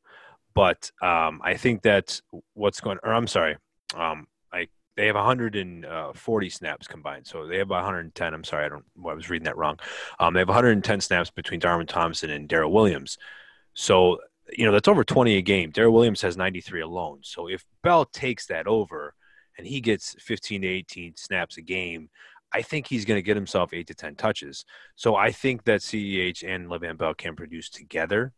but 0.55 0.91
um, 1.03 1.41
I 1.45 1.57
think 1.57 1.83
that 1.83 2.21
what's 2.55 2.81
going. 2.81 2.99
Or 3.03 3.13
I'm 3.13 3.27
sorry, 3.27 3.57
um, 3.95 4.27
I 4.53 4.69
they 4.97 5.07
have 5.07 5.17
140 5.17 6.51
snaps 6.51 6.87
combined, 6.87 7.27
so 7.27 7.47
they 7.47 7.59
have 7.59 7.71
110. 7.71 8.35
I'm 8.35 8.45
sorry, 8.45 8.67
I 8.67 8.69
don't. 8.69 8.85
I 9.09 9.15
was 9.15 9.31
reading 9.31 9.47
that 9.47 9.57
wrong. 9.57 9.79
Um, 10.19 10.35
they 10.35 10.41
have 10.41 10.49
110 10.49 11.01
snaps 11.01 11.31
between 11.31 11.61
Darwin 11.61 11.87
Thompson 11.87 12.31
and 12.31 12.49
Darrel 12.49 12.73
Williams. 12.73 13.19
So 13.75 14.19
you 14.53 14.65
know 14.65 14.73
that's 14.73 14.89
over 14.89 15.05
20 15.05 15.37
a 15.37 15.43
game. 15.43 15.71
Darrel 15.71 15.93
Williams 15.93 16.23
has 16.23 16.37
93 16.37 16.81
alone. 16.81 17.21
So 17.23 17.49
if 17.49 17.65
Bell 17.83 18.05
takes 18.05 18.47
that 18.47 18.67
over 18.67 19.15
and 19.59 19.67
he 19.67 19.81
gets 19.81 20.17
15 20.19 20.63
to 20.63 20.69
18 20.69 21.17
snaps 21.17 21.57
a 21.57 21.63
game, 21.63 22.11
I 22.53 22.63
think 22.63 22.87
he's 22.87 23.05
going 23.05 23.19
to 23.19 23.23
get 23.23 23.37
himself 23.37 23.73
eight 23.73 23.87
to 23.89 23.95
10 23.95 24.17
touches. 24.17 24.65
So 24.97 25.17
I 25.17 25.31
think 25.31 25.65
that 25.65 25.81
CEH 25.81 26.43
and 26.47 26.69
Le'Veon 26.69 26.99
Bell 26.99 27.15
can 27.15 27.37
produce 27.37 27.69
together. 27.69 28.33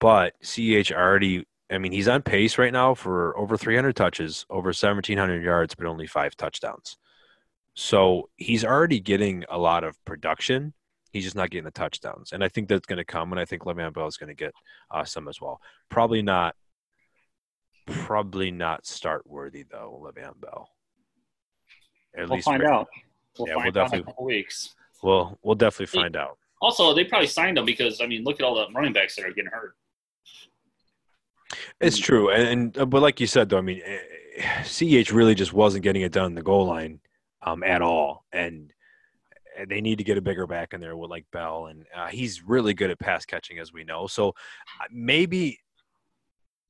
But 0.00 0.34
CEH 0.42 0.92
already, 0.92 1.46
I 1.70 1.78
mean, 1.78 1.92
he's 1.92 2.08
on 2.08 2.22
pace 2.22 2.58
right 2.58 2.72
now 2.72 2.94
for 2.94 3.36
over 3.38 3.56
300 3.56 3.94
touches, 3.94 4.46
over 4.50 4.68
1,700 4.68 5.42
yards, 5.42 5.74
but 5.74 5.86
only 5.86 6.06
five 6.06 6.36
touchdowns. 6.36 6.96
So 7.74 8.30
he's 8.36 8.64
already 8.64 9.00
getting 9.00 9.44
a 9.50 9.58
lot 9.58 9.84
of 9.84 10.02
production. 10.04 10.74
He's 11.12 11.24
just 11.24 11.36
not 11.36 11.50
getting 11.50 11.64
the 11.64 11.70
touchdowns. 11.70 12.32
And 12.32 12.42
I 12.42 12.48
think 12.48 12.68
that's 12.68 12.86
going 12.86 12.96
to 12.98 13.04
come. 13.04 13.32
And 13.32 13.40
I 13.40 13.44
think 13.44 13.62
Le'Veon 13.62 13.92
Bell 13.92 14.06
is 14.06 14.16
going 14.16 14.28
to 14.28 14.34
get 14.34 14.54
uh, 14.90 15.04
some 15.04 15.28
as 15.28 15.40
well. 15.40 15.60
Probably 15.88 16.22
not 16.22 16.54
Probably 17.86 18.50
not 18.50 18.86
start 18.86 19.26
worthy 19.26 19.64
though, 19.64 20.00
Le'Veon 20.04 20.40
Bell. 20.40 20.68
At 22.16 22.28
we'll 22.28 22.36
least 22.36 22.44
find 22.44 22.62
right 22.62 22.72
out. 22.72 22.88
We'll 23.38 23.48
yeah, 23.48 23.54
find 23.54 23.74
we'll 23.74 23.84
out 23.84 23.94
in 23.94 24.00
a 24.00 24.04
couple 24.04 24.24
weeks. 24.24 24.74
We'll 25.02 25.38
we'll 25.42 25.54
definitely 25.54 25.86
find 26.00 26.16
out. 26.16 26.38
Also, 26.60 26.94
they 26.94 27.04
probably 27.04 27.26
signed 27.26 27.58
him 27.58 27.64
because 27.64 28.00
I 28.00 28.06
mean, 28.06 28.24
look 28.24 28.40
at 28.40 28.44
all 28.44 28.54
the 28.54 28.66
running 28.74 28.92
backs 28.92 29.16
that 29.16 29.24
are 29.24 29.32
getting 29.32 29.50
hurt. 29.50 29.74
It's 31.80 31.98
true, 31.98 32.30
and, 32.30 32.48
and 32.48 32.78
uh, 32.78 32.86
but 32.86 33.02
like 33.02 33.20
you 33.20 33.26
said 33.26 33.48
though, 33.48 33.58
I 33.58 33.62
mean, 33.62 33.82
Ch 34.64 35.12
really 35.12 35.34
just 35.34 35.52
wasn't 35.52 35.82
getting 35.82 36.02
it 36.02 36.12
done 36.12 36.26
in 36.26 36.34
the 36.34 36.42
goal 36.42 36.66
line 36.66 37.00
um, 37.42 37.62
at 37.62 37.82
all, 37.82 38.24
and 38.32 38.72
they 39.68 39.80
need 39.80 39.98
to 39.98 40.04
get 40.04 40.18
a 40.18 40.22
bigger 40.22 40.46
back 40.46 40.72
in 40.72 40.80
there 40.80 40.96
with 40.96 41.10
like 41.10 41.26
Bell, 41.32 41.66
and 41.66 41.84
uh, 41.94 42.08
he's 42.08 42.42
really 42.42 42.74
good 42.74 42.90
at 42.90 42.98
pass 42.98 43.24
catching, 43.24 43.58
as 43.58 43.72
we 43.72 43.84
know. 43.84 44.06
So 44.06 44.28
uh, 44.28 44.84
maybe 44.90 45.58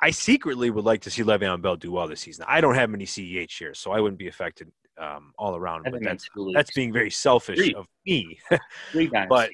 I 0.01 0.11
secretly 0.11 0.71
would 0.71 0.85
like 0.85 1.03
to 1.03 1.11
see 1.11 1.23
Le'Veon 1.23 1.63
Bell 1.63 1.77
do 1.77 1.93
well 1.93 2.09
this 2.09 2.21
season. 2.21 2.45
I 2.49 2.61
don't 2.61 2.75
have 2.75 2.91
many 2.91 3.07
CEH 3.07 3.51
shares, 3.51 3.79
so 3.79 3.93
I 3.93 4.01
wouldn't 4.01 4.19
be 4.19 4.29
affected 4.29 4.73
um, 4.99 5.32
all 5.38 5.57
around. 5.57 5.86
But 5.90 6.03
that's 6.03 6.28
that's 6.55 6.72
being 6.72 6.93
very 6.93 7.11
selfish 7.11 7.59
Three. 7.59 7.74
of 7.74 7.86
me. 8.07 8.38
Three 8.93 9.09
guys. 9.09 9.26
but 9.28 9.51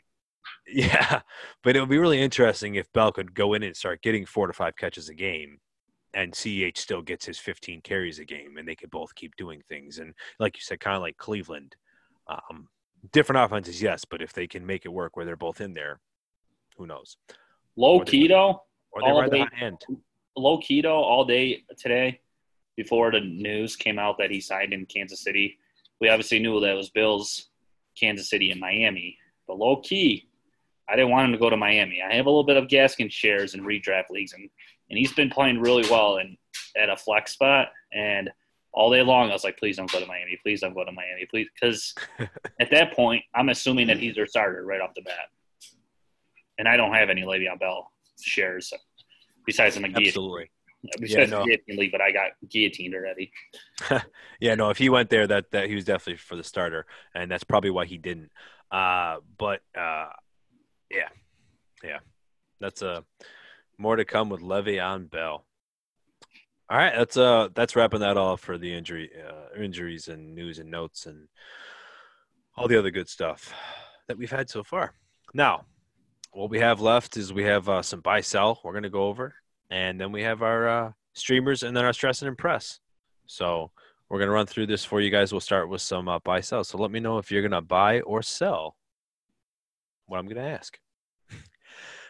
yeah, 0.67 1.21
but 1.63 1.77
it 1.77 1.81
would 1.81 1.89
be 1.89 1.99
really 1.99 2.21
interesting 2.21 2.75
if 2.75 2.93
Bell 2.93 3.13
could 3.13 3.35
go 3.35 3.55
in 3.55 3.63
and 3.63 3.77
start 3.77 4.03
getting 4.03 4.27
four 4.27 4.47
to 4.47 4.53
five 4.53 4.77
catches 4.77 5.09
a 5.09 5.15
game, 5.15 5.59
and 6.15 6.33
CEH 6.33 6.79
still 6.79 7.03
gets 7.03 7.27
his 7.27 7.39
15 7.39 7.81
carries 7.83 8.19
a 8.19 8.25
game, 8.25 8.57
and 8.59 8.67
they 8.67 8.77
could 8.77 8.91
both 8.91 9.15
keep 9.15 9.35
doing 9.37 9.63
things. 9.69 9.99
And 9.99 10.15
like 10.39 10.57
you 10.57 10.63
said, 10.63 10.81
kind 10.81 10.97
of 10.97 11.03
like 11.03 11.17
Cleveland, 11.17 11.77
um, 12.29 12.69
different 13.13 13.45
offenses, 13.45 13.81
yes, 13.81 14.05
but 14.05 14.23
if 14.23 14.33
they 14.33 14.47
can 14.47 14.67
make 14.67 14.85
it 14.85 14.93
work 14.93 15.17
where 15.17 15.27
they're 15.27 15.37
both 15.37 15.61
in 15.61 15.75
there, 15.75 16.01
who 16.77 16.87
knows? 16.87 17.17
Low 17.77 18.01
keto. 18.01 18.59
Or 18.91 19.03
they 19.03 19.11
ride 19.11 19.31
the 19.31 19.39
hot 19.41 19.55
hand 19.55 19.79
low 20.39 20.59
keto 20.59 20.91
all 20.91 21.25
day 21.25 21.65
today 21.77 22.21
before 22.79 23.11
the 23.11 23.19
news 23.19 23.75
came 23.75 23.99
out 23.99 24.17
that 24.19 24.31
he 24.31 24.41
signed 24.41 24.73
in 24.73 24.87
Kansas 24.87 25.21
City. 25.21 25.59
We 26.01 26.11
obviously 26.11 26.39
knew 26.39 26.61
that 26.61 26.71
it 26.71 26.77
was 26.77 26.91
Bills, 26.91 27.49
Kansas 27.99 28.31
City, 28.31 28.53
and 28.53 28.61
Miami. 28.61 29.19
But 29.49 29.59
low 29.59 29.81
key, 29.81 30.29
I 30.89 30.95
didn't 30.95 31.11
want 31.11 31.27
him 31.27 31.33
to 31.33 31.39
go 31.39 31.51
to 31.51 31.57
Miami. 31.57 32.01
I 32.09 32.15
have 32.15 32.27
a 32.27 32.31
little 32.31 32.45
bit 32.45 32.57
of 32.57 32.69
Gaskin 32.69 33.11
shares 33.11 33.55
in 33.55 33.63
redraft 33.63 34.11
leagues, 34.11 34.33
and, 34.33 34.49
and 34.91 34.97
he's 34.97 35.13
been 35.13 35.29
playing 35.29 35.59
really 35.59 35.91
well 35.91 36.19
in, 36.19 36.37
at 36.81 36.89
a 36.89 36.97
flex 36.97 37.33
spot. 37.33 37.71
And 37.93 38.31
all 38.73 38.93
day 38.93 39.03
long, 39.03 39.31
I 39.31 39.33
was 39.33 39.43
like, 39.43 39.59
please 39.59 39.77
don't 39.77 39.91
go 39.91 39.99
to 39.99 40.07
Miami. 40.07 40.39
Please 40.41 40.61
don't 40.61 40.73
go 40.73 40.85
to 40.85 40.93
Miami. 40.93 41.27
Please. 41.29 41.49
Because 41.61 41.97
at 42.61 42.71
that 42.71 42.95
point, 42.95 43.25
I'm 43.35 43.49
assuming 43.49 43.89
that 43.89 43.99
he's 43.99 44.15
their 44.15 44.29
starter 44.29 44.65
right 44.65 44.81
off 44.81 44.95
the 44.95 45.03
bat. 45.03 45.15
And 46.59 46.69
I 46.69 46.77
don't 46.77 46.95
have 46.95 47.11
any 47.11 47.23
Le'Veon 47.23 47.59
Bell 47.59 47.91
shares 48.21 48.73
besides 49.45 49.75
the 49.75 49.81
guillotine. 49.81 50.07
Absolutely. 50.07 50.51
Yeah, 51.01 51.27
no. 51.27 51.45
guillotine 51.45 51.91
but 51.91 52.01
I 52.01 52.13
got 52.13 52.31
guillotined 52.49 52.95
already. 52.95 53.33
yeah, 54.41 54.55
no. 54.55 54.71
If 54.71 54.79
he 54.79 54.89
went 54.89 55.11
there, 55.11 55.27
that 55.27 55.51
that 55.51 55.69
he 55.69 55.75
was 55.75 55.85
definitely 55.85 56.19
for 56.19 56.37
the 56.37 56.45
starter, 56.45 56.87
and 57.15 57.31
that's 57.31 57.45
probably 57.45 57.71
why 57.71 57.85
he 57.85 57.99
didn't. 57.99 58.31
Uh, 58.71 59.17
but 59.37 59.61
uh, 59.77 60.11
yeah, 60.91 61.09
yeah, 61.83 61.99
that's 62.61 62.83
a 62.83 62.91
uh, 62.91 63.01
more 63.77 63.97
to 63.97 64.05
come 64.05 64.29
with 64.29 64.41
Le'Veon 64.41 65.11
Bell. 65.11 65.45
All 66.71 66.77
right, 66.77 66.93
that's 66.95 67.17
uh 67.17 67.49
that's 67.55 67.75
wrapping 67.75 68.01
that 68.01 68.17
off 68.17 68.41
for 68.41 68.59
the 68.59 68.73
injury 68.73 69.11
uh, 69.17 69.61
injuries 69.61 70.09
and 70.09 70.35
news 70.35 70.59
and 70.59 70.71
notes 70.71 71.07
and 71.07 71.29
all 72.57 72.69
the 72.69 72.79
other 72.79 72.91
good 72.91 73.09
stuff 73.09 73.55
that 74.07 74.19
we've 74.19 74.31
had 74.31 74.51
so 74.51 74.63
far. 74.63 74.95
Now, 75.33 75.65
what 76.33 76.51
we 76.51 76.59
have 76.61 76.81
left 76.81 77.17
is 77.17 77.33
we 77.33 77.45
have 77.45 77.69
uh, 77.69 77.83
some 77.83 78.01
buy 78.01 78.21
sell 78.21 78.61
we're 78.63 78.73
going 78.73 78.83
to 78.83 78.91
go 78.91 79.05
over, 79.05 79.35
and 79.71 80.01
then 80.01 80.13
we 80.13 80.23
have 80.23 80.43
our 80.43 80.69
uh, 80.69 80.93
streamers 81.15 81.63
and 81.63 81.77
then 81.77 81.85
our 81.85 81.93
stress 81.93 82.23
and 82.23 82.29
impress. 82.29 82.81
So 83.27 83.71
we're 84.09 84.19
going 84.19 84.29
to 84.29 84.35
run 84.35 84.47
through 84.47 84.67
this 84.67 84.85
for 84.85 85.01
you 85.01 85.11
guys. 85.11 85.33
We'll 85.33 85.41
start 85.41 85.69
with 85.69 85.83
some 85.83 86.09
uh, 86.09 86.19
buy 86.21 86.41
sell. 86.41 86.65
So 86.65 86.79
let 86.79 86.91
me 86.91 87.01
know 87.01 87.19
if 87.19 87.31
you're 87.31 87.43
going 87.43 87.53
to 87.53 87.61
buy 87.61 88.01
or 88.01 88.23
sell 88.23 88.77
what 90.07 90.19
I'm 90.19 90.27
going 90.27 90.37
to 90.37 90.51
ask. 90.51 90.79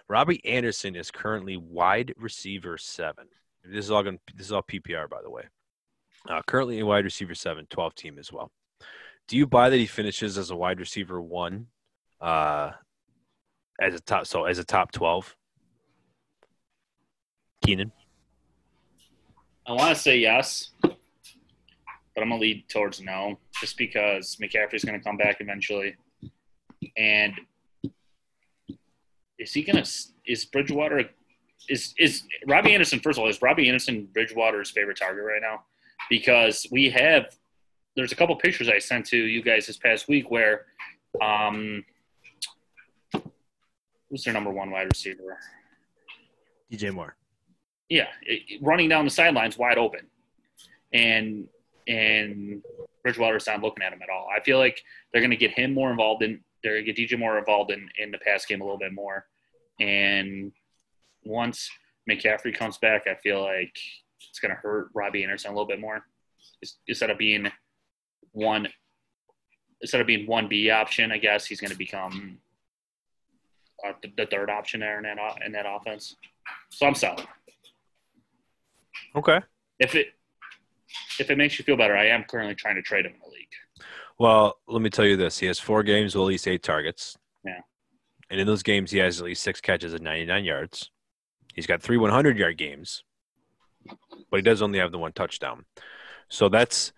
Robbie 0.09 0.45
Anderson 0.45 0.95
is 0.95 1.11
currently 1.11 1.57
wide 1.57 2.15
receiver 2.17 2.79
seven. 2.79 3.27
This 3.65 3.85
is 3.85 3.91
all 3.91 4.03
going. 4.03 4.21
This 4.37 4.47
is 4.47 4.53
all 4.53 4.63
PPR, 4.63 5.11
by 5.11 5.21
the 5.23 5.31
way. 5.31 5.43
Uh, 6.29 6.43
currently 6.47 6.79
a 6.79 6.87
wide 6.87 7.05
receiver 7.05 7.35
seven, 7.35 7.67
12 7.71 7.95
team 7.95 8.19
as 8.19 8.33
well. 8.33 8.51
Do 9.27 9.37
you 9.37 9.47
buy 9.47 9.71
that 9.71 9.77
he 9.77 9.87
finishes 9.87 10.39
as 10.39 10.51
a 10.51 10.57
wide 10.57 10.81
receiver 10.81 11.21
one 11.21 11.67
uh, 12.21 12.73
as 13.81 13.95
a 13.95 14.01
top 14.01 14.27
so 14.27 14.45
as 14.45 14.59
a 14.59 14.65
top 14.65 14.91
12 14.93 15.37
keenan 17.65 17.93
i 19.67 19.73
want 19.73 19.95
to 19.95 20.01
say 20.01 20.19
yes 20.19 20.71
but 20.83 20.97
i'm 22.17 22.29
gonna 22.29 22.41
lead 22.41 22.65
towards 22.69 23.01
no 23.01 23.39
just 23.61 23.77
because 23.77 24.37
mccaffrey's 24.37 24.85
gonna 24.85 25.01
come 25.01 25.17
back 25.17 25.37
eventually 25.41 25.95
and 26.97 27.35
is 29.39 29.53
he 29.53 29.63
gonna 29.63 29.85
is 30.27 30.45
bridgewater 30.47 31.05
is 31.69 31.95
is 31.99 32.23
robbie 32.47 32.73
anderson 32.73 33.01
first 33.01 33.19
of 33.19 33.23
all 33.23 33.29
is 33.29 33.41
robbie 33.43 33.69
anderson 33.69 34.09
bridgewater's 34.13 34.71
favorite 34.71 34.97
target 34.97 35.25
right 35.25 35.43
now 35.43 35.63
because 36.09 36.67
we 36.71 36.89
have 36.89 37.27
there's 37.97 38.13
a 38.13 38.17
couple 38.17 38.35
pictures 38.37 38.69
i 38.69 38.79
sent 38.79 39.05
to 39.05 39.17
you 39.17 39.43
guys 39.43 39.67
this 39.67 39.77
past 39.77 40.09
week 40.09 40.31
where 40.31 40.67
um 41.21 41.85
who's 44.11 44.25
their 44.25 44.35
number 44.35 44.51
one 44.51 44.71
wide 44.71 44.89
receiver? 44.91 45.39
DJ 46.73 46.93
Moore. 46.93 47.17
Yeah, 47.89 48.09
running 48.61 48.89
down 48.89 49.05
the 49.05 49.11
sidelines 49.11 49.57
wide 49.57 49.79
open, 49.79 50.07
and 50.93 51.49
and 51.87 52.63
Bridgewater's 53.03 53.47
not 53.47 53.63
looking 53.63 53.83
at 53.83 53.93
him 53.93 54.03
at 54.03 54.11
all. 54.11 54.29
I 54.35 54.41
feel 54.41 54.59
like 54.59 54.83
they're 55.13 55.23
going 55.23 55.31
to 55.31 55.37
get 55.37 55.53
him 55.53 55.73
more 55.73 55.91
involved 55.91 56.23
in. 56.23 56.41
They're 56.63 56.75
going 56.75 56.85
to 56.85 56.93
get 56.93 57.11
DJ 57.11 57.19
more 57.19 57.39
involved 57.39 57.71
in 57.71 57.89
in 57.99 58.11
the 58.11 58.19
pass 58.19 58.45
game 58.45 58.61
a 58.61 58.65
little 58.65 58.79
bit 58.79 58.93
more, 58.93 59.27
and 59.81 60.53
once 61.25 61.71
McCaffrey 62.09 62.55
comes 62.55 62.79
back, 62.79 63.07
I 63.07 63.15
feel 63.15 63.43
like 63.43 63.77
it's 64.29 64.41
going 64.41 64.55
to 64.55 64.61
hurt 64.61 64.89
Robbie 64.95 65.23
Anderson 65.23 65.51
a 65.51 65.55
little 65.55 65.67
bit 65.67 65.81
more. 65.81 66.05
Instead 66.87 67.11
of 67.11 67.19
being 67.19 67.51
one, 68.33 68.69
instead 69.81 70.01
of 70.01 70.07
being 70.07 70.27
one 70.27 70.49
B 70.49 70.71
option, 70.71 71.13
I 71.13 71.19
guess 71.19 71.47
he's 71.47 71.61
going 71.61 71.71
to 71.71 71.77
become 71.77 72.39
uh, 73.87 73.93
the, 74.03 74.13
the, 74.17 74.27
third 74.27 74.51
option 74.51 74.81
there 74.81 74.99
in 74.99 75.05
that 75.05 75.19
in 75.45 75.53
that 75.53 75.67
offense. 75.69 76.17
So 76.71 76.87
I'm 76.87 76.95
selling. 76.95 77.27
Okay. 79.17 79.41
If 79.79 79.95
it 79.95 80.09
if 81.21 81.31
it 81.31 81.39
makes 81.39 81.59
you 81.59 81.65
feel 81.65 81.77
better, 81.77 81.97
I 81.97 82.07
am 82.07 82.25
currently 82.25 82.55
trying 82.55 82.77
to 82.77 82.83
trade 82.83 83.07
him 83.07 83.13
in 83.13 83.21
the 83.21 83.29
league. 83.29 83.87
Well, 84.19 84.59
let 84.67 84.83
me 84.83 84.91
tell 84.91 85.05
you 85.05 85.17
this: 85.17 85.39
he 85.39 85.47
has 85.47 85.59
four 85.59 85.83
games 85.83 86.15
with 86.15 86.23
at 86.23 86.27
least 86.27 86.49
eight 86.49 86.63
targets. 86.63 87.17
Yeah. 87.45 87.61
And 88.31 88.41
in 88.41 88.47
those 88.47 88.63
games, 88.63 88.91
he 88.91 88.99
has 88.99 89.21
at 89.21 89.27
least 89.27 89.43
six 89.43 89.61
catches 89.61 89.95
at 89.95 90.03
99 90.03 90.45
yards. 90.45 90.91
He's 91.55 91.67
got 91.67 91.83
three 91.83 91.97
100 91.97 92.39
yard 92.39 92.59
games, 92.59 93.05
but 94.31 94.37
he 94.37 94.43
does 94.43 94.61
only 94.63 94.79
have 94.79 94.93
the 94.93 94.99
one 94.99 95.13
touchdown. 95.13 95.65
So 96.29 96.49
that's 96.49 96.93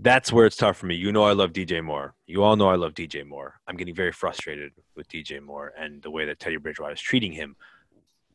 that's 0.00 0.32
where 0.32 0.46
it's 0.46 0.56
tough 0.56 0.76
for 0.76 0.86
me. 0.86 0.96
You 0.96 1.12
know, 1.12 1.24
I 1.24 1.32
love 1.32 1.52
DJ 1.52 1.82
Moore. 1.82 2.14
You 2.26 2.42
all 2.42 2.56
know 2.56 2.68
I 2.68 2.74
love 2.74 2.94
DJ 2.94 3.26
Moore. 3.26 3.54
I'm 3.66 3.76
getting 3.76 3.94
very 3.94 4.12
frustrated 4.12 4.72
with 4.94 5.08
DJ 5.08 5.42
Moore 5.42 5.72
and 5.78 6.02
the 6.02 6.10
way 6.10 6.26
that 6.26 6.38
Teddy 6.38 6.56
Bridgewater 6.56 6.94
is 6.94 7.00
treating 7.00 7.32
him. 7.32 7.56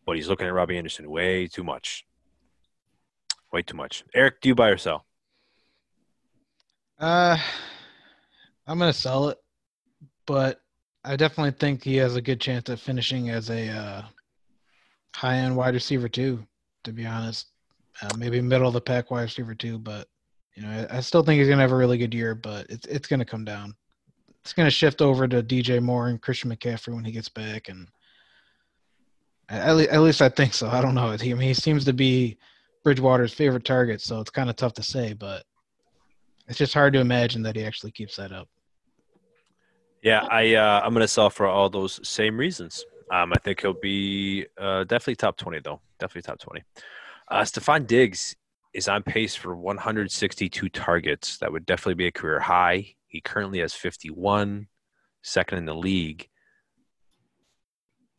But 0.05 0.15
he's 0.15 0.27
looking 0.27 0.47
at 0.47 0.53
Robbie 0.53 0.77
Anderson 0.77 1.09
way 1.09 1.47
too 1.47 1.63
much. 1.63 2.05
Way 3.53 3.61
too 3.61 3.77
much. 3.77 4.03
Eric, 4.15 4.41
do 4.41 4.49
you 4.49 4.55
buy 4.55 4.69
or 4.69 4.77
sell? 4.77 5.05
Uh, 6.99 7.37
I'm 8.65 8.79
gonna 8.79 8.91
sell 8.91 9.29
it, 9.29 9.37
but 10.25 10.61
I 11.03 11.15
definitely 11.15 11.51
think 11.51 11.83
he 11.83 11.97
has 11.97 12.15
a 12.15 12.21
good 12.21 12.41
chance 12.41 12.67
of 12.69 12.81
finishing 12.81 13.29
as 13.29 13.51
a 13.51 13.69
uh, 13.69 14.01
high-end 15.15 15.55
wide 15.55 15.75
receiver 15.75 16.09
too. 16.09 16.43
To 16.85 16.91
be 16.91 17.05
honest, 17.05 17.51
uh, 18.01 18.15
maybe 18.17 18.41
middle 18.41 18.67
of 18.67 18.73
the 18.73 18.81
pack 18.81 19.11
wide 19.11 19.21
receiver 19.21 19.53
too, 19.53 19.77
but 19.77 20.07
you 20.55 20.63
know, 20.63 20.87
I, 20.89 20.97
I 20.97 20.99
still 21.01 21.21
think 21.21 21.37
he's 21.37 21.47
gonna 21.47 21.61
have 21.61 21.71
a 21.71 21.77
really 21.77 21.99
good 21.99 22.13
year, 22.13 22.33
but 22.33 22.65
it's 22.69 22.87
it's 22.87 23.07
gonna 23.07 23.23
come 23.23 23.45
down. 23.45 23.75
It's 24.43 24.53
gonna 24.53 24.71
shift 24.71 24.99
over 24.99 25.27
to 25.27 25.43
DJ 25.43 25.79
Moore 25.79 26.07
and 26.07 26.19
Christian 26.19 26.49
McCaffrey 26.49 26.95
when 26.95 27.05
he 27.05 27.11
gets 27.11 27.29
back, 27.29 27.69
and 27.69 27.87
at, 29.49 29.73
le- 29.73 29.83
at 29.83 30.01
least 30.01 30.23
I 30.23 30.29
think 30.29 30.55
so. 30.55 30.69
I 30.69 30.81
don't 30.81 30.95
know. 30.95 31.11
He, 31.11 31.31
I 31.31 31.35
mean, 31.35 31.47
he 31.49 31.53
seems 31.53 31.85
to 31.85 31.93
be 31.93 32.39
Bridgewater's 32.83 33.33
favorite 33.33 33.65
target, 33.65 34.01
so 34.01 34.19
it's 34.19 34.29
kind 34.29 34.49
of 34.49 34.55
tough 34.55 34.73
to 34.73 34.83
say, 34.83 35.13
but 35.13 35.43
it's 36.47 36.57
just 36.57 36.73
hard 36.73 36.93
to 36.93 36.99
imagine 36.99 37.41
that 37.43 37.55
he 37.55 37.65
actually 37.65 37.91
keeps 37.91 38.17
that 38.17 38.31
up. 38.31 38.49
Yeah, 40.01 40.27
I 40.29 40.55
uh, 40.55 40.81
I'm 40.83 40.93
gonna 40.93 41.07
sell 41.07 41.29
for 41.29 41.47
all 41.47 41.69
those 41.69 42.05
same 42.07 42.37
reasons. 42.37 42.83
Um, 43.11 43.31
I 43.31 43.39
think 43.43 43.61
he'll 43.61 43.73
be 43.73 44.45
uh, 44.59 44.83
definitely 44.83 45.15
top 45.15 45.37
twenty 45.37 45.59
though. 45.59 45.79
Definitely 45.99 46.23
top 46.23 46.39
twenty. 46.39 46.63
Uh, 47.29 47.41
Stefon 47.41 47.87
Diggs 47.87 48.35
is 48.73 48.87
on 48.87 49.03
pace 49.03 49.35
for 49.35 49.55
162 49.55 50.67
targets. 50.69 51.37
That 51.37 51.51
would 51.51 51.65
definitely 51.65 51.93
be 51.93 52.07
a 52.07 52.11
career 52.11 52.39
high. 52.39 52.95
He 53.07 53.21
currently 53.21 53.59
has 53.59 53.73
51, 53.73 54.67
second 55.21 55.57
in 55.59 55.65
the 55.65 55.75
league, 55.75 56.27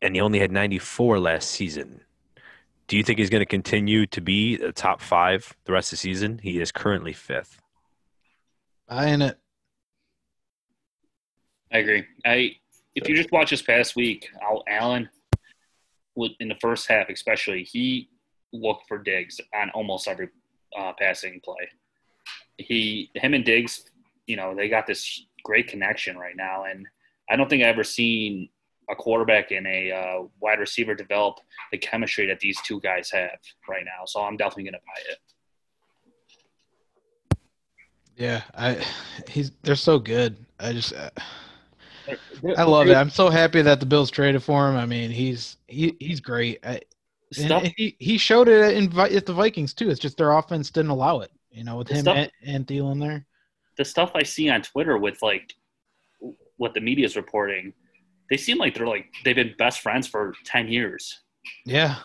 and 0.01 0.15
he 0.15 0.21
only 0.21 0.39
had 0.39 0.51
94 0.51 1.19
last 1.19 1.49
season. 1.49 2.01
Do 2.87 2.97
you 2.97 3.03
think 3.03 3.19
he's 3.19 3.29
going 3.29 3.41
to 3.41 3.47
continue 3.47 4.05
to 4.07 4.21
be 4.21 4.57
the 4.57 4.71
top 4.71 5.01
five 5.01 5.55
the 5.65 5.73
rest 5.73 5.87
of 5.91 5.97
the 5.97 6.01
season? 6.01 6.39
He 6.41 6.59
is 6.59 6.71
currently 6.71 7.13
fifth. 7.13 7.59
Buying 8.87 9.21
it. 9.21 9.39
I 11.73 11.79
agree. 11.79 12.05
I 12.25 12.55
if 12.93 13.09
you 13.09 13.15
just 13.15 13.31
watch 13.31 13.49
this 13.49 13.61
past 13.61 13.95
week, 13.95 14.29
Al 14.41 14.63
Allen 14.69 15.09
in 16.39 16.47
the 16.47 16.55
first 16.61 16.87
half 16.87 17.09
especially, 17.09 17.63
he 17.63 18.09
looked 18.53 18.87
for 18.87 18.97
Diggs 18.97 19.41
on 19.53 19.69
almost 19.71 20.07
every 20.07 20.29
uh, 20.77 20.93
passing 20.97 21.41
play. 21.43 21.67
He 22.57 23.09
him 23.15 23.33
and 23.33 23.43
Diggs, 23.43 23.83
you 24.27 24.37
know, 24.37 24.55
they 24.55 24.69
got 24.69 24.87
this 24.87 25.25
great 25.43 25.67
connection 25.67 26.17
right 26.17 26.37
now, 26.37 26.65
and 26.65 26.85
I 27.29 27.35
don't 27.35 27.49
think 27.49 27.63
I 27.63 27.67
ever 27.67 27.83
seen 27.83 28.49
a 28.89 28.95
quarterback 28.95 29.51
and 29.51 29.65
a 29.67 29.91
uh, 29.91 30.23
wide 30.39 30.59
receiver 30.59 30.95
develop 30.95 31.39
the 31.71 31.77
chemistry 31.77 32.27
that 32.27 32.39
these 32.39 32.59
two 32.61 32.79
guys 32.81 33.09
have 33.11 33.37
right 33.67 33.83
now. 33.85 34.05
So 34.05 34.21
I'm 34.21 34.37
definitely 34.37 34.63
going 34.63 34.73
to 34.73 34.79
buy 34.79 35.01
it. 35.11 35.17
Yeah, 38.17 38.41
I 38.53 38.85
he's 39.29 39.51
they're 39.63 39.75
so 39.75 39.99
good. 39.99 40.37
I 40.59 40.71
just 40.71 40.93
uh, 40.93 41.09
I 42.57 42.63
love 42.63 42.87
it. 42.87 42.95
I'm 42.95 43.09
so 43.09 43.29
happy 43.29 43.61
that 43.61 43.79
the 43.79 43.85
Bills 43.85 44.09
traded 44.09 44.41
for 44.41 44.69
him. 44.69 44.75
I 44.77 44.85
mean, 44.85 45.11
he's 45.11 45.57
he, 45.67 45.97
he's 45.99 46.21
great. 46.21 46.59
I, 46.65 46.79
and 47.37 47.73
he 47.75 47.97
he 47.99 48.17
showed 48.17 48.47
it 48.47 48.77
in 48.77 48.97
at 48.97 49.25
the 49.25 49.33
Vikings 49.33 49.73
too. 49.73 49.89
It's 49.89 49.99
just 49.99 50.17
their 50.17 50.31
offense 50.31 50.69
didn't 50.69 50.91
allow 50.91 51.19
it. 51.19 51.31
You 51.51 51.63
know, 51.63 51.77
with 51.77 51.89
him 51.89 52.01
stuff- 52.01 52.17
and, 52.17 52.31
and 52.43 52.67
Thielen 52.67 53.01
there. 53.01 53.25
the 53.77 53.85
stuff 53.85 54.11
I 54.15 54.23
see 54.23 54.49
on 54.49 54.61
Twitter 54.61 54.97
with 54.97 55.21
like 55.21 55.53
what 56.57 56.73
the 56.73 56.81
media 56.81 57.05
is 57.05 57.15
reporting, 57.15 57.73
they 58.29 58.37
seem 58.37 58.57
like 58.57 58.75
they're 58.75 58.87
like 58.87 59.13
they've 59.23 59.35
been 59.35 59.55
best 59.57 59.81
friends 59.81 60.07
for 60.07 60.33
ten 60.43 60.67
years. 60.67 61.21
Yeah, 61.65 61.97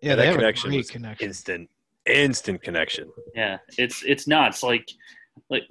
yeah, 0.00 0.10
Yeah, 0.10 0.16
that 0.16 0.34
connection 0.34 0.70
great 0.70 0.78
was 0.78 0.90
connection. 0.90 1.28
Instant, 1.28 1.70
instant 2.06 2.62
connection. 2.62 3.10
Yeah, 3.34 3.58
it's 3.76 4.02
it's 4.04 4.26
nuts. 4.26 4.62
Like, 4.62 4.88
like 5.50 5.64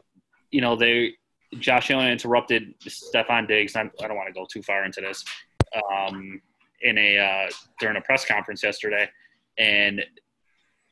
you 0.51 0.61
know, 0.61 0.75
they 0.75 1.13
Josh 1.59 1.91
Allen 1.91 2.11
interrupted 2.11 2.73
Stefon 2.81 3.47
Diggs. 3.47 3.75
I'm, 3.75 3.91
I 4.03 4.07
don't 4.07 4.17
want 4.17 4.27
to 4.27 4.33
go 4.33 4.45
too 4.45 4.61
far 4.61 4.85
into 4.85 5.01
this. 5.01 5.23
Um, 5.91 6.41
in 6.81 6.97
a 6.97 7.17
uh, 7.17 7.49
during 7.79 7.97
a 7.97 8.01
press 8.01 8.25
conference 8.25 8.63
yesterday, 8.63 9.09
and 9.57 10.03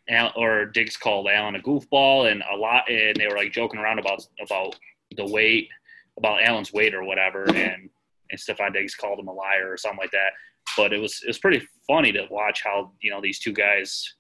Al, 0.10 0.32
or 0.36 0.66
Diggs 0.66 0.98
called 0.98 1.28
Allen 1.28 1.56
a 1.56 1.60
goofball, 1.60 2.32
and 2.32 2.44
a 2.52 2.56
lot, 2.56 2.90
and 2.90 3.16
they 3.16 3.28
were 3.28 3.36
like 3.36 3.52
joking 3.52 3.80
around 3.80 4.00
about 4.00 4.26
about 4.42 4.76
the 5.16 5.26
weight, 5.26 5.70
about 6.18 6.42
Allen's 6.42 6.74
weight 6.74 6.94
or 6.94 7.04
whatever, 7.04 7.44
and 7.56 7.90
and 8.32 8.40
Stefon 8.40 8.74
Diggs 8.74 8.96
called 8.96 9.20
him 9.20 9.28
a 9.28 9.34
liar 9.34 9.72
or 9.72 9.78
something 9.78 10.00
like 10.00 10.12
that. 10.12 10.32
But 10.78 10.94
it 10.94 11.00
was 11.00 11.22
it 11.24 11.28
was 11.28 11.40
pretty 11.40 11.66
funny 11.88 12.12
to 12.12 12.26
watch 12.30 12.64
how 12.64 12.92
you 13.02 13.12
know 13.12 13.22
these 13.22 13.40
two 13.40 13.54
guys 13.54 14.14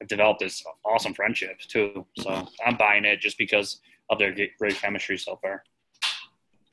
have 0.00 0.08
developed 0.08 0.40
this 0.40 0.62
awesome 0.84 1.14
friendship 1.14 1.58
too. 1.60 2.06
So 2.18 2.46
I'm 2.64 2.76
buying 2.76 3.04
it 3.04 3.20
just 3.20 3.38
because 3.38 3.80
of 4.10 4.18
their 4.18 4.34
great 4.58 4.74
chemistry 4.76 5.18
so 5.18 5.38
far. 5.42 5.62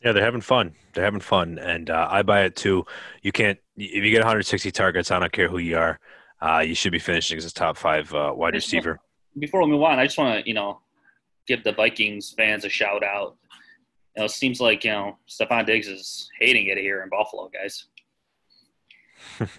Yeah, 0.03 0.11
they're 0.11 0.23
having 0.23 0.41
fun. 0.41 0.73
They're 0.93 1.05
having 1.05 1.21
fun, 1.21 1.57
and 1.59 1.89
uh, 1.89 2.07
I 2.11 2.23
buy 2.23 2.43
it 2.43 2.55
too. 2.55 2.85
You 3.21 3.31
can't 3.31 3.57
if 3.77 4.03
you 4.03 4.11
get 4.11 4.19
160 4.19 4.71
targets. 4.71 5.11
I 5.11 5.19
don't 5.19 5.31
care 5.31 5.47
who 5.47 5.59
you 5.59 5.77
are. 5.77 5.99
Uh, 6.41 6.59
you 6.59 6.75
should 6.75 6.91
be 6.91 6.99
finishing 6.99 7.37
as 7.37 7.45
a 7.45 7.53
top 7.53 7.77
five 7.77 8.13
uh, 8.13 8.33
wide 8.35 8.53
receiver. 8.53 8.99
Before 9.39 9.63
we 9.63 9.71
move 9.71 9.81
on, 9.81 9.99
I 9.99 10.05
just 10.05 10.17
want 10.17 10.43
to 10.43 10.47
you 10.47 10.53
know 10.53 10.81
give 11.47 11.63
the 11.63 11.71
Vikings 11.71 12.33
fans 12.35 12.65
a 12.65 12.69
shout 12.69 13.03
out. 13.03 13.37
You 14.15 14.21
know, 14.21 14.25
it 14.25 14.31
seems 14.31 14.61
like 14.61 14.83
you 14.83 14.91
know 14.91 15.17
Stefon 15.27 15.65
Diggs 15.65 15.87
is 15.87 16.29
hating 16.39 16.67
it 16.67 16.77
here 16.77 17.01
in 17.01 17.09
Buffalo, 17.09 17.49
guys. 17.49 17.85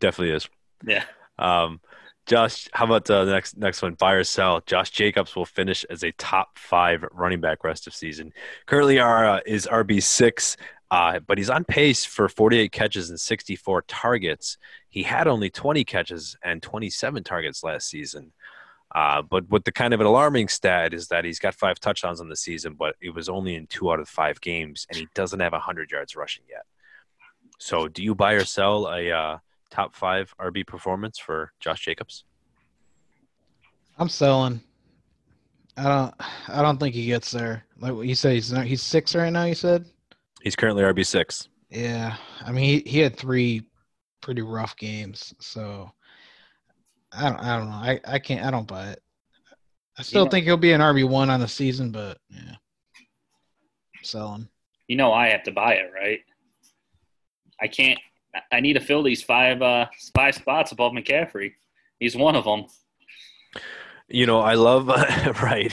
Definitely 0.00 0.34
is. 0.34 0.48
Yeah. 0.86 1.04
Um, 1.38 1.80
Josh, 2.26 2.68
how 2.72 2.86
about 2.86 3.08
uh, 3.10 3.26
the 3.26 3.32
next 3.32 3.56
next 3.56 3.82
one? 3.82 3.94
Buy 3.94 4.14
or 4.14 4.24
sell? 4.24 4.62
Josh 4.66 4.90
Jacobs 4.90 5.36
will 5.36 5.44
finish 5.44 5.84
as 5.90 6.02
a 6.02 6.12
top 6.12 6.58
five 6.58 7.04
running 7.12 7.40
back 7.40 7.62
rest 7.64 7.86
of 7.86 7.94
season. 7.94 8.32
Currently, 8.66 8.98
our 8.98 9.26
uh, 9.26 9.40
is 9.44 9.68
RB 9.70 10.02
six, 10.02 10.56
uh, 10.90 11.20
but 11.20 11.38
he's 11.38 11.50
on 11.50 11.64
pace 11.64 12.04
for 12.04 12.28
48 12.28 12.72
catches 12.72 13.10
and 13.10 13.20
64 13.20 13.82
targets. 13.82 14.56
He 14.88 15.02
had 15.02 15.26
only 15.26 15.50
20 15.50 15.84
catches 15.84 16.36
and 16.42 16.62
27 16.62 17.24
targets 17.24 17.62
last 17.62 17.88
season. 17.88 18.32
Uh, 18.94 19.22
but 19.22 19.48
what 19.48 19.64
the 19.64 19.72
kind 19.72 19.92
of 19.92 20.00
an 20.00 20.06
alarming 20.06 20.48
stat 20.48 20.94
is 20.94 21.08
that 21.08 21.24
he's 21.24 21.40
got 21.40 21.54
five 21.54 21.80
touchdowns 21.80 22.20
on 22.20 22.28
the 22.28 22.36
season, 22.36 22.74
but 22.74 22.94
it 23.00 23.10
was 23.10 23.28
only 23.28 23.56
in 23.56 23.66
two 23.66 23.90
out 23.90 23.98
of 23.98 24.08
five 24.08 24.40
games, 24.40 24.86
and 24.88 24.96
he 24.96 25.08
doesn't 25.14 25.40
have 25.40 25.52
100 25.52 25.90
yards 25.90 26.14
rushing 26.14 26.44
yet. 26.48 26.64
So, 27.58 27.88
do 27.88 28.02
you 28.02 28.14
buy 28.14 28.32
or 28.32 28.44
sell 28.44 28.86
a 28.86 29.10
uh, 29.10 29.38
top 29.70 29.96
five 29.96 30.32
RB 30.40 30.66
performance 30.66 31.18
for 31.18 31.52
Josh 31.58 31.84
Jacobs? 31.84 32.24
I'm 33.98 34.08
selling. 34.08 34.60
I 35.76 35.82
don't. 35.82 36.14
I 36.48 36.62
don't 36.62 36.78
think 36.78 36.94
he 36.94 37.06
gets 37.06 37.30
there. 37.30 37.64
Like 37.78 38.06
you 38.06 38.14
said, 38.14 38.34
he's 38.34 38.52
not. 38.52 38.66
He's 38.66 38.82
six 38.82 39.14
right 39.14 39.32
now. 39.32 39.44
You 39.44 39.54
said. 39.54 39.86
He's 40.42 40.56
currently 40.56 40.82
RB 40.82 41.06
six. 41.06 41.48
Yeah. 41.70 42.16
I 42.44 42.52
mean, 42.52 42.64
he, 42.64 42.90
he 42.90 42.98
had 43.00 43.16
three 43.16 43.62
pretty 44.20 44.42
rough 44.42 44.76
games. 44.76 45.34
So 45.40 45.90
I 47.16 47.28
don't. 47.28 47.38
I 47.40 47.58
don't 47.58 47.68
know. 47.70 47.76
I, 47.76 48.00
I 48.06 48.18
can't. 48.18 48.44
I 48.44 48.50
don't 48.50 48.66
buy 48.66 48.90
it. 48.90 49.00
I 49.98 50.02
still 50.02 50.24
know- 50.24 50.30
think 50.30 50.44
he'll 50.44 50.56
be 50.56 50.72
an 50.72 50.80
RB 50.80 51.08
one 51.08 51.30
on 51.30 51.40
the 51.40 51.48
season, 51.48 51.90
but 51.92 52.18
yeah. 52.30 52.56
Selling. 54.02 54.48
You 54.88 54.96
know 54.96 55.12
I 55.12 55.28
have 55.28 55.42
to 55.44 55.52
buy 55.52 55.74
it, 55.74 55.90
right? 55.94 56.20
I 57.60 57.68
can't. 57.68 57.98
I- 58.34 58.56
I 58.56 58.60
need 58.60 58.72
to 58.74 58.80
fill 58.80 59.02
these 59.02 59.22
five 59.22 59.62
uh, 59.62 59.86
five 60.14 60.34
spots 60.34 60.72
above 60.72 60.92
McCaffrey. 60.92 61.52
He's 62.00 62.16
one 62.16 62.34
of 62.36 62.44
them. 62.44 62.64
You 64.08 64.26
know, 64.26 64.40
I 64.40 64.54
love 64.54 64.88
right. 65.42 65.72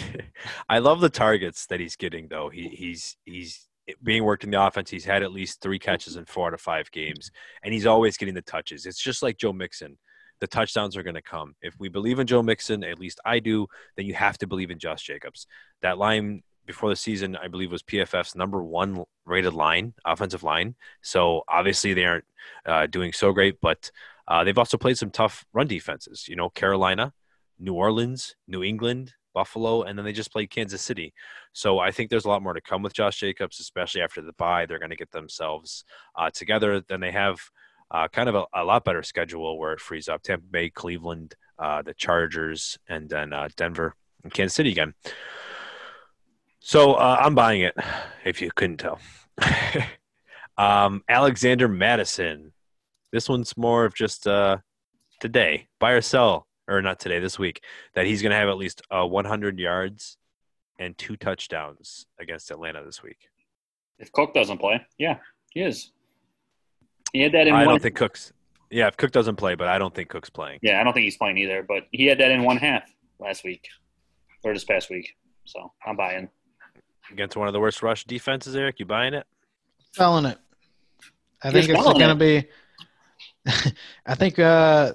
I 0.70 0.78
love 0.80 1.02
the 1.02 1.10
targets 1.10 1.66
that 1.68 1.80
he's 1.80 1.96
getting 1.96 2.28
though. 2.28 2.50
He 2.50 2.70
he's 2.70 3.18
he's 3.26 3.68
being 4.04 4.24
worked 4.24 4.44
in 4.44 4.52
the 4.52 4.64
offense. 4.64 4.90
He's 4.90 5.04
had 5.04 5.24
at 5.24 5.34
least 5.34 5.60
three 5.62 5.80
catches 5.80 6.16
in 6.16 6.26
four 6.26 6.48
out 6.48 6.54
of 6.54 6.62
five 6.62 6.90
games, 6.92 7.32
and 7.64 7.74
he's 7.74 7.86
always 7.88 8.16
getting 8.16 8.36
the 8.36 8.42
touches. 8.44 8.86
It's 8.86 9.02
just 9.02 9.24
like 9.24 9.38
Joe 9.38 9.52
Mixon. 9.54 9.98
The 10.42 10.48
touchdowns 10.48 10.98
are 10.98 11.04
going 11.04 11.16
to 11.16 11.22
come. 11.22 11.56
If 11.62 11.76
we 11.80 11.88
believe 11.88 12.20
in 12.20 12.28
Joe 12.28 12.44
Mixon, 12.44 12.84
at 12.84 13.00
least 13.00 13.20
I 13.24 13.40
do, 13.40 13.68
then 13.96 14.06
you 14.06 14.14
have 14.16 14.38
to 14.40 14.48
believe 14.48 14.72
in 14.72 14.80
Josh 14.80 15.04
Jacobs. 15.04 15.48
That 15.82 15.98
line 15.98 16.44
before 16.66 16.90
the 16.90 16.96
season, 16.96 17.36
I 17.36 17.48
believe, 17.48 17.72
was 17.72 17.84
PFF's 17.84 18.36
number 18.36 18.64
one 18.64 19.04
rated 19.26 19.54
line, 19.54 19.94
offensive 20.06 20.44
line. 20.44 20.76
So 21.02 21.44
obviously 21.48 21.94
they 21.94 22.06
aren't 22.06 22.26
uh, 22.66 22.88
doing 22.88 23.14
so 23.14 23.32
great, 23.32 23.60
but 23.62 23.92
uh, 24.28 24.44
they've 24.44 24.58
also 24.58 24.78
played 24.78 24.98
some 24.98 25.10
tough 25.10 25.46
run 25.54 25.68
defenses. 25.68 26.28
You 26.28 26.36
know, 26.36 26.50
Carolina, 26.50 27.14
New 27.60 27.74
Orleans, 27.74 28.36
New 28.48 28.64
England, 28.64 29.14
Buffalo, 29.34 29.84
and 29.84 29.98
then 29.98 30.06
they 30.06 30.12
just 30.12 30.32
played 30.32 30.50
Kansas 30.50 30.82
City. 30.82 31.14
So 31.54 31.80
I 31.80 31.92
think 31.92 32.10
there's 32.10 32.26
a 32.26 32.30
lot 32.30 32.44
more 32.44 32.54
to 32.54 32.62
come 32.62 32.82
with 32.82 32.94
Josh 32.94 33.20
Jacobs, 33.20 33.60
especially 33.60 34.02
after 34.02 34.22
the 34.22 34.34
bye. 34.34 34.66
They're 34.66 34.80
going 34.80 34.90
to 34.92 34.96
get 34.96 35.12
themselves 35.12 35.84
uh, 36.16 36.30
together. 36.30 36.82
Then 36.88 37.00
they 37.00 37.12
have 37.12 37.40
uh, 37.92 38.08
kind 38.08 38.30
of 38.30 38.36
a, 38.36 38.46
a, 38.54 38.64
lot 38.64 38.86
better 38.86 39.04
schedule 39.04 39.58
where 39.58 39.74
it 39.74 39.82
frees 39.82 40.08
up 40.08 40.24
Tampa 40.24 40.46
Bay, 40.50 40.70
Cleveland, 40.70 41.36
uh, 41.60 41.82
the 41.82 41.94
Chargers, 41.94 42.80
and 42.88 43.10
then 43.10 43.34
uh, 43.34 43.50
Denver 43.58 43.96
and 44.24 44.34
Kansas 44.34 44.56
City 44.56 44.72
again. 44.72 44.94
So 46.60 46.94
uh, 46.94 47.18
I'm 47.20 47.36
buying 47.36 47.62
it, 47.62 47.76
if 48.26 48.42
you 48.42 48.50
couldn't 48.56 48.78
tell. 48.78 49.00
um, 50.58 51.04
Alexander 51.10 51.68
Mattison. 51.68 52.54
This 53.12 53.28
one's 53.28 53.58
more 53.58 53.84
of 53.84 53.94
just 53.94 54.26
uh, 54.26 54.58
today. 55.20 55.68
Buy 55.80 55.92
or 55.92 56.02
sell. 56.02 56.48
or 56.70 56.82
not 56.82 57.00
today, 57.00 57.20
this 57.20 57.38
week, 57.38 57.62
that 57.94 58.06
he's 58.06 58.22
going 58.22 58.30
to 58.30 58.38
have 58.38 58.48
at 58.48 58.58
least 58.58 58.82
uh, 58.90 59.06
100 59.06 59.60
yards 59.60 60.18
and 60.80 60.98
two 60.98 61.18
touchdowns 61.18 62.06
against 62.20 62.52
Atlanta 62.52 62.84
this 62.86 63.04
week. 63.04 63.18
If 64.00 64.12
Cook 64.14 64.34
doesn't 64.34 64.60
play, 64.60 64.82
yeah, 64.98 65.18
he 65.50 65.62
is. 65.62 65.92
He 67.14 67.22
had 67.22 67.32
that 67.34 67.48
in 67.48 67.54
I 67.54 67.66
one. 67.66 67.76
don't 67.76 67.82
think 67.82 67.96
Cook's. 67.96 68.32
Yeah, 68.70 68.88
if 68.88 68.96
Cook 68.96 69.12
doesn't 69.12 69.36
play, 69.36 69.56
but 69.56 69.68
I 69.68 69.78
don't 69.78 69.94
think 69.94 70.10
Cook's 70.10 70.30
playing. 70.30 70.60
yeah, 70.62 70.80
I 70.80 70.84
don't 70.84 70.94
think 70.94 71.04
he's 71.04 71.18
playing 71.18 71.38
either. 71.38 71.64
But 71.64 71.88
he 71.92 72.06
had 72.06 72.20
that 72.20 72.32
in 72.32 72.44
one 72.44 72.58
half 72.58 72.84
last 73.20 73.44
week 73.44 73.68
or 74.44 74.54
this 74.54 74.64
past 74.64 74.90
week. 74.90 75.14
So 75.46 75.72
I'm 75.86 75.96
buying. 75.98 76.30
Against 77.12 77.36
one 77.36 77.48
of 77.48 77.54
the 77.54 77.60
worst 77.60 77.84
rush 77.84 78.06
defenses, 78.06 78.56
Eric, 78.56 78.80
you 78.80 78.86
buying 78.86 79.14
it? 79.14 79.26
Selling 79.94 80.26
it. 80.26 80.38
I 81.44 81.50
You're 81.50 81.62
think 81.64 81.78
it's 81.78 81.84
going 81.84 82.00
to 82.00 82.16
be. 82.16 82.48
I 84.06 84.16
think 84.16 84.40
uh, 84.40 84.94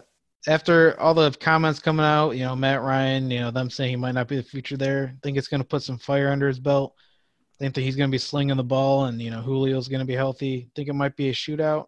after 0.49 0.99
all 0.99 1.13
the 1.13 1.31
comments 1.33 1.81
coming 1.81 2.07
out, 2.07 2.31
you 2.31 2.45
know, 2.45 2.57
Matt 2.57 2.81
Ryan, 2.81 3.31
you 3.31 3.41
know, 3.41 3.51
them 3.51 3.69
saying 3.69 3.91
he 3.91 3.97
might 3.97 4.13
not 4.15 4.29
be 4.29 4.37
the 4.37 4.43
future 4.43 4.77
there. 4.77 5.13
I 5.15 5.19
think 5.23 5.37
it's 5.37 5.49
going 5.49 5.61
to 5.61 5.67
put 5.67 5.83
some 5.83 5.99
fire 5.99 6.31
under 6.31 6.49
his 6.49 6.61
belt. 6.61 6.95
I 6.97 7.59
think 7.59 7.75
that 7.75 7.81
he's 7.83 7.97
going 7.97 8.09
to 8.09 8.15
be 8.15 8.19
slinging 8.19 8.57
the 8.57 8.65
ball, 8.65 9.07
and 9.07 9.21
you 9.21 9.31
know, 9.31 9.43
Julio's 9.43 9.89
going 9.89 10.01
to 10.01 10.07
be 10.07 10.15
healthy. 10.15 10.69
I 10.69 10.71
think 10.77 10.89
it 10.89 10.95
might 10.95 11.17
be 11.17 11.29
a 11.31 11.33
shootout, 11.33 11.87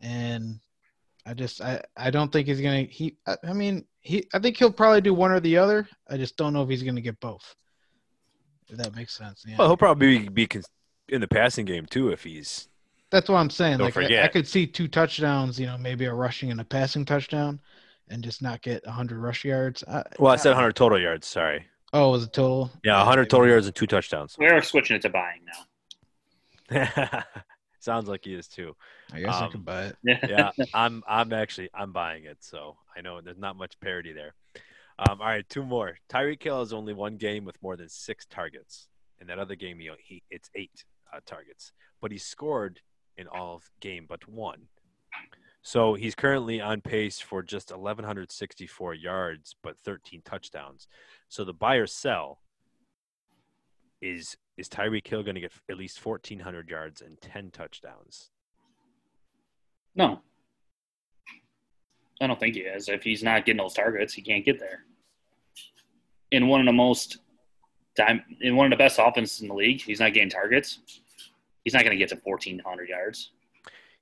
and 0.00 0.60
I 1.26 1.34
just, 1.34 1.60
I, 1.60 1.82
I 1.96 2.10
don't 2.10 2.32
think 2.32 2.46
he's 2.46 2.60
going 2.60 2.86
to. 2.86 2.92
He, 2.92 3.16
I, 3.26 3.36
I 3.48 3.52
mean, 3.52 3.84
he, 4.00 4.26
I 4.32 4.38
think 4.38 4.56
he'll 4.56 4.72
probably 4.72 5.00
do 5.00 5.14
one 5.14 5.30
or 5.30 5.40
the 5.40 5.56
other. 5.58 5.88
I 6.08 6.16
just 6.16 6.36
don't 6.36 6.52
know 6.52 6.62
if 6.62 6.68
he's 6.68 6.82
going 6.82 6.96
to 6.96 7.02
get 7.02 7.20
both. 7.20 7.54
If 8.68 8.76
that 8.78 8.94
makes 8.94 9.16
sense. 9.16 9.44
Yeah. 9.46 9.56
Well, 9.58 9.68
he'll 9.68 9.76
probably 9.76 10.28
be 10.28 10.48
in 11.08 11.20
the 11.20 11.28
passing 11.28 11.64
game 11.66 11.86
too 11.86 12.10
if 12.10 12.22
he's. 12.24 12.68
That's 13.10 13.28
what 13.28 13.38
I'm 13.38 13.50
saying. 13.50 13.78
Don't 13.78 13.94
like 13.94 14.10
I, 14.10 14.22
I 14.24 14.28
could 14.28 14.46
see 14.46 14.66
two 14.66 14.86
touchdowns, 14.86 15.58
you 15.58 15.66
know, 15.66 15.76
maybe 15.76 16.04
a 16.04 16.14
rushing 16.14 16.52
and 16.52 16.60
a 16.60 16.64
passing 16.64 17.04
touchdown, 17.04 17.60
and 18.08 18.22
just 18.22 18.40
not 18.40 18.62
get 18.62 18.86
100 18.86 19.18
rush 19.18 19.44
yards. 19.44 19.82
I, 19.88 20.04
Well, 20.20 20.32
I 20.32 20.36
said 20.36 20.50
100 20.50 20.76
total 20.76 21.00
yards. 21.00 21.26
Sorry. 21.26 21.66
Oh, 21.92 22.10
was 22.10 22.22
it 22.22 22.32
total? 22.32 22.70
Yeah, 22.84 22.98
100 22.98 23.28
total 23.28 23.48
yards 23.48 23.66
and 23.66 23.74
two 23.74 23.88
touchdowns. 23.88 24.36
We're 24.38 24.62
switching 24.62 24.94
it 24.96 25.02
to 25.02 25.08
buying 25.08 25.40
now. 26.70 27.24
Sounds 27.80 28.08
like 28.08 28.24
he 28.24 28.34
is 28.34 28.46
too. 28.46 28.76
I 29.12 29.20
guess 29.20 29.34
I 29.34 29.46
Um, 29.46 29.52
could 29.52 29.64
buy 29.64 29.86
it. 29.86 29.96
yeah, 30.28 30.50
I'm 30.74 31.02
I'm 31.08 31.32
actually 31.32 31.70
I'm 31.74 31.92
buying 31.92 32.24
it, 32.24 32.38
so 32.40 32.76
I 32.96 33.00
know 33.00 33.20
there's 33.20 33.38
not 33.38 33.56
much 33.56 33.78
parity 33.80 34.12
there. 34.12 34.34
Um, 34.98 35.20
all 35.20 35.26
right, 35.26 35.48
two 35.48 35.64
more. 35.64 35.96
Tyreek 36.10 36.42
Hill 36.42 36.60
has 36.60 36.72
only 36.74 36.92
one 36.92 37.16
game 37.16 37.44
with 37.46 37.60
more 37.62 37.76
than 37.76 37.88
six 37.88 38.26
targets. 38.26 38.88
In 39.20 39.26
that 39.28 39.38
other 39.38 39.54
game, 39.54 39.78
he, 39.78 39.90
he 39.98 40.22
it's 40.30 40.50
eight 40.54 40.84
uh, 41.12 41.20
targets, 41.24 41.72
but 42.00 42.12
he 42.12 42.18
scored 42.18 42.80
in 43.16 43.26
all 43.26 43.54
of 43.56 43.70
game 43.80 44.06
but 44.08 44.28
one. 44.28 44.68
So 45.62 45.94
he's 45.94 46.14
currently 46.14 46.60
on 46.60 46.80
pace 46.80 47.20
for 47.20 47.42
just 47.42 47.70
1,164 47.70 48.94
yards, 48.94 49.54
but 49.62 49.76
13 49.78 50.22
touchdowns. 50.24 50.88
So 51.28 51.44
the 51.44 51.52
buy 51.52 51.74
or 51.76 51.86
sell 51.86 52.40
is 54.00 54.36
is 54.60 54.68
Tyreek 54.68 55.06
Hill 55.06 55.22
going 55.22 55.34
to 55.34 55.40
get 55.40 55.52
at 55.70 55.78
least 55.78 56.04
1,400 56.04 56.68
yards 56.68 57.00
and 57.00 57.20
10 57.20 57.50
touchdowns? 57.50 58.30
No. 59.94 60.20
I 62.20 62.26
don't 62.26 62.38
think 62.38 62.54
he 62.54 62.60
is. 62.60 62.88
If 62.88 63.02
he's 63.02 63.22
not 63.22 63.46
getting 63.46 63.58
those 63.58 63.72
targets, 63.72 64.12
he 64.12 64.20
can't 64.20 64.44
get 64.44 64.60
there. 64.60 64.84
In 66.30 66.48
one 66.48 66.60
of 66.60 66.66
the 66.66 66.72
most 66.72 67.18
in 68.40 68.56
one 68.56 68.66
of 68.66 68.70
the 68.70 68.76
best 68.76 68.98
offenses 68.98 69.40
in 69.40 69.48
the 69.48 69.54
league, 69.54 69.80
he's 69.80 70.00
not 70.00 70.12
getting 70.12 70.30
targets. 70.30 70.80
He's 71.64 71.74
not 71.74 71.82
going 71.82 71.92
to 71.92 71.98
get 71.98 72.08
to 72.10 72.16
fourteen 72.16 72.60
hundred 72.64 72.88
yards. 72.88 73.32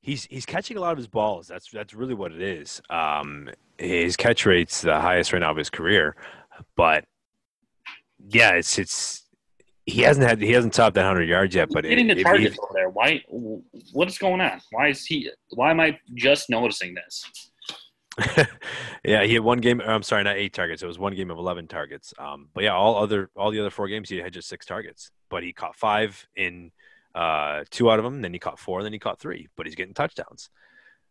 He's 0.01 0.25
he's 0.25 0.45
catching 0.45 0.77
a 0.77 0.81
lot 0.81 0.93
of 0.93 0.99
his 0.99 1.07
balls. 1.07 1.49
That's 1.49 1.71
that's 1.71 1.95
really 1.95 2.15
what 2.15 2.33
it 2.33 2.43
is. 2.43 2.83
Um, 2.91 3.49
his 3.79 4.17
catch 4.17 4.45
rate's 4.45 4.83
the 4.83 5.01
highest 5.01 5.33
right 5.33 5.39
now 5.41 5.51
of 5.51 5.57
his 5.57 5.71
career, 5.71 6.17
but 6.77 7.05
yeah, 8.29 8.53
it's 8.53 8.79
it's 8.79 9.28
he 9.89 10.03
hasn't 10.03 10.29
had 10.29 10.41
he 10.41 10.53
hasn't 10.53 10.75
topped 10.75 10.95
that 10.97 11.05
hundred 11.07 11.29
yards 11.29 11.55
yet. 11.55 11.69
But 11.71 11.85
getting 11.85 12.11
if- 12.11 12.19
the 12.19 12.23
targets 12.23 12.59
over 12.63 12.73
there. 12.75 12.91
Why? 12.91 13.23
What 13.29 14.09
is 14.09 14.19
going 14.19 14.41
on? 14.41 14.61
Why 14.71 14.89
is 14.89 15.05
he? 15.07 15.31
Why 15.51 15.71
am 15.71 15.81
I 15.81 15.99
just 16.15 16.51
noticing 16.51 16.95
this? 16.95 17.25
yeah, 19.05 19.25
he 19.25 19.35
had 19.35 19.45
one 19.45 19.59
game. 19.59 19.81
I'm 19.81 20.03
sorry, 20.03 20.25
not 20.25 20.37
eight 20.37 20.53
targets. 20.53 20.83
It 20.83 20.87
was 20.87 20.99
one 20.99 21.15
game 21.15 21.31
of 21.31 21.39
eleven 21.39 21.69
targets. 21.69 22.13
Um, 22.19 22.49
but 22.53 22.65
yeah, 22.65 22.75
all 22.75 22.97
other 22.97 23.31
all 23.37 23.51
the 23.51 23.61
other 23.61 23.71
four 23.71 23.89
games 23.89 24.09
he 24.11 24.19
had 24.19 24.33
just 24.33 24.49
six 24.49 24.67
targets. 24.67 25.11
But 25.31 25.43
he 25.43 25.53
caught 25.53 25.77
five 25.77 26.27
in 26.37 26.71
uh, 27.15 27.65
two 27.71 27.91
out 27.91 27.99
of 27.99 28.05
them. 28.05 28.21
Then 28.21 28.33
he 28.33 28.39
caught 28.39 28.59
four. 28.59 28.83
Then 28.83 28.93
he 28.93 28.99
caught 28.99 29.21
three. 29.21 29.49
But 29.57 29.67
he's 29.67 29.75
getting 29.77 29.95
touchdowns. 29.95 30.51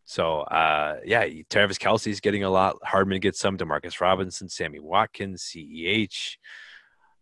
So 0.06 0.42
uh, 0.42 0.98
yeah, 1.06 1.26
Travis 1.50 1.78
Kelce's 1.78 2.20
getting 2.20 2.44
a 2.44 2.50
lot. 2.50 2.76
Hardman 2.84 3.22
gets 3.22 3.40
some. 3.40 3.58
Demarcus 3.58 4.00
Robinson, 4.02 4.50
Sammy 4.50 4.80
Watkins, 4.80 5.44
Ceh. 5.44 6.38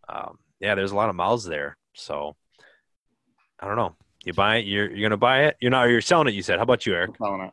Um, 0.08 0.38
yeah, 0.60 0.74
there's 0.74 0.92
a 0.92 0.96
lot 0.96 1.08
of 1.08 1.16
mouths 1.16 1.44
there. 1.44 1.76
So 1.94 2.36
I 3.60 3.66
don't 3.66 3.76
know. 3.76 3.94
You 4.24 4.32
buy 4.32 4.56
it. 4.56 4.66
You're 4.66 4.90
you're 4.90 5.08
gonna 5.08 5.16
buy 5.16 5.44
it. 5.44 5.56
You're 5.60 5.70
not. 5.70 5.84
You're 5.84 6.00
selling 6.00 6.28
it. 6.28 6.34
You 6.34 6.42
said. 6.42 6.58
How 6.58 6.64
about 6.64 6.84
you, 6.86 6.94
Eric? 6.94 7.12
I 7.22 7.26
don't 7.26 7.38
know. 7.38 7.52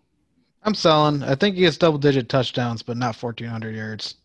I'm 0.64 0.74
selling. 0.74 1.24
I 1.24 1.36
think 1.36 1.56
he 1.56 1.62
gets 1.62 1.78
double 1.78 2.00
digit 2.00 2.30
touchdowns, 2.30 2.82
but 2.82 2.96
not 2.96 3.22
1,400 3.22 3.76
yards. 3.76 4.16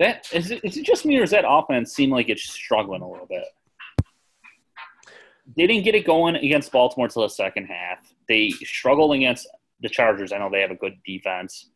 That 0.00 0.26
is 0.32 0.50
it, 0.50 0.60
is 0.64 0.76
it 0.76 0.84
just 0.84 1.04
me 1.06 1.16
or 1.16 1.20
does 1.20 1.30
that 1.30 1.44
offense 1.48 1.92
seem 1.92 2.10
like 2.10 2.28
it's 2.28 2.42
struggling 2.42 3.02
a 3.02 3.08
little 3.08 3.26
bit? 3.26 3.44
They 5.56 5.66
didn't 5.66 5.84
get 5.84 5.94
it 5.94 6.04
going 6.04 6.36
against 6.36 6.70
Baltimore 6.72 7.06
until 7.06 7.22
the 7.22 7.30
second 7.30 7.66
half. 7.66 7.98
They 8.28 8.50
struggled 8.50 9.14
against 9.14 9.48
the 9.80 9.88
Chargers. 9.88 10.32
I 10.32 10.38
know 10.38 10.50
they 10.50 10.60
have 10.60 10.70
a 10.70 10.76
good 10.76 10.98
defense. 11.06 11.70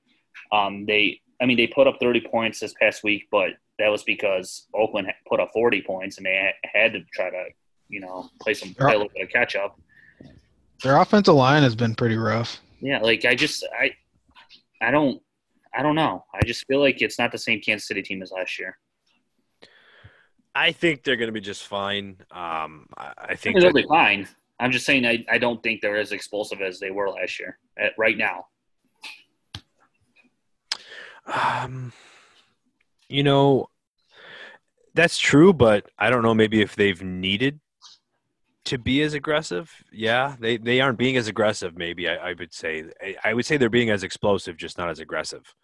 Um, 0.52 0.84
they, 0.86 1.20
I 1.42 1.46
mean, 1.46 1.56
they 1.56 1.66
put 1.66 1.88
up 1.88 1.96
30 2.00 2.20
points 2.30 2.60
this 2.60 2.72
past 2.80 3.02
week, 3.02 3.26
but 3.32 3.50
that 3.80 3.88
was 3.88 4.04
because 4.04 4.68
Oakland 4.74 5.12
put 5.28 5.40
up 5.40 5.50
40 5.52 5.82
points, 5.82 6.16
and 6.16 6.24
they 6.24 6.52
had 6.72 6.92
to 6.92 7.00
try 7.12 7.30
to, 7.30 7.46
you 7.88 8.00
know, 8.00 8.30
play 8.40 8.54
some 8.54 8.72
play 8.74 8.94
a 8.94 8.96
little 8.96 9.12
bit 9.12 9.24
of 9.24 9.30
catch 9.30 9.56
up. 9.56 9.78
Their 10.84 10.96
offensive 10.96 11.34
line 11.34 11.64
has 11.64 11.74
been 11.74 11.96
pretty 11.96 12.16
rough. 12.16 12.60
Yeah, 12.80 13.00
like 13.00 13.24
I 13.24 13.34
just, 13.34 13.66
I, 13.76 13.90
I 14.80 14.92
don't, 14.92 15.20
I 15.74 15.82
don't 15.82 15.96
know. 15.96 16.24
I 16.32 16.44
just 16.44 16.64
feel 16.66 16.80
like 16.80 17.02
it's 17.02 17.18
not 17.18 17.32
the 17.32 17.38
same 17.38 17.60
Kansas 17.60 17.88
City 17.88 18.02
team 18.02 18.22
as 18.22 18.30
last 18.30 18.58
year. 18.60 18.78
I 20.54 20.70
think 20.70 21.02
they're 21.02 21.16
going 21.16 21.28
to 21.28 21.32
be 21.32 21.40
just 21.40 21.66
fine. 21.66 22.18
Um, 22.30 22.86
I, 22.96 23.12
I 23.16 23.34
think 23.34 23.58
They'll 23.58 23.72
be 23.72 23.86
fine. 23.88 24.28
I'm 24.60 24.70
just 24.70 24.86
saying 24.86 25.04
I, 25.06 25.24
I 25.28 25.38
don't 25.38 25.60
think 25.62 25.80
they're 25.80 25.96
as 25.96 26.12
explosive 26.12 26.60
as 26.60 26.78
they 26.78 26.90
were 26.90 27.10
last 27.10 27.40
year. 27.40 27.58
At, 27.78 27.92
right 27.98 28.16
now, 28.16 28.46
um, 31.26 31.92
you 33.08 33.22
know, 33.22 33.66
that's 34.94 35.18
true, 35.18 35.52
but 35.52 35.88
I 35.98 36.10
don't 36.10 36.22
know. 36.22 36.34
Maybe 36.34 36.60
if 36.60 36.76
they've 36.76 37.02
needed 37.02 37.60
to 38.66 38.78
be 38.78 39.02
as 39.02 39.14
aggressive, 39.14 39.72
yeah, 39.90 40.36
they 40.38 40.56
they 40.56 40.80
aren't 40.80 40.98
being 40.98 41.16
as 41.16 41.28
aggressive. 41.28 41.76
Maybe 41.76 42.08
I, 42.08 42.30
I 42.30 42.34
would 42.38 42.52
say 42.52 42.84
I, 43.00 43.16
I 43.24 43.34
would 43.34 43.46
say 43.46 43.56
they're 43.56 43.70
being 43.70 43.90
as 43.90 44.02
explosive, 44.02 44.56
just 44.56 44.78
not 44.78 44.90
as 44.90 44.98
aggressive. 44.98 45.54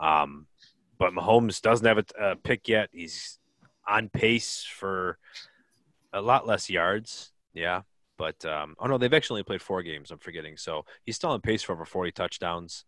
Um, 0.00 0.46
but 0.98 1.12
Mahomes 1.12 1.60
doesn't 1.60 1.86
have 1.86 1.98
a, 1.98 2.04
a 2.32 2.36
pick 2.36 2.68
yet. 2.68 2.88
He's 2.92 3.38
on 3.86 4.08
pace 4.08 4.64
for 4.64 5.18
a 6.12 6.20
lot 6.20 6.46
less 6.46 6.70
yards. 6.70 7.32
Yeah. 7.52 7.82
But 8.16 8.44
um, 8.44 8.76
oh 8.78 8.86
no, 8.86 8.98
they've 8.98 9.12
actually 9.12 9.42
played 9.42 9.62
four 9.62 9.82
games. 9.82 10.10
I'm 10.10 10.18
forgetting. 10.18 10.56
So 10.56 10.84
he's 11.04 11.16
still 11.16 11.30
on 11.30 11.40
pace 11.40 11.62
for 11.62 11.72
over 11.72 11.84
40 11.84 12.12
touchdowns. 12.12 12.84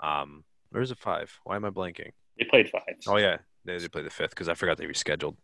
Um, 0.00 0.44
or 0.74 0.82
is 0.82 0.90
it 0.90 0.98
five? 0.98 1.38
Why 1.44 1.56
am 1.56 1.64
I 1.64 1.70
blanking? 1.70 2.10
they 2.38 2.44
played 2.44 2.68
five. 2.68 2.82
Oh 3.06 3.16
yeah, 3.16 3.38
they 3.64 3.78
did 3.78 3.92
play 3.92 4.02
the 4.02 4.10
fifth 4.10 4.30
because 4.30 4.48
I 4.48 4.54
forgot 4.54 4.78
they 4.78 4.86
rescheduled. 4.86 5.36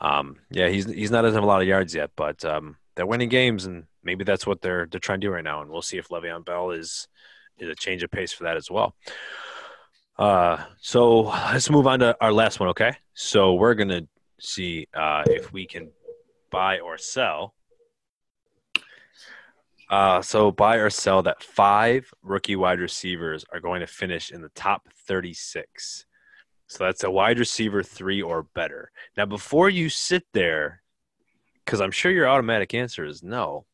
Um, 0.00 0.36
yeah, 0.50 0.68
he's 0.68 0.86
he's 0.86 1.10
not 1.10 1.22
doesn't 1.22 1.36
have 1.36 1.44
a 1.44 1.46
lot 1.46 1.62
of 1.62 1.68
yards 1.68 1.94
yet, 1.94 2.10
but 2.16 2.44
um, 2.44 2.76
they're 2.94 3.06
winning 3.06 3.28
games, 3.28 3.66
and 3.66 3.84
maybe 4.02 4.24
that's 4.24 4.46
what 4.46 4.60
they're 4.60 4.86
they're 4.90 5.00
trying 5.00 5.20
to 5.20 5.26
do 5.26 5.32
right 5.32 5.44
now. 5.44 5.62
And 5.62 5.70
we'll 5.70 5.82
see 5.82 5.98
if 5.98 6.08
Le'Veon 6.08 6.44
Bell 6.44 6.70
is 6.70 7.08
is 7.58 7.68
a 7.68 7.74
change 7.74 8.02
of 8.02 8.10
pace 8.10 8.32
for 8.32 8.44
that 8.44 8.56
as 8.56 8.70
well. 8.70 8.94
Uh, 10.18 10.64
so 10.80 11.22
let's 11.22 11.70
move 11.70 11.86
on 11.86 12.00
to 12.00 12.16
our 12.20 12.32
last 12.32 12.60
one. 12.60 12.68
Okay, 12.70 12.96
so 13.14 13.54
we're 13.54 13.74
gonna 13.74 14.02
see 14.40 14.86
uh, 14.94 15.22
if 15.26 15.52
we 15.52 15.66
can 15.66 15.90
buy 16.50 16.80
or 16.80 16.98
sell. 16.98 17.54
Uh, 19.94 20.20
so 20.20 20.50
buy 20.50 20.74
or 20.74 20.90
sell 20.90 21.22
that 21.22 21.40
five 21.40 22.12
rookie 22.20 22.56
wide 22.56 22.80
receivers 22.80 23.44
are 23.52 23.60
going 23.60 23.78
to 23.78 23.86
finish 23.86 24.32
in 24.32 24.42
the 24.42 24.48
top 24.48 24.88
36. 25.06 26.04
So 26.66 26.82
that's 26.82 27.04
a 27.04 27.10
wide 27.12 27.38
receiver 27.38 27.80
three 27.80 28.20
or 28.20 28.42
better. 28.42 28.90
Now, 29.16 29.26
before 29.26 29.68
you 29.68 29.88
sit 29.88 30.24
there, 30.32 30.82
because 31.64 31.80
I'm 31.80 31.92
sure 31.92 32.10
your 32.10 32.26
automatic 32.26 32.74
answer 32.74 33.04
is 33.04 33.22
no, 33.22 33.66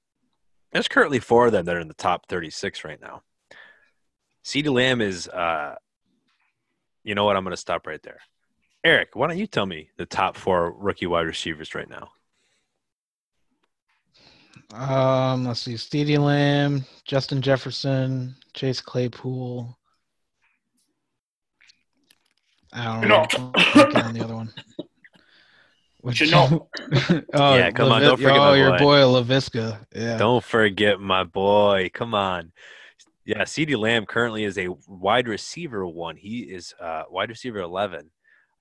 there's 0.73 0.89
currently 0.89 1.21
four 1.21 1.47
of 1.47 1.53
them 1.53 1.65
that 1.65 1.75
are 1.75 1.81
in 1.81 1.89
the 1.89 1.95
top 1.95 2.27
36 2.29 2.85
right 2.85 3.01
now. 3.01 3.23
CeeDee 4.45 4.71
Lamb 4.71 5.01
is, 5.01 5.27
uh, 5.27 5.77
you 7.03 7.15
know 7.15 7.25
what? 7.25 7.37
I'm 7.37 7.45
going 7.45 7.53
to 7.53 7.57
stop 7.57 7.87
right 7.87 8.03
there. 8.03 8.21
Eric, 8.85 9.17
why 9.17 9.27
don't 9.27 9.39
you 9.39 9.47
tell 9.47 9.65
me 9.65 9.89
the 9.97 10.05
top 10.05 10.37
four 10.37 10.71
rookie 10.73 11.07
wide 11.07 11.25
receivers 11.25 11.75
right 11.75 11.89
now? 11.89 12.11
Um, 14.73 15.47
let's 15.47 15.61
see, 15.61 15.75
CeeDee 15.75 16.19
Lamb, 16.19 16.85
Justin 17.05 17.43
Jefferson, 17.43 18.37
Chase 18.55 18.81
Claypool. 18.81 19.77
I 22.73 22.85
don't 22.85 23.09
know. 23.09 23.27
I'm 23.35 23.53
blanking 23.53 24.05
on 24.05 24.15
the 24.15 24.25
other 24.25 24.35
one. 24.35 24.53
Which- 26.03 26.21
Shenault. 26.21 26.67
oh, 27.35 27.55
Yeah, 27.57 27.71
come 27.73 27.91
on, 27.91 28.03
don't 28.03 28.17
forget 28.17 28.37
oh, 28.37 28.51
my 28.53 28.57
your 28.57 28.71
boy. 28.73 28.79
boy 28.79 28.99
Laviska. 29.01 29.85
Yeah. 29.95 30.17
Don't 30.17 30.45
forget 30.45 31.01
my 31.01 31.25
boy. 31.25 31.91
Come 31.93 32.15
on. 32.15 32.53
Yeah, 33.25 33.43
CeeDee 33.43 33.77
Lamb 33.77 34.07
currently 34.07 34.45
is 34.45 34.57
a 34.57 34.69
wide 34.87 35.29
receiver 35.29 35.87
one. 35.87 36.17
He 36.17 36.41
is 36.41 36.75
uh, 36.81 37.05
wide 37.11 37.29
receiver 37.29 37.59
11. 37.59 38.11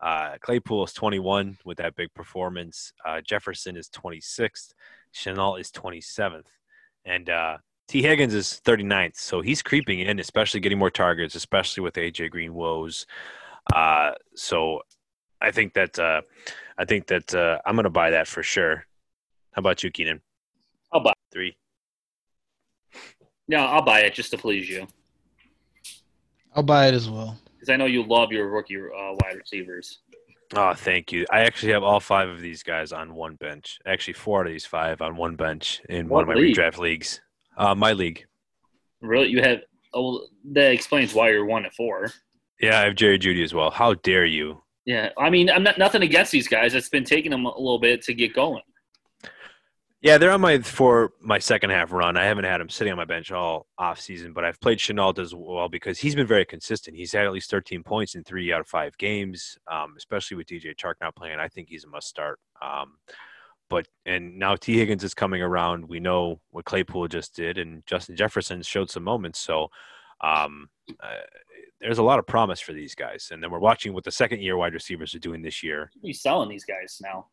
Uh, 0.02 0.38
Claypool 0.42 0.86
is 0.86 0.94
21 0.94 1.58
with 1.66 1.78
that 1.78 1.96
big 1.96 2.14
performance. 2.14 2.94
Uh, 3.06 3.22
Jefferson 3.22 3.78
is 3.78 3.90
26th. 3.90 4.74
Shenault 5.14 5.60
is 5.60 5.72
27th. 5.72 6.46
And 7.06 7.30
uh, 7.30 7.58
Tee 7.88 8.02
Higgins 8.02 8.34
is 8.34 8.62
39th. 8.66 9.18
So 9.18 9.42
he's 9.42 9.62
creeping 9.62 10.00
in, 10.00 10.20
especially 10.20 10.60
getting 10.60 10.78
more 10.78 10.92
targets, 10.92 11.36
especially 11.36 11.82
with 11.84 11.96
AJ 11.96 12.32
Green 12.32 12.54
woes. 12.54 13.06
Uh, 13.74 14.12
so 14.36 14.82
I 15.42 15.52
think 15.52 15.74
that 15.74 15.98
uh, 15.98 16.22
I 16.78 16.86
think 16.86 17.08
that 17.08 17.34
uh, 17.34 17.60
I'm 17.66 17.76
going 17.76 17.84
to 17.84 17.90
buy 17.90 18.12
that 18.12 18.28
for 18.28 18.44
sure. 18.44 18.86
How 19.52 19.60
about 19.60 19.84
you, 19.84 19.92
Keenan? 19.92 20.22
I'll 20.92 21.02
buy. 21.02 21.14
Three. 21.32 21.56
Yeah, 23.48 23.66
I'll 23.66 23.82
buy 23.84 24.02
it 24.02 24.14
just 24.14 24.32
to 24.32 24.38
please 24.38 24.70
you 24.70 24.88
I'll 26.56 26.64
buy 26.64 26.88
it 26.88 26.94
as 26.94 27.10
well. 27.10 27.38
because 27.54 27.70
I 27.70 27.76
know 27.78 27.86
you 27.86 28.04
love 28.04 28.32
your 28.32 28.50
rookie 28.50 28.78
uh, 28.78 29.14
wide 29.22 29.36
receivers. 29.38 30.00
Oh, 30.56 30.74
thank 30.74 31.12
you. 31.12 31.26
I 31.32 31.42
actually 31.42 31.74
have 31.74 31.84
all 31.84 32.00
five 32.00 32.28
of 32.30 32.42
these 32.42 32.64
guys 32.64 32.92
on 32.92 33.14
one 33.14 33.36
bench. 33.36 33.78
Actually, 33.86 34.14
four 34.14 34.42
out 34.42 34.48
of 34.48 34.52
these 34.52 34.66
five 34.66 35.02
on 35.02 35.16
one 35.16 35.36
bench 35.36 35.82
in 35.90 36.10
one 36.10 36.24
of 36.24 36.28
my 36.28 36.34
league? 36.34 36.56
redraft 36.56 36.78
leagues. 36.80 37.22
Uh, 37.56 37.76
my 37.76 37.94
league. 37.94 38.26
Really, 39.02 39.28
you 39.30 39.42
have. 39.42 39.60
Oh, 39.94 40.26
that 40.54 40.72
explains 40.72 41.14
why 41.14 41.30
you're 41.30 41.46
one 41.46 41.66
at 41.66 41.74
four. 41.74 42.12
Yeah, 42.62 42.80
I 42.80 42.86
have 42.86 42.96
Jerry 42.96 43.18
Jeudy 43.20 43.44
as 43.44 43.54
well. 43.54 43.70
How 43.72 43.94
dare 43.96 44.26
you? 44.26 44.62
Yeah, 44.86 45.10
I 45.18 45.30
mean, 45.30 45.50
I'm 45.50 45.64
not 45.64 45.78
nothing 45.78 46.02
against 46.02 46.32
these 46.32 46.48
guys. 46.48 46.74
It's 46.74 46.90
been 46.90 47.04
taking 47.04 47.32
them 47.32 47.46
a 47.46 47.50
little 47.50 47.80
bit 47.80 48.02
to 48.04 48.14
get 48.14 48.34
going. 48.34 48.64
Yeah, 50.02 50.18
they're 50.18 50.32
on 50.32 50.40
my 50.40 50.60
for 50.60 51.12
my 51.20 51.40
second 51.40 51.72
half 51.72 51.92
run. 51.92 52.16
I 52.16 52.24
haven't 52.24 52.46
had 52.46 52.62
him 52.62 52.70
sitting 52.70 52.92
on 52.92 52.98
my 52.98 53.06
bench 53.06 53.34
all 53.34 53.68
off 53.78 54.00
season, 54.00 54.32
but 54.32 54.46
I've 54.46 54.60
played 54.62 54.78
Shenault 54.78 55.20
as 55.20 55.36
well 55.36 55.68
because 55.68 56.00
he's 56.00 56.16
been 56.16 56.28
very 56.28 56.46
consistent. 56.46 56.96
He's 56.96 57.12
had 57.12 57.26
at 57.26 57.34
least 57.34 57.52
13 57.52 57.84
points 57.84 58.16
in 58.16 58.24
three 58.24 58.54
out 58.54 58.62
of 58.62 58.68
five 58.68 58.98
games, 58.98 59.58
um, 59.70 59.96
especially 59.98 60.38
with 60.38 60.48
DJ 60.48 60.74
Chark 60.74 60.94
not 61.02 61.18
playing. 61.18 61.40
I 61.40 61.50
think 61.50 61.68
he's 61.68 61.84
a 61.84 61.90
must 61.90 62.08
start. 62.08 62.40
Um, 62.62 62.94
but 63.70 63.88
and 64.06 64.40
now 64.40 64.56
Tee 64.56 64.78
Higgins 64.78 65.04
is 65.04 65.14
coming 65.14 65.42
around. 65.42 65.90
We 65.90 66.00
know 66.00 66.40
what 66.52 66.66
Claypool 66.66 67.10
just 67.10 67.36
did, 67.36 67.58
and 67.58 67.86
Justin 67.86 68.16
Jefferson 68.16 68.62
showed 68.62 68.90
some 68.90 69.04
moments. 69.04 69.40
So 69.40 69.68
um, 70.22 70.70
uh, 71.04 71.26
there's 71.82 71.98
a 71.98 72.04
lot 72.04 72.20
of 72.20 72.28
promise 72.28 72.60
for 72.60 72.74
these 72.74 72.96
guys. 72.96 73.30
And 73.32 73.42
then 73.44 73.52
we're 73.52 73.60
watching 73.60 73.94
what 73.94 74.04
the 74.04 74.12
second 74.12 74.42
year 74.42 74.58
wide 74.58 74.74
receivers 74.74 75.14
are 75.16 75.20
doing 75.20 75.42
this 75.42 75.64
year. 75.64 75.92
He's 76.02 76.22
selling 76.22 76.50
these 76.50 76.66
guys 76.66 77.00
now. 77.02 77.28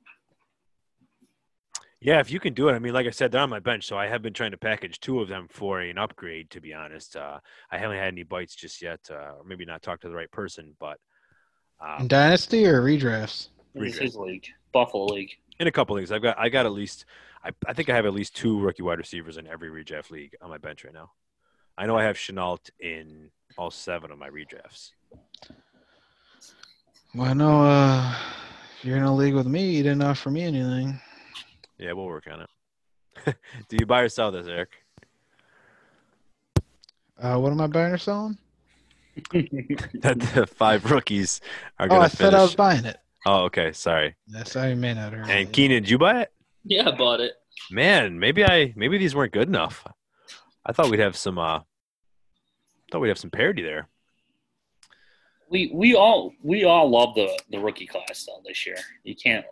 Yeah, 2.01 2.21
if 2.21 2.31
you 2.31 2.39
can 2.41 2.53
do 2.53 2.69
it. 2.69 2.75
I 2.75 2.79
mean, 2.79 2.93
like 2.93 3.07
I 3.07 3.11
said, 3.11 3.33
they're 3.33 3.41
on 3.41 3.49
my 3.51 3.59
bench, 3.59 3.87
so 3.87 3.97
I 3.97 4.07
have 4.07 4.21
been 4.23 4.35
trying 4.35 4.51
to 4.51 4.59
package 4.59 5.01
two 5.01 5.21
of 5.21 5.29
them 5.29 5.49
for 5.51 5.81
an 5.81 5.97
upgrade. 5.99 6.51
To 6.51 6.61
be 6.61 6.75
honest, 6.75 7.17
uh, 7.17 7.41
I 7.71 7.79
haven't 7.79 7.97
had 7.97 8.09
any 8.09 8.23
bites 8.23 8.55
just 8.55 8.83
yet, 8.83 9.01
uh, 9.11 9.33
or 9.39 9.45
maybe 9.47 9.65
not 9.65 9.83
talked 9.83 10.03
to 10.03 10.09
the 10.09 10.15
right 10.15 10.31
person. 10.31 10.77
But 10.79 10.99
In 11.97 12.03
um, 12.03 12.09
Dynasty 12.09 12.67
or 12.67 12.83
redrafts? 12.83 13.49
This 13.75 13.95
is 13.95 13.99
Redraft. 13.99 14.03
his 14.03 14.17
league, 14.17 14.47
Buffalo 14.73 15.07
League. 15.07 15.33
in 15.59 15.69
a 15.69 15.73
couple 15.73 15.97
leagues, 15.97 16.13
I've 16.13 16.23
got 16.23 16.39
I 16.39 16.49
got 16.51 16.67
at 16.67 16.73
least 16.73 17.07
I, 17.45 17.51
I 17.67 17.73
think 17.73 17.89
I 17.89 17.95
have 17.97 18.07
at 18.07 18.13
least 18.15 18.37
two 18.37 18.59
rookie 18.61 18.83
wide 18.83 18.99
receivers 18.99 19.37
in 19.39 19.47
every 19.47 19.71
redraft 19.71 20.11
league 20.11 20.35
on 20.43 20.51
my 20.51 20.59
bench 20.59 20.85
right 20.85 20.95
now. 20.95 21.13
I 21.79 21.87
know 21.87 21.97
I 21.97 22.05
have 22.05 22.17
Shenault 22.17 22.71
in 22.81 23.31
all 23.59 23.71
seven 23.71 24.11
of 24.11 24.19
my 24.19 24.29
redrafts. 24.29 24.91
Well, 27.15 27.29
I 27.31 27.33
know 27.33 27.63
uh, 27.65 28.15
if 28.79 28.85
you're 28.85 28.97
in 28.99 29.03
a 29.03 29.15
league 29.15 29.35
with 29.35 29.47
me, 29.47 29.71
you 29.77 29.83
didn't 29.83 30.03
offer 30.03 30.31
me 30.31 30.43
anything. 30.43 31.01
Yeah, 31.79 31.93
we'll 31.93 32.07
work 32.07 32.27
on 32.31 32.41
it. 32.43 33.37
do 33.69 33.77
you 33.79 33.87
buy 33.87 34.01
or 34.03 34.09
sell 34.09 34.31
this, 34.33 34.47
Eric? 34.47 34.71
Uh, 37.19 37.39
what 37.39 37.53
am 37.53 37.61
I 37.61 37.67
buying 37.67 37.93
or 37.93 37.99
selling? 37.99 38.37
that 39.33 40.21
the 40.35 40.47
five 40.47 40.91
rookies 40.91 41.41
are 41.79 41.87
Oh, 41.87 41.89
going 41.89 42.03
I 42.03 42.09
to 42.09 42.17
said 42.17 42.35
I 42.35 42.43
was 42.43 42.55
buying 42.55 42.85
it. 42.85 42.99
Oh, 43.25 43.45
okay. 43.45 43.73
Sorry. 43.73 44.15
That's 44.29 44.53
how 44.55 44.65
you 44.67 44.77
may 44.77 44.93
not 44.95 45.13
heard. 45.13 45.29
And 45.31 45.49
it. 45.49 45.53
Keenan, 45.53 45.83
did 45.83 45.91
you 45.91 45.99
buy 45.99 46.21
it? 46.23 46.33
yeah, 46.65 46.89
I 46.89 46.91
bought 46.93 47.21
it. 47.21 47.33
Man, 47.71 48.19
maybe 48.19 48.45
I 48.45 48.73
maybe 48.77 48.99
these 48.99 49.15
weren't 49.15 49.33
good 49.33 49.49
enough. 49.49 49.85
I 50.65 50.73
thought 50.73 50.91
we'd 50.91 51.01
have 51.01 51.17
some 51.17 51.39
uh 51.39 51.61
thought 52.93 53.01
we'd 53.01 53.09
have 53.09 53.19
some 53.19 53.31
parity 53.31 53.63
there. 53.63 53.89
We 55.49 55.71
we 55.73 55.95
all 55.95 56.33
we 56.43 56.65
all 56.65 56.91
love 56.91 57.15
the 57.15 57.29
the 57.51 57.59
rookie 57.59 57.87
class 57.87 58.25
though 58.27 58.43
this 58.45 58.67
year. 58.67 58.77
You 59.05 59.17
can't 59.17 59.47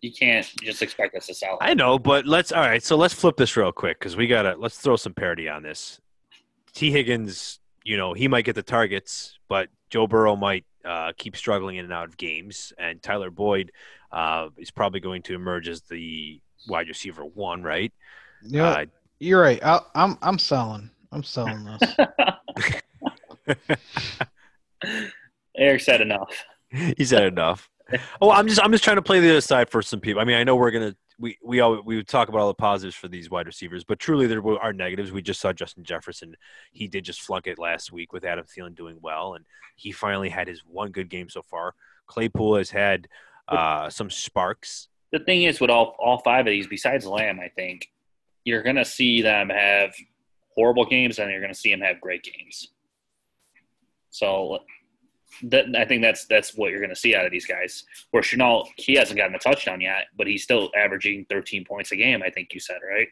you 0.00 0.12
can't 0.12 0.46
just 0.62 0.82
expect 0.82 1.14
us 1.16 1.26
to 1.26 1.34
sell. 1.34 1.58
I 1.60 1.74
know, 1.74 1.98
but 1.98 2.26
let's 2.26 2.52
all 2.52 2.60
right, 2.62 2.82
so 2.82 2.96
let's 2.96 3.14
flip 3.14 3.36
this 3.36 3.56
real 3.56 3.72
quick 3.72 3.98
because 3.98 4.16
we 4.16 4.26
gotta 4.26 4.54
let's 4.58 4.78
throw 4.78 4.96
some 4.96 5.14
parity 5.14 5.48
on 5.48 5.62
this. 5.62 6.00
Tee 6.74 6.90
Higgins, 6.92 7.58
you 7.84 7.96
know, 7.96 8.12
he 8.12 8.28
might 8.28 8.44
get 8.44 8.54
the 8.54 8.62
targets, 8.62 9.38
but 9.48 9.68
Joe 9.90 10.06
Burrow 10.06 10.36
might 10.36 10.64
uh, 10.84 11.12
keep 11.16 11.36
struggling 11.36 11.76
in 11.76 11.84
and 11.84 11.92
out 11.92 12.06
of 12.08 12.16
games, 12.16 12.72
and 12.78 13.02
Tyler 13.02 13.30
Boyd 13.30 13.72
uh, 14.12 14.48
is 14.58 14.70
probably 14.70 15.00
going 15.00 15.22
to 15.22 15.34
emerge 15.34 15.68
as 15.68 15.82
the 15.82 16.40
wide 16.68 16.88
receiver 16.88 17.24
one, 17.24 17.62
right? 17.62 17.92
You 18.42 18.58
know, 18.58 18.64
Uh, 18.66 18.84
you're 19.18 19.40
right. 19.40 19.58
i 19.64 19.80
I'm 19.94 20.16
I'm 20.22 20.38
selling. 20.38 20.90
I'm 21.10 21.24
selling 21.24 21.64
this. 21.64 21.96
Eric 25.56 25.80
said 25.80 26.00
enough. 26.00 26.44
he 26.70 27.04
said 27.04 27.24
enough. 27.24 27.68
Oh, 28.20 28.30
I'm 28.30 28.46
just 28.46 28.62
I'm 28.62 28.72
just 28.72 28.84
trying 28.84 28.96
to 28.96 29.02
play 29.02 29.20
the 29.20 29.30
other 29.30 29.40
side 29.40 29.70
for 29.70 29.80
some 29.82 30.00
people. 30.00 30.20
I 30.20 30.24
mean, 30.24 30.36
I 30.36 30.44
know 30.44 30.56
we're 30.56 30.70
gonna 30.70 30.94
we 31.18 31.38
we 31.42 31.60
all 31.60 31.80
we 31.82 31.96
would 31.96 32.08
talk 32.08 32.28
about 32.28 32.40
all 32.40 32.48
the 32.48 32.54
positives 32.54 32.94
for 32.94 33.08
these 33.08 33.30
wide 33.30 33.46
receivers, 33.46 33.84
but 33.84 33.98
truly 33.98 34.26
there 34.26 34.42
are 34.60 34.72
negatives. 34.72 35.10
We 35.10 35.22
just 35.22 35.40
saw 35.40 35.52
Justin 35.52 35.84
Jefferson; 35.84 36.34
he 36.72 36.86
did 36.86 37.04
just 37.04 37.22
flunk 37.22 37.46
it 37.46 37.58
last 37.58 37.92
week 37.92 38.12
with 38.12 38.24
Adam 38.24 38.44
Thielen 38.44 38.74
doing 38.74 38.98
well, 39.00 39.34
and 39.34 39.44
he 39.76 39.92
finally 39.92 40.28
had 40.28 40.48
his 40.48 40.62
one 40.64 40.90
good 40.90 41.08
game 41.08 41.28
so 41.28 41.42
far. 41.42 41.74
Claypool 42.06 42.56
has 42.56 42.70
had 42.70 43.08
uh, 43.48 43.90
some 43.90 44.10
sparks. 44.10 44.88
The 45.12 45.18
thing 45.18 45.44
is, 45.44 45.60
with 45.60 45.70
all 45.70 45.96
all 45.98 46.18
five 46.18 46.46
of 46.46 46.50
these, 46.50 46.66
besides 46.66 47.06
Lamb, 47.06 47.40
I 47.40 47.48
think 47.48 47.90
you're 48.44 48.62
gonna 48.62 48.84
see 48.84 49.22
them 49.22 49.48
have 49.48 49.94
horrible 50.54 50.84
games, 50.84 51.18
and 51.18 51.30
you're 51.30 51.40
gonna 51.40 51.54
see 51.54 51.70
them 51.70 51.80
have 51.80 52.00
great 52.00 52.22
games. 52.22 52.68
So, 54.10 54.60
that 55.44 55.66
I 55.76 55.84
think 55.84 56.02
that's 56.02 56.26
that's 56.26 56.54
what 56.56 56.70
you're 56.70 56.80
gonna 56.80 56.96
see 56.96 57.14
out 57.14 57.24
of 57.26 57.30
these 57.32 57.46
guys. 57.46 57.84
Where 58.10 58.22
Shenault, 58.22 58.66
he 58.76 58.94
hasn't 58.94 59.18
gotten 59.18 59.34
a 59.34 59.38
touchdown 59.38 59.80
yet, 59.80 60.06
but 60.16 60.26
he's 60.26 60.42
still 60.42 60.70
averaging 60.76 61.26
13 61.28 61.64
points 61.64 61.92
a 61.92 61.96
game. 61.96 62.22
I 62.22 62.30
think 62.30 62.52
you 62.54 62.60
said 62.60 62.78
right. 62.88 63.08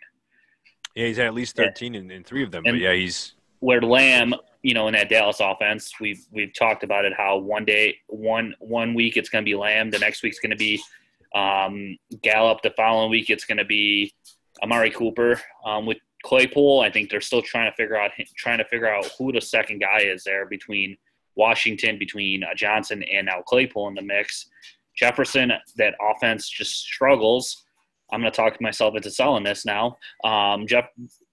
Yeah, 0.95 1.07
he's 1.07 1.19
had 1.19 1.27
at 1.27 1.35
least 1.35 1.59
Yeah. 1.59 1.67
13 1.67 1.95
in, 1.95 2.11
in 2.11 2.25
three 2.25 2.43
of 2.43 2.51
them. 2.51 2.65
And- 2.67 2.75
but 2.75 2.81
yeah, 2.81 2.95
he's 2.95 3.35
where 3.61 3.81
Lamb, 3.81 4.35
you 4.63 4.75
know, 4.75 4.87
in 4.87 4.93
that 4.95 5.09
Dallas 5.09 5.41
offense, 5.41 5.93
we've 6.01 6.25
we've 6.31 6.53
talked 6.55 6.83
about 6.85 7.05
it. 7.05 7.13
How 7.17 7.39
one 7.39 7.65
day, 7.65 7.97
one 8.09 8.55
one 8.61 8.95
week 8.95 9.17
it's 9.17 9.29
going 9.29 9.45
to 9.45 9.49
be 9.49 9.55
Lamb, 9.55 9.91
the 9.91 9.99
next 9.99 10.23
week's 10.23 10.39
going 10.39 10.51
to 10.51 10.57
be 10.57 10.81
um, 11.35 11.97
Gallup, 12.23 12.63
the 12.63 12.71
following 12.77 13.11
week 13.11 13.31
it's 13.31 13.45
going 13.45 13.59
to 13.59 13.65
be 13.65 14.15
Amari 14.63 14.91
Cooper. 14.91 15.41
Um, 15.65 15.85
with 15.87 15.99
Claypool, 16.25 16.81
I 16.81 16.91
think 16.91 17.11
they're 17.11 17.21
still 17.21 17.43
trying 17.43 17.71
to 17.71 17.77
figure 17.77 17.97
out 17.97 18.11
trying 18.37 18.59
to 18.59 18.65
figure 18.65 18.89
out 18.89 19.11
who 19.19 19.33
the 19.33 19.41
second 19.41 19.81
guy 19.81 20.01
is 20.01 20.25
there 20.25 20.47
between 20.47 20.97
Washington, 21.37 21.99
between 21.99 22.43
uh, 22.43 22.55
Johnson, 22.55 23.03
and 23.03 23.27
now 23.27 23.43
Claypool 23.43 23.89
in 23.89 23.95
the 23.95 24.03
mix. 24.03 24.47
Jefferson, 24.97 25.53
that 25.77 25.95
offense 26.01 26.49
just 26.49 26.77
struggles. 26.77 27.65
I'm 28.11 28.21
going 28.21 28.33
to 28.33 28.37
talk 28.37 28.61
myself 28.61 28.97
into 28.97 29.11
selling 29.11 29.45
this 29.45 29.67
now. 29.67 29.99
Um, 30.25 30.67
Jeff, 30.67 30.87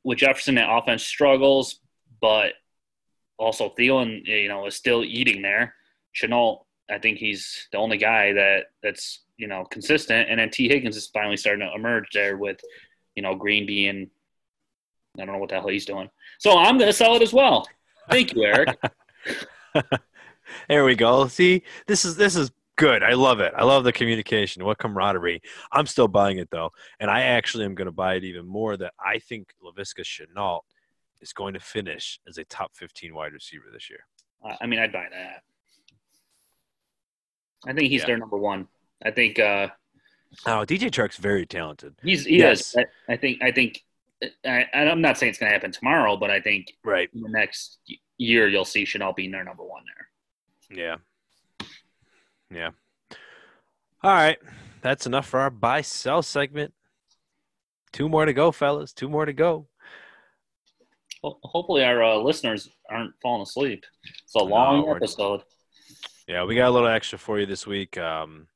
with 0.03 0.17
Jefferson, 0.17 0.55
that 0.55 0.71
offense 0.71 1.03
struggles, 1.03 1.79
but 2.21 2.53
also 3.37 3.73
Thielen, 3.77 4.25
you 4.25 4.49
know, 4.49 4.65
is 4.65 4.75
still 4.75 5.03
eating 5.03 5.41
there. 5.41 5.75
Shenault, 6.15 6.65
I 6.89 6.99
think 6.99 7.17
he's 7.17 7.67
the 7.71 7.77
only 7.77 7.97
guy 7.97 8.33
that 8.33 8.65
that's 8.81 9.21
you 9.37 9.47
know 9.47 9.65
consistent, 9.65 10.29
and 10.29 10.39
then 10.39 10.49
Tee 10.49 10.67
Higgins 10.67 10.97
is 10.97 11.07
finally 11.07 11.37
starting 11.37 11.67
to 11.67 11.73
emerge 11.73 12.09
there 12.13 12.37
with, 12.37 12.59
you 13.15 13.23
know, 13.23 13.35
Green 13.35 13.65
being. 13.65 14.09
I 15.17 15.25
don't 15.25 15.33
know 15.33 15.39
what 15.39 15.49
the 15.49 15.55
hell 15.55 15.67
he's 15.67 15.85
doing. 15.85 16.09
So 16.39 16.57
I'm 16.57 16.77
going 16.77 16.89
to 16.89 16.93
sell 16.93 17.15
it 17.15 17.21
as 17.21 17.33
well. 17.33 17.67
Thank 18.09 18.33
you, 18.33 18.43
Eric. 18.43 18.75
there 20.69 20.85
we 20.85 20.95
go. 20.95 21.27
See, 21.27 21.63
this 21.87 22.05
is 22.05 22.15
this 22.15 22.35
is 22.35 22.51
good. 22.75 23.03
I 23.03 23.13
love 23.13 23.39
it. 23.39 23.53
I 23.55 23.63
love 23.63 23.83
the 23.83 23.93
communication. 23.93 24.63
What 24.65 24.77
camaraderie. 24.77 25.41
I'm 25.71 25.85
still 25.87 26.07
buying 26.07 26.37
it 26.37 26.49
though, 26.51 26.71
and 26.99 27.09
I 27.09 27.21
actually 27.21 27.65
am 27.65 27.75
going 27.75 27.85
to 27.87 27.91
buy 27.91 28.15
it 28.15 28.23
even 28.23 28.45
more. 28.47 28.77
That 28.77 28.93
I 28.99 29.19
think 29.19 29.53
Laviska 29.63 30.01
Shenault 30.03 30.61
is 31.21 31.33
going 31.33 31.53
to 31.53 31.59
finish 31.59 32.19
as 32.27 32.37
a 32.37 32.43
top 32.45 32.71
15 32.75 33.15
wide 33.15 33.33
receiver 33.33 33.65
this 33.71 33.89
year. 33.89 34.05
I 34.59 34.65
mean, 34.65 34.79
I'd 34.79 34.91
buy 34.91 35.05
that. 35.11 35.41
I 37.65 37.73
think 37.73 37.89
he's 37.89 38.01
Yeah. 38.01 38.07
their 38.07 38.17
number 38.17 38.37
one. 38.37 38.67
I 39.05 39.11
think 39.11 39.39
uh, 39.39 39.69
Oh, 40.45 40.65
DJ 40.65 40.89
Chark's 40.91 41.17
very 41.17 41.45
talented. 41.45 41.95
he's 42.03 42.25
he 42.25 42.39
Yes. 42.39 42.59
is. 42.59 42.75
I, 43.09 43.13
I 43.13 43.17
think 43.17 43.41
I 43.41 43.51
think. 43.51 43.83
I, 44.45 44.65
I'm 44.73 45.01
not 45.01 45.17
saying 45.17 45.31
it's 45.31 45.39
going 45.39 45.49
to 45.49 45.53
happen 45.53 45.71
tomorrow, 45.73 46.15
but 46.15 46.31
I 46.31 46.39
think 46.39 46.73
Right. 46.85 47.09
in 47.13 47.21
the 47.21 47.29
next 47.29 47.79
year 48.17 48.47
you'll 48.47 48.65
see 48.65 48.83
Shenault 48.83 49.15
being 49.15 49.31
their 49.31 49.43
number 49.43 49.63
one 49.63 49.83
there. 49.85 50.77
Yeah. 50.77 51.67
Yeah. 52.53 52.69
All 54.03 54.11
right. 54.11 54.37
That's 54.81 55.05
enough 55.05 55.27
for 55.27 55.39
our 55.39 55.49
buy 55.49 55.81
sell 55.81 56.21
segment. 56.21 56.73
Two 57.91 58.09
more 58.09 58.25
to 58.25 58.33
go, 58.33 58.51
fellas. 58.51 58.91
Two 58.91 59.07
more 59.07 59.25
to 59.25 59.33
go. 59.33 59.67
Well, 61.21 61.39
hopefully, 61.43 61.83
our 61.85 62.03
uh, 62.03 62.17
listeners 62.17 62.69
aren't 62.89 63.13
falling 63.21 63.43
asleep. 63.43 63.85
It's 64.23 64.35
a 64.35 64.39
long 64.39 64.85
No, 64.85 64.95
episode. 64.95 65.41
Yeah, 66.27 66.43
we 66.43 66.55
got 66.55 66.67
a 66.67 66.71
little 66.71 66.89
extra 66.89 67.17
for 67.17 67.39
you 67.39 67.45
this 67.45 67.65
week. 67.65 67.97
Um, 67.97 68.47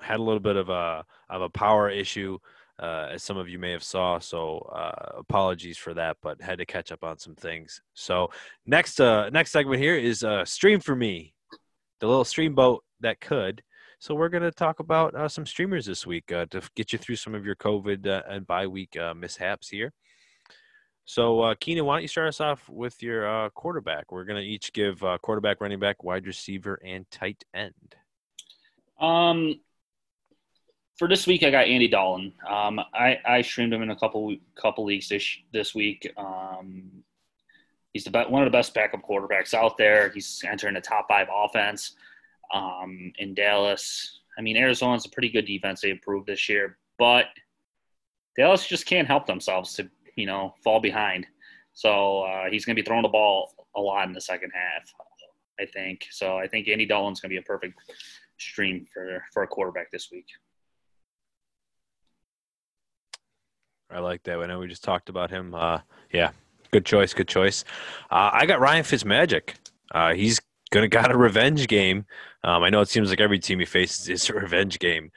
had 0.00 0.20
a 0.20 0.22
little 0.22 0.40
bit 0.40 0.56
of 0.56 0.70
a 0.70 1.04
of 1.28 1.42
a 1.42 1.50
power 1.50 1.90
issue, 1.90 2.38
uh, 2.78 3.08
as 3.12 3.22
some 3.22 3.36
of 3.36 3.48
you 3.48 3.58
may 3.58 3.72
have 3.72 3.82
saw. 3.82 4.18
So 4.18 4.58
uh, 4.74 5.18
apologies 5.18 5.78
for 5.78 5.94
that, 5.94 6.16
but 6.22 6.40
had 6.40 6.58
to 6.58 6.66
catch 6.66 6.92
up 6.92 7.04
on 7.04 7.18
some 7.18 7.34
things. 7.34 7.80
So 7.94 8.30
next 8.66 9.00
uh, 9.00 9.30
next 9.30 9.52
segment 9.52 9.80
here 9.80 9.96
is 9.96 10.24
uh, 10.24 10.44
stream 10.44 10.80
for 10.80 10.94
me, 10.94 11.34
the 12.00 12.06
little 12.06 12.24
stream 12.24 12.54
boat 12.54 12.84
that 13.00 13.20
could. 13.20 13.62
So 13.98 14.14
we're 14.14 14.28
gonna 14.28 14.52
talk 14.52 14.80
about 14.80 15.14
uh, 15.14 15.28
some 15.28 15.46
streamers 15.46 15.86
this 15.86 16.06
week 16.06 16.30
uh, 16.30 16.46
to 16.50 16.60
get 16.74 16.92
you 16.92 16.98
through 16.98 17.16
some 17.16 17.34
of 17.34 17.46
your 17.46 17.56
COVID 17.56 18.06
uh, 18.06 18.22
and 18.28 18.46
bye 18.46 18.66
week 18.66 18.96
uh, 18.96 19.14
mishaps 19.14 19.68
here. 19.68 19.92
So, 21.08 21.40
uh, 21.40 21.54
Keenan, 21.60 21.84
why 21.84 21.94
don't 21.94 22.02
you 22.02 22.08
start 22.08 22.26
us 22.26 22.40
off 22.40 22.68
with 22.68 23.00
your 23.00 23.28
uh, 23.28 23.48
quarterback? 23.50 24.10
We're 24.10 24.24
going 24.24 24.42
to 24.42 24.48
each 24.48 24.72
give 24.72 25.04
quarterback, 25.22 25.60
running 25.60 25.78
back, 25.78 26.02
wide 26.02 26.26
receiver, 26.26 26.80
and 26.84 27.08
tight 27.12 27.44
end. 27.54 27.94
Um, 28.98 29.60
for 30.96 31.08
this 31.08 31.26
week, 31.26 31.42
I 31.42 31.50
got 31.50 31.66
Andy 31.66 31.88
Dalton. 31.88 32.32
Um, 32.48 32.80
I, 32.94 33.18
I 33.24 33.42
streamed 33.42 33.72
him 33.72 33.82
in 33.82 33.90
a 33.90 33.96
couple 33.96 34.34
couple 34.54 34.84
leagues 34.84 35.08
this 35.08 35.38
this 35.52 35.74
week. 35.74 36.10
Um, 36.16 36.90
he's 37.92 38.04
the 38.04 38.10
be- 38.10 38.24
one 38.28 38.42
of 38.42 38.46
the 38.46 38.56
best 38.56 38.74
backup 38.74 39.02
quarterbacks 39.02 39.52
out 39.52 39.76
there. 39.76 40.08
He's 40.10 40.42
entering 40.48 40.74
the 40.74 40.80
top 40.80 41.06
five 41.08 41.28
offense 41.32 41.96
um, 42.52 43.12
in 43.18 43.34
Dallas. 43.34 44.20
I 44.38 44.42
mean, 44.42 44.56
Arizona's 44.56 45.06
a 45.06 45.10
pretty 45.10 45.28
good 45.28 45.46
defense. 45.46 45.80
They 45.80 45.90
improved 45.90 46.26
this 46.26 46.48
year, 46.48 46.78
but 46.98 47.26
Dallas 48.36 48.66
just 48.66 48.86
can't 48.86 49.08
help 49.08 49.26
themselves 49.26 49.74
to 49.74 49.88
you 50.16 50.26
know 50.26 50.54
fall 50.64 50.80
behind. 50.80 51.26
So 51.74 52.22
uh, 52.22 52.44
he's 52.50 52.64
going 52.64 52.74
to 52.74 52.82
be 52.82 52.86
throwing 52.86 53.02
the 53.02 53.08
ball 53.08 53.52
a 53.76 53.80
lot 53.80 54.08
in 54.08 54.14
the 54.14 54.20
second 54.20 54.50
half. 54.54 54.90
I 55.60 55.66
think 55.66 56.06
so. 56.10 56.38
I 56.38 56.48
think 56.48 56.68
Andy 56.68 56.86
Dalton's 56.86 57.20
going 57.20 57.30
to 57.30 57.34
be 57.34 57.38
a 57.38 57.42
perfect 57.42 57.78
stream 58.38 58.86
for 58.92 59.22
for 59.34 59.42
a 59.42 59.46
quarterback 59.46 59.90
this 59.90 60.10
week. 60.10 60.26
I 63.96 64.00
like 64.00 64.22
that. 64.24 64.38
I 64.38 64.46
know 64.46 64.58
we 64.58 64.66
just 64.66 64.84
talked 64.84 65.08
about 65.08 65.30
him. 65.30 65.54
Uh, 65.54 65.78
yeah, 66.12 66.32
good 66.70 66.84
choice. 66.84 67.14
Good 67.14 67.28
choice. 67.28 67.64
Uh, 68.10 68.28
I 68.30 68.44
got 68.44 68.60
Ryan 68.60 68.84
Fitzmagic. 68.84 69.54
Uh, 69.90 70.12
he's 70.12 70.38
gonna 70.70 70.88
got 71.00 71.10
a 71.10 71.16
revenge 71.16 71.66
game. 71.66 72.04
Um, 72.44 72.62
I 72.62 72.68
know 72.68 72.82
it 72.82 72.90
seems 72.90 73.08
like 73.08 73.20
every 73.20 73.38
team 73.38 73.58
he 73.58 73.64
faces 73.64 74.10
is 74.10 74.28
a 74.28 74.34
revenge 74.34 74.78
game, 74.78 75.12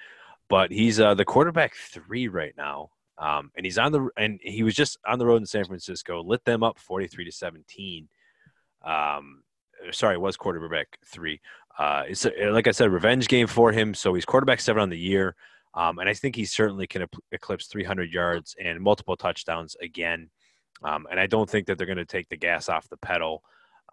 but 0.47 0.72
he's 0.72 0.97
uh, 0.97 1.14
the 1.14 1.26
quarterback 1.26 1.76
three 1.76 2.30
right 2.30 2.53
now. 2.57 2.91
Um, 3.18 3.51
and 3.57 3.65
he's 3.65 3.77
on 3.77 3.91
the 3.91 4.07
and 4.15 4.39
he 4.41 4.64
was 4.64 4.76
just 4.76 4.97
on 5.06 5.19
the 5.19 5.26
road 5.26 5.41
in 5.41 5.45
San 5.45 5.65
Francisco, 5.65 6.23
lit 6.23 6.45
them 6.45 6.64
up 6.64 6.80
forty 6.80 7.07
three 7.07 7.26
to 7.26 7.34
seventeen. 7.34 8.07
Um, 8.85 9.43
sorry, 9.91 10.15
it 10.15 10.22
was 10.22 10.38
quarterback 10.38 10.99
three. 11.06 11.41
Uh, 11.77 12.03
it's 12.07 12.26
a, 12.26 12.49
like 12.51 12.68
I 12.68 12.72
said, 12.72 12.91
revenge 12.91 13.27
game 13.27 13.47
for 13.47 13.73
him. 13.73 13.93
So 13.93 14.14
he's 14.14 14.23
quarterback 14.23 14.61
seven 14.61 14.81
on 14.81 14.89
the 14.89 14.97
year. 14.97 15.35
Um, 15.74 16.00
and 16.00 16.10
I 16.10 16.14
think 16.14 16.36
he 16.36 16.46
certainly 16.46 16.88
can 16.88 17.06
eclipse 17.32 17.68
300 17.68 18.12
yards 18.12 18.56
and 18.62 18.82
multiple 18.82 19.16
touchdowns 19.16 19.76
again. 19.82 20.30
Um, 20.84 21.08
and 21.12 21.20
I 21.20 21.28
don't 21.28 21.50
think 21.50 21.68
that 21.68 21.78
they're 21.78 21.88
going 21.88 21.98
to 21.98 22.06
take 22.06 22.30
the 22.30 22.38
gas 22.38 22.70
off 22.70 22.90
the 22.90 22.98
pedal 22.98 23.44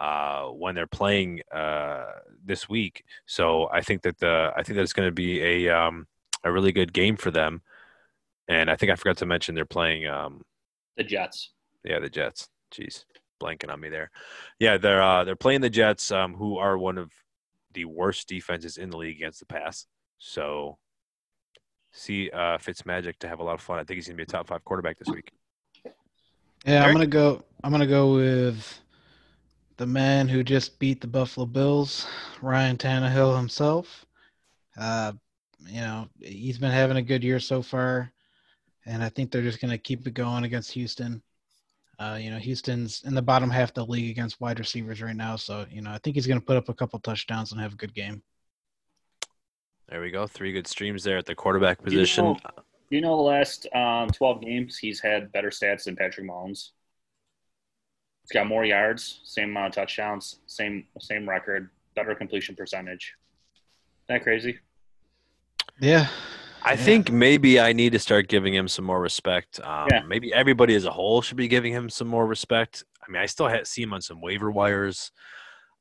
uh, 0.01 0.47
when 0.47 0.75
they're 0.75 0.87
playing 0.87 1.41
uh, 1.53 2.07
this 2.45 2.69
week. 2.69 3.05
So 3.27 3.69
I 3.73 3.81
think 3.81 4.03
that 4.03 4.19
the 4.19 4.53
I 4.57 4.63
think 4.63 4.77
that 4.77 4.83
it's 4.83 4.93
going 4.93 5.09
to 5.09 5.15
be 5.15 5.43
a 5.43 5.69
um, 5.71 6.07
a 6.45 6.53
really 6.53 6.73
good 6.73 6.93
game 6.93 7.17
for 7.17 7.31
them. 7.31 7.63
And 8.49 8.71
I 8.71 8.77
think 8.77 8.93
I 8.93 8.97
forgot 8.97 9.17
to 9.19 9.27
mention 9.27 9.55
they're 9.55 9.65
playing 9.65 10.07
um, 10.07 10.43
The 10.97 11.05
Jets. 11.05 11.53
yeah, 11.85 11.99
the 11.99 12.09
Jets. 12.09 12.49
Jeez, 12.73 13.05
blanking 13.43 13.71
on 13.71 13.81
me 13.81 13.89
there. 13.89 14.11
Yeah, 14.59 14.77
they're 14.77 15.03
uh, 15.03 15.25
they're 15.25 15.37
playing 15.37 15.61
the 15.61 15.71
Jets, 15.71 16.11
um, 16.13 16.35
who 16.35 16.59
are 16.59 16.79
one 16.79 16.99
of 16.99 17.11
the 17.73 17.85
worst 17.85 18.29
defenses 18.29 18.77
in 18.77 18.91
the 18.91 18.97
league 18.97 19.17
against 19.17 19.41
the 19.41 19.47
pass. 19.47 19.87
So, 20.19 20.79
see 21.97 22.31
uh, 22.31 22.59
Fitzmagic 22.59 23.17
to 23.19 23.29
have 23.29 23.41
a 23.41 23.43
lot 23.43 23.55
of 23.55 23.61
fun. 23.61 23.79
I 23.79 23.85
think 23.85 23.97
he's 23.97 24.07
gonna 24.07 24.17
be 24.17 24.23
a 24.23 24.27
top 24.27 24.47
five 24.49 24.65
quarterback 24.65 24.99
this 24.99 25.09
week. 25.09 25.33
Yeah, 26.65 26.85
I'm 26.85 26.93
gonna 26.93 27.07
go. 27.07 27.43
I'm 27.65 27.73
gonna 27.73 27.87
go 27.87 28.15
with 28.15 28.81
the 29.77 29.87
man 29.87 30.29
who 30.29 30.43
just 30.43 30.79
beat 30.79 31.01
the 31.01 31.07
Buffalo 31.07 31.47
Bills, 31.47 32.07
Ryan 32.43 32.77
Tannehill 32.77 33.37
himself. 33.37 34.05
Uh, 34.77 35.13
you 35.67 35.81
know, 35.81 36.09
he's 36.21 36.59
been 36.59 36.71
having 36.71 36.99
a 36.99 37.03
good 37.03 37.25
year 37.25 37.41
so 37.41 37.63
far, 37.63 38.13
and 38.85 39.03
I 39.03 39.09
think 39.09 39.31
they're 39.31 39.43
just 39.43 39.61
gonna 39.61 39.79
keep 39.79 40.07
it 40.07 40.15
going 40.15 40.45
against 40.45 40.73
Houston. 40.73 41.23
Uh, 41.99 42.19
you 42.21 42.31
know, 42.31 42.39
Houston's 42.39 43.03
in 43.05 43.15
the 43.15 43.23
bottom 43.23 43.49
half 43.49 43.71
of 43.71 43.75
the 43.75 43.87
league 43.87 44.11
against 44.11 44.41
wide 44.41 44.59
receivers 44.59 45.01
right 45.01 45.17
now, 45.17 45.37
so 45.37 45.65
you 45.71 45.81
know, 45.81 45.91
I 45.91 45.99
think 45.99 46.17
he's 46.17 46.27
gonna 46.27 46.41
put 46.41 46.59
up 46.59 46.69
a 46.69 46.75
couple 46.75 46.99
touchdowns 47.01 47.53
and 47.53 47.61
have 47.61 47.73
a 47.73 47.77
good 47.77 47.95
game. 47.95 48.23
There 49.89 50.01
we 50.01 50.11
go. 50.11 50.27
Three 50.27 50.53
good 50.53 50.67
streams 50.67 51.05
there 51.05 51.17
at 51.19 51.27
the 51.27 51.35
quarterback 51.35 51.79
Do 51.79 51.91
you 51.93 51.99
position. 52.01 52.25
know- 52.25 52.39
You 52.91 53.01
know, 53.01 53.17
the 53.17 53.23
last 53.23 53.67
um, 53.75 54.09
12 54.11 54.43
games, 54.43 54.79
he's 54.79 55.01
had 55.01 55.33
better 55.33 55.51
stats 55.51 55.85
than 55.85 55.97
Patrick 55.97 56.25
Mahomes. 56.29 56.71
He's 58.23 58.33
got 58.33 58.47
more 58.47 58.65
yards, 58.65 59.21
same 59.25 59.51
amount 59.51 59.69
of 59.69 59.73
touchdowns, 59.75 60.41
same 60.47 60.87
same 61.01 61.29
record, 61.29 61.71
better 61.97 62.15
completion 62.15 62.55
percentage. 62.57 63.15
Isn't 63.55 64.19
that 64.19 64.23
crazy? 64.23 64.59
Yeah, 65.81 66.09
I 66.63 66.73
Yeah. 66.73 66.77
think 66.77 67.11
maybe 67.11 67.59
I 67.61 67.73
need 67.73 67.91
to 67.93 67.99
start 67.99 68.29
giving 68.29 68.55
him 68.55 68.67
some 68.69 68.85
more 68.85 69.01
respect. 69.01 69.59
Um, 69.61 69.89
Yeah. 69.93 70.03
Maybe 70.03 70.33
everybody 70.33 70.75
as 70.77 70.85
a 70.85 70.91
whole 70.93 71.23
should 71.23 71.37
be 71.37 71.49
giving 71.49 71.73
him 71.73 71.89
some 71.91 72.07
more 72.09 72.27
respect. 72.27 72.85
I 73.07 73.11
mean, 73.11 73.21
I 73.23 73.27
still 73.27 73.49
ha 73.49 73.59
see 73.65 73.83
him 73.83 73.93
on 73.93 74.01
some 74.01 74.21
waiver 74.21 74.51
wires. 74.51 75.11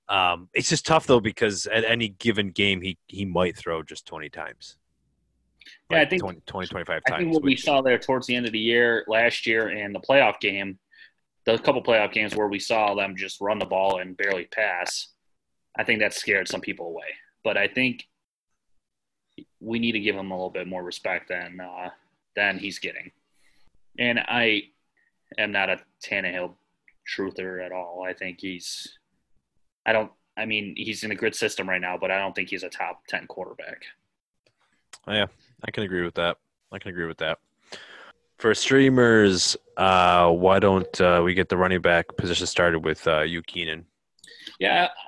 Um, 0.07 0.49
it's 0.53 0.69
just 0.69 0.85
tough 0.85 1.07
though 1.07 1.19
because 1.19 1.65
at 1.67 1.83
any 1.83 2.09
given 2.09 2.49
game 2.51 2.81
he 2.81 2.97
he 3.07 3.25
might 3.25 3.57
throw 3.57 3.81
just 3.81 4.05
20 4.05 4.29
times. 4.29 4.77
Yeah, 5.89 6.01
I 6.01 6.05
think- 6.05 6.21
20, 6.21 6.41
20 6.45 6.67
25 6.67 7.01
I 7.07 7.09
times. 7.09 7.21
think 7.21 7.33
what 7.33 7.43
we 7.43 7.55
saw 7.55 7.81
there 7.81 7.97
towards 7.97 8.27
the 8.27 8.35
end 8.35 8.45
of 8.45 8.51
the 8.51 8.59
year 8.59 9.03
last 9.07 9.47
year 9.47 9.69
in 9.69 9.93
the 9.93 9.99
playoff 9.99 10.39
game, 10.39 10.77
the 11.45 11.57
couple 11.57 11.81
playoff 11.81 12.11
games 12.13 12.35
where 12.35 12.47
we 12.47 12.59
saw 12.59 12.93
them 12.93 13.15
just 13.15 13.41
run 13.41 13.57
the 13.59 13.65
ball 13.65 13.99
and 13.99 14.15
barely 14.15 14.45
pass, 14.45 15.07
I 15.77 15.83
think 15.83 15.99
that 15.99 16.13
scared 16.13 16.47
some 16.47 16.61
people 16.61 16.87
away. 16.87 17.07
But 17.43 17.57
I 17.57 17.67
think 17.67 18.05
we 19.59 19.79
need 19.79 19.93
to 19.93 19.99
give 19.99 20.15
him 20.15 20.31
a 20.31 20.35
little 20.35 20.49
bit 20.51 20.67
more 20.67 20.83
respect 20.83 21.29
than 21.29 21.59
uh, 21.59 21.89
than 22.35 22.59
he's 22.59 22.79
getting. 22.79 23.11
And 23.97 24.19
I 24.19 24.63
am 25.37 25.51
not 25.51 25.69
a 25.69 25.79
Tannehill 26.03 26.53
truther 27.17 27.65
at 27.65 27.71
all. 27.71 28.03
I 28.07 28.13
think 28.13 28.39
he's, 28.41 28.97
I 29.85 29.93
don't, 29.93 30.11
I 30.37 30.45
mean, 30.45 30.73
he's 30.77 31.03
in 31.03 31.11
a 31.11 31.15
good 31.15 31.35
system 31.35 31.69
right 31.69 31.81
now, 31.81 31.97
but 31.97 32.11
I 32.11 32.17
don't 32.17 32.33
think 32.35 32.49
he's 32.49 32.63
a 32.63 32.69
top 32.69 33.03
ten 33.07 33.27
quarterback. 33.27 33.83
Yeah, 35.07 35.27
I 35.63 35.71
can 35.71 35.83
agree 35.83 36.03
with 36.03 36.15
that. 36.15 36.37
I 36.71 36.79
can 36.79 36.89
agree 36.91 37.05
with 37.05 37.17
that. 37.19 37.37
For 38.37 38.53
streamers, 38.53 39.55
uh, 39.77 40.29
why 40.31 40.59
don't 40.59 40.99
uh, 40.99 41.21
we 41.23 41.33
get 41.33 41.47
the 41.47 41.55
running 41.57 41.81
back 41.81 42.05
position 42.17 42.47
started 42.47 42.83
with 42.83 43.07
uh, 43.07 43.21
you, 43.21 43.41
Keenan? 43.43 43.85
Yeah, 44.59 44.87
I- 44.87 44.99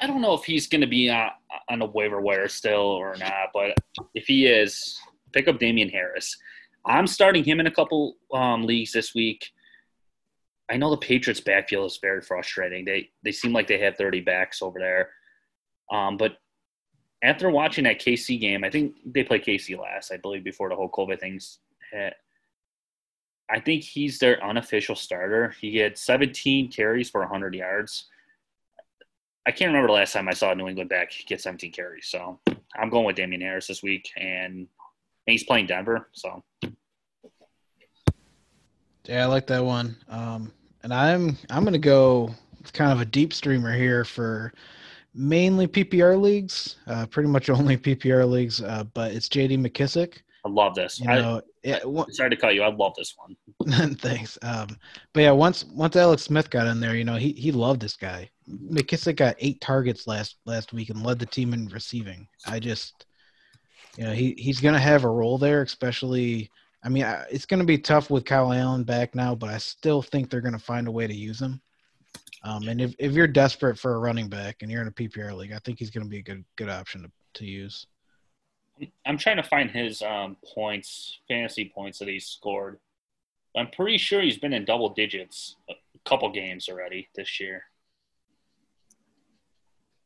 I 0.00 0.06
don't 0.08 0.20
know 0.20 0.34
if 0.34 0.44
he's 0.44 0.66
going 0.66 0.80
to 0.80 0.86
be 0.88 1.08
on, 1.08 1.30
on 1.68 1.80
a 1.82 1.86
waiver 1.86 2.20
wire 2.20 2.48
still 2.48 2.80
or 2.80 3.14
not, 3.16 3.50
but 3.52 3.76
if 4.14 4.26
he 4.26 4.46
is, 4.46 4.98
pick 5.32 5.46
up 5.46 5.58
Damien 5.60 5.88
Harris. 5.88 6.36
I'm 6.84 7.06
starting 7.06 7.44
him 7.44 7.60
in 7.60 7.66
a 7.68 7.70
couple 7.70 8.16
um, 8.32 8.64
leagues 8.66 8.92
this 8.92 9.14
week. 9.14 9.50
I 10.70 10.76
know 10.76 10.90
the 10.90 10.96
Patriots' 10.96 11.40
backfield 11.40 11.90
is 11.90 11.98
very 12.00 12.22
frustrating. 12.22 12.84
They 12.84 13.10
they 13.22 13.32
seem 13.32 13.52
like 13.52 13.66
they 13.66 13.78
have 13.78 13.96
30 13.96 14.20
backs 14.20 14.62
over 14.62 14.78
there, 14.78 15.10
um, 15.92 16.16
but 16.16 16.38
after 17.22 17.50
watching 17.50 17.84
that 17.84 18.00
KC 18.00 18.38
game, 18.38 18.64
I 18.64 18.70
think 18.70 18.94
they 19.06 19.24
play 19.24 19.38
KC 19.38 19.78
last, 19.78 20.12
I 20.12 20.18
believe, 20.18 20.44
before 20.44 20.68
the 20.68 20.76
whole 20.76 20.90
COVID 20.90 21.18
things 21.18 21.58
hit. 21.90 22.14
I 23.50 23.60
think 23.60 23.82
he's 23.82 24.18
their 24.18 24.42
unofficial 24.44 24.94
starter. 24.94 25.54
He 25.58 25.78
had 25.78 25.96
17 25.96 26.70
carries 26.70 27.08
for 27.08 27.20
100 27.22 27.54
yards. 27.54 28.06
I 29.46 29.52
can't 29.52 29.68
remember 29.68 29.88
the 29.88 29.94
last 29.94 30.12
time 30.12 30.28
I 30.28 30.32
saw 30.32 30.52
a 30.52 30.54
New 30.54 30.68
England 30.68 30.90
back 30.90 31.12
get 31.26 31.40
17 31.40 31.72
carries. 31.72 32.08
So 32.08 32.40
I'm 32.76 32.90
going 32.90 33.04
with 33.04 33.16
Damien 33.16 33.42
Harris 33.42 33.66
this 33.66 33.82
week, 33.82 34.10
and, 34.16 34.54
and 34.54 34.66
he's 35.26 35.44
playing 35.44 35.66
Denver. 35.66 36.08
So 36.12 36.42
Yeah, 39.06 39.24
I 39.24 39.26
like 39.26 39.46
that 39.48 39.64
one. 39.64 39.96
Um, 40.08 40.52
and 40.82 40.92
I'm 40.92 41.36
I'm 41.50 41.64
gonna 41.64 41.78
go 41.78 42.34
kind 42.72 42.92
of 42.92 43.00
a 43.00 43.04
deep 43.04 43.32
streamer 43.32 43.74
here 43.74 44.04
for 44.04 44.52
mainly 45.14 45.66
PPR 45.66 46.20
leagues, 46.20 46.76
uh, 46.86 47.06
pretty 47.06 47.28
much 47.28 47.50
only 47.50 47.76
PPR 47.76 48.28
leagues. 48.28 48.62
Uh, 48.62 48.84
but 48.94 49.12
it's 49.12 49.28
J.D. 49.28 49.56
McKissic. 49.56 50.18
I 50.44 50.50
love 50.50 50.74
this. 50.74 51.00
You 51.00 51.08
I, 51.08 51.18
know, 51.20 51.40
yeah, 51.62 51.78
sorry 52.10 52.28
to 52.28 52.36
cut 52.36 52.54
you. 52.54 52.62
I 52.62 52.70
love 52.70 52.92
this 52.96 53.14
one. 53.16 53.94
Thanks. 53.96 54.38
Um, 54.42 54.76
but 55.14 55.20
yeah, 55.20 55.30
once 55.30 55.64
once 55.64 55.96
Alex 55.96 56.22
Smith 56.22 56.50
got 56.50 56.66
in 56.66 56.80
there, 56.80 56.94
you 56.94 57.04
know, 57.04 57.16
he 57.16 57.32
he 57.32 57.50
loved 57.50 57.80
this 57.80 57.96
guy. 57.96 58.28
McKissick 58.48 59.16
got 59.16 59.36
eight 59.38 59.60
targets 59.62 60.06
last 60.06 60.36
last 60.44 60.74
week 60.74 60.90
and 60.90 61.02
led 61.02 61.18
the 61.18 61.26
team 61.26 61.54
in 61.54 61.68
receiving. 61.68 62.28
I 62.46 62.58
just, 62.58 63.06
you 63.96 64.04
know, 64.04 64.12
he 64.12 64.34
he's 64.36 64.60
gonna 64.60 64.78
have 64.78 65.04
a 65.04 65.08
role 65.08 65.38
there, 65.38 65.62
especially. 65.62 66.50
I 66.84 66.90
mean, 66.90 67.04
I- 67.04 67.26
it's 67.30 67.46
gonna 67.46 67.64
be 67.64 67.78
tough 67.78 68.10
with 68.10 68.26
Kyle 68.26 68.52
Allen 68.52 68.84
back 68.84 69.14
now, 69.14 69.34
but 69.34 69.48
I 69.48 69.58
still 69.58 70.02
think 70.02 70.28
they're 70.28 70.42
gonna 70.42 70.58
find 70.58 70.86
a 70.86 70.92
way 70.92 71.06
to 71.06 71.14
use 71.14 71.40
him. 71.40 71.60
Um, 72.42 72.68
and 72.68 72.80
if, 72.80 72.94
if 72.98 73.12
you're 73.12 73.26
desperate 73.26 73.78
for 73.78 73.94
a 73.94 73.98
running 73.98 74.28
back 74.28 74.60
and 74.60 74.70
you're 74.70 74.82
in 74.82 74.88
a 74.88 74.92
PPR 74.92 75.34
league, 75.34 75.52
I 75.52 75.58
think 75.60 75.78
he's 75.78 75.90
gonna 75.90 76.04
be 76.04 76.18
a 76.18 76.22
good 76.22 76.44
good 76.56 76.68
option 76.68 77.02
to, 77.02 77.10
to 77.40 77.46
use. 77.46 77.86
I'm 79.06 79.16
trying 79.16 79.36
to 79.36 79.42
find 79.42 79.70
his 79.70 80.02
um, 80.02 80.36
points, 80.54 81.20
fantasy 81.26 81.72
points 81.74 81.98
that 82.00 82.08
he's 82.08 82.26
scored. 82.26 82.78
I'm 83.56 83.70
pretty 83.70 83.98
sure 83.98 84.20
he's 84.20 84.38
been 84.38 84.52
in 84.52 84.64
double 84.64 84.88
digits 84.90 85.56
a 85.70 85.74
couple 86.04 86.28
games 86.30 86.68
already 86.68 87.08
this 87.14 87.38
year. 87.38 87.62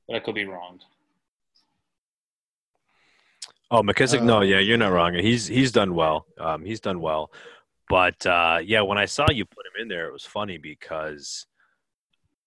But 0.06 0.16
I 0.16 0.20
could 0.20 0.34
be 0.34 0.44
wrong. 0.44 0.80
Oh, 3.70 3.82
McKissic, 3.82 4.23
no, 4.23 4.39
Uh, 4.39 4.43
yeah, 4.43 4.61
you're 4.61 4.78
not 4.78 4.93
wrong. 4.93 5.15
He's 5.15 5.47
he's 5.47 5.73
done 5.73 5.95
well. 5.95 6.27
Um, 6.39 6.65
he's 6.65 6.81
done 6.81 7.01
well. 7.01 7.31
But 7.89 8.24
uh, 8.27 8.61
yeah, 8.62 8.82
when 8.82 8.99
I 8.99 9.07
saw 9.07 9.27
you 9.31 9.45
put 9.45 9.66
him 9.66 9.82
in 9.82 9.89
there, 9.89 10.09
it 10.09 10.12
was 10.12 10.24
funny 10.24 10.59
because 10.59 11.47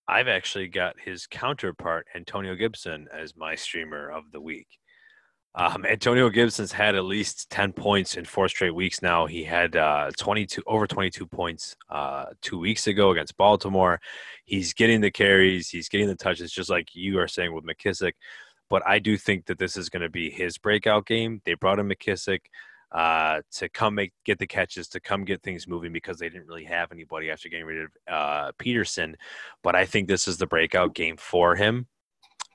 I've 0.08 0.28
actually 0.28 0.68
got 0.68 1.00
his 1.00 1.28
counterpart, 1.28 2.08
Antonio 2.16 2.56
Gibson, 2.56 3.08
as 3.14 3.36
my 3.36 3.56
streamer 3.56 4.10
of 4.10 4.32
the 4.32 4.42
week. 4.42 4.68
Um, 5.54 5.86
Antonio 5.86 6.30
Gibson's 6.30 6.72
had 6.72 6.96
at 6.96 7.04
least 7.04 7.50
10 7.50 7.74
points 7.74 8.16
in 8.16 8.24
four 8.24 8.48
straight 8.48 8.74
weeks 8.74 9.02
now. 9.02 9.26
He 9.26 9.44
had 9.44 9.76
uh, 9.76 10.12
22 10.18 10.64
over 10.66 10.88
22 10.88 11.26
points 11.28 11.76
uh, 11.90 12.26
two 12.42 12.58
weeks 12.58 12.88
ago 12.88 13.12
against 13.12 13.36
Baltimore. 13.36 14.00
He's 14.46 14.74
getting 14.74 15.02
the 15.02 15.12
carries, 15.12 15.70
he's 15.70 15.90
getting 15.90 16.08
the 16.08 16.16
touches, 16.16 16.52
just 16.54 16.70
like 16.70 16.96
you 16.96 17.20
are 17.20 17.28
saying 17.28 17.54
with 17.54 17.66
McKissic. 17.66 18.14
But 18.72 18.82
I 18.88 18.98
do 18.98 19.18
think 19.18 19.46
that 19.46 19.60
this 19.60 19.78
is 19.78 19.90
going 19.90 20.02
to 20.02 20.10
be 20.10 20.32
his 20.32 20.58
breakout 20.58 21.06
game. 21.06 21.42
They 21.46 21.54
brought 21.54 21.78
in 21.78 21.88
McKissic 21.88 22.40
uh, 22.92 23.42
to 23.52 23.70
come 23.70 23.94
make 23.94 24.14
get 24.26 24.40
the 24.40 24.48
catches, 24.48 24.88
to 24.90 25.00
come 25.00 25.26
get 25.26 25.44
things 25.44 25.68
moving 25.68 25.94
because 25.94 26.18
they 26.18 26.30
didn't 26.30 26.48
really 26.48 26.64
have 26.64 26.92
anybody 26.92 27.30
after 27.30 27.50
getting 27.50 27.68
rid 27.68 27.84
of 27.84 27.90
uh, 28.12 28.52
Peterson. 28.58 29.16
But 29.62 29.76
I 29.76 29.86
think 29.86 30.08
this 30.08 30.28
is 30.28 30.38
the 30.38 30.48
breakout 30.48 30.96
game 30.96 31.18
for 31.18 31.56
him 31.56 31.86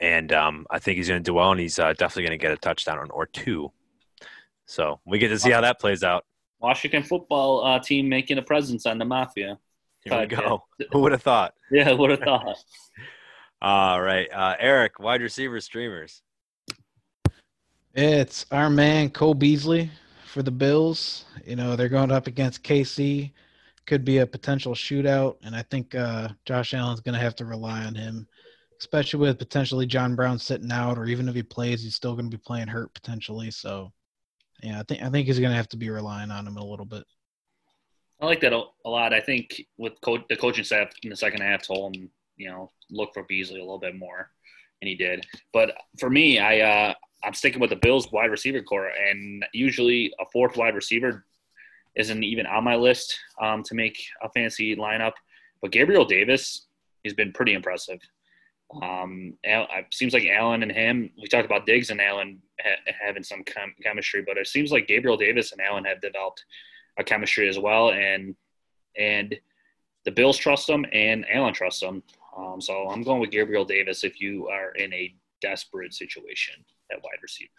and 0.01 0.33
um, 0.33 0.67
I 0.71 0.79
think 0.79 0.97
he's 0.97 1.09
going 1.09 1.23
to 1.23 1.25
do 1.25 1.35
well, 1.35 1.51
and 1.51 1.61
he's 1.61 1.79
uh, 1.79 1.93
definitely 1.95 2.25
going 2.25 2.39
to 2.39 2.43
get 2.43 2.53
a 2.53 2.57
touchdown 2.57 2.99
on 2.99 3.11
or 3.11 3.27
two. 3.27 3.73
So 4.67 5.01
we 5.07 5.19
get 5.19 5.29
to 5.29 5.39
see 5.39 5.51
how 5.51 5.61
that 5.61 5.81
plays 5.81 6.03
out. 6.03 6.25
Washington 6.61 7.03
football 7.03 7.65
uh, 7.65 7.79
team 7.79 8.09
making 8.09 8.39
a 8.39 8.43
presence 8.43 8.87
on 8.87 8.99
the 8.99 9.05
Mafia. 9.05 9.59
Here 10.05 10.21
we 10.21 10.27
go. 10.27 10.65
Who 10.93 11.01
would 11.01 11.13
have 11.13 11.23
thought? 11.23 11.55
Yeah, 11.71 11.91
who 11.91 11.97
would 11.97 12.11
have 12.11 12.21
thought. 12.21 12.57
All 13.63 14.03
right, 14.03 14.29
uh, 14.33 14.55
Eric, 14.59 15.01
wide 15.01 15.23
receiver 15.23 15.61
streamers. 15.61 16.23
It's 17.95 18.45
our 18.51 18.69
man 18.69 19.09
Cole 19.09 19.33
Beasley 19.33 19.91
for 20.27 20.43
the 20.43 20.51
Bills. 20.51 21.25
You 21.47 21.57
know, 21.57 21.77
they're 21.77 21.89
going 21.89 22.13
up 22.13 22.27
against 22.27 22.63
KC. 22.63 23.33
Could 23.87 24.05
be 24.05 24.19
a 24.19 24.27
potential 24.27 24.75
shootout, 24.75 25.37
and 25.43 25.57
I 25.57 25.63
think 25.63 25.95
uh, 25.95 26.29
Josh 26.45 26.75
Allen's 26.75 27.01
going 27.01 27.15
to 27.15 27.21
have 27.21 27.37
to 27.37 27.47
rely 27.47 27.85
on 27.85 27.95
him, 27.95 28.27
especially 28.79 29.21
with 29.21 29.39
potentially 29.39 29.87
John 29.87 30.15
Brown 30.15 30.39
sitting 30.39 30.71
out, 30.71 30.99
or 30.99 31.07
even 31.07 31.27
if 31.29 31.35
he 31.35 31.43
plays, 31.43 31.83
he's 31.83 31.95
still 31.95 32.13
going 32.15 32.31
to 32.31 32.37
be 32.37 32.43
playing 32.45 32.69
hurt 32.69 32.93
potentially. 32.93 33.51
So, 33.51 33.93
yeah, 34.63 34.81
I 34.81 34.83
think 34.83 35.03
I 35.03 35.09
think 35.09 35.27
he's 35.27 35.39
going 35.39 35.53
to 35.53 35.57
have 35.57 35.69
to 35.69 35.79
be 35.79 35.89
relying 35.89 36.31
on 36.31 36.47
him 36.47 36.59
a 36.59 36.65
little 36.65 36.85
bit. 36.85 37.05
I 38.21 38.27
like 38.27 38.41
that 38.41 38.53
a 38.53 38.65
a 38.85 38.91
lot. 38.91 39.15
I 39.15 39.21
think 39.21 39.63
with 39.79 39.95
co- 40.03 40.25
the 40.29 40.37
coaching 40.37 40.65
staff 40.65 40.91
in 41.03 41.09
the 41.09 41.17
second 41.17 41.41
half 41.41 41.67
told 41.67 41.97
him, 41.97 42.11
you 42.37 42.49
know, 42.49 42.71
look 42.91 43.13
for 43.15 43.25
Beasley 43.25 43.59
a 43.59 43.65
little 43.65 43.79
bit 43.79 43.97
more, 43.97 44.31
and 44.81 44.89
he 44.89 44.95
did. 44.95 45.25
But 45.53 45.73
for 45.99 46.11
me, 46.11 46.39
I 46.39 46.61
uh, 46.61 46.95
I'm 47.25 47.35
sticking 47.35 47.61
with 47.61 47.71
the 47.71 47.77
Bills 47.77 48.11
wide 48.13 48.31
receiver 48.31 48.63
core, 48.63 48.89
and 48.89 49.45
usually 49.53 50.13
a 50.21 50.25
fourth 50.33 50.57
wide 50.57 50.75
receiver 50.75 51.25
isn't 51.97 52.23
even 52.23 52.47
on 52.47 52.65
my 52.65 52.77
list 52.77 53.19
um, 53.41 53.63
to 53.65 53.75
make 53.75 53.99
a 54.23 54.29
fantasy 54.31 54.77
lineup. 54.77 55.13
But 55.63 55.73
Gabriel 55.73 56.05
Davis, 56.05 56.67
he's 57.03 57.15
been 57.15 57.33
pretty 57.33 57.55
impressive. 57.55 57.99
Um, 58.83 59.35
it 59.43 59.87
seems 59.93 60.13
like 60.13 60.27
Allen 60.27 60.63
and 60.63 60.73
him. 60.73 61.11
We 61.21 61.29
talked 61.29 61.47
about 61.47 61.67
Diggs 61.67 61.91
and 61.91 62.01
Allen 62.01 62.41
ha- 62.61 62.93
having 63.01 63.23
some 63.23 63.45
chem- 63.45 63.75
chemistry, 63.83 64.23
but 64.27 64.37
it 64.37 64.49
seems 64.49 64.73
like 64.73 64.89
Gabriel 64.89 65.17
Davis 65.17 65.53
and 65.53 65.61
Allen 65.61 65.85
have 65.85 66.01
developed 66.01 66.45
a 66.99 67.05
chemistry 67.05 67.49
as 67.49 67.59
well, 67.59 67.91
and 67.91 68.35
and 68.99 69.35
the 70.05 70.11
Bills 70.11 70.37
trust 70.37 70.69
him 70.69 70.85
and 70.93 71.25
Allen 71.33 71.55
trusts 71.55 71.83
him. 71.83 72.03
Um, 72.37 72.61
so 72.61 72.89
I'm 72.89 73.03
going 73.03 73.21
with 73.21 73.31
Gabriel 73.31 73.65
Davis 73.65 74.05
if 74.05 74.21
you 74.21 74.49
are 74.49 74.71
in 74.73 74.93
a 74.93 75.15
desperate 75.41 75.95
situation 75.95 76.55
at 76.93 76.99
wide 77.03 77.19
receiver. 77.23 77.51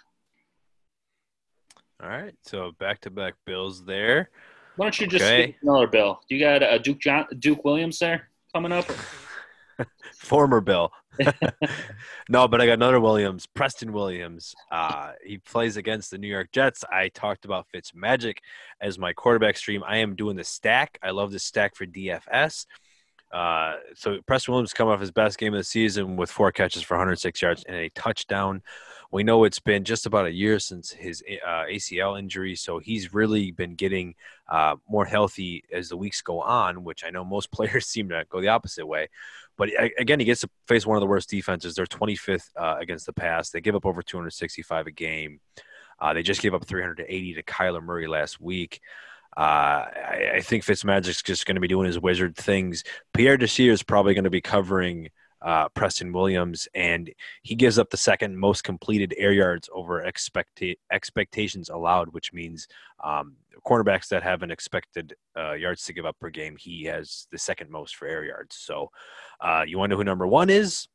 All 2.02 2.10
right, 2.10 2.36
so 2.44 2.74
back 2.80 3.02
to 3.02 3.10
back 3.10 3.34
Bills 3.46 3.84
there. 3.84 4.30
Why 4.76 4.86
don't 4.86 5.00
you 5.00 5.08
just 5.08 5.26
Okay. 5.26 5.44
skip 5.44 5.56
another 5.64 5.88
Bill? 5.88 6.20
You 6.30 6.40
got 6.40 6.62
uh, 6.62 6.78
Duke 6.78 7.00
John, 7.00 7.26
Duke 7.40 7.66
Williams 7.66 7.98
there 7.98 8.30
coming 8.54 8.72
up? 8.72 8.86
Former 10.20 10.62
Bill. 10.62 10.92
no, 12.30 12.48
but 12.48 12.62
I 12.62 12.68
got 12.68 12.74
another 12.74 13.00
Williams, 13.00 13.48
Preston 13.48 13.92
Williams. 13.92 14.54
Uh, 14.72 15.14
he 15.26 15.40
plays 15.40 15.78
against 15.78 16.12
the 16.12 16.20
New 16.20 16.28
York 16.28 16.52
Jets. 16.52 16.84
I 16.92 17.10
talked 17.10 17.46
about 17.46 17.66
Fitz 17.72 17.94
Magic 17.96 18.42
as 18.80 19.00
my 19.00 19.14
quarterback 19.14 19.58
stream. 19.58 19.84
I 19.84 19.98
am 19.98 20.16
doing 20.16 20.36
the 20.36 20.44
stack. 20.44 21.00
I 21.02 21.10
love 21.10 21.32
the 21.32 21.40
stack 21.40 21.76
for 21.76 21.88
DFS. 21.88 22.68
Uh, 23.32 23.76
so 23.96 24.20
Preston 24.26 24.54
Williams 24.54 24.74
come 24.74 24.88
off 24.88 25.02
his 25.02 25.12
best 25.12 25.38
game 25.38 25.54
of 25.54 25.60
the 25.60 25.64
season 25.64 26.16
with 26.16 26.32
four 26.32 26.52
catches 26.52 26.84
for 26.84 26.96
106 26.96 27.42
yards 27.42 27.64
and 27.66 27.76
a 27.76 27.90
touchdown. 27.90 28.62
We 29.12 29.24
know 29.24 29.44
it's 29.46 29.60
been 29.60 29.84
just 29.84 30.06
about 30.06 30.26
a 30.26 30.32
year 30.32 30.60
since 30.60 30.92
his 30.92 31.24
uh, 31.46 31.64
ACL 31.70 32.20
injury, 32.20 32.56
so 32.56 32.80
he's 32.80 33.14
really 33.14 33.52
been 33.52 33.76
getting 33.76 34.16
uh, 34.50 34.76
more 34.90 35.06
healthy 35.06 35.64
as 35.72 35.90
the 35.90 35.98
weeks 35.98 36.22
go 36.22 36.42
on, 36.42 36.84
which 36.84 37.04
I 37.06 37.10
know 37.10 37.24
most 37.24 37.52
players 37.54 37.88
seem 37.88 38.10
to 38.10 38.26
go 38.30 38.42
the 38.42 38.50
opposite 38.50 38.86
way. 38.86 39.10
But 39.58 39.70
again, 39.98 40.20
he 40.20 40.26
gets 40.26 40.42
to 40.42 40.50
face 40.68 40.86
one 40.86 40.98
of 40.98 41.02
the 41.02 41.08
worst 41.08 41.30
defenses. 41.30 41.74
They're 41.74 41.88
25th 41.88 42.50
uh, 42.56 42.76
against 42.80 43.08
the 43.08 43.14
pass. 43.14 43.50
They 43.50 43.60
give 43.60 43.76
up 43.76 43.86
over 43.86 44.04
265 44.04 44.88
a 44.88 44.92
game. 44.92 45.40
Uh, 46.00 46.14
they 46.14 46.22
just 46.22 46.42
gave 46.42 46.54
up 46.54 46.66
380 46.66 47.34
to 47.34 47.44
Kyler 47.44 47.82
Murray 47.82 48.08
last 48.08 48.40
week. 48.40 48.82
Uh, 49.38 49.86
I, 49.86 50.32
I 50.36 50.42
think 50.42 50.64
Fitzmagic's 50.64 51.22
just 51.22 51.46
going 51.46 51.56
to 51.56 51.62
be 51.62 51.68
doing 51.68 51.86
his 51.86 52.00
wizard 52.00 52.36
things. 52.36 52.84
Pierre 53.14 53.38
Desir 53.38 53.72
is 53.72 53.84
probably 53.84 54.14
going 54.16 54.24
to 54.24 54.30
be 54.32 54.42
covering 54.42 55.10
uh, 55.44 55.70
Preston 55.70 56.12
Williams, 56.12 56.68
and 56.74 57.12
he 57.44 57.54
gives 57.54 57.78
up 57.78 57.92
the 57.92 57.98
second 57.98 58.36
most 58.36 58.64
completed 58.64 59.14
air 59.16 59.32
yards 59.32 59.70
over 59.72 60.02
expecta- 60.04 60.78
expectations 60.92 61.70
allowed, 61.70 62.10
which 62.16 62.34
means 62.34 62.68
um, 63.04 63.36
cornerbacks 63.64 64.08
that 64.08 64.24
have 64.24 64.42
an 64.42 64.50
expected 64.50 65.14
uh, 65.38 65.54
yards 65.54 65.84
to 65.84 65.94
give 65.94 66.08
up 66.08 66.18
per 66.20 66.32
game, 66.32 66.56
he 66.58 66.86
has 66.86 67.28
the 67.32 67.38
second 67.38 67.70
most 67.70 67.96
for 67.96 68.08
air 68.08 68.24
yards. 68.26 68.56
So, 68.56 68.90
uh, 69.40 69.64
you 69.68 69.78
want 69.78 69.92
to 69.92 69.94
know 69.94 69.98
who 69.98 70.04
number 70.04 70.26
one 70.26 70.50
is? 70.50 70.88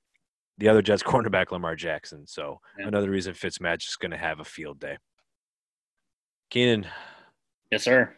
The 0.58 0.68
other 0.68 0.82
Jets 0.82 1.02
cornerback, 1.04 1.52
Lamar 1.52 1.76
Jackson. 1.76 2.26
So, 2.26 2.60
Yeah. 2.76 2.88
another 2.88 3.10
reason 3.10 3.34
Fitzmagic's 3.34 3.94
going 3.94 4.10
to 4.10 4.16
have 4.18 4.40
a 4.40 4.44
field 4.44 4.80
day. 4.80 4.98
Keenan, 6.50 6.86
Yes, 7.70 7.84
sir. 7.84 8.14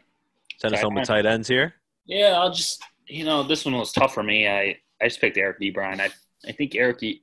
Send 0.58 0.74
us 0.74 0.80
Tight 0.80 0.84
home 0.84 0.94
with 0.94 1.06
tight 1.06 1.26
ends 1.26 1.48
here. 1.48 1.74
Yeah, 2.06 2.38
I'll 2.38 2.52
just 2.52 2.82
you 3.06 3.24
know 3.24 3.42
this 3.42 3.64
one 3.64 3.74
was 3.74 3.92
tough 3.92 4.14
for 4.14 4.22
me. 4.22 4.48
I 4.48 4.78
I 5.00 5.08
just 5.08 5.20
picked 5.20 5.36
Eric 5.36 5.60
Ebron. 5.60 6.00
I 6.00 6.10
I 6.46 6.52
think 6.52 6.74
Eric 6.74 7.02
e- 7.02 7.22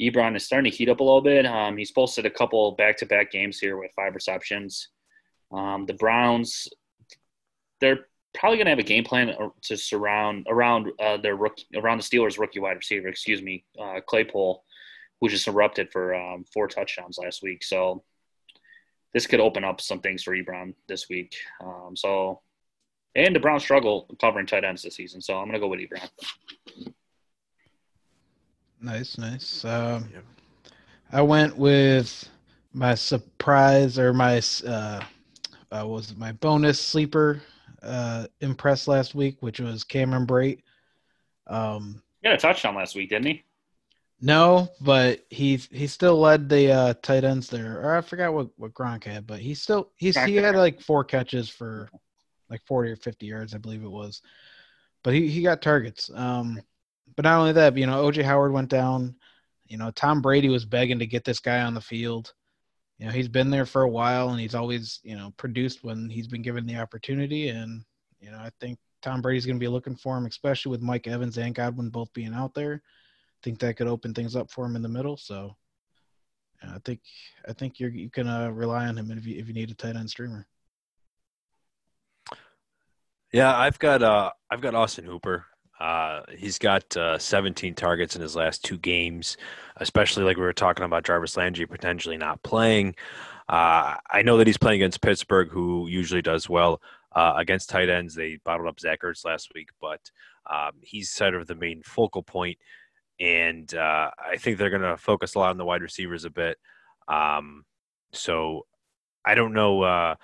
Ebron 0.00 0.36
is 0.36 0.44
starting 0.44 0.70
to 0.70 0.76
heat 0.76 0.88
up 0.88 1.00
a 1.00 1.04
little 1.04 1.22
bit. 1.22 1.46
Um, 1.46 1.76
he's 1.76 1.90
posted 1.90 2.26
a 2.26 2.30
couple 2.30 2.72
back 2.72 2.96
to 2.98 3.06
back 3.06 3.30
games 3.30 3.58
here 3.58 3.78
with 3.78 3.92
five 3.96 4.14
receptions. 4.14 4.88
Um, 5.52 5.86
the 5.86 5.94
Browns, 5.94 6.68
they're 7.80 8.06
probably 8.34 8.58
going 8.58 8.66
to 8.66 8.70
have 8.70 8.78
a 8.78 8.82
game 8.82 9.04
plan 9.04 9.34
to 9.62 9.76
surround 9.76 10.46
around 10.48 10.90
uh, 11.00 11.16
their 11.16 11.36
rookie 11.36 11.66
around 11.74 11.98
the 11.98 12.04
Steelers 12.04 12.38
rookie 12.38 12.60
wide 12.60 12.76
receiver. 12.76 13.08
Excuse 13.08 13.42
me, 13.42 13.64
uh, 13.80 14.00
Claypool, 14.06 14.62
who 15.20 15.28
just 15.28 15.48
erupted 15.48 15.90
for 15.90 16.14
um, 16.14 16.44
four 16.52 16.68
touchdowns 16.68 17.18
last 17.18 17.42
week. 17.42 17.64
So 17.64 18.02
this 19.14 19.26
could 19.26 19.40
open 19.40 19.64
up 19.64 19.80
some 19.80 20.00
things 20.00 20.22
for 20.22 20.36
Ebron 20.36 20.74
this 20.88 21.08
week. 21.08 21.34
Um, 21.64 21.94
so 21.94 22.42
and 23.16 23.34
the 23.34 23.40
Browns 23.40 23.62
struggle 23.62 24.06
covering 24.20 24.46
tight 24.46 24.62
ends 24.62 24.82
this 24.82 24.94
season, 24.94 25.20
so 25.20 25.38
I'm 25.38 25.46
gonna 25.46 25.58
go 25.58 25.68
with 25.68 25.80
Ebron. 25.80 26.08
Nice, 28.80 29.18
nice. 29.18 29.64
Um, 29.64 30.08
Yep. 30.12 30.24
I 31.12 31.22
went 31.22 31.56
with 31.56 32.28
my 32.72 32.94
surprise 32.94 33.98
or 33.98 34.12
my 34.12 34.42
uh, 34.66 35.00
uh, 35.72 35.86
was 35.86 36.10
it 36.10 36.18
my 36.18 36.32
bonus 36.32 36.80
sleeper 36.80 37.40
uh, 37.82 38.26
impress 38.40 38.86
last 38.86 39.14
week, 39.14 39.38
which 39.40 39.60
was 39.60 39.82
Cameron 39.82 40.26
Brate. 40.26 40.62
Um, 41.46 42.02
He 42.22 42.28
got 42.28 42.34
a 42.34 42.38
touchdown 42.38 42.74
last 42.74 42.94
week, 42.94 43.08
didn't 43.10 43.26
he? 43.26 43.44
No, 44.20 44.68
but 44.80 45.24
he's 45.30 45.68
he 45.70 45.86
still 45.86 46.18
led 46.18 46.48
the 46.48 46.72
uh, 46.72 46.94
tight 47.02 47.24
ends 47.24 47.48
there. 47.48 47.80
Or 47.80 47.96
I 47.96 48.00
forgot 48.00 48.34
what 48.34 48.48
what 48.56 48.74
Gronk 48.74 49.04
had, 49.04 49.26
but 49.26 49.40
he 49.40 49.54
still 49.54 49.90
he's 49.96 50.18
he 50.18 50.36
had 50.36 50.56
like 50.56 50.80
four 50.80 51.04
catches 51.04 51.48
for 51.48 51.88
like 52.50 52.64
forty 52.64 52.90
or 52.90 52.96
fifty 52.96 53.26
yards, 53.26 53.54
I 53.54 53.58
believe 53.58 53.82
it 53.82 53.90
was. 53.90 54.22
But 55.02 55.14
he 55.14 55.28
he 55.28 55.42
got 55.42 55.62
targets. 55.62 56.10
Um, 56.14 56.60
but 57.14 57.24
not 57.24 57.38
only 57.38 57.52
that, 57.52 57.76
you 57.76 57.86
know, 57.86 58.04
OJ 58.04 58.22
Howard 58.24 58.52
went 58.52 58.68
down. 58.68 59.16
You 59.66 59.78
know, 59.78 59.90
Tom 59.90 60.20
Brady 60.20 60.48
was 60.48 60.64
begging 60.64 60.98
to 60.98 61.06
get 61.06 61.24
this 61.24 61.40
guy 61.40 61.62
on 61.62 61.74
the 61.74 61.80
field. 61.80 62.34
You 62.98 63.06
know, 63.06 63.12
he's 63.12 63.28
been 63.28 63.50
there 63.50 63.66
for 63.66 63.82
a 63.82 63.88
while 63.88 64.30
and 64.30 64.40
he's 64.40 64.54
always, 64.54 65.00
you 65.02 65.16
know, 65.16 65.32
produced 65.36 65.84
when 65.84 66.08
he's 66.08 66.28
been 66.28 66.42
given 66.42 66.66
the 66.66 66.76
opportunity. 66.76 67.48
And, 67.48 67.84
you 68.20 68.30
know, 68.30 68.38
I 68.38 68.50
think 68.60 68.78
Tom 69.02 69.20
Brady's 69.20 69.44
going 69.44 69.56
to 69.56 69.60
be 69.60 69.68
looking 69.68 69.96
for 69.96 70.16
him, 70.16 70.26
especially 70.26 70.70
with 70.70 70.82
Mike 70.82 71.06
Evans 71.06 71.36
and 71.36 71.54
Godwin 71.54 71.90
both 71.90 72.12
being 72.12 72.32
out 72.32 72.54
there. 72.54 72.82
I 72.82 73.38
think 73.42 73.58
that 73.58 73.76
could 73.76 73.86
open 73.86 74.14
things 74.14 74.34
up 74.34 74.50
for 74.50 74.64
him 74.64 74.76
in 74.76 74.82
the 74.82 74.88
middle. 74.88 75.16
So 75.16 75.56
I 76.62 76.78
think 76.84 77.00
I 77.48 77.52
think 77.52 77.78
you're 77.78 77.90
you 77.90 78.10
can 78.10 78.26
uh, 78.26 78.50
rely 78.50 78.86
on 78.86 78.96
him 78.96 79.10
if 79.10 79.26
you 79.26 79.38
if 79.38 79.48
you 79.48 79.54
need 79.54 79.70
a 79.70 79.74
tight 79.74 79.96
end 79.96 80.08
streamer. 80.08 80.46
Yeah, 83.36 83.54
I've 83.54 83.78
got 83.78 84.02
uh 84.02 84.30
I've 84.50 84.62
got 84.62 84.74
Austin 84.74 85.04
Hooper. 85.04 85.44
Uh, 85.78 86.22
he's 86.38 86.58
got 86.58 86.96
uh, 86.96 87.18
17 87.18 87.74
targets 87.74 88.16
in 88.16 88.22
his 88.22 88.34
last 88.34 88.64
two 88.64 88.78
games, 88.78 89.36
especially 89.76 90.24
like 90.24 90.38
we 90.38 90.42
were 90.42 90.54
talking 90.54 90.86
about 90.86 91.04
Jarvis 91.04 91.36
Landry 91.36 91.66
potentially 91.66 92.16
not 92.16 92.42
playing. 92.42 92.94
Uh, 93.46 93.96
I 94.10 94.22
know 94.22 94.38
that 94.38 94.46
he's 94.46 94.56
playing 94.56 94.80
against 94.80 95.02
Pittsburgh, 95.02 95.50
who 95.50 95.86
usually 95.86 96.22
does 96.22 96.48
well 96.48 96.80
uh, 97.14 97.34
against 97.36 97.68
tight 97.68 97.90
ends. 97.90 98.14
They 98.14 98.38
bottled 98.42 98.70
up 98.70 98.80
Zach 98.80 99.02
Ertz 99.02 99.26
last 99.26 99.52
week, 99.54 99.68
but 99.82 100.00
um, 100.50 100.72
he's 100.80 101.10
sort 101.10 101.34
of 101.34 101.46
the 101.46 101.54
main 101.54 101.82
focal 101.82 102.22
point, 102.22 102.56
and 103.20 103.74
uh, 103.74 104.12
I 104.18 104.38
think 104.38 104.56
they're 104.56 104.70
going 104.70 104.80
to 104.80 104.96
focus 104.96 105.34
a 105.34 105.40
lot 105.40 105.50
on 105.50 105.58
the 105.58 105.66
wide 105.66 105.82
receivers 105.82 106.24
a 106.24 106.30
bit. 106.30 106.56
Um, 107.06 107.66
so 108.14 108.64
I 109.26 109.34
don't 109.34 109.52
know 109.52 109.82
uh, 109.82 110.14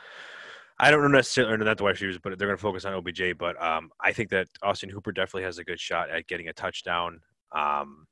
I 0.82 0.90
don't 0.90 1.12
necessarily 1.12 1.52
know 1.52 1.56
necessarily 1.58 1.64
not 1.64 1.78
the 1.78 1.84
wide 1.84 1.90
receivers, 1.90 2.18
but 2.18 2.36
they're 2.36 2.48
going 2.48 2.58
to 2.58 2.60
focus 2.62 2.84
on 2.84 2.94
OBJ. 2.94 3.38
But 3.38 3.62
um, 3.62 3.92
I 4.00 4.12
think 4.12 4.30
that 4.30 4.48
Austin 4.62 4.90
Hooper 4.90 5.12
definitely 5.12 5.44
has 5.44 5.58
a 5.58 5.64
good 5.64 5.78
shot 5.78 6.10
at 6.10 6.26
getting 6.26 6.48
a 6.48 6.52
touchdown. 6.52 7.20
Um, 7.52 8.08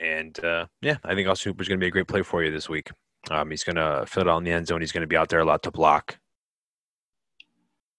and 0.00 0.42
uh, 0.42 0.64
yeah, 0.80 0.96
I 1.04 1.14
think 1.14 1.28
Austin 1.28 1.50
Hooper 1.50 1.60
is 1.60 1.68
going 1.68 1.78
to 1.78 1.84
be 1.84 1.88
a 1.88 1.90
great 1.90 2.08
play 2.08 2.22
for 2.22 2.42
you 2.42 2.50
this 2.50 2.70
week. 2.70 2.90
Um, 3.30 3.50
he's 3.50 3.64
going 3.64 3.76
to 3.76 4.06
fill 4.08 4.22
it 4.22 4.28
out 4.30 4.38
in 4.38 4.44
the 4.44 4.52
end 4.52 4.66
zone. 4.66 4.80
He's 4.80 4.92
going 4.92 5.02
to 5.02 5.06
be 5.06 5.16
out 5.16 5.28
there 5.28 5.40
a 5.40 5.44
lot 5.44 5.62
to 5.64 5.70
block. 5.70 6.18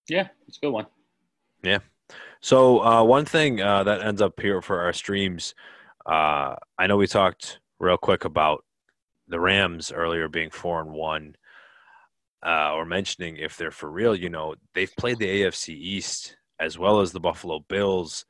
Yeah, 0.10 0.30
it's 0.48 0.58
a 0.58 0.62
good 0.62 0.72
one. 0.72 0.88
Yeah. 1.62 1.78
So 2.40 2.84
uh, 2.84 3.04
one 3.04 3.26
thing 3.26 3.62
uh, 3.62 3.84
that 3.84 4.02
ends 4.02 4.20
up 4.20 4.40
here 4.40 4.64
for 4.64 4.82
our 4.82 4.94
streams, 4.94 5.54
uh, 6.08 6.56
I 6.80 6.88
know 6.88 6.98
we 6.98 7.06
talked 7.06 7.60
real 7.80 7.98
quick 7.98 8.26
about 8.26 8.66
the 9.28 9.40
Rams 9.40 9.92
earlier 9.92 10.28
being 10.28 10.50
four 10.50 10.82
and 10.82 10.92
one 10.92 11.36
uh, 12.46 12.74
or 12.74 12.86
mentioning 12.86 13.38
if 13.38 13.58
they're 13.58 13.72
for 13.72 13.90
real, 13.90 14.16
you 14.16 14.30
know, 14.30 14.56
they've 14.74 14.94
played 14.98 15.20
the 15.20 15.44
AFC 15.44 15.70
East 15.70 16.38
as 16.60 16.78
well 16.78 17.02
as 17.02 17.12
the 17.12 17.20
Buffalo 17.20 17.60
Bills. 17.60 18.26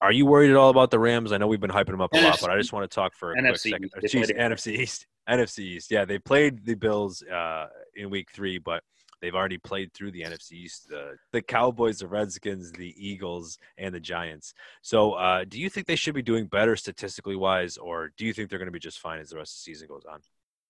Are 0.00 0.12
you 0.12 0.26
worried 0.26 0.50
at 0.50 0.56
all 0.56 0.70
about 0.70 0.90
the 0.90 0.98
Rams? 0.98 1.32
I 1.32 1.38
know 1.38 1.46
we've 1.46 1.60
been 1.60 1.70
hyping 1.70 1.92
them 1.92 2.00
up 2.00 2.12
a 2.12 2.16
NFC, 2.16 2.24
lot, 2.24 2.40
but 2.40 2.50
I 2.50 2.58
just 2.58 2.72
want 2.72 2.90
to 2.90 2.94
talk 2.94 3.14
for 3.14 3.32
a 3.32 3.36
NFC, 3.36 3.46
quick 3.46 3.56
second. 3.58 3.90
Oh, 3.96 4.00
geez, 4.00 4.30
NFC 4.30 4.78
East. 4.78 5.06
NFC 5.28 5.58
East. 5.60 5.90
Yeah, 5.90 6.04
they 6.04 6.18
played 6.18 6.64
the 6.64 6.74
Bills 6.74 7.22
uh, 7.22 7.68
in 7.94 8.10
week 8.10 8.30
three, 8.32 8.58
but 8.58 8.82
they've 9.20 9.34
already 9.34 9.58
played 9.58 9.92
through 9.94 10.10
the 10.10 10.22
NFC 10.22 10.52
East. 10.52 10.88
The, 10.88 11.14
the 11.30 11.40
Cowboys, 11.40 11.98
the 11.98 12.08
Redskins, 12.08 12.72
the 12.72 12.92
Eagles, 12.98 13.58
and 13.78 13.94
the 13.94 14.00
Giants. 14.00 14.54
So, 14.82 15.12
uh, 15.12 15.44
do 15.44 15.60
you 15.60 15.70
think 15.70 15.86
they 15.86 15.96
should 15.96 16.14
be 16.14 16.22
doing 16.22 16.46
better 16.46 16.74
statistically 16.74 17.36
wise, 17.36 17.76
or 17.76 18.10
do 18.16 18.24
you 18.24 18.32
think 18.32 18.50
they're 18.50 18.58
going 18.58 18.66
to 18.66 18.72
be 18.72 18.80
just 18.80 18.98
fine 18.98 19.20
as 19.20 19.30
the 19.30 19.36
rest 19.36 19.52
of 19.52 19.58
the 19.58 19.72
season 19.72 19.86
goes 19.86 20.04
on? 20.10 20.20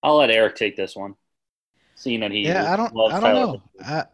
I'll 0.03 0.17
let 0.17 0.29
Eric 0.29 0.55
take 0.55 0.75
this 0.75 0.95
one 0.95 1.15
seeing 1.95 2.19
that 2.21 2.31
he 2.31 2.43
yeah, 2.43 2.71
I 2.73 2.75
don't, 2.75 2.97
I 2.99 3.19
don't 3.19 3.33
know. 3.33 3.61
I, 3.85 4.05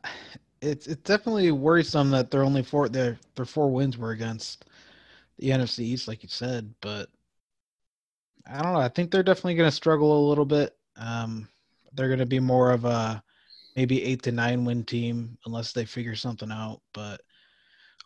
it's 0.62 0.88
it's 0.88 1.02
definitely 1.04 1.52
worrisome 1.52 2.12
that 2.12 2.32
they're 2.32 2.44
only 2.44 2.64
four 2.64 2.90
their 2.90 3.18
their 3.36 3.46
four 3.46 3.72
wins 3.72 3.98
were 3.98 4.12
against 4.12 4.66
the 5.38 5.50
NFC 5.50 5.80
East, 5.80 6.08
like 6.08 6.24
you 6.24 6.30
said. 6.30 6.74
But 6.82 7.10
I 8.48 8.62
don't 8.62 8.74
know. 8.74 8.80
I 8.80 8.90
think 8.90 9.12
they're 9.12 9.24
definitely 9.24 9.56
going 9.56 9.70
to 9.70 9.76
struggle 9.76 10.26
a 10.26 10.30
little 10.30 10.46
bit. 10.46 10.76
Um, 10.98 11.48
they're 11.94 12.08
going 12.08 12.20
to 12.20 12.26
be 12.26 12.40
more 12.40 12.72
of 12.72 12.86
a 12.86 13.24
maybe 13.76 14.04
eight 14.04 14.24
to 14.24 14.32
nine 14.32 14.66
win 14.66 14.84
team 14.84 15.38
unless 15.46 15.72
they 15.72 15.86
figure 15.86 16.16
something 16.16 16.52
out. 16.52 16.82
But 16.94 17.22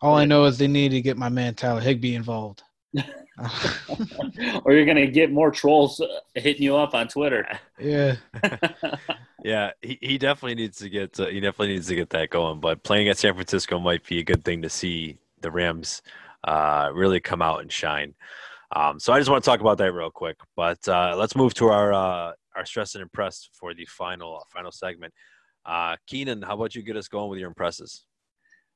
all 0.01 0.15
I 0.15 0.25
know 0.25 0.45
is 0.45 0.57
they 0.57 0.67
need 0.67 0.89
to 0.89 1.01
get 1.01 1.17
my 1.17 1.29
man 1.29 1.55
Tyler 1.55 1.81
Higbee 1.81 2.15
involved. 2.15 2.61
Or 4.63 4.73
you're 4.73 4.85
gonna 4.85 5.07
get 5.07 5.31
more 5.31 5.51
trolls 5.51 6.01
hitting 6.35 6.63
you 6.63 6.75
up 6.75 6.93
on 6.93 7.07
Twitter. 7.07 7.47
Yeah. 7.79 8.15
Yeah, 9.43 9.71
he, 9.81 9.99
he 10.01 10.17
definitely 10.17 10.55
needs 10.55 10.77
to 10.77 10.89
get 10.89 11.19
uh, 11.19 11.27
he 11.27 11.39
definitely 11.41 11.73
needs 11.73 11.87
to 11.87 11.95
get 11.95 12.09
that 12.11 12.29
going. 12.29 12.61
But 12.61 12.83
playing 12.83 13.09
at 13.09 13.17
San 13.17 13.33
Francisco 13.33 13.77
might 13.77 14.05
be 14.07 14.19
a 14.19 14.23
good 14.23 14.45
thing 14.45 14.61
to 14.61 14.69
see 14.69 15.17
the 15.41 15.51
Rams 15.51 16.01
uh, 16.45 16.89
really 16.93 17.19
come 17.19 17.41
out 17.41 17.61
and 17.61 17.71
shine. 17.71 18.13
Um, 18.75 18.99
so 18.99 19.11
I 19.11 19.19
just 19.19 19.29
want 19.29 19.43
to 19.43 19.49
talk 19.49 19.59
about 19.59 19.77
that 19.79 19.93
real 19.93 20.09
quick. 20.09 20.37
But 20.55 20.87
uh, 20.87 21.15
let's 21.17 21.35
move 21.35 21.53
to 21.55 21.67
our 21.67 21.93
uh, 21.93 22.31
our 22.55 22.65
stress 22.65 22.95
and 22.95 23.01
impressed 23.01 23.49
for 23.53 23.73
the 23.73 23.85
final 23.85 24.45
final 24.49 24.71
segment. 24.71 25.13
Uh, 25.65 25.97
Keenan, 26.07 26.41
how 26.41 26.55
about 26.55 26.73
you 26.73 26.81
get 26.81 26.95
us 26.95 27.09
going 27.09 27.29
with 27.29 27.39
your 27.39 27.49
impresses? 27.49 28.05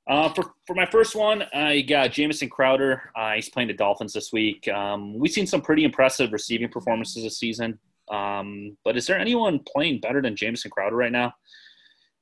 Uh, 0.07 0.29
for, 0.29 0.53
for 0.65 0.73
my 0.73 0.85
first 0.85 1.15
one, 1.15 1.43
I 1.53 1.81
got 1.81 2.13
Jamison 2.13 2.49
Crowder. 2.49 3.11
Uh, 3.13 3.33
he's 3.33 3.49
playing 3.49 3.67
the 3.67 3.73
Dolphins 3.73 4.13
this 4.13 4.31
week. 4.31 4.67
Um, 4.69 5.19
we've 5.19 5.31
seen 5.31 5.47
some 5.47 5.61
pretty 5.61 5.83
impressive 5.83 6.31
receiving 6.31 6.69
performances 6.69 7.23
this 7.23 7.37
season. 7.37 7.77
Um, 8.09 8.77
but 8.85 8.95
is 8.95 9.05
there 9.05 9.19
anyone 9.19 9.59
playing 9.59 9.99
better 9.99 10.21
than 10.21 10.37
Jamison 10.37 10.71
Crowder 10.71 10.95
right 10.95 11.11
now? 11.11 11.33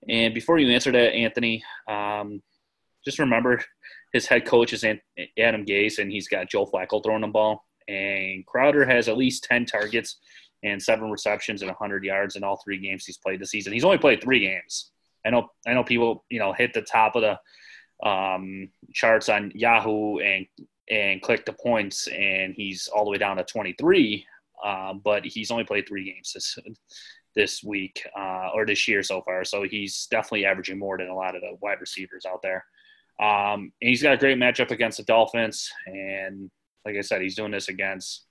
And 0.09 0.33
before 0.33 0.57
you 0.57 0.73
answer 0.73 0.91
that, 0.91 1.13
Anthony, 1.13 1.63
um, 1.87 2.41
just 3.03 3.19
remember 3.19 3.61
his 4.13 4.25
head 4.25 4.45
coach 4.45 4.73
is 4.73 4.83
Adam 4.83 5.65
Gase, 5.65 5.99
and 5.99 6.11
he's 6.11 6.27
got 6.27 6.49
Joe 6.49 6.65
Flacco 6.65 7.03
throwing 7.03 7.21
the 7.21 7.27
ball. 7.27 7.63
And 7.87 8.43
Crowder 8.47 8.83
has 8.85 9.07
at 9.07 9.17
least 9.17 9.43
10 9.43 9.65
targets 9.65 10.17
and 10.63 10.81
seven 10.81 11.11
receptions 11.11 11.61
and 11.61 11.69
100 11.69 12.03
yards 12.03 12.35
in 12.35 12.43
all 12.43 12.59
three 12.63 12.79
games 12.79 13.05
he's 13.05 13.17
played 13.17 13.39
this 13.39 13.51
season. 13.51 13.73
He's 13.73 13.85
only 13.85 13.99
played 13.99 14.23
three 14.23 14.39
games. 14.39 14.89
I 15.23 15.29
know, 15.29 15.49
I 15.67 15.73
know 15.73 15.83
people, 15.83 16.25
you 16.29 16.39
know, 16.39 16.53
hit 16.53 16.73
the 16.73 16.81
top 16.81 17.15
of 17.15 17.21
the 17.21 17.37
um, 18.03 18.69
charts 18.93 19.29
on 19.29 19.51
Yahoo 19.55 20.19
and 20.19 20.47
and 20.89 21.21
click 21.21 21.45
the 21.45 21.53
points, 21.53 22.07
and 22.07 22.53
he's 22.55 22.87
all 22.87 23.05
the 23.05 23.11
way 23.11 23.17
down 23.17 23.37
to 23.37 23.43
23. 23.43 24.25
Uh, 24.63 24.93
but 24.93 25.25
he's 25.25 25.51
only 25.51 25.63
played 25.63 25.87
three 25.87 26.05
games 26.05 26.31
this 26.33 26.57
this 27.35 27.63
week 27.63 28.07
uh, 28.17 28.49
or 28.53 28.65
this 28.65 28.87
year 28.87 29.03
so 29.03 29.21
far. 29.21 29.43
So 29.43 29.63
he's 29.63 30.07
definitely 30.07 30.45
averaging 30.45 30.79
more 30.79 30.97
than 30.97 31.09
a 31.09 31.15
lot 31.15 31.35
of 31.35 31.41
the 31.41 31.57
wide 31.61 31.81
receivers 31.81 32.25
out 32.25 32.41
there. 32.41 32.65
Um, 33.19 33.71
and 33.81 33.89
he's 33.89 34.01
got 34.01 34.13
a 34.13 34.17
great 34.17 34.37
matchup 34.37 34.71
against 34.71 34.97
the 34.97 35.03
Dolphins. 35.03 35.69
And 35.85 36.49
like 36.85 36.95
I 36.95 37.01
said, 37.01 37.21
he's 37.21 37.35
doing 37.35 37.51
this 37.51 37.67
against, 37.67 38.25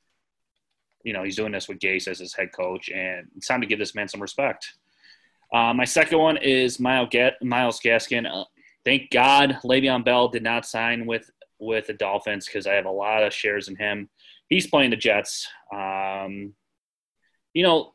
you 1.04 1.12
know, 1.12 1.22
he's 1.22 1.36
doing 1.36 1.52
this 1.52 1.68
with 1.68 1.78
Gase 1.78 2.08
as 2.08 2.18
his 2.18 2.34
head 2.34 2.52
coach. 2.52 2.88
And 2.88 3.28
it's 3.36 3.46
time 3.46 3.60
to 3.60 3.66
give 3.66 3.78
this 3.78 3.94
man 3.94 4.08
some 4.08 4.22
respect. 4.22 4.72
Uh, 5.52 5.72
my 5.74 5.84
second 5.84 6.18
one 6.18 6.36
is 6.38 6.80
Myles 6.80 7.10
Gaskin. 7.10 8.44
Thank 8.84 9.10
God 9.10 9.58
Le'Veon 9.64 10.04
Bell 10.04 10.28
did 10.28 10.42
not 10.42 10.66
sign 10.66 11.06
with 11.06 11.30
with 11.60 11.86
the 11.86 11.94
Dolphins 11.94 12.46
because 12.46 12.66
I 12.66 12.74
have 12.74 12.84
a 12.84 12.90
lot 12.90 13.22
of 13.22 13.32
shares 13.32 13.68
in 13.68 13.76
him 13.76 14.10
he's 14.48 14.66
playing 14.66 14.90
the 14.90 14.96
Jets. 14.96 15.48
Um, 15.72 16.54
you 17.52 17.62
know, 17.62 17.92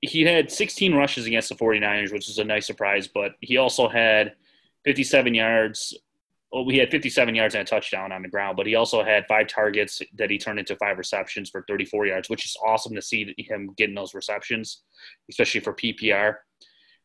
he 0.00 0.22
had 0.22 0.50
16 0.50 0.94
rushes 0.94 1.26
against 1.26 1.48
the 1.48 1.54
49ers, 1.54 2.12
which 2.12 2.28
is 2.28 2.38
a 2.38 2.44
nice 2.44 2.66
surprise, 2.66 3.08
but 3.08 3.32
he 3.40 3.56
also 3.56 3.88
had 3.88 4.34
57 4.84 5.34
yards. 5.34 5.96
Well, 6.52 6.66
we 6.66 6.76
had 6.76 6.90
57 6.90 7.34
yards 7.34 7.54
and 7.54 7.62
a 7.62 7.64
touchdown 7.64 8.12
on 8.12 8.22
the 8.22 8.28
ground, 8.28 8.56
but 8.56 8.66
he 8.66 8.74
also 8.74 9.02
had 9.02 9.26
five 9.26 9.46
targets 9.46 10.02
that 10.18 10.28
he 10.28 10.38
turned 10.38 10.58
into 10.58 10.76
five 10.76 10.98
receptions 10.98 11.48
for 11.48 11.64
34 11.66 12.06
yards, 12.06 12.28
which 12.28 12.44
is 12.44 12.56
awesome 12.64 12.94
to 12.94 13.02
see 13.02 13.34
him 13.38 13.72
getting 13.76 13.94
those 13.94 14.12
receptions, 14.12 14.82
especially 15.30 15.60
for 15.60 15.72
PPR. 15.72 16.36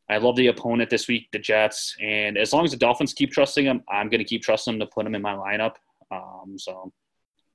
I 0.10 0.18
love 0.18 0.36
the 0.36 0.48
opponent 0.48 0.90
this 0.90 1.08
week, 1.08 1.28
the 1.32 1.40
Jets, 1.40 1.96
and 2.02 2.38
as 2.38 2.54
long 2.54 2.64
as 2.64 2.72
the 2.72 2.78
Dolphins 2.78 3.14
keep 3.14 3.32
trusting 3.32 3.66
him, 3.66 3.84
I'm 3.90 4.10
going 4.10 4.20
to 4.20 4.26
keep 4.26 4.42
trusting 4.42 4.74
him 4.74 4.80
to 4.80 4.86
put 4.86 5.06
him 5.06 5.16
in 5.16 5.22
my 5.22 5.34
lineup. 5.34 5.76
Um, 6.12 6.58
so 6.58 6.94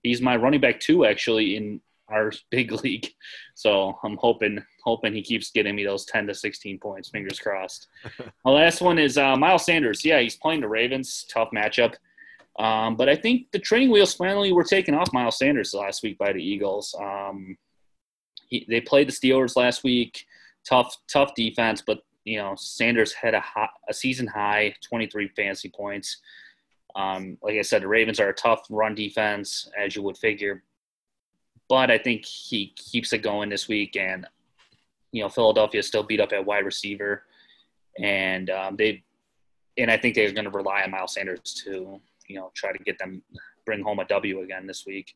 he's 0.02 0.20
my 0.20 0.36
running 0.36 0.60
back 0.60 0.80
two 0.80 1.06
actually 1.06 1.56
in 1.56 1.80
our 2.08 2.32
big 2.50 2.72
league. 2.84 3.08
So 3.54 3.98
I'm 4.04 4.16
hoping 4.16 4.62
hoping 4.84 5.14
he 5.14 5.22
keeps 5.22 5.50
getting 5.50 5.74
me 5.74 5.84
those 5.84 6.04
10 6.06 6.26
to 6.26 6.34
16 6.34 6.78
points. 6.78 7.08
Fingers 7.08 7.38
crossed. 7.38 7.88
My 8.44 8.50
last 8.50 8.80
one 8.80 8.98
is 8.98 9.16
uh, 9.16 9.36
Miles 9.36 9.64
Sanders. 9.64 10.04
Yeah, 10.04 10.20
he's 10.20 10.36
playing 10.36 10.60
the 10.60 10.68
Ravens. 10.68 11.24
Tough 11.32 11.50
matchup. 11.54 11.94
Um, 12.58 12.96
but 12.96 13.08
I 13.08 13.16
think 13.16 13.46
the 13.52 13.58
training 13.58 13.90
wheels 13.90 14.14
finally 14.14 14.52
were 14.52 14.64
taken 14.64 14.94
off 14.94 15.12
Miles 15.12 15.38
Sanders 15.38 15.72
last 15.72 16.02
week 16.02 16.18
by 16.18 16.32
the 16.32 16.42
Eagles. 16.42 16.94
Um, 17.00 17.56
he, 18.48 18.66
they 18.68 18.80
played 18.80 19.08
the 19.08 19.12
Steelers 19.12 19.56
last 19.56 19.84
week. 19.84 20.26
Tough, 20.68 20.96
tough 21.08 21.34
defense, 21.34 21.82
but 21.84 22.00
you 22.24 22.38
know 22.38 22.54
Sanders 22.56 23.12
had 23.12 23.34
a, 23.34 23.40
hot, 23.40 23.70
a 23.88 23.94
season 23.94 24.26
high 24.26 24.74
23 24.82 25.28
fantasy 25.28 25.68
points. 25.68 26.18
Um, 26.94 27.38
like 27.42 27.56
I 27.56 27.62
said, 27.62 27.82
the 27.82 27.88
Ravens 27.88 28.20
are 28.20 28.28
a 28.28 28.34
tough 28.34 28.66
run 28.68 28.94
defense, 28.94 29.70
as 29.78 29.96
you 29.96 30.02
would 30.02 30.18
figure. 30.18 30.62
but 31.68 31.90
I 31.90 31.98
think 31.98 32.24
he 32.24 32.74
keeps 32.76 33.12
it 33.12 33.22
going 33.22 33.48
this 33.48 33.66
week. 33.68 33.96
And 33.96 34.26
you 35.10 35.22
know, 35.22 35.28
Philadelphia 35.28 35.80
is 35.80 35.86
still 35.86 36.02
beat 36.02 36.20
up 36.20 36.32
at 36.32 36.44
wide 36.44 36.64
receiver, 36.64 37.24
and 37.98 38.50
um, 38.50 38.76
they 38.76 39.02
and 39.78 39.90
I 39.90 39.96
think 39.96 40.14
they're 40.14 40.32
going 40.32 40.44
to 40.44 40.50
rely 40.50 40.82
on 40.82 40.90
Miles 40.90 41.14
Sanders 41.14 41.40
to 41.64 42.00
you 42.28 42.36
know 42.36 42.50
try 42.54 42.72
to 42.72 42.78
get 42.78 42.98
them 42.98 43.22
bring 43.64 43.82
home 43.82 44.00
a 44.00 44.04
W 44.06 44.42
again 44.42 44.66
this 44.66 44.84
week. 44.86 45.14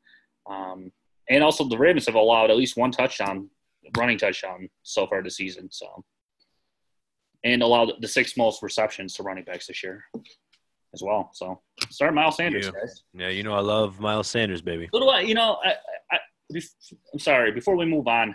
Um, 0.49 0.93
and 1.29 1.43
also 1.43 1.65
the 1.65 1.79
Ravens 1.79 2.07
have 2.07 2.15
allowed 2.15 2.51
at 2.51 2.57
least 2.57 2.77
one 2.77 2.93
touchdown, 2.93 3.51
running 3.97 4.19
touchdown 4.19 4.69
so 4.83 5.07
far 5.07 5.23
this 5.23 5.37
season. 5.37 5.69
So, 5.71 6.05
and 7.45 7.63
allowed 7.63 7.93
the 8.01 8.09
six 8.09 8.37
most 8.37 8.63
receptions 8.63 9.15
to 9.15 9.23
running 9.23 9.45
backs 9.45 9.67
this 9.67 9.83
year 9.83 10.05
as 10.95 11.03
well. 11.03 11.31
So, 11.35 11.61
start 11.91 12.15
Miles 12.15 12.37
Sanders, 12.37 12.67
Yeah. 12.67 12.73
guys. 12.81 13.03
Yeah, 13.15 13.29
you 13.29 13.43
know 13.43 13.55
I 13.55 13.61
love 13.61 14.01
Miles 14.01 14.29
Sanders, 14.29 14.63
baby. 14.63 14.89
What 14.91 15.01
do 15.01 15.09
I? 15.09 15.21
You 15.21 15.35
know, 15.35 15.59
I, 15.65 15.75
I, 16.13 16.19
I'm 17.13 17.19
sorry. 17.19 17.53
Before 17.53 17.77
we 17.77 17.85
move 17.85 18.07
on, 18.09 18.35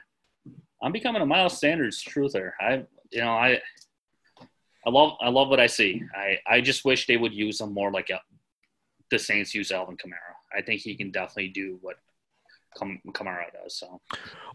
I'm 0.84 0.92
becoming 0.92 1.22
a 1.22 1.26
Miles 1.26 1.60
Sanders 1.60 2.04
truther. 2.04 2.52
I, 2.60 2.84
you 3.12 3.22
know, 3.22 3.32
I, 3.32 3.60
I 4.86 4.90
love, 4.90 5.14
I 5.22 5.30
love 5.30 5.50
what 5.50 5.60
I 5.60 5.68
see. 5.68 6.04
I, 6.16 6.38
I 6.48 6.62
just 6.62 6.86
wish 6.86 7.08
they 7.08 7.18
would 7.18 7.34
use 7.34 7.62
him 7.62 7.74
more 7.74 7.92
like 7.92 8.10
a, 8.10 8.20
the 9.12 9.20
Saints 9.20 9.54
use 9.56 9.72
Alvin 9.72 9.96
Kamara. 9.98 10.36
I 10.56 10.62
think 10.62 10.82
he 10.82 10.96
can 10.96 11.12
definitely 11.12 11.50
do 11.50 11.78
what 11.82 11.98
Kam- 12.78 13.02
Kamara 13.10 13.46
does. 13.64 13.78
So 13.78 14.02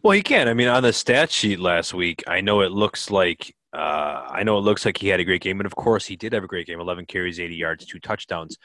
Well, 0.03 0.13
he 0.13 0.23
can. 0.23 0.49
I 0.49 0.55
mean, 0.55 0.69
on 0.69 0.83
the 0.83 0.93
stat 0.93 1.31
sheet 1.31 1.61
last 1.61 1.95
week, 1.95 2.25
I 2.27 2.41
know 2.41 2.61
it 2.63 2.73
looks 2.73 3.11
like 3.11 3.55
uh, 3.77 4.29
I 4.31 4.43
know 4.43 4.59
it 4.59 4.63
looks 4.63 4.85
like 4.85 4.97
he 4.97 5.09
had 5.09 5.21
a 5.21 5.25
great 5.25 5.43
game, 5.43 5.61
and 5.61 5.67
of 5.67 5.77
course, 5.77 6.07
he 6.07 6.17
did 6.17 6.33
have 6.33 6.45
a 6.45 6.49
great 6.49 6.67
game: 6.67 6.81
11 6.81 7.07
carries, 7.07 7.39
80 7.39 7.55
yards, 7.55 7.87
two 7.87 7.99
touchdowns. 7.99 8.59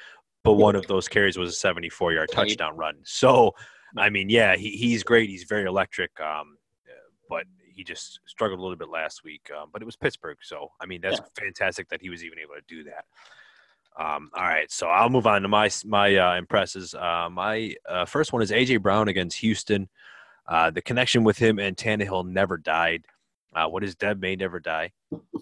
But 0.43 0.53
one 0.53 0.75
of 0.75 0.87
those 0.87 1.07
carries 1.07 1.37
was 1.37 1.63
a 1.63 1.67
74-yard 1.67 2.29
touchdown 2.31 2.75
run. 2.75 2.95
So, 3.03 3.53
I 3.95 4.09
mean, 4.09 4.27
yeah, 4.27 4.55
he, 4.55 4.71
he's 4.71 5.03
great. 5.03 5.29
He's 5.29 5.43
very 5.43 5.65
electric. 5.65 6.19
Um, 6.19 6.57
but 7.31 7.45
he 7.63 7.83
just 7.83 8.19
struggled 8.25 8.59
a 8.59 8.61
little 8.61 8.77
bit 8.77 8.89
last 8.89 9.23
week. 9.23 9.49
Um, 9.57 9.69
but 9.71 9.81
it 9.81 9.85
was 9.85 9.95
Pittsburgh, 9.95 10.37
so 10.41 10.71
I 10.79 10.85
mean, 10.85 11.01
that's 11.01 11.19
fantastic 11.39 11.89
that 11.89 12.01
he 12.01 12.09
was 12.09 12.23
even 12.23 12.39
able 12.39 12.55
to 12.55 12.61
do 12.67 12.83
that. 12.83 13.05
Um, 13.97 14.29
all 14.35 14.43
right, 14.43 14.71
so 14.71 14.87
I'll 14.87 15.09
move 15.09 15.27
on 15.27 15.41
to 15.41 15.47
my 15.47 15.69
my 15.85 16.15
uh, 16.15 16.35
impresses. 16.35 16.93
Uh, 16.93 17.29
my 17.31 17.73
uh, 17.87 18.05
first 18.05 18.33
one 18.33 18.41
is 18.41 18.51
AJ 18.51 18.81
Brown 18.81 19.07
against 19.07 19.37
Houston. 19.39 19.89
Uh, 20.47 20.69
the 20.69 20.81
connection 20.81 21.23
with 21.23 21.37
him 21.37 21.59
and 21.59 21.77
Tannehill 21.77 22.27
never 22.27 22.57
died. 22.57 23.05
Uh, 23.55 23.67
what 23.67 23.83
is 23.83 23.95
dead 23.95 24.19
may 24.19 24.35
never 24.35 24.59
die. 24.59 24.91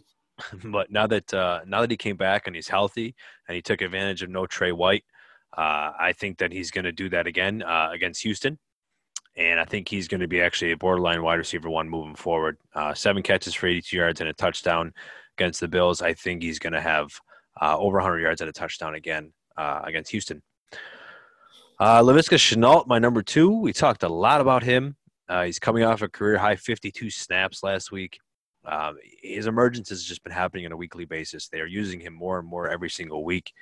but 0.66 0.92
now 0.92 1.08
that 1.08 1.34
uh, 1.34 1.62
now 1.66 1.82
that 1.82 1.92
he 1.92 1.98
came 1.98 2.16
back 2.18 2.48
and 2.48 2.56
he's 2.56 2.68
healthy 2.68 3.16
and 3.48 3.56
he 3.56 3.62
took 3.62 3.82
advantage 3.82 4.24
of 4.24 4.30
no 4.30 4.46
Trey 4.46 4.72
White, 4.72 5.04
uh, 5.58 5.92
I 6.00 6.14
think 6.14 6.38
that 6.40 6.52
he's 6.52 6.72
going 6.72 6.86
to 6.86 6.92
do 6.92 7.10
that 7.10 7.28
again 7.28 7.62
uh, 7.64 7.90
against 7.92 8.24
Houston. 8.24 8.58
And 9.36 9.60
I 9.60 9.66
think 9.66 9.88
he's 9.88 10.08
going 10.08 10.22
to 10.22 10.28
be 10.28 10.42
actually 10.42 10.72
a 10.72 10.78
borderline 10.78 11.24
wide 11.24 11.36
receiver 11.36 11.70
one 11.70 11.90
moving 11.90 12.16
forward. 12.16 12.58
Uh, 12.74 12.94
seven 12.94 13.24
catches 13.24 13.54
for 13.54 13.68
82 13.68 13.96
yards 13.96 14.22
and 14.22 14.30
a 14.30 14.34
touchdown 14.34 14.94
against 15.38 15.60
the 15.60 15.68
Bills. 15.68 16.02
I 16.02 16.14
think 16.14 16.42
he's 16.42 16.60
going 16.60 16.74
to 16.74 16.82
have 16.82 17.12
uh, 17.62 17.78
over 17.78 17.98
100 17.98 18.20
yards 18.20 18.42
and 18.42 18.50
a 18.50 18.54
touchdown 18.54 18.96
again 18.96 19.32
uh, 19.58 19.82
against 19.84 20.12
Houston. 20.12 20.42
Uh, 21.80 22.02
Laviska 22.02 22.38
Shenault, 22.38 22.88
my 22.88 23.00
number 23.00 23.22
two. 23.22 23.50
We 23.50 23.72
talked 23.72 24.04
a 24.04 24.10
lot 24.10 24.42
about 24.42 24.64
him. 24.64 24.98
Uh, 25.30 25.44
he's 25.44 25.60
coming 25.60 25.84
off 25.84 26.02
a 26.02 26.10
career 26.10 26.38
high 26.38 26.56
52 26.56 27.10
snaps 27.12 27.62
last 27.64 27.92
week. 27.92 28.20
Um, 28.66 28.98
his 29.22 29.46
emergence 29.46 29.90
has 29.90 30.04
just 30.04 30.24
been 30.24 30.34
happening 30.34 30.66
on 30.66 30.72
a 30.72 30.78
weekly 30.78 31.06
basis. 31.06 31.48
They 31.48 31.62
are 31.62 31.68
using 31.68 32.00
him 32.00 32.14
more 32.14 32.40
and 32.40 32.48
more 32.48 32.68
every 32.68 32.90
single 32.90 33.24
week. 33.24 33.54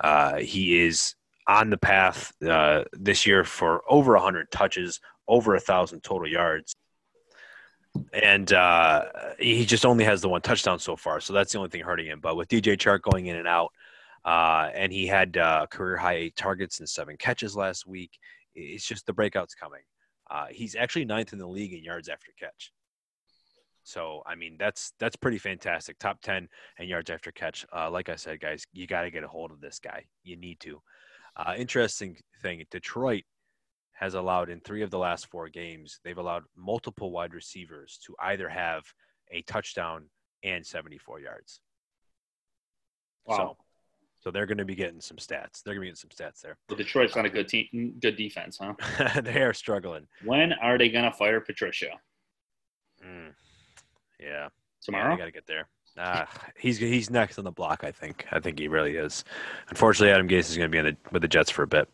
Uh, 0.00 0.36
he 0.36 0.80
is 0.80 1.16
on 1.48 1.70
the 1.70 1.76
path 1.78 2.32
uh, 2.46 2.84
this 2.92 3.26
year 3.26 3.44
for 3.44 3.82
over 3.88 4.12
100 4.12 4.50
touches, 4.50 5.00
over 5.26 5.54
a 5.54 5.60
thousand 5.60 6.02
total 6.02 6.28
yards, 6.28 6.74
and 8.12 8.52
uh, 8.52 9.04
he 9.38 9.64
just 9.64 9.84
only 9.84 10.04
has 10.04 10.20
the 10.20 10.28
one 10.28 10.40
touchdown 10.40 10.78
so 10.78 10.96
far. 10.96 11.20
So 11.20 11.32
that's 11.32 11.52
the 11.52 11.58
only 11.58 11.70
thing 11.70 11.82
hurting 11.82 12.06
him. 12.06 12.20
But 12.20 12.36
with 12.36 12.48
DJ 12.48 12.76
Chark 12.76 13.02
going 13.02 13.26
in 13.26 13.36
and 13.36 13.48
out, 13.48 13.72
uh, 14.24 14.70
and 14.74 14.92
he 14.92 15.06
had 15.06 15.36
uh, 15.36 15.66
career 15.70 15.96
high 15.96 16.14
eight 16.14 16.36
targets 16.36 16.80
and 16.80 16.88
seven 16.88 17.16
catches 17.16 17.56
last 17.56 17.86
week. 17.86 18.18
It's 18.54 18.86
just 18.86 19.06
the 19.06 19.12
breakout's 19.12 19.54
coming. 19.54 19.80
Uh, 20.30 20.46
he's 20.50 20.76
actually 20.76 21.04
ninth 21.04 21.32
in 21.32 21.38
the 21.38 21.46
league 21.46 21.72
in 21.72 21.82
yards 21.82 22.08
after 22.08 22.32
catch. 22.38 22.72
So 23.82 24.22
I 24.26 24.34
mean 24.34 24.56
that's 24.58 24.92
that's 24.98 25.16
pretty 25.16 25.38
fantastic. 25.38 25.98
Top 25.98 26.20
ten 26.20 26.48
and 26.78 26.88
yards 26.88 27.10
after 27.10 27.32
catch. 27.32 27.64
Uh, 27.74 27.90
like 27.90 28.10
I 28.10 28.16
said, 28.16 28.40
guys, 28.40 28.64
you 28.72 28.86
got 28.86 29.02
to 29.02 29.10
get 29.10 29.24
a 29.24 29.28
hold 29.28 29.50
of 29.50 29.60
this 29.60 29.78
guy. 29.78 30.04
You 30.22 30.36
need 30.36 30.60
to. 30.60 30.82
Uh, 31.36 31.54
interesting 31.56 32.16
thing: 32.42 32.62
Detroit 32.70 33.24
has 33.98 34.14
allowed 34.14 34.50
in 34.50 34.60
three 34.60 34.82
of 34.82 34.90
the 34.90 34.98
last 34.98 35.26
four 35.28 35.48
games. 35.48 36.00
They've 36.04 36.18
allowed 36.18 36.44
multiple 36.56 37.10
wide 37.10 37.34
receivers 37.34 37.98
to 38.06 38.14
either 38.20 38.48
have 38.48 38.84
a 39.30 39.42
touchdown 39.42 40.04
and 40.44 40.64
74 40.64 41.20
yards. 41.20 41.60
Wow. 43.26 43.36
So, 43.36 43.56
so 44.20 44.30
they're 44.30 44.46
going 44.46 44.58
to 44.58 44.64
be 44.64 44.74
getting 44.74 45.00
some 45.00 45.16
stats. 45.16 45.62
They're 45.62 45.74
going 45.74 45.86
to 45.86 45.92
be 45.92 45.92
getting 45.92 45.96
some 45.96 46.10
stats 46.10 46.40
there. 46.40 46.56
the 46.68 46.76
Detroit's 46.76 47.16
not 47.16 47.24
a 47.24 47.30
good 47.30 47.48
team, 47.48 47.94
good 48.00 48.16
defense, 48.16 48.58
huh? 48.60 48.74
they 49.22 49.42
are 49.42 49.54
struggling. 49.54 50.06
When 50.24 50.52
are 50.54 50.78
they 50.78 50.88
gonna 50.88 51.12
fire 51.12 51.40
Patricia? 51.40 51.90
Mm. 53.04 53.32
Yeah. 54.20 54.48
Tomorrow? 54.82 55.14
I 55.14 55.18
got 55.18 55.26
to 55.26 55.32
get 55.32 55.46
there. 55.46 55.68
Uh, 55.96 56.24
he's 56.56 56.78
he's 56.78 57.10
next 57.10 57.38
on 57.38 57.44
the 57.44 57.50
block. 57.50 57.82
I 57.82 57.90
think. 57.90 58.26
I 58.30 58.38
think 58.38 58.58
he 58.58 58.68
really 58.68 58.96
is. 58.96 59.24
Unfortunately, 59.68 60.12
Adam 60.12 60.28
Gase 60.28 60.50
is 60.50 60.56
going 60.56 60.70
to 60.70 60.72
be 60.72 60.78
in 60.78 60.84
the, 60.84 60.96
with 61.10 61.22
the 61.22 61.28
Jets 61.28 61.50
for 61.50 61.64
a 61.64 61.66
bit. 61.66 61.88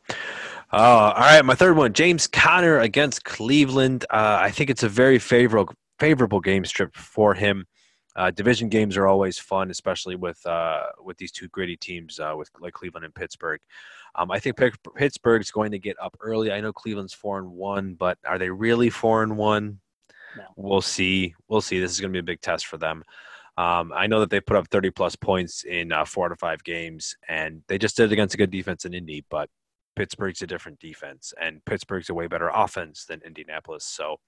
Uh, 0.72 1.12
all 1.14 1.20
right, 1.20 1.44
my 1.44 1.54
third 1.54 1.76
one, 1.76 1.92
James 1.92 2.26
Conner 2.26 2.80
against 2.80 3.24
Cleveland. 3.24 4.04
Uh, 4.10 4.38
I 4.40 4.50
think 4.50 4.70
it's 4.70 4.82
a 4.82 4.88
very 4.88 5.18
favorable 5.18 5.74
favorable 5.98 6.40
game 6.40 6.64
strip 6.64 6.94
for 6.94 7.34
him. 7.34 7.66
Uh, 8.16 8.30
division 8.30 8.68
games 8.68 8.96
are 8.96 9.06
always 9.06 9.38
fun, 9.38 9.70
especially 9.70 10.14
with 10.14 10.44
uh, 10.46 10.86
with 11.02 11.16
these 11.18 11.32
two 11.32 11.48
gritty 11.48 11.76
teams, 11.76 12.20
uh, 12.20 12.34
with 12.36 12.50
like 12.60 12.72
Cleveland 12.72 13.04
and 13.04 13.14
Pittsburgh. 13.14 13.60
Um, 14.14 14.30
I 14.30 14.38
think 14.38 14.56
Pitt- 14.56 14.78
Pittsburgh's 14.94 15.50
going 15.50 15.72
to 15.72 15.78
get 15.78 15.96
up 16.00 16.16
early. 16.20 16.52
I 16.52 16.60
know 16.60 16.72
Cleveland's 16.72 17.14
four 17.14 17.38
and 17.38 17.50
one, 17.50 17.94
but 17.94 18.18
are 18.24 18.38
they 18.38 18.50
really 18.50 18.90
four 18.90 19.22
and 19.24 19.36
one? 19.36 19.80
No. 20.36 20.44
We'll 20.56 20.82
see. 20.82 21.34
We'll 21.48 21.60
see. 21.60 21.80
This 21.80 21.90
is 21.90 22.00
going 22.00 22.12
to 22.12 22.16
be 22.16 22.20
a 22.20 22.34
big 22.34 22.40
test 22.40 22.66
for 22.66 22.76
them. 22.76 23.02
Um, 23.56 23.92
I 23.94 24.06
know 24.06 24.20
that 24.20 24.30
they 24.30 24.40
put 24.40 24.56
up 24.56 24.68
30 24.68 24.90
plus 24.90 25.14
points 25.14 25.64
in 25.64 25.92
uh, 25.92 26.04
four 26.04 26.28
to 26.28 26.36
five 26.36 26.62
games, 26.64 27.16
and 27.28 27.62
they 27.68 27.78
just 27.78 27.96
did 27.96 28.10
it 28.10 28.12
against 28.12 28.34
a 28.34 28.38
good 28.38 28.50
defense 28.50 28.84
in 28.84 28.94
Indy. 28.94 29.24
But 29.30 29.48
Pittsburgh's 29.96 30.42
a 30.42 30.46
different 30.46 30.80
defense, 30.80 31.32
and 31.40 31.64
Pittsburgh's 31.64 32.10
a 32.10 32.14
way 32.14 32.26
better 32.26 32.50
offense 32.52 33.04
than 33.04 33.22
Indianapolis. 33.24 33.84
So 33.84 34.18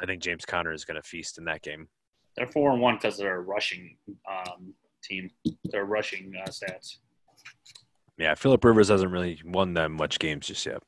I 0.00 0.06
think 0.06 0.22
James 0.22 0.44
Conner 0.44 0.72
is 0.72 0.84
going 0.84 1.00
to 1.00 1.06
feast 1.06 1.38
in 1.38 1.44
that 1.46 1.62
game. 1.62 1.88
They're 2.36 2.46
four 2.46 2.72
and 2.72 2.80
one 2.80 2.96
because 2.96 3.16
they're 3.16 3.36
a 3.36 3.42
rushing 3.42 3.96
um, 4.28 4.74
team. 5.02 5.30
They're 5.64 5.84
rushing 5.84 6.34
uh, 6.40 6.48
stats. 6.48 6.98
Yeah, 8.18 8.34
Philip 8.34 8.64
Rivers 8.64 8.88
hasn't 8.88 9.12
really 9.12 9.40
won 9.44 9.74
them 9.74 9.92
much 9.92 10.18
games 10.18 10.46
just 10.46 10.64
yet. 10.64 10.82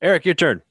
Eric, 0.00 0.24
your 0.24 0.34
turn. 0.34 0.62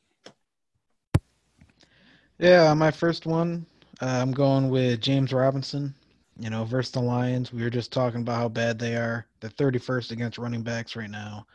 Yeah, 2.40 2.74
my 2.74 2.92
first 2.92 3.26
one, 3.26 3.66
uh, 4.02 4.06
I'm 4.06 4.32
going 4.32 4.70
with 4.70 5.02
James 5.02 5.34
Robinson. 5.34 5.96
You 6.40 6.50
know, 6.50 6.66
versus 6.66 6.92
the 6.92 7.00
Lions. 7.00 7.54
We 7.54 7.62
were 7.62 7.70
just 7.70 7.94
talking 7.94 8.22
about 8.22 8.38
how 8.38 8.50
bad 8.50 8.80
they 8.80 8.96
are. 8.96 9.28
They're 9.40 9.52
31st 9.52 10.12
against 10.12 10.40
running 10.40 10.64
backs 10.64 10.96
right 10.96 11.10
now. 11.10 11.46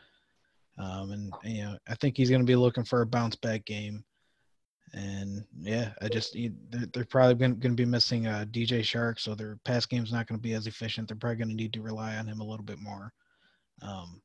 Um, 0.77 1.11
and, 1.11 1.33
you 1.43 1.63
know, 1.63 1.77
I 1.89 1.95
think 1.95 2.15
he's 2.15 2.29
going 2.29 2.41
to 2.41 2.47
be 2.47 2.55
looking 2.55 2.85
for 2.85 3.01
a 3.01 3.05
bounce 3.05 3.35
back 3.35 3.65
game. 3.65 4.05
And 4.93 5.45
yeah, 5.61 5.91
I 6.01 6.07
just 6.07 6.35
they're, 6.69 6.87
they're 6.93 7.05
probably 7.05 7.35
going 7.35 7.59
to 7.61 7.69
be 7.69 7.85
missing 7.85 8.27
uh, 8.27 8.45
DJ 8.49 8.79
Chark, 8.79 9.19
so 9.19 9.35
their 9.35 9.57
pass 9.63 9.85
game's 9.85 10.11
not 10.11 10.27
going 10.27 10.39
to 10.39 10.41
be 10.41 10.53
as 10.53 10.67
efficient. 10.67 11.07
They're 11.07 11.17
probably 11.17 11.37
going 11.37 11.49
to 11.49 11.55
need 11.55 11.73
to 11.73 11.81
rely 11.81 12.17
on 12.17 12.27
him 12.27 12.39
a 12.39 12.45
little 12.45 12.65
bit 12.65 12.79
more. 12.79 13.13
Um, 13.81 14.21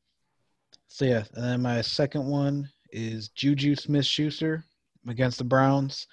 so 0.88 1.04
yeah, 1.04 1.24
and 1.34 1.44
then 1.44 1.62
my 1.62 1.80
second 1.80 2.26
one 2.26 2.68
is 2.90 3.28
Juju 3.30 3.76
Smith-Schuster 3.76 4.64
against 5.08 5.38
the 5.38 5.44
Browns. 5.44 6.06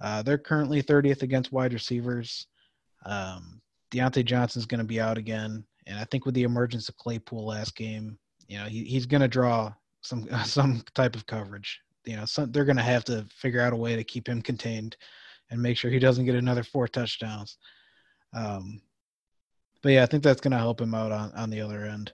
Uh, 0.00 0.22
they're 0.22 0.38
currently 0.38 0.82
30th 0.82 1.22
against 1.22 1.52
wide 1.52 1.72
receivers. 1.72 2.46
Um, 3.06 3.60
Diontae 3.90 4.24
Johnson's 4.24 4.66
going 4.66 4.78
to 4.78 4.84
be 4.84 5.00
out 5.00 5.18
again, 5.18 5.64
and 5.86 5.98
I 5.98 6.04
think 6.04 6.26
with 6.26 6.34
the 6.34 6.42
emergence 6.42 6.88
of 6.88 6.96
Claypool 6.96 7.46
last 7.46 7.76
game, 7.76 8.18
you 8.48 8.58
know 8.58 8.64
he, 8.64 8.84
he's 8.84 9.06
going 9.06 9.20
to 9.20 9.28
draw 9.28 9.72
some 10.02 10.26
some 10.44 10.82
type 10.94 11.14
of 11.14 11.26
coverage. 11.26 11.80
You 12.04 12.16
know, 12.16 12.24
some, 12.24 12.52
they're 12.52 12.64
going 12.64 12.76
to 12.76 12.82
have 12.82 13.04
to 13.04 13.26
figure 13.30 13.60
out 13.60 13.72
a 13.72 13.76
way 13.76 13.96
to 13.96 14.04
keep 14.04 14.28
him 14.28 14.42
contained 14.42 14.96
and 15.50 15.60
make 15.60 15.76
sure 15.76 15.90
he 15.90 15.98
doesn't 15.98 16.24
get 16.24 16.34
another 16.34 16.62
four 16.62 16.88
touchdowns. 16.88 17.58
Um, 18.34 18.80
but 19.82 19.92
yeah, 19.92 20.02
I 20.02 20.06
think 20.06 20.22
that's 20.22 20.40
going 20.40 20.52
to 20.52 20.58
help 20.58 20.80
him 20.80 20.94
out 20.94 21.12
on 21.12 21.32
on 21.32 21.50
the 21.50 21.60
other 21.60 21.84
end. 21.84 22.12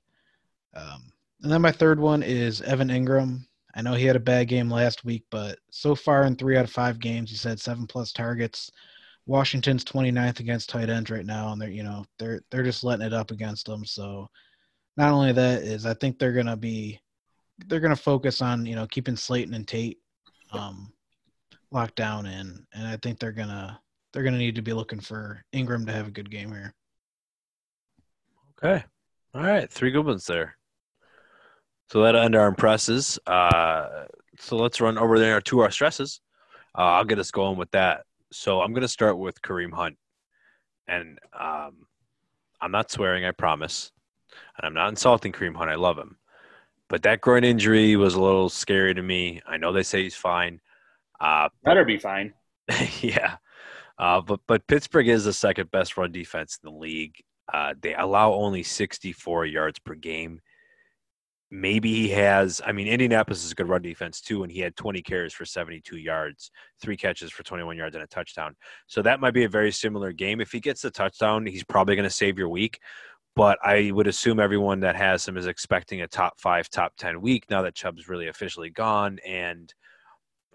Um, 0.75 1.13
and 1.43 1.53
then 1.53 1.63
my 1.63 1.73
third 1.73 1.99
one 1.99 2.23
is 2.23 2.61
Evan 2.63 2.89
Engram. 2.89 3.41
I 3.75 3.83
know 3.83 3.95
he 3.95 4.05
had 4.05 4.17
a 4.17 4.21
bad 4.21 4.49
game 4.49 4.69
last 4.69 5.05
week, 5.05 5.25
but 5.31 5.59
so 5.71 5.95
far 5.95 6.25
in 6.25 6.35
three 6.37 6.57
out 6.57 6.65
of 6.65 6.73
five 6.73 6.99
games, 6.99 7.31
he's 7.31 7.45
had 7.45 7.61
seven 7.61 7.87
plus 7.87 8.13
targets. 8.13 8.71
Washington's 9.27 9.85
29th 9.85 10.41
against 10.41 10.69
tight 10.69 10.91
ends 10.91 11.11
right 11.11 11.25
now, 11.25 11.53
and 11.53 11.63
they're 11.63 11.71
you 11.71 11.83
know 11.85 12.05
they're 12.19 12.41
they're 12.51 12.65
just 12.65 12.85
letting 12.85 13.07
it 13.07 13.15
up 13.15 13.31
against 13.31 13.67
them. 13.67 13.85
So 13.85 14.29
not 14.97 15.13
only 15.13 15.33
that 15.33 15.63
is 15.63 15.87
I 15.87 15.95
think 15.95 16.19
they're 16.19 16.33
gonna 16.33 16.57
be 16.57 17.01
they're 17.67 17.81
going 17.81 17.95
to 17.95 18.03
focus 18.03 18.43
on 18.43 18.67
you 18.67 18.75
know 18.75 18.87
keeping 18.87 19.17
Slayton 19.17 19.55
and 19.55 19.67
Tate 19.67 19.99
um, 20.53 20.93
locked 21.71 21.97
down 21.97 22.27
in, 22.27 22.67
and 22.73 22.87
I 22.87 22.97
think 22.97 23.19
they're 23.19 23.33
gonna 23.33 23.81
they're 24.13 24.23
gonna 24.23 24.39
need 24.39 24.57
to 24.57 24.63
be 24.63 24.73
looking 24.73 25.01
for 25.01 25.43
Engram 25.55 25.87
to 25.87 25.93
have 25.93 26.09
a 26.09 26.13
good 26.13 26.31
game 26.31 26.51
here. 26.51 26.75
Okay, 28.63 28.85
all 29.35 29.43
right, 29.43 29.71
three 29.71 29.91
good 29.91 30.07
ones 30.07 30.27
there. 30.27 30.57
So 31.91 32.03
that 32.03 32.15
under 32.15 32.41
our 32.41 32.49
impresses. 32.49 33.19
Uh, 33.27 34.05
so 34.39 34.57
let's 34.57 34.81
run 34.81 34.97
over 34.97 35.19
there 35.19 35.41
to 35.43 35.61
our 35.61 35.71
stresses. 35.71 36.21
Uh, 36.77 36.83
I'll 36.83 37.05
get 37.05 37.19
us 37.19 37.31
going 37.31 37.59
with 37.59 37.71
that. 37.73 38.05
So 38.33 38.61
I'm 38.61 38.73
going 38.73 38.83
to 38.83 38.89
start 38.89 39.19
with 39.19 39.43
Kareem 39.43 39.73
Hunt, 39.73 39.97
and 40.87 41.19
um, 41.39 41.87
I'm 42.61 42.71
not 42.71 42.93
swearing, 42.93 43.25
I 43.25 43.33
promise, 43.33 43.91
and 44.57 44.67
I'm 44.67 44.75
not 44.75 44.89
insulting 44.91 45.33
Kareem 45.33 45.57
Hunt. 45.57 45.69
I 45.69 45.75
love 45.75 45.99
him, 45.99 46.17
but 46.91 47.03
that 47.05 47.23
groin 47.23 47.45
injury 47.45 47.97
was 47.97 48.15
a 48.15 48.21
little 48.21 48.51
scary 48.51 48.93
to 48.93 49.03
me. 49.03 49.41
I 49.47 49.57
know 49.57 49.73
they 49.73 49.83
say 49.83 50.03
he's 50.03 50.17
fine. 50.17 50.61
Uh, 51.21 51.49
Better 51.65 51.85
be 51.85 51.99
fine. 51.99 52.35
yeah, 53.01 53.37
uh, 53.99 54.21
but 54.21 54.41
but 54.47 54.67
Pittsburgh 54.67 55.09
is 55.09 55.25
the 55.25 55.33
second 55.33 55.71
best 55.71 55.97
run 55.97 56.13
defense 56.13 56.59
in 56.63 56.71
the 56.71 56.79
league. 56.79 57.15
Uh, 57.51 57.75
they 57.81 57.95
allow 57.95 58.35
only 58.35 58.63
64 58.63 59.47
yards 59.47 59.79
per 59.79 59.95
game 59.95 60.41
maybe 61.51 61.93
he 61.93 62.09
has. 62.11 62.61
I 62.65 62.73
mean, 62.73 62.87
Indianapolis 62.87 63.45
is 63.45 63.53
a 63.53 63.55
good 63.55 63.69
run 63.69 63.83
defense 63.83 64.21
too, 64.21 64.43
and 64.43 64.53
he 64.53 64.61
had 64.61 64.77
20 64.77 65.03
carries 65.03 65.35
for 65.35 65.45
72 65.45 65.97
yards, 65.97 66.51
three 66.81 66.97
catches 66.97 67.31
for 67.33 67.43
21 67.43 67.77
yards, 67.77 67.95
and 67.95 68.05
a 68.05 68.07
touchdown. 68.07 68.55
So 68.87 69.03
that 69.03 69.21
might 69.21 69.35
be 69.35 69.45
a 69.45 69.49
very 69.49 69.73
similar 69.73 70.13
game. 70.13 70.41
If 70.41 70.53
he 70.53 70.61
gets 70.61 70.83
the 70.83 70.91
touchdown, 70.91 71.47
he's 71.47 71.65
probably 71.65 71.97
going 71.97 72.09
to 72.09 72.15
save 72.15 72.39
your 72.39 72.49
week. 72.49 72.79
But 73.37 73.59
I 73.65 73.91
would 73.93 74.07
assume 74.07 74.41
everyone 74.41 74.81
that 74.81 74.97
has 74.97 75.27
him 75.27 75.37
is 75.37 75.47
expecting 75.47 76.03
a 76.03 76.09
top 76.09 76.41
five, 76.41 76.69
top 76.69 76.95
10 76.97 77.21
week 77.21 77.45
now 77.49 77.63
that 77.63 77.75
Chubb's 77.75 78.09
really 78.09 78.29
officially 78.29 78.71
gone. 78.71 79.19
And, 79.27 79.73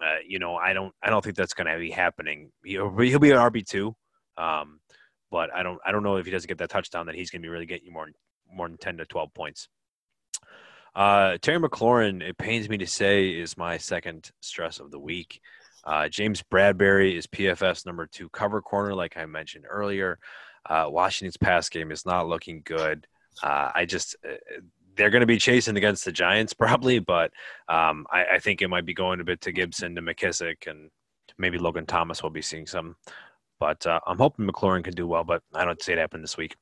uh, 0.00 0.18
you 0.26 0.38
know, 0.38 0.56
I 0.56 0.72
don't, 0.72 0.92
I 1.02 1.10
don't 1.10 1.24
think 1.24 1.36
that's 1.36 1.54
going 1.54 1.72
to 1.72 1.78
be 1.78 1.90
happening. 1.90 2.52
He'll, 2.64 2.96
he'll 2.98 3.18
be 3.18 3.30
an 3.30 3.38
RB 3.38 3.66
two. 3.66 3.96
Um, 4.36 4.80
but 5.30 5.52
I 5.54 5.62
don't, 5.62 5.78
I 5.84 5.90
don't 5.90 6.02
know 6.02 6.16
if 6.16 6.26
he 6.26 6.32
doesn't 6.32 6.48
get 6.48 6.58
that 6.58 6.70
touchdown 6.70 7.06
that 7.06 7.14
he's 7.14 7.30
going 7.30 7.42
to 7.42 7.46
be 7.46 7.50
really 7.50 7.66
getting 7.66 7.92
more, 7.92 8.08
more 8.52 8.68
than 8.68 8.78
10 8.78 8.98
to 8.98 9.06
12 9.06 9.34
points. 9.34 9.68
Uh, 10.94 11.36
Terry 11.42 11.58
McLaurin, 11.58 12.22
it 12.22 12.38
pains 12.38 12.68
me 12.68 12.78
to 12.78 12.86
say, 12.86 13.28
is 13.28 13.56
my 13.56 13.76
second 13.76 14.30
stress 14.40 14.80
of 14.80 14.90
the 14.90 14.98
week. 14.98 15.40
Uh, 15.84 16.08
James 16.08 16.42
Bradberry 16.50 17.16
is 17.16 17.26
PFF's 17.26 17.86
number 17.86 18.06
two 18.06 18.28
cover 18.30 18.60
corner, 18.60 18.94
like 18.94 19.16
I 19.16 19.26
mentioned 19.26 19.66
earlier. 19.68 20.18
Uh, 20.68 20.86
Washington's 20.88 21.36
pass 21.36 21.68
game 21.68 21.90
is 21.90 22.04
not 22.04 22.28
looking 22.28 22.62
good. 22.64 23.06
Uh, 23.42 23.70
I 23.74 23.84
just, 23.84 24.16
uh, 24.28 24.36
they're 24.96 25.10
going 25.10 25.20
to 25.20 25.26
be 25.26 25.38
chasing 25.38 25.76
against 25.76 26.04
the 26.04 26.12
Giants 26.12 26.52
probably, 26.54 26.98
but 26.98 27.32
um, 27.68 28.06
I, 28.10 28.24
I, 28.34 28.38
think 28.38 28.62
it 28.62 28.68
might 28.68 28.86
be 28.86 28.94
going 28.94 29.20
a 29.20 29.24
bit 29.24 29.40
to 29.42 29.52
Gibson, 29.52 29.94
to 29.94 30.02
McKissic 30.02 30.66
and 30.66 30.90
maybe 31.38 31.58
Logan 31.58 31.86
Thomas 31.86 32.22
will 32.22 32.30
be 32.30 32.42
seeing 32.42 32.66
some. 32.66 32.96
But 33.60 33.86
uh, 33.86 34.00
I'm 34.06 34.18
hoping 34.18 34.46
McLaurin 34.46 34.84
can 34.84 34.94
do 34.94 35.06
well, 35.06 35.24
but 35.24 35.42
I 35.54 35.64
don't 35.64 35.82
see 35.82 35.92
it 35.92 35.98
happen 35.98 36.20
this 36.20 36.36
week. 36.36 36.56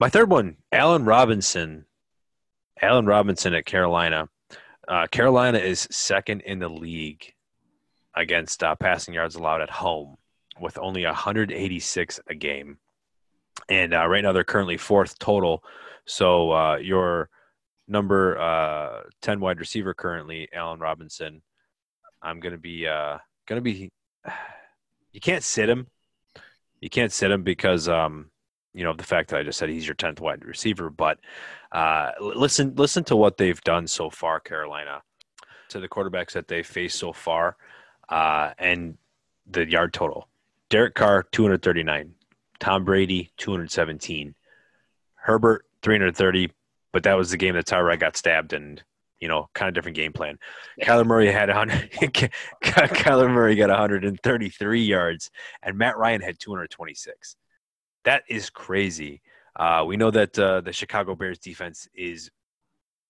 My 0.00 0.08
third 0.08 0.30
one, 0.30 0.56
Allen 0.72 1.04
Robinson 1.04 1.86
Allen 2.82 3.06
Robinson 3.06 3.54
at 3.54 3.64
Carolina. 3.64 4.28
Uh, 4.88 5.06
Carolina 5.06 5.58
is 5.58 5.86
second 5.90 6.40
in 6.42 6.58
the 6.58 6.68
league 6.68 7.32
against 8.14 8.62
uh, 8.62 8.74
passing 8.74 9.14
yards 9.14 9.36
allowed 9.36 9.62
at 9.62 9.70
home 9.70 10.16
with 10.60 10.78
only 10.78 11.04
186 11.04 12.20
a 12.26 12.34
game. 12.34 12.78
And 13.68 13.94
uh, 13.94 14.06
right 14.06 14.22
now 14.22 14.32
they're 14.32 14.44
currently 14.44 14.76
fourth 14.76 15.18
total. 15.18 15.62
So 16.06 16.52
uh, 16.52 16.76
your 16.76 17.28
number 17.88 18.38
uh, 18.38 19.02
10 19.22 19.40
wide 19.40 19.60
receiver 19.60 19.94
currently, 19.94 20.48
Allen 20.52 20.80
Robinson, 20.80 21.42
I'm 22.22 22.40
going 22.40 22.52
to 22.52 22.58
be 22.58 22.86
uh, 22.86 23.18
going 23.46 23.58
to 23.58 23.62
be 23.62 23.90
you 25.12 25.20
can't 25.20 25.42
sit 25.42 25.68
him. 25.68 25.86
You 26.80 26.90
can't 26.90 27.12
sit 27.12 27.30
him 27.30 27.42
because 27.42 27.88
um, 27.88 28.30
you 28.74 28.84
know 28.84 28.92
the 28.92 29.04
fact 29.04 29.30
that 29.30 29.38
I 29.38 29.42
just 29.42 29.58
said 29.58 29.68
he's 29.68 29.86
your 29.86 29.94
10th 29.94 30.20
wide 30.20 30.44
receiver, 30.44 30.90
but 30.90 31.18
uh, 31.70 32.10
listen, 32.20 32.74
listen 32.76 33.04
to 33.04 33.16
what 33.16 33.36
they've 33.36 33.60
done 33.62 33.86
so 33.86 34.10
far, 34.10 34.40
Carolina, 34.40 35.02
to 35.68 35.80
the 35.80 35.88
quarterbacks 35.88 36.32
that 36.32 36.48
they've 36.48 36.66
faced 36.66 36.98
so 36.98 37.12
far, 37.12 37.56
uh, 38.08 38.50
and 38.58 38.98
the 39.46 39.68
yard 39.68 39.92
total. 39.92 40.28
Derek 40.72 40.94
Carr, 40.94 41.22
239. 41.32 42.14
Tom 42.58 42.84
Brady, 42.84 43.30
217. 43.36 44.34
Herbert, 45.16 45.66
330. 45.82 46.50
But 46.94 47.02
that 47.02 47.12
was 47.12 47.30
the 47.30 47.36
game 47.36 47.54
that 47.56 47.66
Tyrod 47.66 48.00
got 48.00 48.16
stabbed 48.16 48.54
and 48.54 48.82
you 49.20 49.28
know, 49.28 49.50
kind 49.54 49.68
of 49.68 49.74
different 49.74 49.96
game 49.96 50.14
plan. 50.14 50.38
Yeah. 50.78 50.86
Kyler 50.86 51.06
Murray 51.06 51.30
had 51.30 51.48
100. 51.48 51.90
Kyler 52.62 53.30
Murray 53.30 53.54
got 53.54 53.68
133 53.68 54.82
yards, 54.82 55.30
and 55.62 55.76
Matt 55.78 55.96
Ryan 55.98 56.22
had 56.22 56.40
226. 56.40 57.36
That 58.04 58.24
is 58.28 58.48
crazy. 58.48 59.20
Uh, 59.54 59.84
we 59.86 59.98
know 59.98 60.10
that 60.10 60.36
uh, 60.36 60.62
the 60.62 60.72
Chicago 60.72 61.14
Bears 61.14 61.38
defense 61.38 61.86
is 61.94 62.30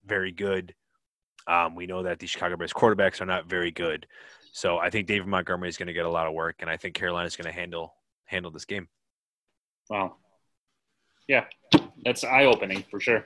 very 0.05 0.31
good. 0.31 0.75
Um, 1.47 1.73
we 1.73 1.87
know 1.87 2.03
that 2.03 2.19
the 2.19 2.27
Chicago 2.27 2.57
Bears 2.57 2.73
quarterbacks 2.73 3.21
are 3.21 3.25
not 3.25 3.47
very 3.47 3.71
good. 3.71 4.05
So 4.53 4.77
I 4.77 4.91
think 4.91 5.07
David 5.07 5.27
Montgomery 5.27 5.67
is 5.67 5.77
going 5.77 5.87
to 5.87 5.93
get 5.93 6.05
a 6.05 6.09
lot 6.09 6.27
of 6.27 6.33
work, 6.33 6.57
and 6.59 6.69
I 6.69 6.77
think 6.77 6.93
Carolina 6.93 7.25
is 7.25 7.35
going 7.35 7.51
to 7.51 7.51
handle 7.51 7.95
handle 8.25 8.51
this 8.51 8.65
game. 8.65 8.87
Wow. 9.89 10.15
Yeah, 11.27 11.45
that's 12.05 12.23
eye 12.23 12.45
opening 12.45 12.83
for 12.89 12.99
sure. 12.99 13.25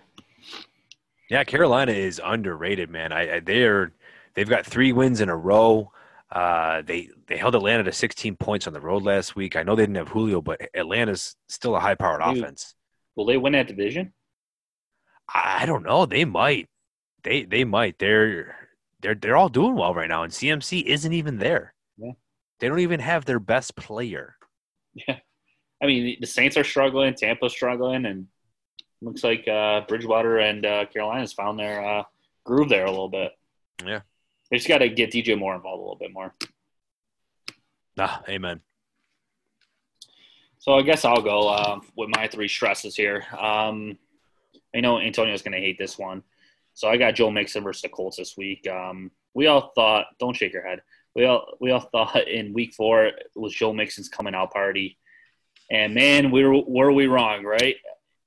Yeah, 1.29 1.43
Carolina 1.43 1.91
is 1.91 2.21
underrated, 2.23 2.89
man. 2.89 3.11
I, 3.11 3.35
I 3.35 3.39
they're 3.41 3.91
they've 4.35 4.47
got 4.47 4.65
three 4.65 4.93
wins 4.93 5.19
in 5.19 5.27
a 5.27 5.35
row. 5.35 5.91
Uh, 6.31 6.81
they 6.83 7.09
they 7.27 7.35
held 7.35 7.55
Atlanta 7.55 7.83
to 7.83 7.91
16 7.91 8.37
points 8.37 8.65
on 8.65 8.71
the 8.71 8.79
road 8.79 9.03
last 9.03 9.35
week. 9.35 9.57
I 9.57 9.63
know 9.63 9.75
they 9.75 9.83
didn't 9.83 9.95
have 9.95 10.09
Julio, 10.09 10.41
but 10.41 10.61
Atlanta's 10.73 11.35
still 11.49 11.75
a 11.75 11.79
high 11.81 11.95
powered 11.95 12.21
offense. 12.21 12.73
Will 13.17 13.25
they 13.25 13.37
win 13.37 13.51
that 13.51 13.67
division? 13.67 14.13
I 15.33 15.65
don't 15.65 15.83
know. 15.83 16.05
They 16.05 16.23
might. 16.23 16.69
They 17.23 17.43
they 17.43 17.65
might. 17.65 17.99
They're 17.99 18.66
they're 19.01 19.15
they're 19.15 19.37
all 19.37 19.49
doing 19.49 19.75
well 19.75 19.93
right 19.93 20.09
now, 20.09 20.23
and 20.23 20.31
CMC 20.31 20.83
isn't 20.83 21.13
even 21.13 21.37
there. 21.37 21.73
Yeah. 21.97 22.13
They 22.59 22.67
don't 22.67 22.79
even 22.79 22.99
have 22.99 23.25
their 23.25 23.39
best 23.39 23.75
player. 23.75 24.35
Yeah. 24.93 25.19
I 25.81 25.85
mean, 25.85 26.17
the 26.19 26.25
Saints 26.25 26.57
are 26.57 26.63
struggling, 26.63 27.13
Tampa's 27.13 27.53
struggling, 27.53 28.05
and 28.05 28.27
looks 29.01 29.23
like 29.23 29.47
uh, 29.47 29.81
Bridgewater 29.87 30.39
and 30.39 30.65
uh, 30.65 30.85
Carolina's 30.87 31.33
found 31.33 31.59
their 31.59 31.85
uh, 31.85 32.03
groove 32.43 32.69
there 32.69 32.85
a 32.85 32.89
little 32.89 33.09
bit. 33.09 33.31
Yeah. 33.85 34.01
They 34.49 34.57
just 34.57 34.67
got 34.67 34.79
to 34.79 34.89
get 34.89 35.11
DJ 35.11 35.37
Moore 35.37 35.55
involved 35.55 35.79
a 35.79 35.83
little 35.83 35.97
bit 35.97 36.13
more. 36.13 36.33
Ah, 37.99 38.23
amen. 38.27 38.61
So 40.59 40.73
I 40.73 40.81
guess 40.81 41.05
I'll 41.05 41.21
go 41.21 41.47
uh, 41.47 41.79
with 41.95 42.09
my 42.09 42.27
three 42.27 42.47
stresses 42.47 42.95
here. 42.95 43.23
Um, 43.37 43.97
I 44.75 44.79
know 44.79 44.99
Antonio's 44.99 45.41
going 45.41 45.53
to 45.53 45.59
hate 45.59 45.77
this 45.77 45.97
one. 45.97 46.23
So 46.77 46.87
I 46.87 46.95
got 46.95 47.15
Joe 47.15 47.31
Mixon 47.31 47.63
versus 47.63 47.81
the 47.81 47.89
Colts 47.89 48.17
this 48.17 48.37
week. 48.37 48.67
Um, 48.67 49.09
we 49.33 49.47
all 49.47 49.71
thought, 49.73 50.05
don't 50.19 50.35
shake 50.35 50.53
your 50.53 50.61
head. 50.65 50.79
We 51.15 51.25
all 51.25 51.55
we 51.59 51.71
all 51.71 51.79
thought 51.91 52.27
in 52.27 52.53
week 52.53 52.75
four 52.75 53.05
it 53.05 53.15
was 53.35 53.51
Joe 53.51 53.73
Mixon's 53.73 54.09
coming 54.09 54.35
out 54.35 54.53
party, 54.53 54.95
and 55.71 55.95
man, 55.95 56.29
we 56.29 56.43
were 56.43 56.61
were 56.67 56.91
we 56.91 57.07
wrong, 57.07 57.43
right? 57.43 57.75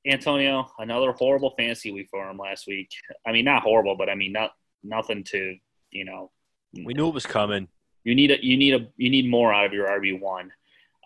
Antonio, 0.04 0.68
another 0.80 1.12
horrible 1.12 1.54
fantasy 1.56 1.92
week 1.92 2.08
for 2.10 2.28
him 2.28 2.38
last 2.38 2.66
week. 2.66 2.90
I 3.24 3.30
mean, 3.30 3.44
not 3.44 3.62
horrible, 3.62 3.96
but 3.96 4.10
I 4.10 4.16
mean, 4.16 4.32
not 4.32 4.50
nothing 4.82 5.22
to 5.28 5.54
you 5.92 6.04
know. 6.04 6.32
We 6.74 6.92
knew 6.92 7.06
it 7.06 7.14
was 7.14 7.26
coming. 7.26 7.68
You 8.02 8.16
need 8.16 8.32
a 8.32 8.44
you 8.44 8.56
need 8.56 8.74
a 8.74 8.88
you 8.96 9.10
need 9.10 9.30
more 9.30 9.54
out 9.54 9.66
of 9.66 9.72
your 9.72 9.86
RB 9.86 10.20
one. 10.20 10.50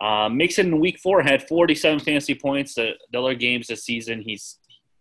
Uh, 0.01 0.31
Mixon 0.31 0.69
in 0.69 0.81
week 0.81 0.99
four 0.99 1.23
had 1.23 1.47
47 1.47 2.01
fantasy 2.01 2.35
points. 2.35 2.75
The, 2.75 2.93
the 3.13 3.21
other 3.21 3.35
games 3.35 3.67
this 3.67 3.85
season, 3.85 4.23
he's 4.23 4.59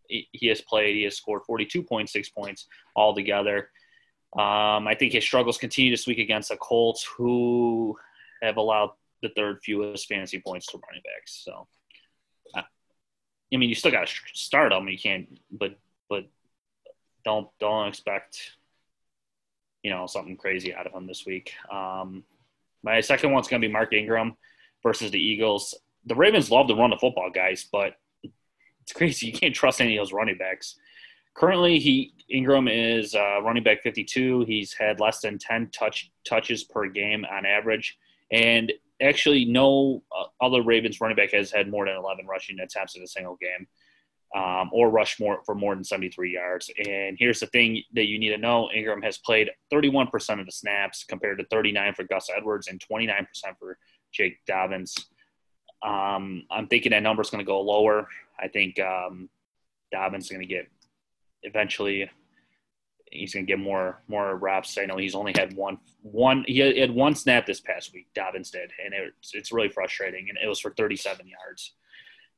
he 0.07 0.47
has 0.47 0.61
played. 0.61 0.95
He 0.95 1.03
has 1.03 1.17
scored 1.17 1.43
42.6 1.49 2.34
points 2.34 2.67
altogether. 2.95 3.69
Um, 4.38 4.88
I 4.88 4.95
think 4.97 5.13
his 5.13 5.23
struggles 5.23 5.57
continue 5.57 5.91
this 5.91 6.07
week 6.07 6.17
against 6.17 6.49
the 6.49 6.57
Colts, 6.57 7.03
who 7.17 7.97
have 8.41 8.57
allowed 8.57 8.91
the 9.21 9.30
third 9.30 9.59
fewest 9.63 10.07
fantasy 10.07 10.39
points 10.39 10.67
to 10.67 10.80
running 10.88 11.03
backs. 11.03 11.43
So, 11.45 11.67
uh, 12.55 12.61
I 13.53 13.57
mean, 13.57 13.69
you 13.69 13.75
still 13.75 13.91
got 13.91 14.07
to 14.07 14.13
start 14.34 14.71
them. 14.71 14.88
You 14.88 14.97
can't, 14.97 15.39
but 15.51 15.77
but 16.09 16.25
don't 17.23 17.47
don't 17.59 17.88
expect 17.88 18.57
you 19.84 19.91
know 19.91 20.07
something 20.07 20.35
crazy 20.35 20.73
out 20.73 20.88
of 20.88 20.93
him 20.93 21.05
this 21.05 21.25
week. 21.25 21.53
Um, 21.71 22.23
my 22.84 23.01
second 23.01 23.31
one's 23.31 23.47
going 23.47 23.61
to 23.61 23.67
be 23.67 23.71
Mark 23.71 23.93
Ingram 23.93 24.35
versus 24.81 25.11
the 25.11 25.19
Eagles. 25.19 25.75
The 26.05 26.15
Ravens 26.15 26.51
love 26.51 26.67
to 26.67 26.75
run 26.75 26.89
the 26.89 26.97
football, 26.97 27.30
guys, 27.30 27.67
but 27.71 27.93
it's 28.84 28.93
crazy. 28.93 29.27
You 29.27 29.34
can't 29.34 29.55
trust 29.55 29.81
any 29.81 29.97
of 29.97 30.01
those 30.01 30.14
running 30.14 30.38
backs. 30.38 30.76
Currently, 31.35 31.80
he 31.80 32.14
Ingram 32.30 32.68
is 32.68 33.15
uh, 33.15 33.41
running 33.41 33.64
back 33.64 33.81
52. 33.81 34.45
He's 34.45 34.73
had 34.73 34.99
less 34.99 35.22
than 35.22 35.38
10 35.39 35.69
touch 35.72 36.11
touches 36.26 36.64
per 36.64 36.88
game 36.88 37.26
on 37.31 37.45
average, 37.45 37.97
and 38.31 38.72
actually, 39.01 39.45
no 39.45 40.03
uh, 40.18 40.26
other 40.45 40.61
Ravens 40.61 41.01
running 41.01 41.18
back 41.18 41.31
has 41.31 41.51
had 41.51 41.69
more 41.69 41.85
than 41.85 41.95
11 41.95 42.27
rushing 42.27 42.60
attempts 42.60 42.95
in 42.95 43.03
a 43.03 43.07
single 43.07 43.38
game. 43.41 43.68
um, 44.35 44.69
or 44.73 44.89
rush 44.89 45.19
more 45.19 45.41
for 45.45 45.53
more 45.53 45.76
than 45.76 45.84
73 45.84 46.34
yards. 46.34 46.69
And 46.88 47.15
here's 47.19 47.39
the 47.39 47.47
thing 47.47 47.84
that 47.93 48.07
you 48.07 48.18
need 48.19 48.30
to 48.30 48.38
know: 48.38 48.69
Ingram 48.73 49.01
has 49.03 49.18
played 49.19 49.51
31% 49.72 50.39
of 50.39 50.45
the 50.45 50.51
snaps 50.51 51.03
compared 51.03 51.38
to 51.39 51.45
39 51.45 51.93
for 51.93 52.03
Gus 52.03 52.30
Edwards 52.35 52.68
and 52.68 52.80
29% 52.80 53.26
for 53.60 53.77
J.K. 54.11 54.38
Dobbins. 54.47 54.95
Um, 55.84 56.43
I'm 56.49 56.68
thinking 56.68 56.91
that 56.91 57.03
number 57.03 57.22
is 57.22 57.30
going 57.30 57.43
to 57.43 57.47
go 57.47 57.61
lower. 57.61 58.07
I 58.39 58.47
think 58.47 58.80
um, 58.80 59.30
Dobbins 59.91 60.26
is 60.26 60.30
going 60.31 60.41
to 60.41 60.47
get 60.47 60.68
eventually. 61.43 62.10
He's 63.11 63.34
going 63.34 63.45
to 63.45 63.51
get 63.51 63.60
more 63.60 64.01
more 64.07 64.35
reps. 64.35 64.77
I 64.77 64.85
know 64.85 64.97
he's 64.97 65.15
only 65.15 65.34
had 65.35 65.55
one 65.55 65.77
one. 66.01 66.43
He 66.47 66.60
had 66.60 66.91
one 66.91 67.15
snap 67.15 67.45
this 67.45 67.61
past 67.61 67.93
week. 67.93 68.07
Dobbins 68.15 68.49
did, 68.49 68.72
and 68.84 68.93
it's 68.93 69.34
it's 69.34 69.51
really 69.51 69.69
frustrating. 69.69 70.30
And 70.30 70.38
it 70.43 70.47
was 70.47 70.60
for 70.60 70.72
37 70.72 71.27
yards. 71.27 71.73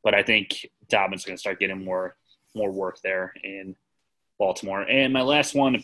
But 0.04 0.14
I 0.14 0.22
think 0.22 0.70
Dobbins 0.90 1.22
is 1.22 1.26
going 1.26 1.38
to 1.38 1.40
start 1.40 1.60
getting 1.60 1.84
more 1.84 2.18
more 2.56 2.72
work 2.72 3.00
there 3.02 3.34
in 3.44 3.76
Baltimore. 4.38 4.82
And 4.82 5.14
my 5.14 5.22
last 5.22 5.56
one, 5.56 5.84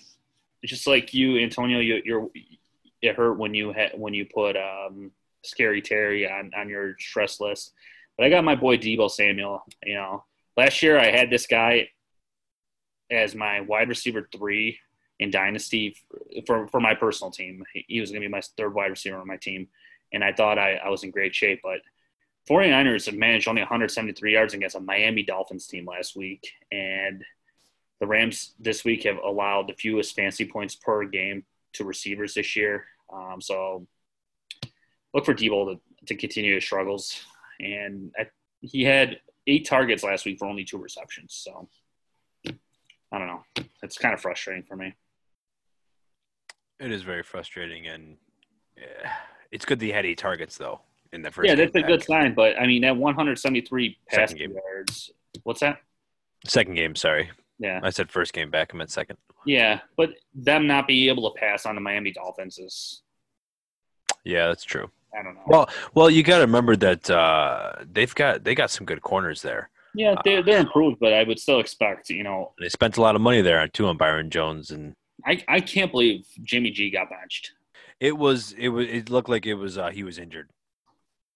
just 0.65 0.88
like 0.88 1.13
you, 1.13 1.39
Antonio, 1.39 1.79
you, 1.79 2.01
you're 2.03 2.29
it 3.01 3.15
hurt 3.15 3.38
when 3.38 3.53
you 3.53 3.71
had 3.71 3.91
when 3.95 4.13
you 4.13 4.25
put 4.25 4.55
um, 4.55 5.11
Scary 5.43 5.81
Terry 5.81 6.29
on 6.29 6.51
on 6.55 6.69
your 6.69 6.95
stress 6.99 7.39
list. 7.39 7.73
But 8.17 8.27
I 8.27 8.29
got 8.29 8.43
my 8.43 8.55
boy 8.55 8.77
Deebo 8.77 9.09
Samuel. 9.09 9.63
You 9.83 9.95
know, 9.95 10.25
last 10.57 10.81
year 10.83 10.99
I 10.99 11.11
had 11.11 11.29
this 11.29 11.47
guy 11.47 11.89
as 13.09 13.35
my 13.35 13.61
wide 13.61 13.89
receiver 13.89 14.27
three 14.35 14.79
in 15.19 15.31
Dynasty 15.31 15.95
for 16.45 16.67
for 16.67 16.79
my 16.79 16.95
personal 16.95 17.31
team. 17.31 17.63
He 17.73 17.99
was 17.99 18.11
going 18.11 18.21
to 18.21 18.27
be 18.27 18.31
my 18.31 18.41
third 18.57 18.73
wide 18.73 18.89
receiver 18.89 19.17
on 19.17 19.27
my 19.27 19.38
team, 19.38 19.67
and 20.13 20.23
I 20.23 20.33
thought 20.33 20.57
I, 20.57 20.75
I 20.75 20.89
was 20.89 21.03
in 21.03 21.11
great 21.11 21.35
shape. 21.35 21.61
But 21.63 21.81
49ers 22.49 23.05
have 23.05 23.15
managed 23.15 23.47
only 23.47 23.61
173 23.61 24.33
yards 24.33 24.53
against 24.53 24.75
a 24.75 24.79
Miami 24.79 25.23
Dolphins 25.23 25.67
team 25.67 25.85
last 25.85 26.15
week, 26.15 26.51
and 26.71 27.23
the 27.99 28.07
Rams 28.07 28.55
this 28.59 28.83
week 28.83 29.03
have 29.03 29.17
allowed 29.23 29.67
the 29.67 29.75
fewest 29.75 30.15
fancy 30.15 30.45
points 30.45 30.75
per 30.75 31.05
game 31.05 31.45
to 31.73 31.85
receivers 31.85 32.33
this 32.33 32.55
year. 32.55 32.85
Um, 33.13 33.39
so 33.39 33.88
look 35.13 35.25
for 35.25 35.35
Deebo 35.35 35.75
to, 35.75 36.05
to 36.07 36.15
continue 36.15 36.55
his 36.55 36.63
struggles. 36.63 37.23
And 37.61 38.11
I, 38.17 38.27
he 38.61 38.83
had 38.83 39.19
eight 39.47 39.67
targets 39.67 40.03
last 40.03 40.25
week 40.25 40.39
for 40.39 40.47
only 40.47 40.63
two 40.63 40.77
receptions. 40.77 41.33
So 41.43 41.67
I 43.11 43.17
don't 43.17 43.27
know. 43.27 43.43
It's 43.83 43.97
kind 43.97 44.13
of 44.13 44.21
frustrating 44.21 44.63
for 44.63 44.75
me. 44.75 44.93
It 46.79 46.91
is 46.91 47.03
very 47.03 47.23
frustrating, 47.23 47.88
and 47.88 48.17
yeah, 48.75 49.11
it's 49.51 49.65
good 49.65 49.79
that 49.79 49.85
he 49.85 49.91
had 49.91 50.05
eight 50.05 50.17
targets 50.17 50.57
though 50.57 50.81
in 51.13 51.21
the 51.21 51.29
first. 51.29 51.47
Yeah, 51.47 51.55
that's 51.55 51.75
a 51.75 51.81
back. 51.81 51.88
good 51.88 52.03
sign. 52.03 52.33
But 52.33 52.59
I 52.59 52.65
mean, 52.65 52.81
that 52.81 52.97
173 52.97 53.97
pass 54.09 54.33
yards. 54.33 55.11
What's 55.43 55.59
that? 55.59 55.77
Second 56.47 56.75
game. 56.75 56.95
Sorry. 56.95 57.29
Yeah. 57.59 57.79
I 57.83 57.91
said 57.91 58.09
first 58.09 58.33
game 58.33 58.49
back. 58.49 58.71
I 58.73 58.77
meant 58.77 58.89
second. 58.89 59.17
Yeah, 59.45 59.81
but 59.97 60.11
them 60.33 60.65
not 60.65 60.88
being 60.88 61.09
able 61.09 61.31
to 61.31 61.39
pass 61.39 61.65
on 61.65 61.75
the 61.75 61.81
Miami 61.81 62.11
Dolphins 62.11 62.57
is. 62.57 63.03
Yeah, 64.23 64.47
that's 64.47 64.63
true. 64.63 64.89
I 65.17 65.23
don't 65.23 65.35
know. 65.35 65.41
Well, 65.47 65.69
well, 65.93 66.09
you 66.09 66.23
got 66.23 66.38
to 66.38 66.45
remember 66.45 66.75
that 66.77 67.09
uh, 67.09 67.73
they've 67.91 68.13
got 68.15 68.43
they 68.43 68.55
got 68.55 68.71
some 68.71 68.85
good 68.85 69.01
corners 69.01 69.41
there. 69.41 69.69
Yeah, 69.93 70.15
they're, 70.23 70.41
they're 70.41 70.61
improved, 70.61 70.99
but 71.01 71.13
I 71.13 71.23
would 71.23 71.39
still 71.39 71.59
expect 71.59 72.09
you 72.09 72.23
know 72.23 72.53
they 72.59 72.69
spent 72.69 72.97
a 72.97 73.01
lot 73.01 73.15
of 73.15 73.21
money 73.21 73.41
there 73.41 73.67
too 73.67 73.88
on 73.88 73.97
Byron 73.97 74.29
Jones 74.29 74.71
and 74.71 74.95
I 75.25 75.43
I 75.47 75.59
can't 75.59 75.91
believe 75.91 76.25
Jimmy 76.43 76.71
G 76.71 76.89
got 76.89 77.09
benched. 77.09 77.51
It 77.99 78.17
was 78.17 78.53
it 78.53 78.69
was 78.69 78.88
it 78.88 79.09
looked 79.09 79.29
like 79.29 79.45
it 79.45 79.55
was 79.55 79.77
uh, 79.77 79.89
he 79.89 80.03
was 80.03 80.17
injured. 80.17 80.49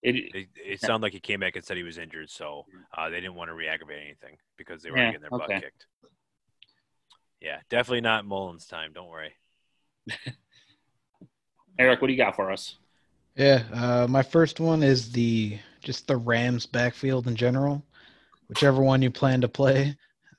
It 0.02 0.16
it, 0.16 0.48
it 0.56 0.82
sounded 0.82 1.04
like 1.04 1.14
he 1.14 1.20
came 1.20 1.40
back 1.40 1.56
and 1.56 1.66
said 1.66 1.78
he 1.78 1.84
was 1.84 1.98
injured, 1.98 2.30
so 2.30 2.66
uh, 2.98 3.10
they 3.10 3.20
didn't 3.20 3.36
want 3.36 3.50
to 3.50 3.54
re-aggravate 3.54 4.02
anything 4.04 4.38
because 4.58 4.82
they 4.82 4.92
were 4.92 4.98
yeah, 4.98 5.12
getting 5.12 5.22
their 5.22 5.30
okay. 5.32 5.54
butt 5.54 5.64
kicked. 5.64 5.86
Yeah, 7.42 7.60
definitely 7.70 8.02
not 8.02 8.26
Mullens' 8.26 8.66
time. 8.66 8.92
Don't 8.94 9.10
worry. 9.10 9.34
Eric, 11.80 12.02
what 12.02 12.08
do 12.08 12.14
you 12.14 12.18
got 12.18 12.36
for 12.36 12.52
us? 12.52 12.78
Yeah, 13.36 13.64
uh, 13.74 14.08
my 14.10 14.24
first 14.24 14.60
one 14.60 14.82
is 14.82 15.12
the 15.12 15.60
just 15.82 16.08
the 16.08 16.18
Rams 16.18 16.66
backfield 16.66 17.28
in 17.28 17.36
general, 17.36 17.86
whichever 18.48 18.82
one 18.82 19.02
you 19.02 19.12
plan 19.12 19.42
to 19.42 19.48
play. 19.50 19.96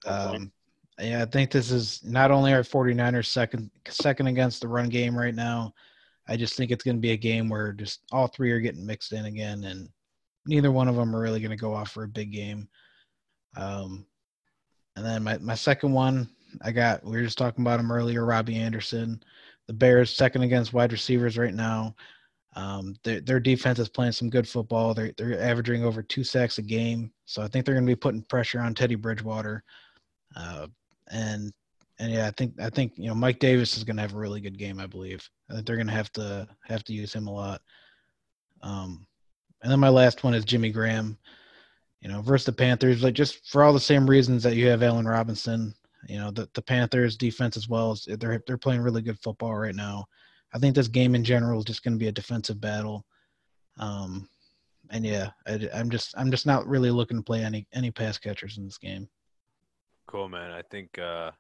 Um, 0.06 0.50
yeah, 0.98 1.22
I 1.22 1.26
think 1.26 1.50
this 1.50 1.70
is 1.70 2.02
not 2.04 2.30
only 2.30 2.54
our 2.54 2.62
49ers 2.62 3.26
second 3.26 3.70
second 3.88 4.28
against 4.28 4.62
the 4.62 4.68
run 4.68 4.88
game 4.88 5.16
right 5.16 5.34
now. 5.34 5.74
I 6.28 6.36
just 6.36 6.56
think 6.56 6.70
it's 6.70 6.82
going 6.82 6.96
to 6.96 7.00
be 7.00 7.12
a 7.12 7.16
game 7.16 7.48
where 7.48 7.72
just 7.72 8.00
all 8.12 8.26
three 8.28 8.50
are 8.50 8.60
getting 8.60 8.86
mixed 8.86 9.12
in 9.12 9.26
again, 9.26 9.64
and 9.64 9.88
neither 10.46 10.72
one 10.72 10.88
of 10.88 10.96
them 10.96 11.14
are 11.14 11.20
really 11.20 11.40
going 11.40 11.50
to 11.50 11.56
go 11.56 11.74
off 11.74 11.90
for 11.90 12.04
a 12.04 12.08
big 12.08 12.32
game. 12.32 12.68
Um, 13.56 14.06
and 14.96 15.04
then 15.04 15.22
my, 15.22 15.38
my 15.38 15.54
second 15.54 15.92
one, 15.92 16.28
I 16.62 16.72
got 16.72 17.04
we 17.04 17.16
were 17.16 17.22
just 17.22 17.38
talking 17.38 17.62
about 17.62 17.78
him 17.78 17.92
earlier, 17.92 18.24
Robbie 18.24 18.56
Anderson. 18.56 19.22
The 19.66 19.74
Bears 19.74 20.10
second 20.10 20.42
against 20.42 20.72
wide 20.72 20.92
receivers 20.92 21.36
right 21.36 21.54
now. 21.54 21.94
Um, 22.56 22.96
their, 23.04 23.20
their 23.20 23.40
defense 23.40 23.78
is 23.78 23.88
playing 23.90 24.12
some 24.12 24.30
good 24.30 24.48
football. 24.48 24.94
They're, 24.94 25.12
they're 25.18 25.40
averaging 25.40 25.84
over 25.84 26.02
two 26.02 26.24
sacks 26.24 26.56
a 26.56 26.62
game. 26.62 27.12
So 27.26 27.42
I 27.42 27.48
think 27.48 27.66
they're 27.66 27.74
going 27.74 27.86
to 27.86 27.90
be 27.90 27.96
putting 27.96 28.22
pressure 28.22 28.60
on 28.60 28.74
Teddy 28.74 28.94
Bridgewater. 28.94 29.62
Uh, 30.34 30.66
and 31.08 31.52
and 31.98 32.12
yeah, 32.12 32.26
I 32.26 32.30
think 32.30 32.54
I 32.60 32.70
think 32.70 32.92
you 32.96 33.08
know 33.08 33.14
Mike 33.14 33.38
Davis 33.38 33.76
is 33.76 33.84
going 33.84 33.96
to 33.96 34.02
have 34.02 34.14
a 34.14 34.18
really 34.18 34.40
good 34.40 34.58
game. 34.58 34.80
I 34.80 34.86
believe 34.86 35.28
I 35.50 35.60
they're 35.60 35.76
going 35.76 35.86
to 35.86 35.92
have 35.92 36.12
to 36.12 36.48
have 36.64 36.82
to 36.84 36.92
use 36.92 37.12
him 37.12 37.26
a 37.26 37.32
lot. 37.32 37.60
Um, 38.62 39.06
and 39.62 39.70
then 39.70 39.80
my 39.80 39.88
last 39.88 40.24
one 40.24 40.34
is 40.34 40.44
Jimmy 40.44 40.70
Graham. 40.70 41.18
You 42.00 42.10
know, 42.10 42.20
versus 42.20 42.46
the 42.46 42.52
Panthers, 42.52 43.02
like 43.02 43.14
just 43.14 43.48
for 43.48 43.64
all 43.64 43.72
the 43.72 43.80
same 43.80 44.08
reasons 44.08 44.42
that 44.42 44.54
you 44.54 44.68
have 44.68 44.82
Allen 44.82 45.06
Robinson. 45.06 45.74
You 46.08 46.18
know, 46.18 46.30
the 46.30 46.48
the 46.54 46.62
Panthers 46.62 47.16
defense 47.16 47.56
as 47.56 47.68
well 47.68 47.92
as 47.92 48.06
they're 48.18 48.42
they're 48.46 48.58
playing 48.58 48.82
really 48.82 49.02
good 49.02 49.18
football 49.20 49.54
right 49.54 49.74
now. 49.74 50.06
I 50.54 50.58
think 50.58 50.74
this 50.74 50.88
game 50.88 51.14
in 51.14 51.24
general 51.24 51.58
is 51.58 51.64
just 51.64 51.82
going 51.82 51.94
to 51.94 51.98
be 51.98 52.08
a 52.08 52.12
defensive 52.12 52.60
battle. 52.60 53.04
Um, 53.78 54.28
and 54.90 55.04
yeah, 55.04 55.30
I, 55.46 55.68
I'm 55.74 55.90
just 55.90 56.14
I'm 56.16 56.30
just 56.30 56.46
not 56.46 56.66
really 56.66 56.90
looking 56.90 57.16
to 57.16 57.22
play 57.22 57.44
any 57.44 57.66
any 57.72 57.90
pass 57.90 58.18
catchers 58.18 58.58
in 58.58 58.64
this 58.64 58.78
game. 58.78 59.08
Cool, 60.06 60.28
man. 60.28 60.52
I 60.52 60.62
think, 60.62 60.98
uh, 60.98 61.32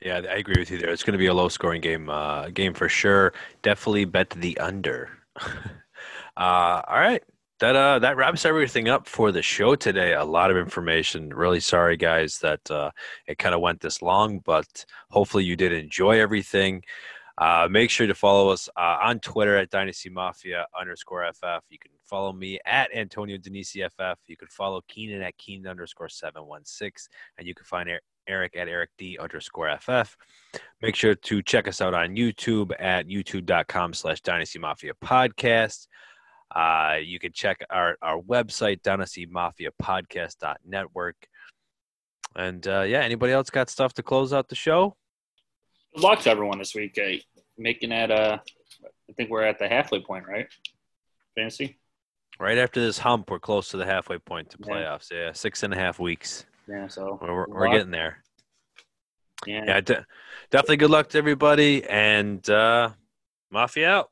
yeah, 0.00 0.18
I 0.18 0.36
agree 0.36 0.54
with 0.56 0.70
you 0.70 0.78
there. 0.78 0.90
It's 0.90 1.02
going 1.02 1.12
to 1.12 1.18
be 1.18 1.26
a 1.26 1.34
low 1.34 1.48
scoring 1.48 1.80
game, 1.80 2.08
uh, 2.08 2.50
game 2.50 2.72
for 2.72 2.88
sure. 2.88 3.32
Definitely 3.62 4.04
bet 4.04 4.30
the 4.30 4.56
under. 4.58 5.10
uh, 5.36 5.50
all 6.36 7.00
right. 7.00 7.22
That, 7.58 7.76
uh, 7.76 7.98
that 8.00 8.16
wraps 8.16 8.44
everything 8.44 8.88
up 8.88 9.06
for 9.08 9.32
the 9.32 9.42
show 9.42 9.74
today. 9.74 10.14
A 10.14 10.24
lot 10.24 10.50
of 10.50 10.56
information. 10.56 11.34
Really 11.34 11.60
sorry, 11.60 11.96
guys, 11.96 12.38
that 12.38 12.68
uh, 12.70 12.90
it 13.26 13.38
kind 13.38 13.54
of 13.54 13.60
went 13.60 13.80
this 13.80 14.02
long, 14.02 14.38
but 14.40 14.84
hopefully 15.10 15.44
you 15.44 15.56
did 15.56 15.72
enjoy 15.72 16.20
everything. 16.20 16.82
Uh, 17.38 17.68
make 17.70 17.90
sure 17.90 18.06
to 18.06 18.14
follow 18.14 18.50
us 18.50 18.68
uh, 18.76 18.98
on 19.02 19.18
Twitter 19.20 19.56
at 19.56 19.70
Dynasty 19.70 20.10
Mafia 20.10 20.66
underscore 20.78 21.26
FF. 21.32 21.64
You 21.70 21.78
can 21.78 21.92
follow 22.04 22.32
me 22.32 22.58
at 22.66 22.94
Antonio 22.94 23.38
Denisi 23.38 23.88
FF. 23.90 24.20
You 24.26 24.36
can 24.36 24.48
follow 24.48 24.82
Keenan 24.88 25.22
at 25.22 25.36
Keenan 25.38 25.66
underscore 25.66 26.08
716. 26.08 27.10
And 27.38 27.46
you 27.46 27.54
can 27.54 27.64
find 27.64 27.88
Eric 28.28 28.56
at 28.56 28.68
Eric 28.68 28.90
D 28.98 29.18
underscore 29.18 29.76
FF. 29.78 30.16
Make 30.80 30.94
sure 30.94 31.14
to 31.14 31.42
check 31.42 31.66
us 31.68 31.80
out 31.80 31.94
on 31.94 32.16
YouTube 32.16 32.72
at 32.78 33.06
youtube.com 33.06 33.94
slash 33.94 34.20
Dynasty 34.20 34.58
Mafia 34.58 34.92
Podcast. 35.02 35.86
Uh, 36.54 36.96
you 37.02 37.18
can 37.18 37.32
check 37.32 37.64
our, 37.70 37.96
our 38.02 38.20
website, 38.20 38.82
dynastymafiapodcast.network. 38.82 41.16
And 42.34 42.66
uh, 42.66 42.80
yeah, 42.82 43.00
anybody 43.00 43.32
else 43.32 43.48
got 43.50 43.70
stuff 43.70 43.94
to 43.94 44.02
close 44.02 44.34
out 44.34 44.48
the 44.48 44.54
show? 44.54 44.96
Good 45.94 46.02
luck 46.02 46.20
to 46.20 46.30
everyone 46.30 46.58
this 46.58 46.74
week. 46.74 46.98
Uh, 46.98 47.16
making 47.58 47.90
that, 47.90 48.10
uh, 48.10 48.38
I 48.84 49.12
think 49.14 49.30
we're 49.30 49.42
at 49.42 49.58
the 49.58 49.68
halfway 49.68 50.00
point, 50.00 50.26
right? 50.26 50.46
Fantasy? 51.34 51.78
Right 52.40 52.58
after 52.58 52.80
this 52.80 52.98
hump, 52.98 53.30
we're 53.30 53.38
close 53.38 53.68
to 53.68 53.76
the 53.76 53.84
halfway 53.84 54.18
point 54.18 54.50
to 54.50 54.58
playoffs. 54.58 55.10
Yeah, 55.12 55.32
six 55.32 55.62
and 55.62 55.72
a 55.72 55.76
half 55.76 55.98
weeks. 55.98 56.46
Yeah, 56.68 56.88
so 56.88 57.18
We're, 57.20 57.34
we're, 57.34 57.46
we're 57.48 57.72
getting 57.72 57.90
there. 57.90 58.22
yeah. 59.46 59.64
Yeah, 59.66 59.80
de- 59.80 60.06
definitely 60.50 60.78
good 60.78 60.90
luck 60.90 61.08
to 61.10 61.18
everybody. 61.18 61.84
And 61.84 62.48
uh, 62.48 62.90
Mafia 63.50 63.90
out. 63.90 64.10